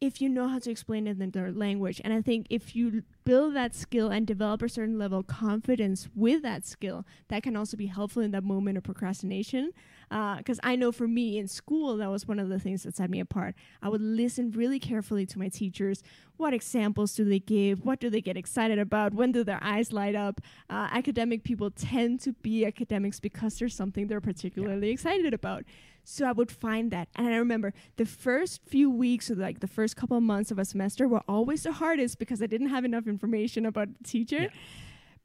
if 0.00 0.20
you 0.20 0.28
know 0.28 0.48
how 0.48 0.58
to 0.60 0.70
explain 0.70 1.06
it 1.06 1.20
in 1.20 1.30
their 1.30 1.50
language. 1.50 2.00
And 2.04 2.12
I 2.12 2.22
think 2.22 2.46
if 2.50 2.76
you 2.76 3.02
build 3.24 3.54
that 3.54 3.74
skill 3.74 4.10
and 4.10 4.26
develop 4.26 4.62
a 4.62 4.68
certain 4.68 4.98
level 4.98 5.20
of 5.20 5.26
confidence 5.26 6.08
with 6.14 6.42
that 6.42 6.64
skill, 6.64 7.04
that 7.28 7.42
can 7.42 7.56
also 7.56 7.76
be 7.76 7.86
helpful 7.86 8.22
in 8.22 8.30
that 8.30 8.44
moment 8.44 8.78
of 8.78 8.84
procrastination. 8.84 9.72
Because 10.08 10.58
I 10.62 10.76
know 10.76 10.90
for 10.92 11.06
me 11.06 11.38
in 11.38 11.48
school, 11.48 11.96
that 11.98 12.10
was 12.10 12.26
one 12.26 12.38
of 12.38 12.48
the 12.48 12.58
things 12.58 12.82
that 12.84 12.96
set 12.96 13.10
me 13.10 13.20
apart. 13.20 13.54
I 13.82 13.88
would 13.88 14.00
listen 14.00 14.50
really 14.52 14.78
carefully 14.78 15.26
to 15.26 15.38
my 15.38 15.48
teachers. 15.48 16.02
What 16.36 16.54
examples 16.54 17.14
do 17.14 17.24
they 17.24 17.40
give? 17.40 17.84
What 17.84 18.00
do 18.00 18.08
they 18.08 18.20
get 18.20 18.36
excited 18.36 18.78
about? 18.78 19.12
When 19.12 19.32
do 19.32 19.44
their 19.44 19.58
eyes 19.62 19.92
light 19.92 20.14
up? 20.14 20.40
Uh, 20.70 20.88
academic 20.92 21.42
people 21.44 21.70
tend 21.70 22.20
to 22.20 22.32
be 22.32 22.64
academics 22.64 23.20
because 23.20 23.58
there's 23.58 23.74
something 23.74 24.06
they're 24.06 24.20
particularly 24.20 24.90
excited 24.90 25.34
about. 25.34 25.64
So 26.04 26.24
I 26.24 26.32
would 26.32 26.50
find 26.50 26.90
that. 26.90 27.08
And 27.16 27.28
I 27.28 27.36
remember 27.36 27.74
the 27.96 28.06
first 28.06 28.62
few 28.66 28.88
weeks 28.88 29.30
or 29.30 29.34
like 29.34 29.60
the 29.60 29.66
first 29.66 29.94
couple 29.96 30.16
of 30.16 30.22
months 30.22 30.50
of 30.50 30.58
a 30.58 30.64
semester 30.64 31.06
were 31.06 31.22
always 31.28 31.64
the 31.64 31.72
hardest 31.72 32.18
because 32.18 32.40
I 32.40 32.46
didn't 32.46 32.70
have 32.70 32.86
enough 32.86 33.06
information 33.06 33.66
about 33.66 33.88
the 33.98 34.04
teacher. 34.04 34.42
Yeah. 34.42 34.48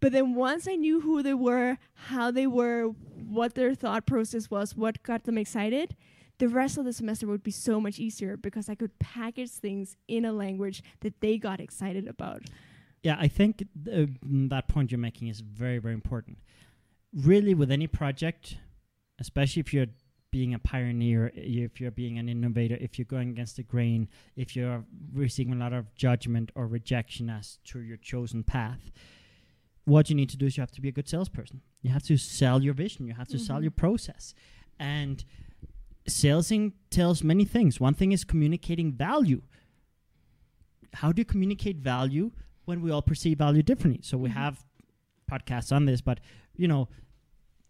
But 0.03 0.11
then 0.11 0.35
once 0.35 0.67
I 0.67 0.75
knew 0.75 0.99
who 0.99 1.23
they 1.23 1.33
were, 1.33 1.77
how 1.93 2.29
they 2.29 2.45
were, 2.45 2.87
what 2.87 3.55
their 3.55 3.73
thought 3.73 4.05
process 4.05 4.51
was, 4.51 4.75
what 4.75 5.01
got 5.01 5.23
them 5.23 5.37
excited, 5.37 5.95
the 6.39 6.49
rest 6.49 6.77
of 6.77 6.83
the 6.83 6.91
semester 6.91 7.25
would 7.25 7.41
be 7.41 7.51
so 7.51 7.79
much 7.79 7.99
easier 7.99 8.35
because 8.35 8.67
I 8.67 8.75
could 8.75 8.99
package 8.99 9.51
things 9.51 9.95
in 10.09 10.25
a 10.25 10.33
language 10.33 10.83
that 10.99 11.21
they 11.21 11.37
got 11.37 11.61
excited 11.61 12.05
about. 12.05 12.41
Yeah, 13.01 13.15
I 13.17 13.29
think 13.29 13.63
th- 13.85 14.09
uh, 14.09 14.11
that 14.49 14.67
point 14.67 14.91
you're 14.91 14.97
making 14.97 15.29
is 15.29 15.39
very, 15.39 15.77
very 15.77 15.93
important. 15.93 16.39
Really, 17.13 17.53
with 17.53 17.71
any 17.71 17.87
project, 17.87 18.57
especially 19.21 19.61
if 19.61 19.73
you're 19.73 19.87
being 20.31 20.53
a 20.53 20.59
pioneer, 20.59 21.31
if 21.33 21.79
you're 21.79 21.91
being 21.91 22.17
an 22.17 22.27
innovator, 22.27 22.77
if 22.81 22.99
you're 22.99 23.05
going 23.05 23.29
against 23.29 23.55
the 23.55 23.63
grain, 23.63 24.09
if 24.35 24.53
you're 24.53 24.83
receiving 25.13 25.53
a 25.53 25.57
lot 25.57 25.71
of 25.71 25.95
judgment 25.95 26.51
or 26.55 26.67
rejection 26.67 27.29
as 27.29 27.59
to 27.63 27.79
your 27.79 27.95
chosen 27.95 28.43
path, 28.43 28.91
what 29.85 30.09
you 30.09 30.15
need 30.15 30.29
to 30.29 30.37
do 30.37 30.45
is 30.45 30.55
you 30.57 30.61
have 30.61 30.71
to 30.71 30.81
be 30.81 30.89
a 30.89 30.91
good 30.91 31.09
salesperson. 31.09 31.61
You 31.81 31.91
have 31.91 32.03
to 32.03 32.17
sell 32.17 32.63
your 32.63 32.73
vision. 32.73 33.05
You 33.05 33.13
have 33.13 33.27
to 33.29 33.39
sell 33.39 33.59
Mhm. 33.59 33.63
your 33.63 33.71
process. 33.71 34.33
And 34.79 35.23
sales 36.07 36.51
entails 36.51 37.23
many 37.23 37.45
things. 37.45 37.79
One 37.79 37.93
thing 37.93 38.11
is 38.11 38.23
communicating 38.23 38.93
value. 38.93 39.41
How 40.93 41.11
do 41.11 41.19
you 41.21 41.25
communicate 41.25 41.77
value 41.77 42.31
when 42.65 42.81
we 42.81 42.91
all 42.91 43.01
perceive 43.01 43.37
value 43.39 43.63
differently? 43.63 44.01
So 44.03 44.17
we 44.17 44.29
Mhm. 44.29 44.33
have 44.33 44.65
podcasts 45.29 45.75
on 45.75 45.85
this, 45.85 46.01
but 46.01 46.19
you 46.55 46.67
know, 46.67 46.87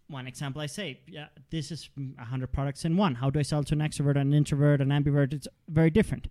one 0.07 0.27
example 0.27 0.61
I 0.61 0.65
say, 0.67 0.99
yeah, 1.07 1.29
this 1.49 1.71
is 1.71 1.89
mm, 1.97 2.13
a 2.19 2.25
hundred 2.25 2.51
products 2.51 2.83
in 2.85 2.97
one. 2.97 3.15
How 3.15 3.29
do 3.29 3.39
I 3.39 3.43
sell 3.43 3.63
to 3.63 3.73
an 3.73 3.79
extrovert, 3.79 4.17
an 4.17 4.33
introvert, 4.33 4.81
an 4.81 4.89
ambivert? 4.89 5.33
It's 5.33 5.47
very 5.69 5.89
different. 5.89 6.27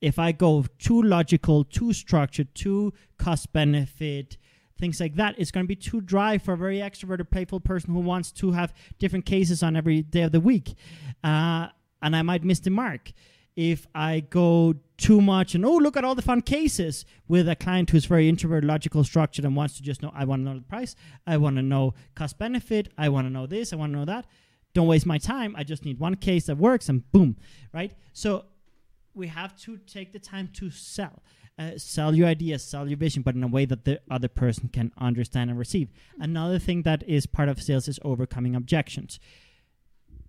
If 0.00 0.18
I 0.18 0.32
go 0.32 0.64
too 0.78 1.02
logical, 1.02 1.64
too 1.64 1.92
structured, 1.92 2.54
too 2.54 2.92
cost 3.18 3.52
benefit, 3.52 4.38
things 4.78 5.00
like 5.00 5.16
that, 5.16 5.34
it's 5.38 5.50
going 5.50 5.64
to 5.64 5.68
be 5.68 5.76
too 5.76 6.00
dry 6.00 6.38
for 6.38 6.54
a 6.54 6.56
very 6.56 6.78
extroverted, 6.78 7.30
playful 7.30 7.60
person 7.60 7.92
who 7.94 8.00
wants 8.00 8.32
to 8.32 8.52
have 8.52 8.74
different 8.98 9.24
cases 9.24 9.62
on 9.62 9.76
every 9.76 10.02
day 10.02 10.22
of 10.22 10.32
the 10.32 10.40
week. 10.40 10.74
Uh, 11.22 11.68
and 12.02 12.14
I 12.14 12.22
might 12.22 12.44
miss 12.44 12.60
the 12.60 12.70
mark. 12.70 13.12
If 13.56 13.86
I 13.94 14.20
go 14.20 14.74
too 14.96 15.20
much 15.20 15.54
and, 15.54 15.64
oh, 15.64 15.76
look 15.76 15.96
at 15.96 16.04
all 16.04 16.16
the 16.16 16.22
fun 16.22 16.40
cases 16.40 17.04
with 17.28 17.48
a 17.48 17.54
client 17.54 17.90
who's 17.90 18.04
very 18.04 18.28
introverted, 18.28 18.66
logical, 18.66 19.04
structured, 19.04 19.44
and 19.44 19.54
wants 19.54 19.76
to 19.76 19.82
just 19.82 20.02
know, 20.02 20.10
I 20.14 20.24
want 20.24 20.40
to 20.40 20.50
know 20.50 20.58
the 20.58 20.64
price, 20.64 20.96
I 21.26 21.36
want 21.36 21.56
to 21.56 21.62
know 21.62 21.94
cost 22.16 22.36
benefit, 22.38 22.88
I 22.98 23.08
want 23.10 23.26
to 23.26 23.30
know 23.30 23.46
this, 23.46 23.72
I 23.72 23.76
want 23.76 23.92
to 23.92 23.98
know 23.98 24.04
that. 24.06 24.26
Don't 24.74 24.88
waste 24.88 25.06
my 25.06 25.18
time. 25.18 25.54
I 25.56 25.62
just 25.62 25.84
need 25.84 26.00
one 26.00 26.16
case 26.16 26.46
that 26.46 26.58
works 26.58 26.88
and 26.88 27.10
boom, 27.12 27.36
right? 27.72 27.94
So 28.12 28.46
we 29.14 29.28
have 29.28 29.56
to 29.62 29.76
take 29.78 30.12
the 30.12 30.18
time 30.18 30.48
to 30.54 30.70
sell. 30.70 31.22
Uh, 31.58 31.70
sell 31.76 32.14
your 32.14 32.26
ideas, 32.26 32.64
sell 32.64 32.88
your 32.88 32.96
vision, 32.96 33.22
but 33.22 33.34
in 33.34 33.42
a 33.42 33.48
way 33.48 33.64
that 33.64 33.84
the 33.84 34.00
other 34.10 34.28
person 34.28 34.68
can 34.68 34.90
understand 34.98 35.50
and 35.50 35.58
receive. 35.58 35.88
Another 36.18 36.58
thing 36.58 36.82
that 36.82 37.02
is 37.08 37.26
part 37.26 37.48
of 37.48 37.62
sales 37.62 37.86
is 37.86 38.00
overcoming 38.02 38.56
objections. 38.56 39.20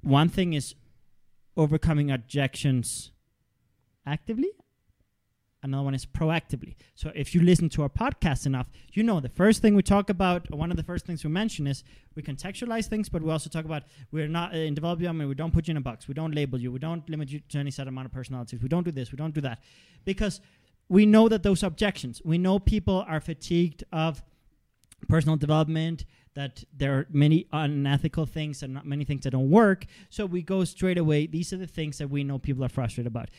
One 0.02 0.30
thing 0.30 0.54
is 0.54 0.76
overcoming 1.58 2.12
objections 2.12 3.12
actively. 4.06 4.52
Another 5.64 5.84
one 5.84 5.96
is 5.96 6.06
proactively. 6.06 6.76
So 6.94 7.12
if 7.16 7.34
you 7.34 7.42
listen 7.42 7.70
to 7.70 7.82
our 7.82 7.90
podcast 7.90 8.46
enough, 8.46 8.68
you 8.94 9.02
know 9.02 9.20
the 9.20 9.30
first 9.30 9.64
thing 9.64 9.74
we 9.74 9.82
talk 9.82 10.12
about, 10.12 10.54
one 10.54 10.70
of 10.70 10.78
the 10.78 10.84
first 10.84 11.08
things 11.08 11.24
we 11.24 11.32
mention 11.32 11.66
is 11.66 11.84
we 12.14 12.22
contextualize 12.22 12.86
things, 12.86 13.10
but 13.10 13.24
we 13.24 13.32
also 13.32 13.50
talk 13.50 13.66
about 13.66 13.82
we're 14.12 14.28
not 14.28 14.54
uh, 14.54 14.58
in 14.58 14.76
development, 14.76 15.28
we 15.28 15.34
don't 15.34 15.52
put 15.52 15.68
you 15.68 15.72
in 15.72 15.78
a 15.78 15.82
box, 15.82 16.08
we 16.08 16.14
don't 16.14 16.36
label 16.36 16.60
you, 16.60 16.72
we 16.72 16.78
don't 16.78 17.10
limit 17.10 17.32
you 17.32 17.40
to 17.50 17.58
any 17.58 17.72
set 17.72 17.88
amount 17.88 18.06
of 18.06 18.12
personalities, 18.12 18.62
we 18.62 18.70
don't 18.70 18.84
do 18.84 18.92
this, 18.92 19.12
we 19.12 19.16
don't 19.16 19.34
do 19.34 19.42
that. 19.42 19.60
Because 20.04 20.40
we 20.90 21.06
know 21.06 21.28
that 21.30 21.44
those 21.44 21.64
objections, 21.64 22.22
we 22.24 22.38
know 22.38 22.60
people 22.60 23.06
are 23.08 23.20
fatigued 23.20 23.84
of 23.92 24.24
personal 25.08 25.38
development, 25.38 26.06
that 26.36 26.64
there 26.76 26.94
are 26.94 27.08
many 27.10 27.48
unethical 27.52 28.26
things 28.26 28.62
and 28.62 28.74
not 28.74 28.86
many 28.86 29.06
things 29.06 29.24
that 29.24 29.32
don't 29.32 29.50
work. 29.50 29.86
So 30.10 30.26
we 30.26 30.42
go 30.42 30.64
straight 30.64 30.98
away. 30.98 31.28
These 31.28 31.54
are 31.54 31.58
the 31.58 31.68
things 31.68 31.98
that 31.98 32.10
we 32.10 32.24
know 32.24 32.38
people 32.38 32.64
are 32.64 32.70
frustrated 32.70 33.08
about. 33.08 33.30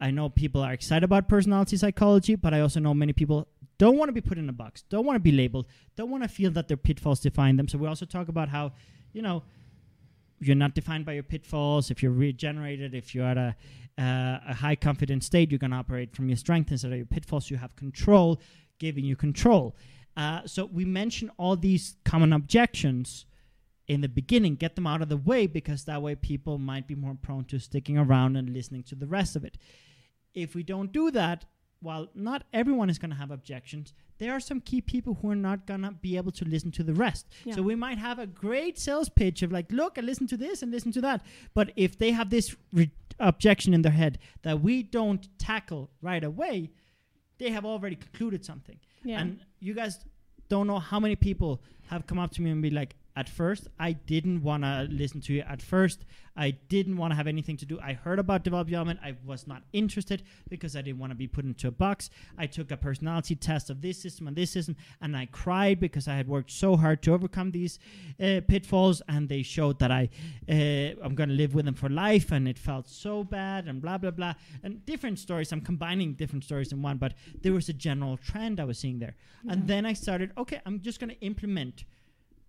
I 0.00 0.10
know 0.10 0.28
people 0.28 0.60
are 0.60 0.72
excited 0.72 1.04
about 1.04 1.28
personality 1.28 1.76
psychology, 1.76 2.34
but 2.34 2.52
I 2.52 2.60
also 2.60 2.80
know 2.80 2.92
many 2.92 3.12
people 3.12 3.48
don't 3.78 3.96
want 3.96 4.08
to 4.08 4.12
be 4.12 4.20
put 4.20 4.38
in 4.38 4.48
a 4.48 4.52
box, 4.52 4.82
don't 4.90 5.06
want 5.06 5.16
to 5.16 5.20
be 5.20 5.32
labeled, 5.32 5.66
don't 5.96 6.10
want 6.10 6.22
to 6.22 6.28
feel 6.28 6.50
that 6.52 6.68
their 6.68 6.76
pitfalls 6.76 7.20
define 7.20 7.56
them. 7.56 7.68
So 7.68 7.78
we 7.78 7.86
also 7.86 8.06
talk 8.06 8.28
about 8.28 8.48
how, 8.48 8.72
you 9.12 9.22
know, 9.22 9.42
you're 10.40 10.56
not 10.56 10.74
defined 10.74 11.06
by 11.06 11.12
your 11.12 11.22
pitfalls. 11.22 11.90
If 11.90 12.02
you're 12.02 12.12
regenerated, 12.12 12.94
if 12.94 13.14
you're 13.14 13.26
at 13.26 13.38
a, 13.38 13.56
uh, 13.98 14.38
a 14.48 14.54
high 14.54 14.76
confidence 14.76 15.26
state, 15.26 15.50
you're 15.50 15.58
going 15.58 15.70
to 15.70 15.76
operate 15.76 16.14
from 16.14 16.28
your 16.28 16.36
strengths 16.36 16.70
instead 16.72 16.92
of 16.92 16.98
your 16.98 17.06
pitfalls. 17.06 17.50
You 17.50 17.56
have 17.56 17.74
control, 17.76 18.40
giving 18.78 19.04
you 19.04 19.16
control. 19.16 19.74
Uh, 20.16 20.42
so 20.46 20.66
we 20.66 20.84
mention 20.84 21.30
all 21.38 21.56
these 21.56 21.96
common 22.04 22.32
objections 22.32 23.26
in 23.88 24.00
the 24.00 24.08
beginning, 24.08 24.56
get 24.56 24.74
them 24.74 24.86
out 24.86 25.02
of 25.02 25.08
the 25.08 25.16
way 25.16 25.46
because 25.46 25.84
that 25.84 26.02
way 26.02 26.14
people 26.14 26.58
might 26.58 26.86
be 26.86 26.94
more 26.94 27.16
prone 27.20 27.44
to 27.44 27.58
sticking 27.58 27.96
around 27.96 28.36
and 28.36 28.50
listening 28.50 28.82
to 28.82 28.94
the 28.94 29.06
rest 29.06 29.36
of 29.36 29.44
it. 29.44 29.56
If 30.34 30.54
we 30.54 30.62
don't 30.62 30.92
do 30.92 31.10
that, 31.12 31.44
while 31.80 32.08
not 32.14 32.44
everyone 32.52 32.90
is 32.90 32.98
going 32.98 33.10
to 33.10 33.16
have 33.16 33.30
objections, 33.30 33.94
there 34.18 34.32
are 34.32 34.40
some 34.40 34.60
key 34.60 34.80
people 34.80 35.18
who 35.20 35.30
are 35.30 35.36
not 35.36 35.66
going 35.66 35.82
to 35.82 35.92
be 35.92 36.16
able 36.16 36.32
to 36.32 36.44
listen 36.44 36.70
to 36.72 36.82
the 36.82 36.94
rest. 36.94 37.26
Yeah. 37.44 37.54
So 37.54 37.62
we 37.62 37.74
might 37.74 37.98
have 37.98 38.18
a 38.18 38.26
great 38.26 38.78
sales 38.78 39.08
pitch 39.08 39.42
of 39.42 39.52
like, 39.52 39.70
look, 39.70 39.98
I 39.98 40.00
listen 40.00 40.26
to 40.28 40.36
this 40.36 40.62
and 40.62 40.72
listen 40.72 40.90
to 40.92 41.00
that. 41.02 41.24
But 41.54 41.72
if 41.76 41.98
they 41.98 42.12
have 42.12 42.30
this 42.30 42.56
re- 42.72 42.90
objection 43.18 43.74
in 43.74 43.82
their 43.82 43.92
head 43.92 44.18
that 44.42 44.60
we 44.60 44.82
don't 44.82 45.28
tackle 45.38 45.90
right 46.02 46.24
away, 46.24 46.70
they 47.38 47.50
have 47.50 47.64
already 47.64 47.96
concluded 47.96 48.44
something. 48.44 48.78
Yeah. 49.04 49.20
And 49.20 49.40
you 49.60 49.74
guys 49.74 50.04
don't 50.48 50.66
know 50.66 50.78
how 50.78 51.00
many 51.00 51.16
people 51.16 51.62
have 51.88 52.06
come 52.06 52.18
up 52.18 52.32
to 52.32 52.42
me 52.42 52.50
and 52.50 52.62
be 52.62 52.70
like, 52.70 52.96
at 53.16 53.30
first, 53.30 53.66
I 53.78 53.92
didn't 53.92 54.42
want 54.42 54.62
to 54.62 54.86
listen 54.90 55.22
to 55.22 55.32
you. 55.32 55.40
At 55.40 55.62
first, 55.62 56.04
I 56.36 56.50
didn't 56.50 56.98
want 56.98 57.12
to 57.12 57.16
have 57.16 57.26
anything 57.26 57.56
to 57.56 57.64
do. 57.64 57.80
I 57.80 57.94
heard 57.94 58.18
about 58.18 58.44
development. 58.44 59.00
I 59.02 59.16
was 59.24 59.46
not 59.46 59.62
interested 59.72 60.22
because 60.50 60.76
I 60.76 60.82
didn't 60.82 60.98
want 60.98 61.12
to 61.12 61.16
be 61.16 61.26
put 61.26 61.46
into 61.46 61.68
a 61.68 61.70
box. 61.70 62.10
I 62.36 62.46
took 62.46 62.70
a 62.70 62.76
personality 62.76 63.34
test 63.34 63.70
of 63.70 63.80
this 63.80 63.96
system 64.02 64.28
and 64.28 64.36
this 64.36 64.50
system, 64.50 64.76
and 65.00 65.16
I 65.16 65.28
cried 65.32 65.80
because 65.80 66.08
I 66.08 66.16
had 66.16 66.28
worked 66.28 66.50
so 66.50 66.76
hard 66.76 67.02
to 67.04 67.14
overcome 67.14 67.52
these 67.52 67.78
uh, 68.20 68.42
pitfalls. 68.46 69.00
And 69.08 69.30
they 69.30 69.42
showed 69.42 69.78
that 69.78 69.90
I, 69.90 70.10
uh, 70.46 71.02
I'm 71.02 71.14
going 71.14 71.30
to 71.30 71.34
live 71.34 71.54
with 71.54 71.64
them 71.64 71.74
for 71.74 71.88
life, 71.88 72.30
and 72.32 72.46
it 72.46 72.58
felt 72.58 72.86
so 72.86 73.24
bad, 73.24 73.66
and 73.66 73.80
blah 73.80 73.96
blah 73.96 74.10
blah, 74.10 74.34
and 74.62 74.84
different 74.84 75.18
stories. 75.18 75.52
I'm 75.52 75.62
combining 75.62 76.12
different 76.12 76.44
stories 76.44 76.70
in 76.70 76.82
one, 76.82 76.98
but 76.98 77.14
there 77.40 77.54
was 77.54 77.70
a 77.70 77.72
general 77.72 78.18
trend 78.18 78.60
I 78.60 78.64
was 78.64 78.78
seeing 78.78 78.98
there. 78.98 79.16
And 79.48 79.66
then 79.66 79.86
I 79.86 79.94
started. 79.94 80.32
Okay, 80.36 80.60
I'm 80.66 80.82
just 80.82 81.00
going 81.00 81.10
to 81.10 81.20
implement 81.20 81.84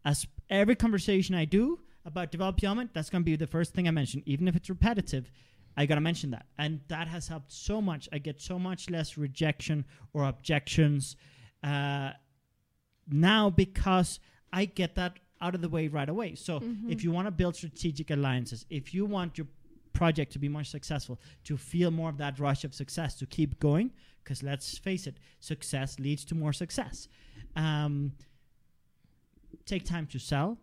as 0.04 0.26
every 0.50 0.76
conversation 0.76 1.36
I 1.36 1.46
do 1.46 1.80
about 2.06 2.32
development, 2.32 2.92
that's 2.94 3.10
going 3.10 3.22
to 3.22 3.26
be 3.26 3.36
the 3.36 3.48
first 3.48 3.74
thing 3.74 3.88
I 3.88 3.92
mention, 3.92 4.24
even 4.26 4.48
if 4.48 4.56
it's 4.56 4.70
repetitive. 4.70 5.32
I 5.80 5.86
gotta 5.86 6.02
mention 6.02 6.32
that, 6.32 6.48
and 6.58 6.82
that 6.88 7.08
has 7.08 7.28
helped 7.28 7.52
so 7.52 7.80
much. 7.82 8.10
I 8.12 8.18
get 8.18 8.42
so 8.42 8.58
much 8.58 8.90
less 8.90 9.16
rejection 9.16 9.86
or 10.12 10.24
objections 10.24 11.16
uh, 11.64 12.14
now 13.08 13.52
because 13.52 14.20
I 14.52 14.66
get 14.66 14.96
that 14.96 15.20
out 15.40 15.54
of 15.54 15.62
the 15.62 15.70
way 15.70 15.88
right 15.88 16.10
away. 16.10 16.34
So 16.34 16.64
if 16.90 17.04
you 17.04 17.12
want 17.12 17.28
to 17.28 17.32
build 17.32 17.56
strategic 17.56 18.10
alliances, 18.10 18.66
if 18.72 18.92
you 18.92 19.06
want 19.06 19.38
your 19.38 19.46
project 19.94 20.34
to 20.34 20.40
be 20.40 20.50
more 20.50 20.64
successful, 20.64 21.20
to 21.44 21.58
feel 21.58 21.92
more 21.92 22.10
of 22.10 22.18
that 22.18 22.40
rush 22.40 22.64
of 22.64 22.74
success, 22.74 23.14
to 23.20 23.28
keep 23.28 23.60
going, 23.60 23.92
because 24.24 24.42
let's 24.42 24.80
face 24.80 25.06
it, 25.06 25.18
success 25.40 26.00
leads 26.00 26.26
to 26.26 26.34
more 26.34 26.54
success. 26.54 27.08
Um, 27.56 28.14
take 29.66 29.86
time 29.86 30.08
to 30.08 30.20
sell 30.20 30.58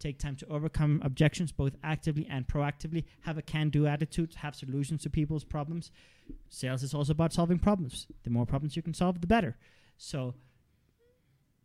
take 0.00 0.18
time 0.18 0.34
to 0.34 0.46
overcome 0.48 1.00
objections 1.04 1.52
both 1.52 1.76
actively 1.84 2.26
and 2.28 2.48
proactively 2.48 3.04
have 3.20 3.38
a 3.38 3.42
can-do 3.42 3.86
attitude 3.86 4.34
have 4.36 4.56
solutions 4.56 5.02
to 5.02 5.10
people's 5.10 5.44
problems. 5.44 5.92
Sales 6.48 6.82
is 6.82 6.94
also 6.94 7.12
about 7.12 7.32
solving 7.32 7.58
problems. 7.58 8.06
The 8.24 8.30
more 8.30 8.46
problems 8.46 8.74
you 8.74 8.82
can 8.82 8.94
solve 8.94 9.20
the 9.20 9.26
better. 9.26 9.56
So 9.98 10.34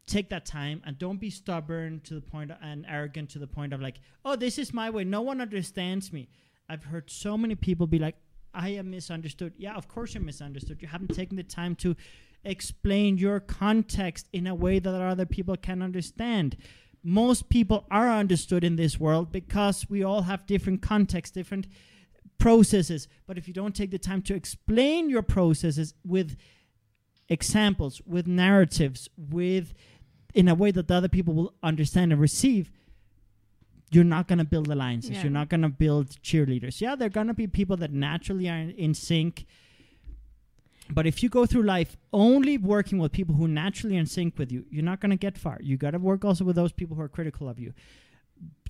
take 0.06 0.30
that 0.30 0.46
time 0.46 0.84
and 0.86 1.00
don't 1.00 1.20
be 1.20 1.30
stubborn 1.30 2.02
to 2.02 2.14
the 2.14 2.22
point 2.22 2.52
and 2.62 2.86
arrogant 2.88 3.30
to 3.32 3.40
the 3.40 3.48
point 3.48 3.74
of 3.74 3.82
like 3.82 4.00
oh 4.24 4.36
this 4.36 4.60
is 4.60 4.74
my 4.74 4.90
way. 4.90 5.04
No 5.04 5.22
one 5.22 5.42
understands 5.42 6.12
me. 6.14 6.28
I've 6.70 6.84
heard 6.84 7.10
so 7.10 7.38
many 7.38 7.56
people 7.56 7.88
be 7.88 8.00
like 8.00 8.18
i 8.54 8.70
am 8.70 8.92
misunderstood. 8.92 9.54
Yeah 9.58 9.76
of 9.76 9.88
course 9.88 10.14
you're 10.14 10.24
misunderstood. 10.24 10.82
You 10.82 10.90
haven't 10.90 11.16
taken 11.16 11.38
the 11.38 11.44
time 11.44 11.76
to 11.78 11.96
explain 12.46 13.18
your 13.18 13.40
context 13.40 14.28
in 14.32 14.48
a 14.48 14.56
way 14.56 14.80
that 14.80 14.94
other 14.94 15.26
people 15.26 15.56
can 15.58 15.82
understand 15.82 16.58
most 17.06 17.50
people 17.50 17.86
are 17.92 18.10
understood 18.10 18.64
in 18.64 18.78
this 18.78 19.00
world 19.00 19.32
because 19.32 19.88
we 19.88 20.04
all 20.04 20.24
have 20.24 20.48
different 20.48 20.82
contexts, 20.82 21.32
different 21.32 21.68
processes. 22.40 23.08
But 23.28 23.38
if 23.38 23.48
you 23.48 23.54
don't 23.54 23.76
take 23.76 23.92
the 23.92 24.00
time 24.00 24.24
to 24.24 24.34
explain 24.34 25.08
your 25.08 25.22
processes 25.22 25.94
with 26.04 26.36
examples, 27.30 28.02
with 28.08 28.26
narratives, 28.26 29.08
with 29.16 29.76
in 30.34 30.48
a 30.48 30.56
way 30.56 30.72
that 30.72 30.88
the 30.88 30.96
other 30.96 31.08
people 31.08 31.36
will 31.36 31.54
understand 31.62 32.12
and 32.12 32.20
receive, 32.20 32.72
you're 33.92 34.04
not 34.04 34.28
going 34.28 34.40
to 34.40 34.44
build 34.44 34.68
alliances. 34.68 35.12
Yeah. 35.12 35.24
You're 35.24 35.32
not 35.32 35.50
going 35.50 35.62
to 35.62 35.70
build 35.70 36.10
cheerleaders. 36.24 36.82
Yeah, 36.82 36.96
there 36.96 37.06
are 37.06 37.10
going 37.10 37.28
to 37.28 37.36
be 37.36 37.46
people 37.46 37.78
that 37.78 37.94
naturally 37.94 38.50
are 38.50 38.72
in 38.76 38.96
sync. 38.96 39.46
But 40.90 41.08
if 41.08 41.24
you 41.24 41.30
go 41.30 41.46
through 41.46 41.64
life 41.64 41.98
only 42.14 42.58
working 42.58 43.00
with 43.00 43.12
people 43.12 43.36
who 43.36 43.48
naturally 43.48 43.98
are 43.98 44.02
in 44.02 44.06
sync 44.06 44.38
with 44.38 44.52
you, 44.52 44.66
you're 44.70 44.84
not 44.84 45.00
going 45.00 45.10
to 45.10 45.18
get 45.18 45.38
far. 45.38 45.58
You 45.62 45.78
got 45.78 45.92
to 45.92 46.00
work 46.00 46.24
also 46.24 46.44
with 46.44 46.56
those 46.56 46.72
people 46.72 46.96
who 46.96 47.02
are 47.02 47.10
critical 47.10 47.50
of 47.50 47.60
you. 47.60 47.74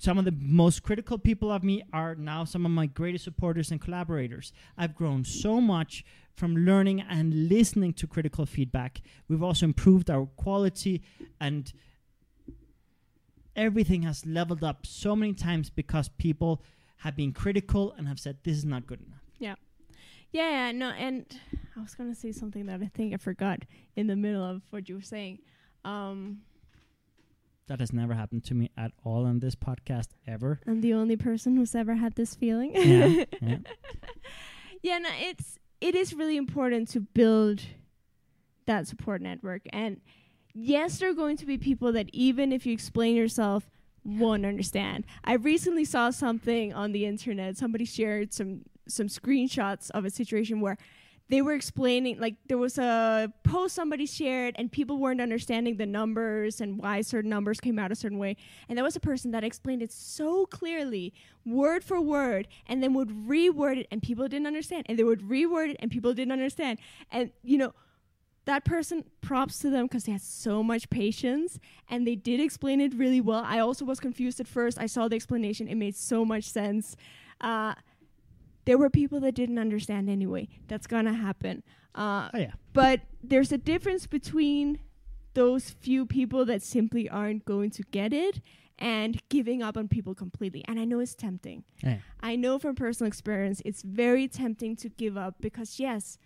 Some 0.00 0.16
of 0.16 0.24
the 0.24 0.34
most 0.38 0.82
critical 0.82 1.18
people 1.18 1.50
of 1.50 1.62
me 1.62 1.82
are 1.92 2.14
now 2.14 2.44
some 2.44 2.64
of 2.64 2.72
my 2.72 2.86
greatest 2.86 3.24
supporters 3.24 3.70
and 3.70 3.80
collaborators. 3.80 4.52
I've 4.78 4.94
grown 4.94 5.24
so 5.24 5.60
much 5.60 6.04
from 6.34 6.56
learning 6.56 7.00
and 7.00 7.48
listening 7.48 7.92
to 7.94 8.06
critical 8.06 8.46
feedback. 8.46 9.00
We've 9.28 9.42
also 9.42 9.66
improved 9.66 10.08
our 10.08 10.26
quality 10.36 11.02
and 11.40 11.72
everything 13.56 14.02
has 14.02 14.24
leveled 14.24 14.62
up 14.62 14.86
so 14.86 15.16
many 15.16 15.32
times 15.32 15.70
because 15.70 16.08
people 16.08 16.62
have 16.98 17.16
been 17.16 17.32
critical 17.32 17.92
and 17.96 18.06
have 18.06 18.20
said 18.20 18.36
this 18.44 18.56
is 18.56 18.64
not 18.64 18.86
good 18.86 19.00
enough. 19.00 19.20
Yeah, 19.38 19.54
no, 20.72 20.90
and 20.90 21.24
I 21.76 21.80
was 21.80 21.94
gonna 21.94 22.14
say 22.14 22.32
something 22.32 22.66
that 22.66 22.80
I 22.82 22.90
think 22.94 23.14
I 23.14 23.16
forgot 23.16 23.60
in 23.96 24.06
the 24.06 24.16
middle 24.16 24.44
of 24.44 24.62
what 24.70 24.88
you 24.88 24.94
were 24.96 25.02
saying. 25.02 25.38
Um, 25.84 26.42
That 27.68 27.80
has 27.80 27.92
never 27.92 28.14
happened 28.14 28.44
to 28.44 28.54
me 28.54 28.70
at 28.76 28.92
all 29.04 29.24
on 29.26 29.40
this 29.40 29.54
podcast 29.56 30.08
ever. 30.26 30.60
I'm 30.66 30.80
the 30.80 30.94
only 30.94 31.16
person 31.16 31.56
who's 31.56 31.74
ever 31.74 31.94
had 31.94 32.14
this 32.14 32.34
feeling. 32.34 32.72
Yeah, 32.74 33.24
yeah. 33.40 33.58
yeah, 34.82 34.98
no, 34.98 35.08
it's 35.18 35.58
it 35.80 35.94
is 35.94 36.14
really 36.14 36.36
important 36.36 36.88
to 36.90 37.00
build 37.00 37.62
that 38.66 38.86
support 38.86 39.20
network. 39.20 39.62
And 39.72 40.00
yes, 40.54 40.98
there 40.98 41.10
are 41.10 41.14
going 41.14 41.36
to 41.38 41.46
be 41.46 41.58
people 41.58 41.92
that 41.92 42.08
even 42.12 42.52
if 42.52 42.66
you 42.66 42.72
explain 42.72 43.16
yourself 43.16 43.68
won't 44.04 44.46
understand. 44.46 45.04
I 45.24 45.34
recently 45.34 45.84
saw 45.84 46.10
something 46.10 46.72
on 46.72 46.92
the 46.92 47.04
internet. 47.06 47.56
Somebody 47.56 47.84
shared 47.84 48.32
some 48.32 48.62
some 48.88 49.08
screenshots 49.08 49.90
of 49.90 50.04
a 50.04 50.10
situation 50.10 50.60
where 50.60 50.78
they 51.28 51.42
were 51.42 51.54
explaining 51.54 52.20
like 52.20 52.36
there 52.46 52.58
was 52.58 52.78
a 52.78 53.32
post 53.42 53.74
somebody 53.74 54.06
shared 54.06 54.54
and 54.58 54.70
people 54.70 54.98
weren't 54.98 55.20
understanding 55.20 55.76
the 55.76 55.86
numbers 55.86 56.60
and 56.60 56.78
why 56.78 57.00
certain 57.00 57.30
numbers 57.30 57.58
came 57.58 57.78
out 57.78 57.90
a 57.90 57.96
certain 57.96 58.18
way. 58.18 58.36
And 58.68 58.78
there 58.78 58.84
was 58.84 58.94
a 58.94 59.00
person 59.00 59.32
that 59.32 59.42
explained 59.42 59.82
it 59.82 59.90
so 59.90 60.46
clearly 60.46 61.12
word 61.44 61.82
for 61.82 62.00
word 62.00 62.46
and 62.66 62.82
then 62.82 62.94
would 62.94 63.08
reword 63.08 63.78
it 63.78 63.88
and 63.90 64.00
people 64.02 64.28
didn't 64.28 64.46
understand. 64.46 64.86
And 64.88 64.98
they 64.98 65.04
would 65.04 65.22
reword 65.22 65.70
it 65.70 65.76
and 65.80 65.90
people 65.90 66.14
didn't 66.14 66.32
understand. 66.32 66.78
And 67.10 67.32
you 67.42 67.58
know 67.58 67.74
that 68.44 68.64
person 68.64 69.02
props 69.20 69.58
to 69.58 69.70
them 69.70 69.86
because 69.86 70.04
they 70.04 70.12
had 70.12 70.22
so 70.22 70.62
much 70.62 70.88
patience 70.88 71.58
and 71.90 72.06
they 72.06 72.14
did 72.14 72.38
explain 72.38 72.80
it 72.80 72.94
really 72.94 73.20
well. 73.20 73.42
I 73.44 73.58
also 73.58 73.84
was 73.84 73.98
confused 73.98 74.38
at 74.38 74.46
first. 74.46 74.78
I 74.78 74.86
saw 74.86 75.08
the 75.08 75.16
explanation. 75.16 75.66
It 75.66 75.74
made 75.74 75.96
so 75.96 76.24
much 76.24 76.44
sense. 76.44 76.96
Uh, 77.40 77.74
there 78.66 78.76
were 78.78 78.90
people 78.90 79.18
that 79.20 79.34
didn't 79.34 79.58
understand 79.58 80.10
anyway. 80.10 80.48
That's 80.68 80.86
gonna 80.86 81.14
happen. 81.14 81.62
Uh, 81.94 82.28
Oh 82.34 82.38
yeah. 82.38 82.52
but 82.74 83.00
there's 83.22 83.50
a 83.52 83.58
difference 83.58 84.06
between 84.06 84.78
those 85.32 85.70
few 85.70 86.04
people 86.04 86.44
that 86.44 86.62
simply 86.62 87.08
aren't 87.08 87.44
going 87.46 87.70
to 87.70 87.82
get 87.90 88.12
it 88.12 88.40
and 88.78 89.22
giving 89.30 89.62
up 89.62 89.76
on 89.78 89.88
people 89.88 90.14
completely. 90.14 90.62
And 90.68 90.78
I 90.78 90.84
know 90.84 91.00
it's 91.00 91.14
tempting. 91.14 91.64
Yeah. 91.82 91.98
I 92.20 92.36
know 92.36 92.58
from 92.58 92.74
personal 92.74 93.08
experience, 93.08 93.62
it's 93.64 93.80
very 93.82 94.28
tempting 94.28 94.76
to 94.76 94.88
give 94.90 95.16
up 95.16 95.36
because, 95.40 95.78
yes, 95.80 96.18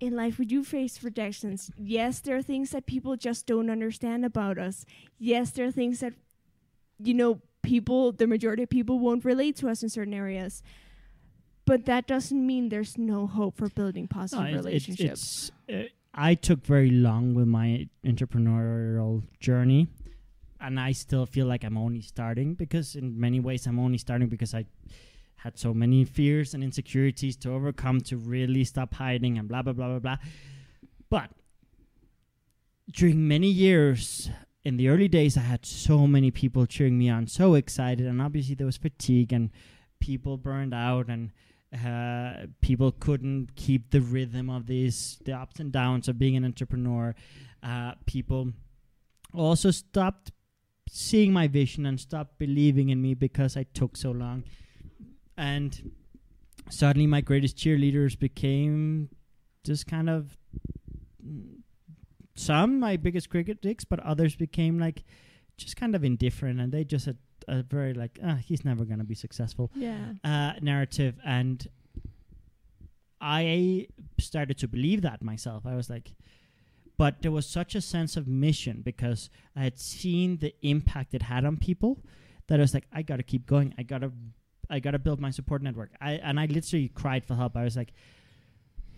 in 0.00 0.14
life 0.14 0.38
we 0.38 0.44
do 0.44 0.62
face 0.62 1.02
rejections. 1.02 1.70
Yes, 1.78 2.20
there 2.20 2.36
are 2.36 2.42
things 2.42 2.70
that 2.70 2.84
people 2.86 3.16
just 3.16 3.46
don't 3.46 3.70
understand 3.70 4.24
about 4.26 4.58
us. 4.58 4.84
Yes, 5.18 5.50
there 5.52 5.66
are 5.66 5.70
things 5.72 6.00
that, 6.00 6.12
you 7.02 7.14
know, 7.14 7.40
people, 7.62 8.12
the 8.12 8.26
majority 8.26 8.62
of 8.64 8.68
people 8.70 8.98
won't 8.98 9.24
relate 9.24 9.56
to 9.56 9.68
us 9.68 9.82
in 9.82 9.88
certain 9.88 10.12
areas. 10.14 10.62
But 11.66 11.84
that 11.86 12.06
doesn't 12.06 12.46
mean 12.46 12.68
there's 12.68 12.96
no 12.96 13.26
hope 13.26 13.56
for 13.56 13.68
building 13.68 14.06
positive 14.08 14.44
No, 14.44 14.48
it- 14.50 14.54
it- 14.54 14.64
relationships. 14.64 15.50
it's, 15.68 15.74
uh, 15.74 15.92
I 16.14 16.34
took 16.34 16.64
very 16.64 16.90
long 16.90 17.34
with 17.34 17.48
my 17.48 17.88
entrepreneurial 18.04 19.24
journey, 19.40 19.88
and 20.60 20.78
I 20.80 20.92
still 20.92 21.26
feel 21.26 21.46
like 21.46 21.64
I'm 21.64 21.76
only 21.76 22.00
starting 22.00 22.54
because, 22.54 22.94
in 22.96 23.18
many 23.20 23.40
ways, 23.40 23.66
I'm 23.66 23.78
only 23.78 23.98
starting 23.98 24.28
because 24.28 24.54
I 24.54 24.64
had 25.36 25.58
so 25.58 25.74
many 25.74 26.04
fears 26.04 26.54
and 26.54 26.62
insecurities 26.64 27.36
to 27.38 27.50
overcome 27.50 28.00
to 28.02 28.16
really 28.16 28.64
stop 28.64 28.94
hiding 28.94 29.36
and 29.38 29.46
blah 29.48 29.62
blah 29.62 29.72
blah 29.74 29.88
blah 29.88 29.98
blah. 29.98 30.16
But 31.10 31.30
during 32.90 33.26
many 33.28 33.50
years, 33.50 34.30
in 34.64 34.76
the 34.76 34.88
early 34.88 35.08
days, 35.08 35.36
I 35.36 35.40
had 35.42 35.66
so 35.66 36.06
many 36.06 36.30
people 36.30 36.66
cheering 36.66 36.96
me 36.98 37.08
on, 37.10 37.26
so 37.26 37.54
excited, 37.54 38.06
and 38.06 38.22
obviously 38.22 38.54
there 38.54 38.66
was 38.66 38.76
fatigue 38.76 39.32
and 39.32 39.50
people 39.98 40.36
burned 40.38 40.72
out 40.74 41.08
and 41.08 41.30
uh, 41.84 42.46
people 42.60 42.92
couldn't 42.92 43.54
keep 43.56 43.90
the 43.90 44.00
rhythm 44.00 44.48
of 44.48 44.66
this, 44.66 45.18
the 45.24 45.32
ups 45.32 45.60
and 45.60 45.72
downs 45.72 46.08
of 46.08 46.18
being 46.18 46.36
an 46.36 46.44
entrepreneur. 46.44 47.14
Uh, 47.62 47.92
people 48.06 48.52
also 49.34 49.70
stopped 49.70 50.32
seeing 50.88 51.32
my 51.32 51.48
vision 51.48 51.84
and 51.86 51.98
stopped 51.98 52.38
believing 52.38 52.90
in 52.90 53.02
me 53.02 53.14
because 53.14 53.56
I 53.56 53.64
took 53.74 53.96
so 53.96 54.10
long. 54.10 54.44
And 55.36 55.92
suddenly, 56.70 57.06
my 57.06 57.20
greatest 57.20 57.56
cheerleaders 57.56 58.18
became 58.18 59.10
just 59.64 59.86
kind 59.86 60.08
of 60.08 60.38
some 62.34 62.78
my 62.78 62.96
biggest 62.96 63.30
critics, 63.30 63.84
but 63.84 63.98
others 64.00 64.36
became 64.36 64.78
like 64.78 65.04
just 65.56 65.76
kind 65.76 65.94
of 65.94 66.04
indifferent, 66.04 66.60
and 66.60 66.72
they 66.72 66.84
just 66.84 67.06
had 67.06 67.18
a 67.48 67.62
very 67.62 67.94
like, 67.94 68.18
ah, 68.24 68.36
he's 68.36 68.64
never 68.64 68.84
gonna 68.84 69.04
be 69.04 69.14
successful 69.14 69.70
yeah. 69.74 70.12
uh, 70.24 70.52
narrative, 70.60 71.16
and 71.24 71.66
I 73.20 73.88
started 74.18 74.58
to 74.58 74.68
believe 74.68 75.02
that 75.02 75.22
myself. 75.22 75.64
I 75.66 75.74
was 75.74 75.88
like, 75.88 76.12
but 76.98 77.22
there 77.22 77.30
was 77.30 77.46
such 77.46 77.74
a 77.74 77.80
sense 77.80 78.16
of 78.16 78.26
mission 78.26 78.82
because 78.82 79.30
I 79.54 79.64
had 79.64 79.78
seen 79.78 80.38
the 80.38 80.54
impact 80.62 81.14
it 81.14 81.22
had 81.22 81.44
on 81.44 81.56
people 81.56 81.98
that 82.48 82.58
I 82.58 82.62
was 82.62 82.74
like, 82.74 82.86
I 82.92 83.02
gotta 83.02 83.22
keep 83.22 83.46
going. 83.46 83.74
I 83.78 83.82
gotta, 83.82 84.12
I 84.70 84.80
gotta 84.80 84.98
build 84.98 85.20
my 85.20 85.30
support 85.30 85.62
network. 85.62 85.90
I 86.00 86.12
and 86.12 86.38
I 86.38 86.46
literally 86.46 86.88
cried 86.88 87.24
for 87.24 87.34
help. 87.34 87.56
I 87.56 87.64
was 87.64 87.76
like, 87.76 87.92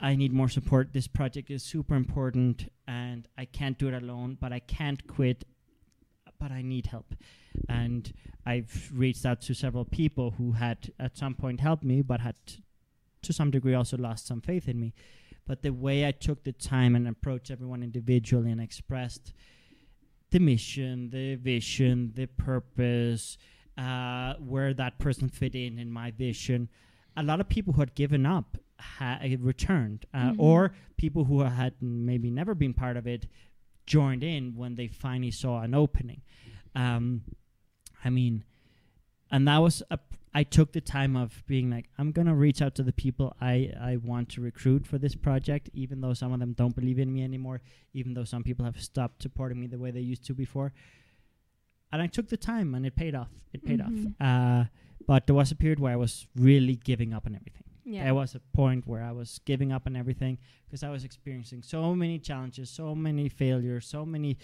I 0.01 0.15
need 0.15 0.33
more 0.33 0.49
support. 0.49 0.93
This 0.93 1.09
project 1.09 1.51
is 1.51 1.63
super 1.63 1.95
important, 1.95 2.71
and 2.87 3.27
I 3.37 3.45
can't 3.47 3.79
do 3.79 3.89
it 3.89 3.95
alone. 3.95 4.37
But 4.41 4.53
I 4.53 4.61
can't 4.61 5.05
quit. 5.07 5.45
But 6.41 6.53
I 6.53 6.63
need 6.63 6.87
help, 6.87 7.15
and 7.69 8.13
I've 8.47 8.91
reached 8.95 9.27
out 9.27 9.41
to 9.43 9.55
several 9.55 9.85
people 9.85 10.33
who 10.33 10.53
had 10.53 10.93
at 10.99 11.17
some 11.17 11.35
point 11.35 11.61
helped 11.61 11.83
me, 11.83 12.01
but 12.03 12.21
had 12.21 12.37
t- 12.47 12.63
to 13.23 13.33
some 13.33 13.51
degree 13.51 13.75
also 13.75 13.97
lost 13.97 14.27
some 14.27 14.41
faith 14.41 14.69
in 14.69 14.79
me. 14.79 14.95
But 15.47 15.63
the 15.63 15.71
way 15.73 16.07
I 16.07 16.13
took 16.13 16.45
the 16.45 16.53
time 16.53 16.95
and 16.95 17.09
approached 17.09 17.51
everyone 17.51 17.83
individually 17.83 18.53
and 18.53 18.61
expressed 18.61 19.33
the 20.31 20.39
mission, 20.39 21.11
the 21.11 21.35
vision, 21.37 22.13
the 22.15 22.27
purpose, 22.27 23.37
uh, 23.77 24.35
where 24.35 24.73
that 24.75 24.99
person 24.99 25.29
fit 25.29 25.55
in 25.57 25.79
in 25.79 25.91
my 25.91 26.11
vision, 26.13 26.69
a 27.17 27.23
lot 27.23 27.41
of 27.41 27.49
people 27.49 27.73
who 27.73 27.81
had 27.81 27.95
given 27.97 28.25
up 28.27 28.59
ha- 28.79 29.19
returned, 29.41 30.07
uh, 30.15 30.33
Mhm. 30.33 30.37
or 30.39 30.73
people 30.97 31.25
who 31.25 31.41
had 31.41 31.75
maybe 31.83 32.31
never 32.31 32.55
been 32.55 32.75
part 32.75 32.97
of 32.97 33.07
it 33.09 33.27
joined 33.97 34.23
in 34.23 34.55
when 34.61 34.73
they 34.77 34.87
finally 34.89 35.31
saw 35.43 35.55
an 35.63 35.75
opening. 35.75 36.21
Um, 36.75 37.23
I 38.05 38.11
mean, 38.11 38.45
and 39.31 39.49
that 39.49 39.59
was 39.59 39.83
a. 39.91 39.99
I 40.35 40.43
took 40.45 40.73
the 40.73 40.81
time 40.83 41.17
of 41.17 41.43
being 41.47 41.71
like, 41.71 41.87
I'm 41.99 42.13
gonna 42.13 42.35
reach 42.47 42.61
out 42.65 42.75
to 42.77 42.83
the 42.83 42.93
people 43.05 43.27
I 43.41 43.55
I 43.91 43.97
want 44.11 44.29
to 44.35 44.41
recruit 44.51 44.87
for 44.87 44.99
this 45.05 45.15
project, 45.17 45.71
even 45.73 46.01
though 46.03 46.15
some 46.15 46.33
of 46.35 46.39
them 46.43 46.53
don't 46.53 46.77
believe 46.81 46.99
in 47.05 47.11
me 47.13 47.25
anymore, 47.25 47.59
even 47.99 48.15
though 48.15 48.25
some 48.35 48.43
people 48.49 48.65
have 48.65 48.79
stopped 48.81 49.23
supporting 49.23 49.59
me 49.63 49.67
the 49.67 49.79
way 49.85 49.91
they 49.91 50.05
used 50.13 50.25
to 50.27 50.35
before. 50.35 50.71
And 51.91 52.03
I 52.03 52.07
took 52.07 52.29
the 52.29 52.37
time, 52.37 52.75
and 52.75 52.85
it 52.85 52.95
paid 52.95 53.15
off. 53.15 53.31
It 53.55 53.65
paid 53.65 53.81
Mhm. 53.81 53.87
off. 53.89 53.99
Uh, 54.29 54.63
but 55.07 55.27
there 55.27 55.35
was 55.43 55.51
a 55.51 55.57
period 55.57 55.81
where 55.81 55.93
I 55.93 55.97
was 55.97 56.27
really 56.37 56.77
giving 56.91 57.15
up 57.17 57.25
on 57.27 57.35
everything. 57.35 57.68
Yeah. 57.91 58.05
There 58.05 58.15
was 58.15 58.35
a 58.35 58.41
point 58.55 58.87
where 58.87 59.03
I 59.03 59.13
was 59.13 59.41
giving 59.47 59.73
up 59.73 59.87
on 59.87 59.97
everything 59.97 60.37
because 60.67 60.83
I 60.83 60.91
was 60.91 61.05
experiencing 61.05 61.63
so 61.63 61.95
many 61.95 62.19
challenges, 62.19 62.69
so 62.69 62.95
many 62.95 63.29
failures, 63.31 63.87
so 63.87 64.05
many 64.05 64.37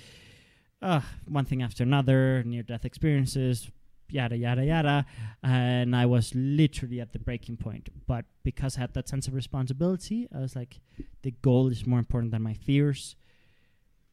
uh, 0.81 1.01
one 1.29 1.45
thing 1.45 1.63
after 1.63 1.83
another, 1.83 2.43
near 2.45 2.63
death 2.63 2.85
experiences, 2.85 3.71
yada, 4.09 4.37
yada, 4.37 4.65
yada. 4.65 5.07
And 5.43 5.95
I 5.95 6.07
was 6.07 6.33
literally 6.35 7.01
at 7.01 7.13
the 7.13 7.19
breaking 7.19 7.59
point. 7.59 7.91
But 8.07 8.25
because 8.43 8.77
I 8.77 8.81
had 8.81 8.95
that 8.95 9.09
sense 9.09 9.29
of 9.29 9.35
responsibility, 9.35 10.27
I 10.35 10.41
was 10.41 10.57
like, 10.57 10.81
the 11.23 11.33
goal 11.43 11.69
is 11.69 11.87
more 11.87 11.99
important 11.99 12.33
than 12.33 12.43
my 12.43 12.55
fears. 12.55 13.17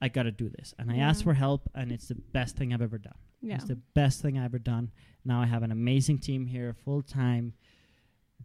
I 0.01 0.07
got 0.09 0.23
to 0.23 0.31
do 0.31 0.49
this. 0.49 0.73
And 0.79 0.91
I 0.91 0.97
asked 0.97 1.23
for 1.23 1.35
help, 1.35 1.69
and 1.75 1.91
it's 1.91 2.07
the 2.07 2.15
best 2.15 2.57
thing 2.57 2.73
I've 2.73 2.81
ever 2.81 2.97
done. 2.97 3.19
yeah. 3.41 3.55
It's 3.55 3.65
the 3.65 3.79
best 3.93 4.21
thing 4.21 4.37
I've 4.37 4.45
ever 4.45 4.59
done. 4.59 4.91
Now 5.23 5.41
I 5.41 5.45
have 5.45 5.63
an 5.63 5.71
amazing 5.71 6.17
team 6.19 6.47
here, 6.47 6.73
full 6.83 7.01
time. 7.03 7.53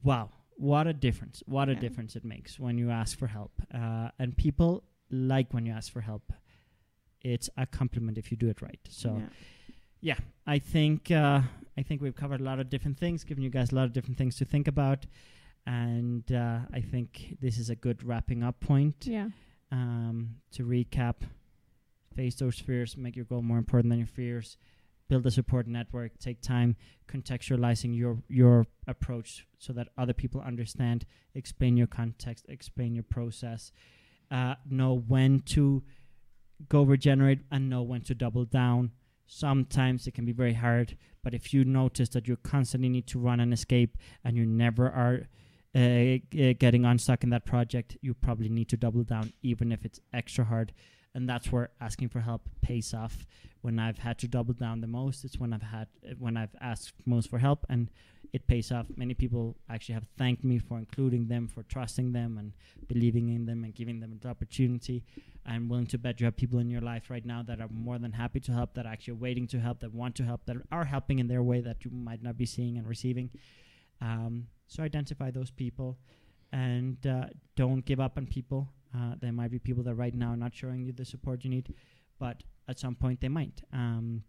Wow, 0.02 0.30
what 0.56 0.86
a 0.86 0.92
difference! 0.92 1.42
What 1.46 1.68
a 1.68 1.74
difference 1.74 2.16
it 2.16 2.24
makes 2.24 2.58
when 2.58 2.78
you 2.78 2.90
ask 2.90 3.18
for 3.18 3.26
help. 3.26 3.52
Uh, 3.72 4.08
and 4.18 4.36
people 4.36 4.82
like 5.10 5.52
when 5.54 5.66
you 5.66 5.72
ask 5.72 5.92
for 5.92 6.00
help. 6.00 6.32
It's 7.22 7.50
a 7.56 7.66
compliment 7.66 8.18
if 8.18 8.30
you 8.30 8.36
do 8.36 8.48
it 8.48 8.62
right. 8.62 8.78
So 8.88 9.20
yeah. 10.00 10.16
I 10.46 10.58
think 10.58 11.10
uh, 11.10 11.40
I 11.78 11.82
think 11.82 12.00
we've 12.00 12.14
covered 12.14 12.40
a 12.40 12.44
lot 12.44 12.60
of 12.60 12.70
different 12.70 12.98
things, 12.98 13.24
given 13.24 13.42
you 13.42 13.50
guys 13.50 13.72
a 13.72 13.74
lot 13.74 13.84
of 13.84 13.92
different 13.92 14.16
things 14.18 14.36
to 14.36 14.44
think 14.44 14.68
about, 14.68 15.06
and 15.66 16.30
uh, 16.32 16.60
I 16.72 16.80
think 16.80 17.36
this 17.40 17.58
is 17.58 17.68
a 17.70 17.74
good 17.76 18.02
wrapping 18.04 18.42
up 18.42 18.60
point 18.60 19.06
Yeah. 19.06 19.28
um, 19.72 20.36
to 20.52 20.62
recap, 20.64 21.16
face 22.14 22.36
those 22.36 22.58
fears, 22.60 22.96
make 22.96 23.16
your 23.16 23.24
goal 23.24 23.42
more 23.42 23.58
important 23.58 23.90
than 23.90 23.98
your 23.98 24.06
fears, 24.06 24.56
build 25.08 25.26
a 25.26 25.30
support 25.30 25.66
network, 25.66 26.18
take 26.18 26.40
time 26.40 26.76
contextualizing 27.08 27.96
your 27.96 28.18
your 28.28 28.66
approach 28.86 29.46
so 29.58 29.72
that 29.72 29.88
other 29.96 30.12
people 30.12 30.40
understand, 30.40 31.04
explain 31.34 31.76
your 31.76 31.86
context, 31.86 32.46
explain 32.48 32.94
your 32.94 33.04
process, 33.04 33.72
uh, 34.30 34.54
know 34.68 34.94
when 34.94 35.40
to 35.40 35.82
go 36.68 36.82
regenerate 36.82 37.40
and 37.50 37.68
know 37.68 37.82
when 37.82 38.00
to 38.02 38.14
double 38.14 38.44
down. 38.44 38.90
Sometimes 39.26 40.06
it 40.06 40.14
can 40.14 40.24
be 40.24 40.32
very 40.32 40.54
hard, 40.54 40.96
but 41.22 41.34
if 41.34 41.52
you 41.52 41.64
notice 41.64 42.08
that 42.10 42.28
you 42.28 42.36
constantly 42.36 42.88
need 42.88 43.06
to 43.08 43.18
run 43.18 43.40
and 43.40 43.52
escape 43.52 43.98
and 44.24 44.36
you 44.36 44.46
never 44.46 44.88
are 44.88 45.26
uh, 45.74 46.18
getting 46.58 46.84
unstuck 46.84 47.24
in 47.24 47.30
that 47.30 47.44
project, 47.44 47.96
you 48.00 48.14
probably 48.14 48.48
need 48.48 48.68
to 48.68 48.76
double 48.76 49.02
down, 49.02 49.32
even 49.42 49.72
if 49.72 49.84
it's 49.84 50.00
extra 50.12 50.44
hard. 50.44 50.72
And 51.16 51.26
that's 51.26 51.51
where 51.51 51.70
asking 51.80 52.10
for 52.10 52.20
help 52.20 52.43
pays 52.60 52.93
off. 52.93 53.26
When 53.62 53.78
I've 53.78 53.97
had 53.97 54.18
to 54.18 54.28
double 54.28 54.52
down 54.52 54.82
the 54.82 54.86
most, 54.86 55.24
it's 55.24 55.38
when 55.38 55.55
I've 55.55 55.62
had 55.62 55.88
when 56.18 56.36
I've 56.36 56.55
asked 56.60 56.93
most 57.06 57.30
for 57.30 57.38
help, 57.38 57.64
and 57.70 57.90
it 58.34 58.47
pays 58.47 58.70
off. 58.70 58.86
Many 58.97 59.14
people 59.14 59.56
actually 59.70 59.94
have 59.94 60.06
thanked 60.18 60.44
me 60.44 60.59
for 60.59 60.76
including 60.76 61.28
them, 61.28 61.48
for 61.48 61.62
trusting 61.62 62.12
them, 62.12 62.36
and 62.36 62.52
believing 62.86 63.30
in 63.30 63.47
them, 63.47 63.64
and 63.64 63.74
giving 63.74 63.98
them 64.01 64.18
the 64.20 64.28
opportunity. 64.28 65.05
I'm 65.47 65.70
willing 65.70 65.86
to 65.86 65.98
bet 65.98 66.20
you 66.20 66.26
have 66.26 66.36
people 66.36 66.59
in 66.59 66.68
your 66.68 66.82
life 66.82 67.09
right 67.09 67.24
now 67.24 67.43
that 67.44 67.62
are 67.62 67.68
more 67.70 67.98
than 67.98 68.12
happy 68.12 68.40
to 68.40 68.52
help, 68.52 68.74
that 68.74 68.84
are 68.84 68.93
actually 68.93 69.14
waiting 69.14 69.47
to 69.48 69.59
help, 69.59 69.80
that 69.80 69.94
want 69.94 70.16
to 70.16 70.24
help, 70.24 70.44
that 70.44 70.56
are 70.70 70.84
helping 70.84 71.18
in 71.18 71.28
their 71.28 71.43
way 71.43 71.62
that 71.62 71.82
you 71.82 71.90
might 71.90 72.22
not 72.22 72.36
be 72.36 72.44
seeing 72.44 72.76
and 72.76 72.86
receiving. 72.86 73.30
Um, 74.02 74.48
so 74.66 74.82
identify 74.82 75.30
those 75.30 75.51
people 75.51 75.97
and 76.52 76.98
uh, 77.06 77.26
don't 77.55 77.86
give 77.86 78.01
up 78.01 78.18
on 78.18 78.26
people. 78.26 78.68
Uh, 78.94 79.14
there 79.20 79.32
might 79.32 79.50
be 79.50 79.58
people 79.58 79.82
that 79.84 79.94
right 79.94 80.14
now 80.14 80.30
are 80.30 80.36
not 80.36 80.54
showing 80.54 80.82
you 80.82 80.92
the 80.92 81.04
support 81.04 81.44
you 81.44 81.50
need, 81.50 81.74
but 82.18 82.42
at 82.68 82.78
some 82.78 82.94
point 82.94 83.20
they 83.20 83.28
might. 83.28 83.62
Um, 83.72 84.22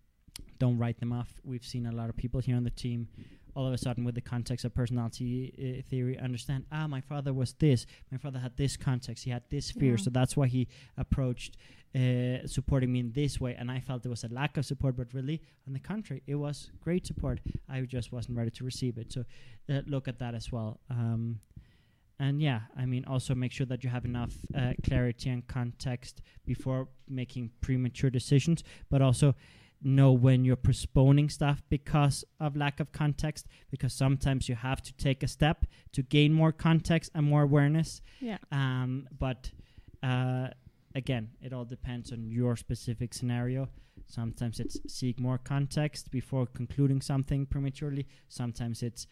don't 0.59 0.77
write 0.77 0.99
them 0.99 1.11
off. 1.11 1.33
We've 1.43 1.65
seen 1.65 1.85
a 1.87 1.91
lot 1.91 2.09
of 2.09 2.15
people 2.17 2.39
here 2.39 2.55
on 2.55 2.63
the 2.63 2.69
team 2.69 3.07
all 3.55 3.65
of 3.65 3.73
a 3.73 3.77
sudden 3.77 4.03
with 4.03 4.13
the 4.13 4.21
context 4.21 4.65
of 4.65 4.73
personality 4.75 5.51
uh, 5.57 5.81
theory 5.89 6.15
understand 6.19 6.63
ah 6.71 6.85
my 6.85 7.01
father 7.01 7.33
was 7.33 7.53
this 7.53 7.87
my 8.11 8.17
father 8.19 8.37
had 8.37 8.55
this 8.55 8.77
context 8.77 9.23
he 9.23 9.31
had 9.31 9.41
this 9.49 9.71
fear 9.71 9.93
Yeah. 9.93 10.03
so 10.03 10.09
that's 10.11 10.37
why 10.37 10.45
he 10.45 10.67
approached 10.95 11.57
uh, 11.95 12.45
supporting 12.45 12.91
me 12.93 12.99
in 12.99 13.11
this 13.13 13.41
way 13.41 13.55
and 13.57 13.71
i 13.71 13.79
felt 13.79 14.03
there 14.03 14.11
was 14.11 14.23
a 14.23 14.27
lack 14.27 14.57
of 14.57 14.65
support 14.67 14.95
but 14.95 15.11
really 15.11 15.41
on 15.65 15.73
the 15.73 15.79
contrary 15.79 16.21
it 16.27 16.35
was 16.35 16.69
great 16.83 17.07
support 17.07 17.39
i 17.67 17.81
just 17.81 18.11
wasn't 18.11 18.37
ready 18.37 18.51
to 18.51 18.63
receive 18.63 18.95
it 18.99 19.11
so 19.11 19.25
uh, 19.71 19.81
look 19.87 20.07
at 20.07 20.19
that 20.19 20.35
as 20.35 20.51
well 20.51 20.79
um, 20.91 21.39
and 22.19 22.41
yeah 22.41 22.61
i 22.77 22.85
mean 22.85 23.03
also 23.05 23.35
make 23.35 23.51
sure 23.51 23.65
that 23.65 23.83
you 23.83 23.89
have 23.89 24.05
enough 24.05 24.33
uh, 24.55 24.73
clarity 24.83 25.29
and 25.29 25.47
context 25.47 26.21
before 26.45 26.87
making 27.07 27.51
premature 27.61 28.09
decisions 28.09 28.63
but 28.89 29.01
also 29.01 29.35
know 29.81 30.11
when 30.11 30.43
you're 30.43 30.55
postponing 30.55 31.29
stuff 31.29 31.61
because 31.69 32.25
of 32.39 32.55
lack 32.55 32.79
of 32.79 32.91
context 32.91 33.47
because 33.69 33.93
sometimes 33.93 34.49
you 34.49 34.55
have 34.55 34.81
to 34.81 34.93
take 34.93 35.23
a 35.23 35.27
step 35.27 35.65
to 35.91 36.01
gain 36.01 36.33
more 36.33 36.51
context 36.51 37.11
and 37.13 37.25
more 37.25 37.43
awareness. 37.43 38.01
Yeah. 38.19 38.37
um, 38.51 39.07
but 39.17 39.51
uh, 40.03 40.47
again 40.95 41.29
it 41.41 41.53
all 41.53 41.65
depends 41.65 42.11
on 42.11 42.23
your 42.23 42.55
specific 42.55 43.13
scenario. 43.13 43.69
Sometimes 44.05 44.59
it's 44.59 44.79
seek 44.87 45.19
more 45.19 45.37
context 45.37 46.11
before 46.11 46.45
concluding 46.45 47.01
something 47.01 47.45
prematurely. 47.45 48.07
Sometimes 48.29 48.81
it's 48.81 49.05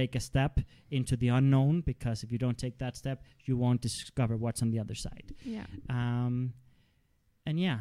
take 0.00 0.12
a 0.16 0.20
step 0.20 0.54
into 0.90 1.14
the 1.16 1.28
unknown 1.38 1.74
because 1.92 2.22
if 2.24 2.32
you 2.32 2.38
don't 2.44 2.58
take 2.64 2.76
that 2.78 2.96
step 2.96 3.18
you 3.46 3.54
won't 3.62 3.80
discover 3.88 4.34
what's 4.36 4.62
on 4.62 4.70
the 4.70 4.80
other 4.84 4.94
side 5.06 5.28
Yeah. 5.44 5.66
um, 5.90 6.52
and 7.46 7.58
yeah, 7.60 7.78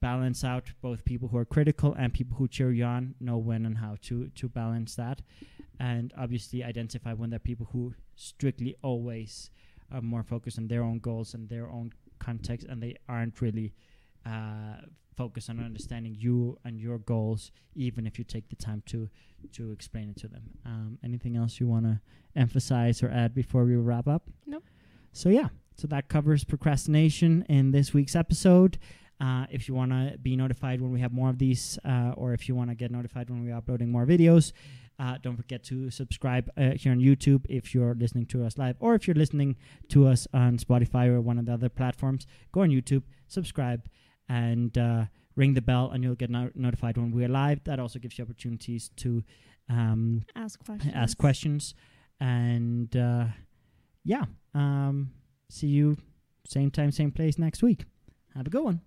balance 0.00 0.42
out 0.44 0.66
both 0.80 1.04
people 1.04 1.28
who 1.28 1.36
are 1.38 1.44
critical 1.44 1.94
and 1.94 2.12
people 2.12 2.36
who 2.38 2.48
cheer 2.48 2.72
you 2.72 2.84
on. 2.84 3.14
Know 3.20 3.38
when 3.38 3.66
and 3.66 3.78
how 3.78 3.96
to 4.06 4.28
to 4.40 4.48
balance 4.48 4.92
that, 4.96 5.22
and 5.78 6.12
obviously 6.16 6.64
identify 6.64 7.12
when 7.12 7.30
there 7.30 7.36
are 7.36 7.48
people 7.50 7.68
who 7.72 7.94
strictly 8.16 8.74
always 8.82 9.50
are 9.92 10.00
more 10.02 10.22
focused 10.22 10.58
on 10.58 10.68
their 10.68 10.82
own 10.82 10.98
goals 11.00 11.34
and 11.34 11.48
their 11.48 11.68
own 11.68 11.92
context, 12.18 12.66
and 12.70 12.82
they 12.82 12.96
aren't 13.08 13.40
really 13.40 13.74
uh, 14.26 14.76
focused 15.16 15.50
on 15.50 15.60
understanding 15.60 16.16
you 16.18 16.58
and 16.64 16.80
your 16.80 16.98
goals, 16.98 17.52
even 17.74 18.06
if 18.06 18.18
you 18.18 18.24
take 18.24 18.48
the 18.48 18.56
time 18.56 18.82
to 18.86 19.08
to 19.52 19.72
explain 19.72 20.10
it 20.10 20.16
to 20.16 20.28
them. 20.28 20.42
Um, 20.64 20.98
anything 21.02 21.36
else 21.36 21.60
you 21.60 21.66
want 21.66 21.84
to 21.86 22.00
emphasize 22.36 23.02
or 23.02 23.10
add 23.10 23.34
before 23.34 23.64
we 23.64 23.76
wrap 23.76 24.08
up? 24.08 24.30
Nope. 24.46 24.64
So 25.12 25.28
yeah, 25.28 25.48
so 25.76 25.86
that 25.88 26.08
covers 26.08 26.44
procrastination 26.44 27.44
in 27.48 27.72
this 27.72 27.92
week's 27.92 28.16
episode. 28.16 28.78
Uh, 29.20 29.46
if 29.50 29.68
you 29.68 29.74
want 29.74 29.92
to 29.92 30.18
be 30.18 30.34
notified 30.34 30.80
when 30.80 30.90
we 30.90 31.00
have 31.00 31.12
more 31.12 31.30
of 31.30 31.38
these, 31.38 31.78
uh, 31.84 32.12
or 32.16 32.32
if 32.32 32.48
you 32.48 32.54
want 32.54 32.70
to 32.70 32.74
get 32.74 32.90
notified 32.90 33.30
when 33.30 33.44
we're 33.44 33.54
uploading 33.54 33.90
more 33.90 34.04
videos, 34.04 34.52
uh, 34.98 35.16
don't 35.22 35.36
forget 35.36 35.62
to 35.62 35.90
subscribe 35.90 36.50
uh, 36.56 36.70
here 36.76 36.92
on 36.92 36.98
YouTube 36.98 37.44
if 37.48 37.74
you're 37.74 37.94
listening 37.94 38.26
to 38.26 38.44
us 38.44 38.58
live, 38.58 38.76
or 38.80 38.94
if 38.94 39.06
you're 39.06 39.14
listening 39.14 39.56
to 39.88 40.06
us 40.06 40.26
on 40.34 40.58
Spotify 40.58 41.08
or 41.08 41.20
one 41.20 41.38
of 41.38 41.46
the 41.46 41.52
other 41.52 41.68
platforms. 41.68 42.26
Go 42.52 42.62
on 42.62 42.70
YouTube, 42.70 43.02
subscribe, 43.28 43.88
and 44.28 44.76
uh, 44.76 45.04
ring 45.36 45.54
the 45.54 45.62
bell, 45.62 45.90
and 45.90 46.04
you'll 46.04 46.14
get 46.14 46.30
no- 46.30 46.50
notified 46.54 46.96
when 46.98 47.10
we're 47.12 47.28
live. 47.28 47.64
That 47.64 47.80
also 47.80 47.98
gives 47.98 48.18
you 48.18 48.24
opportunities 48.24 48.90
to 48.96 49.22
um, 49.70 50.24
Ask 50.36 50.62
questions. 50.64 50.92
ask 50.94 51.16
questions, 51.18 51.74
and 52.20 52.94
uh, 52.96 53.26
yeah, 54.04 54.24
um, 54.54 55.12
see 55.48 55.68
you 55.68 55.96
same 56.46 56.70
time, 56.70 56.90
same 56.92 57.10
place 57.10 57.38
next 57.38 57.62
week. 57.62 57.84
Have 58.34 58.46
a 58.46 58.50
good 58.50 58.64
one. 58.64 58.82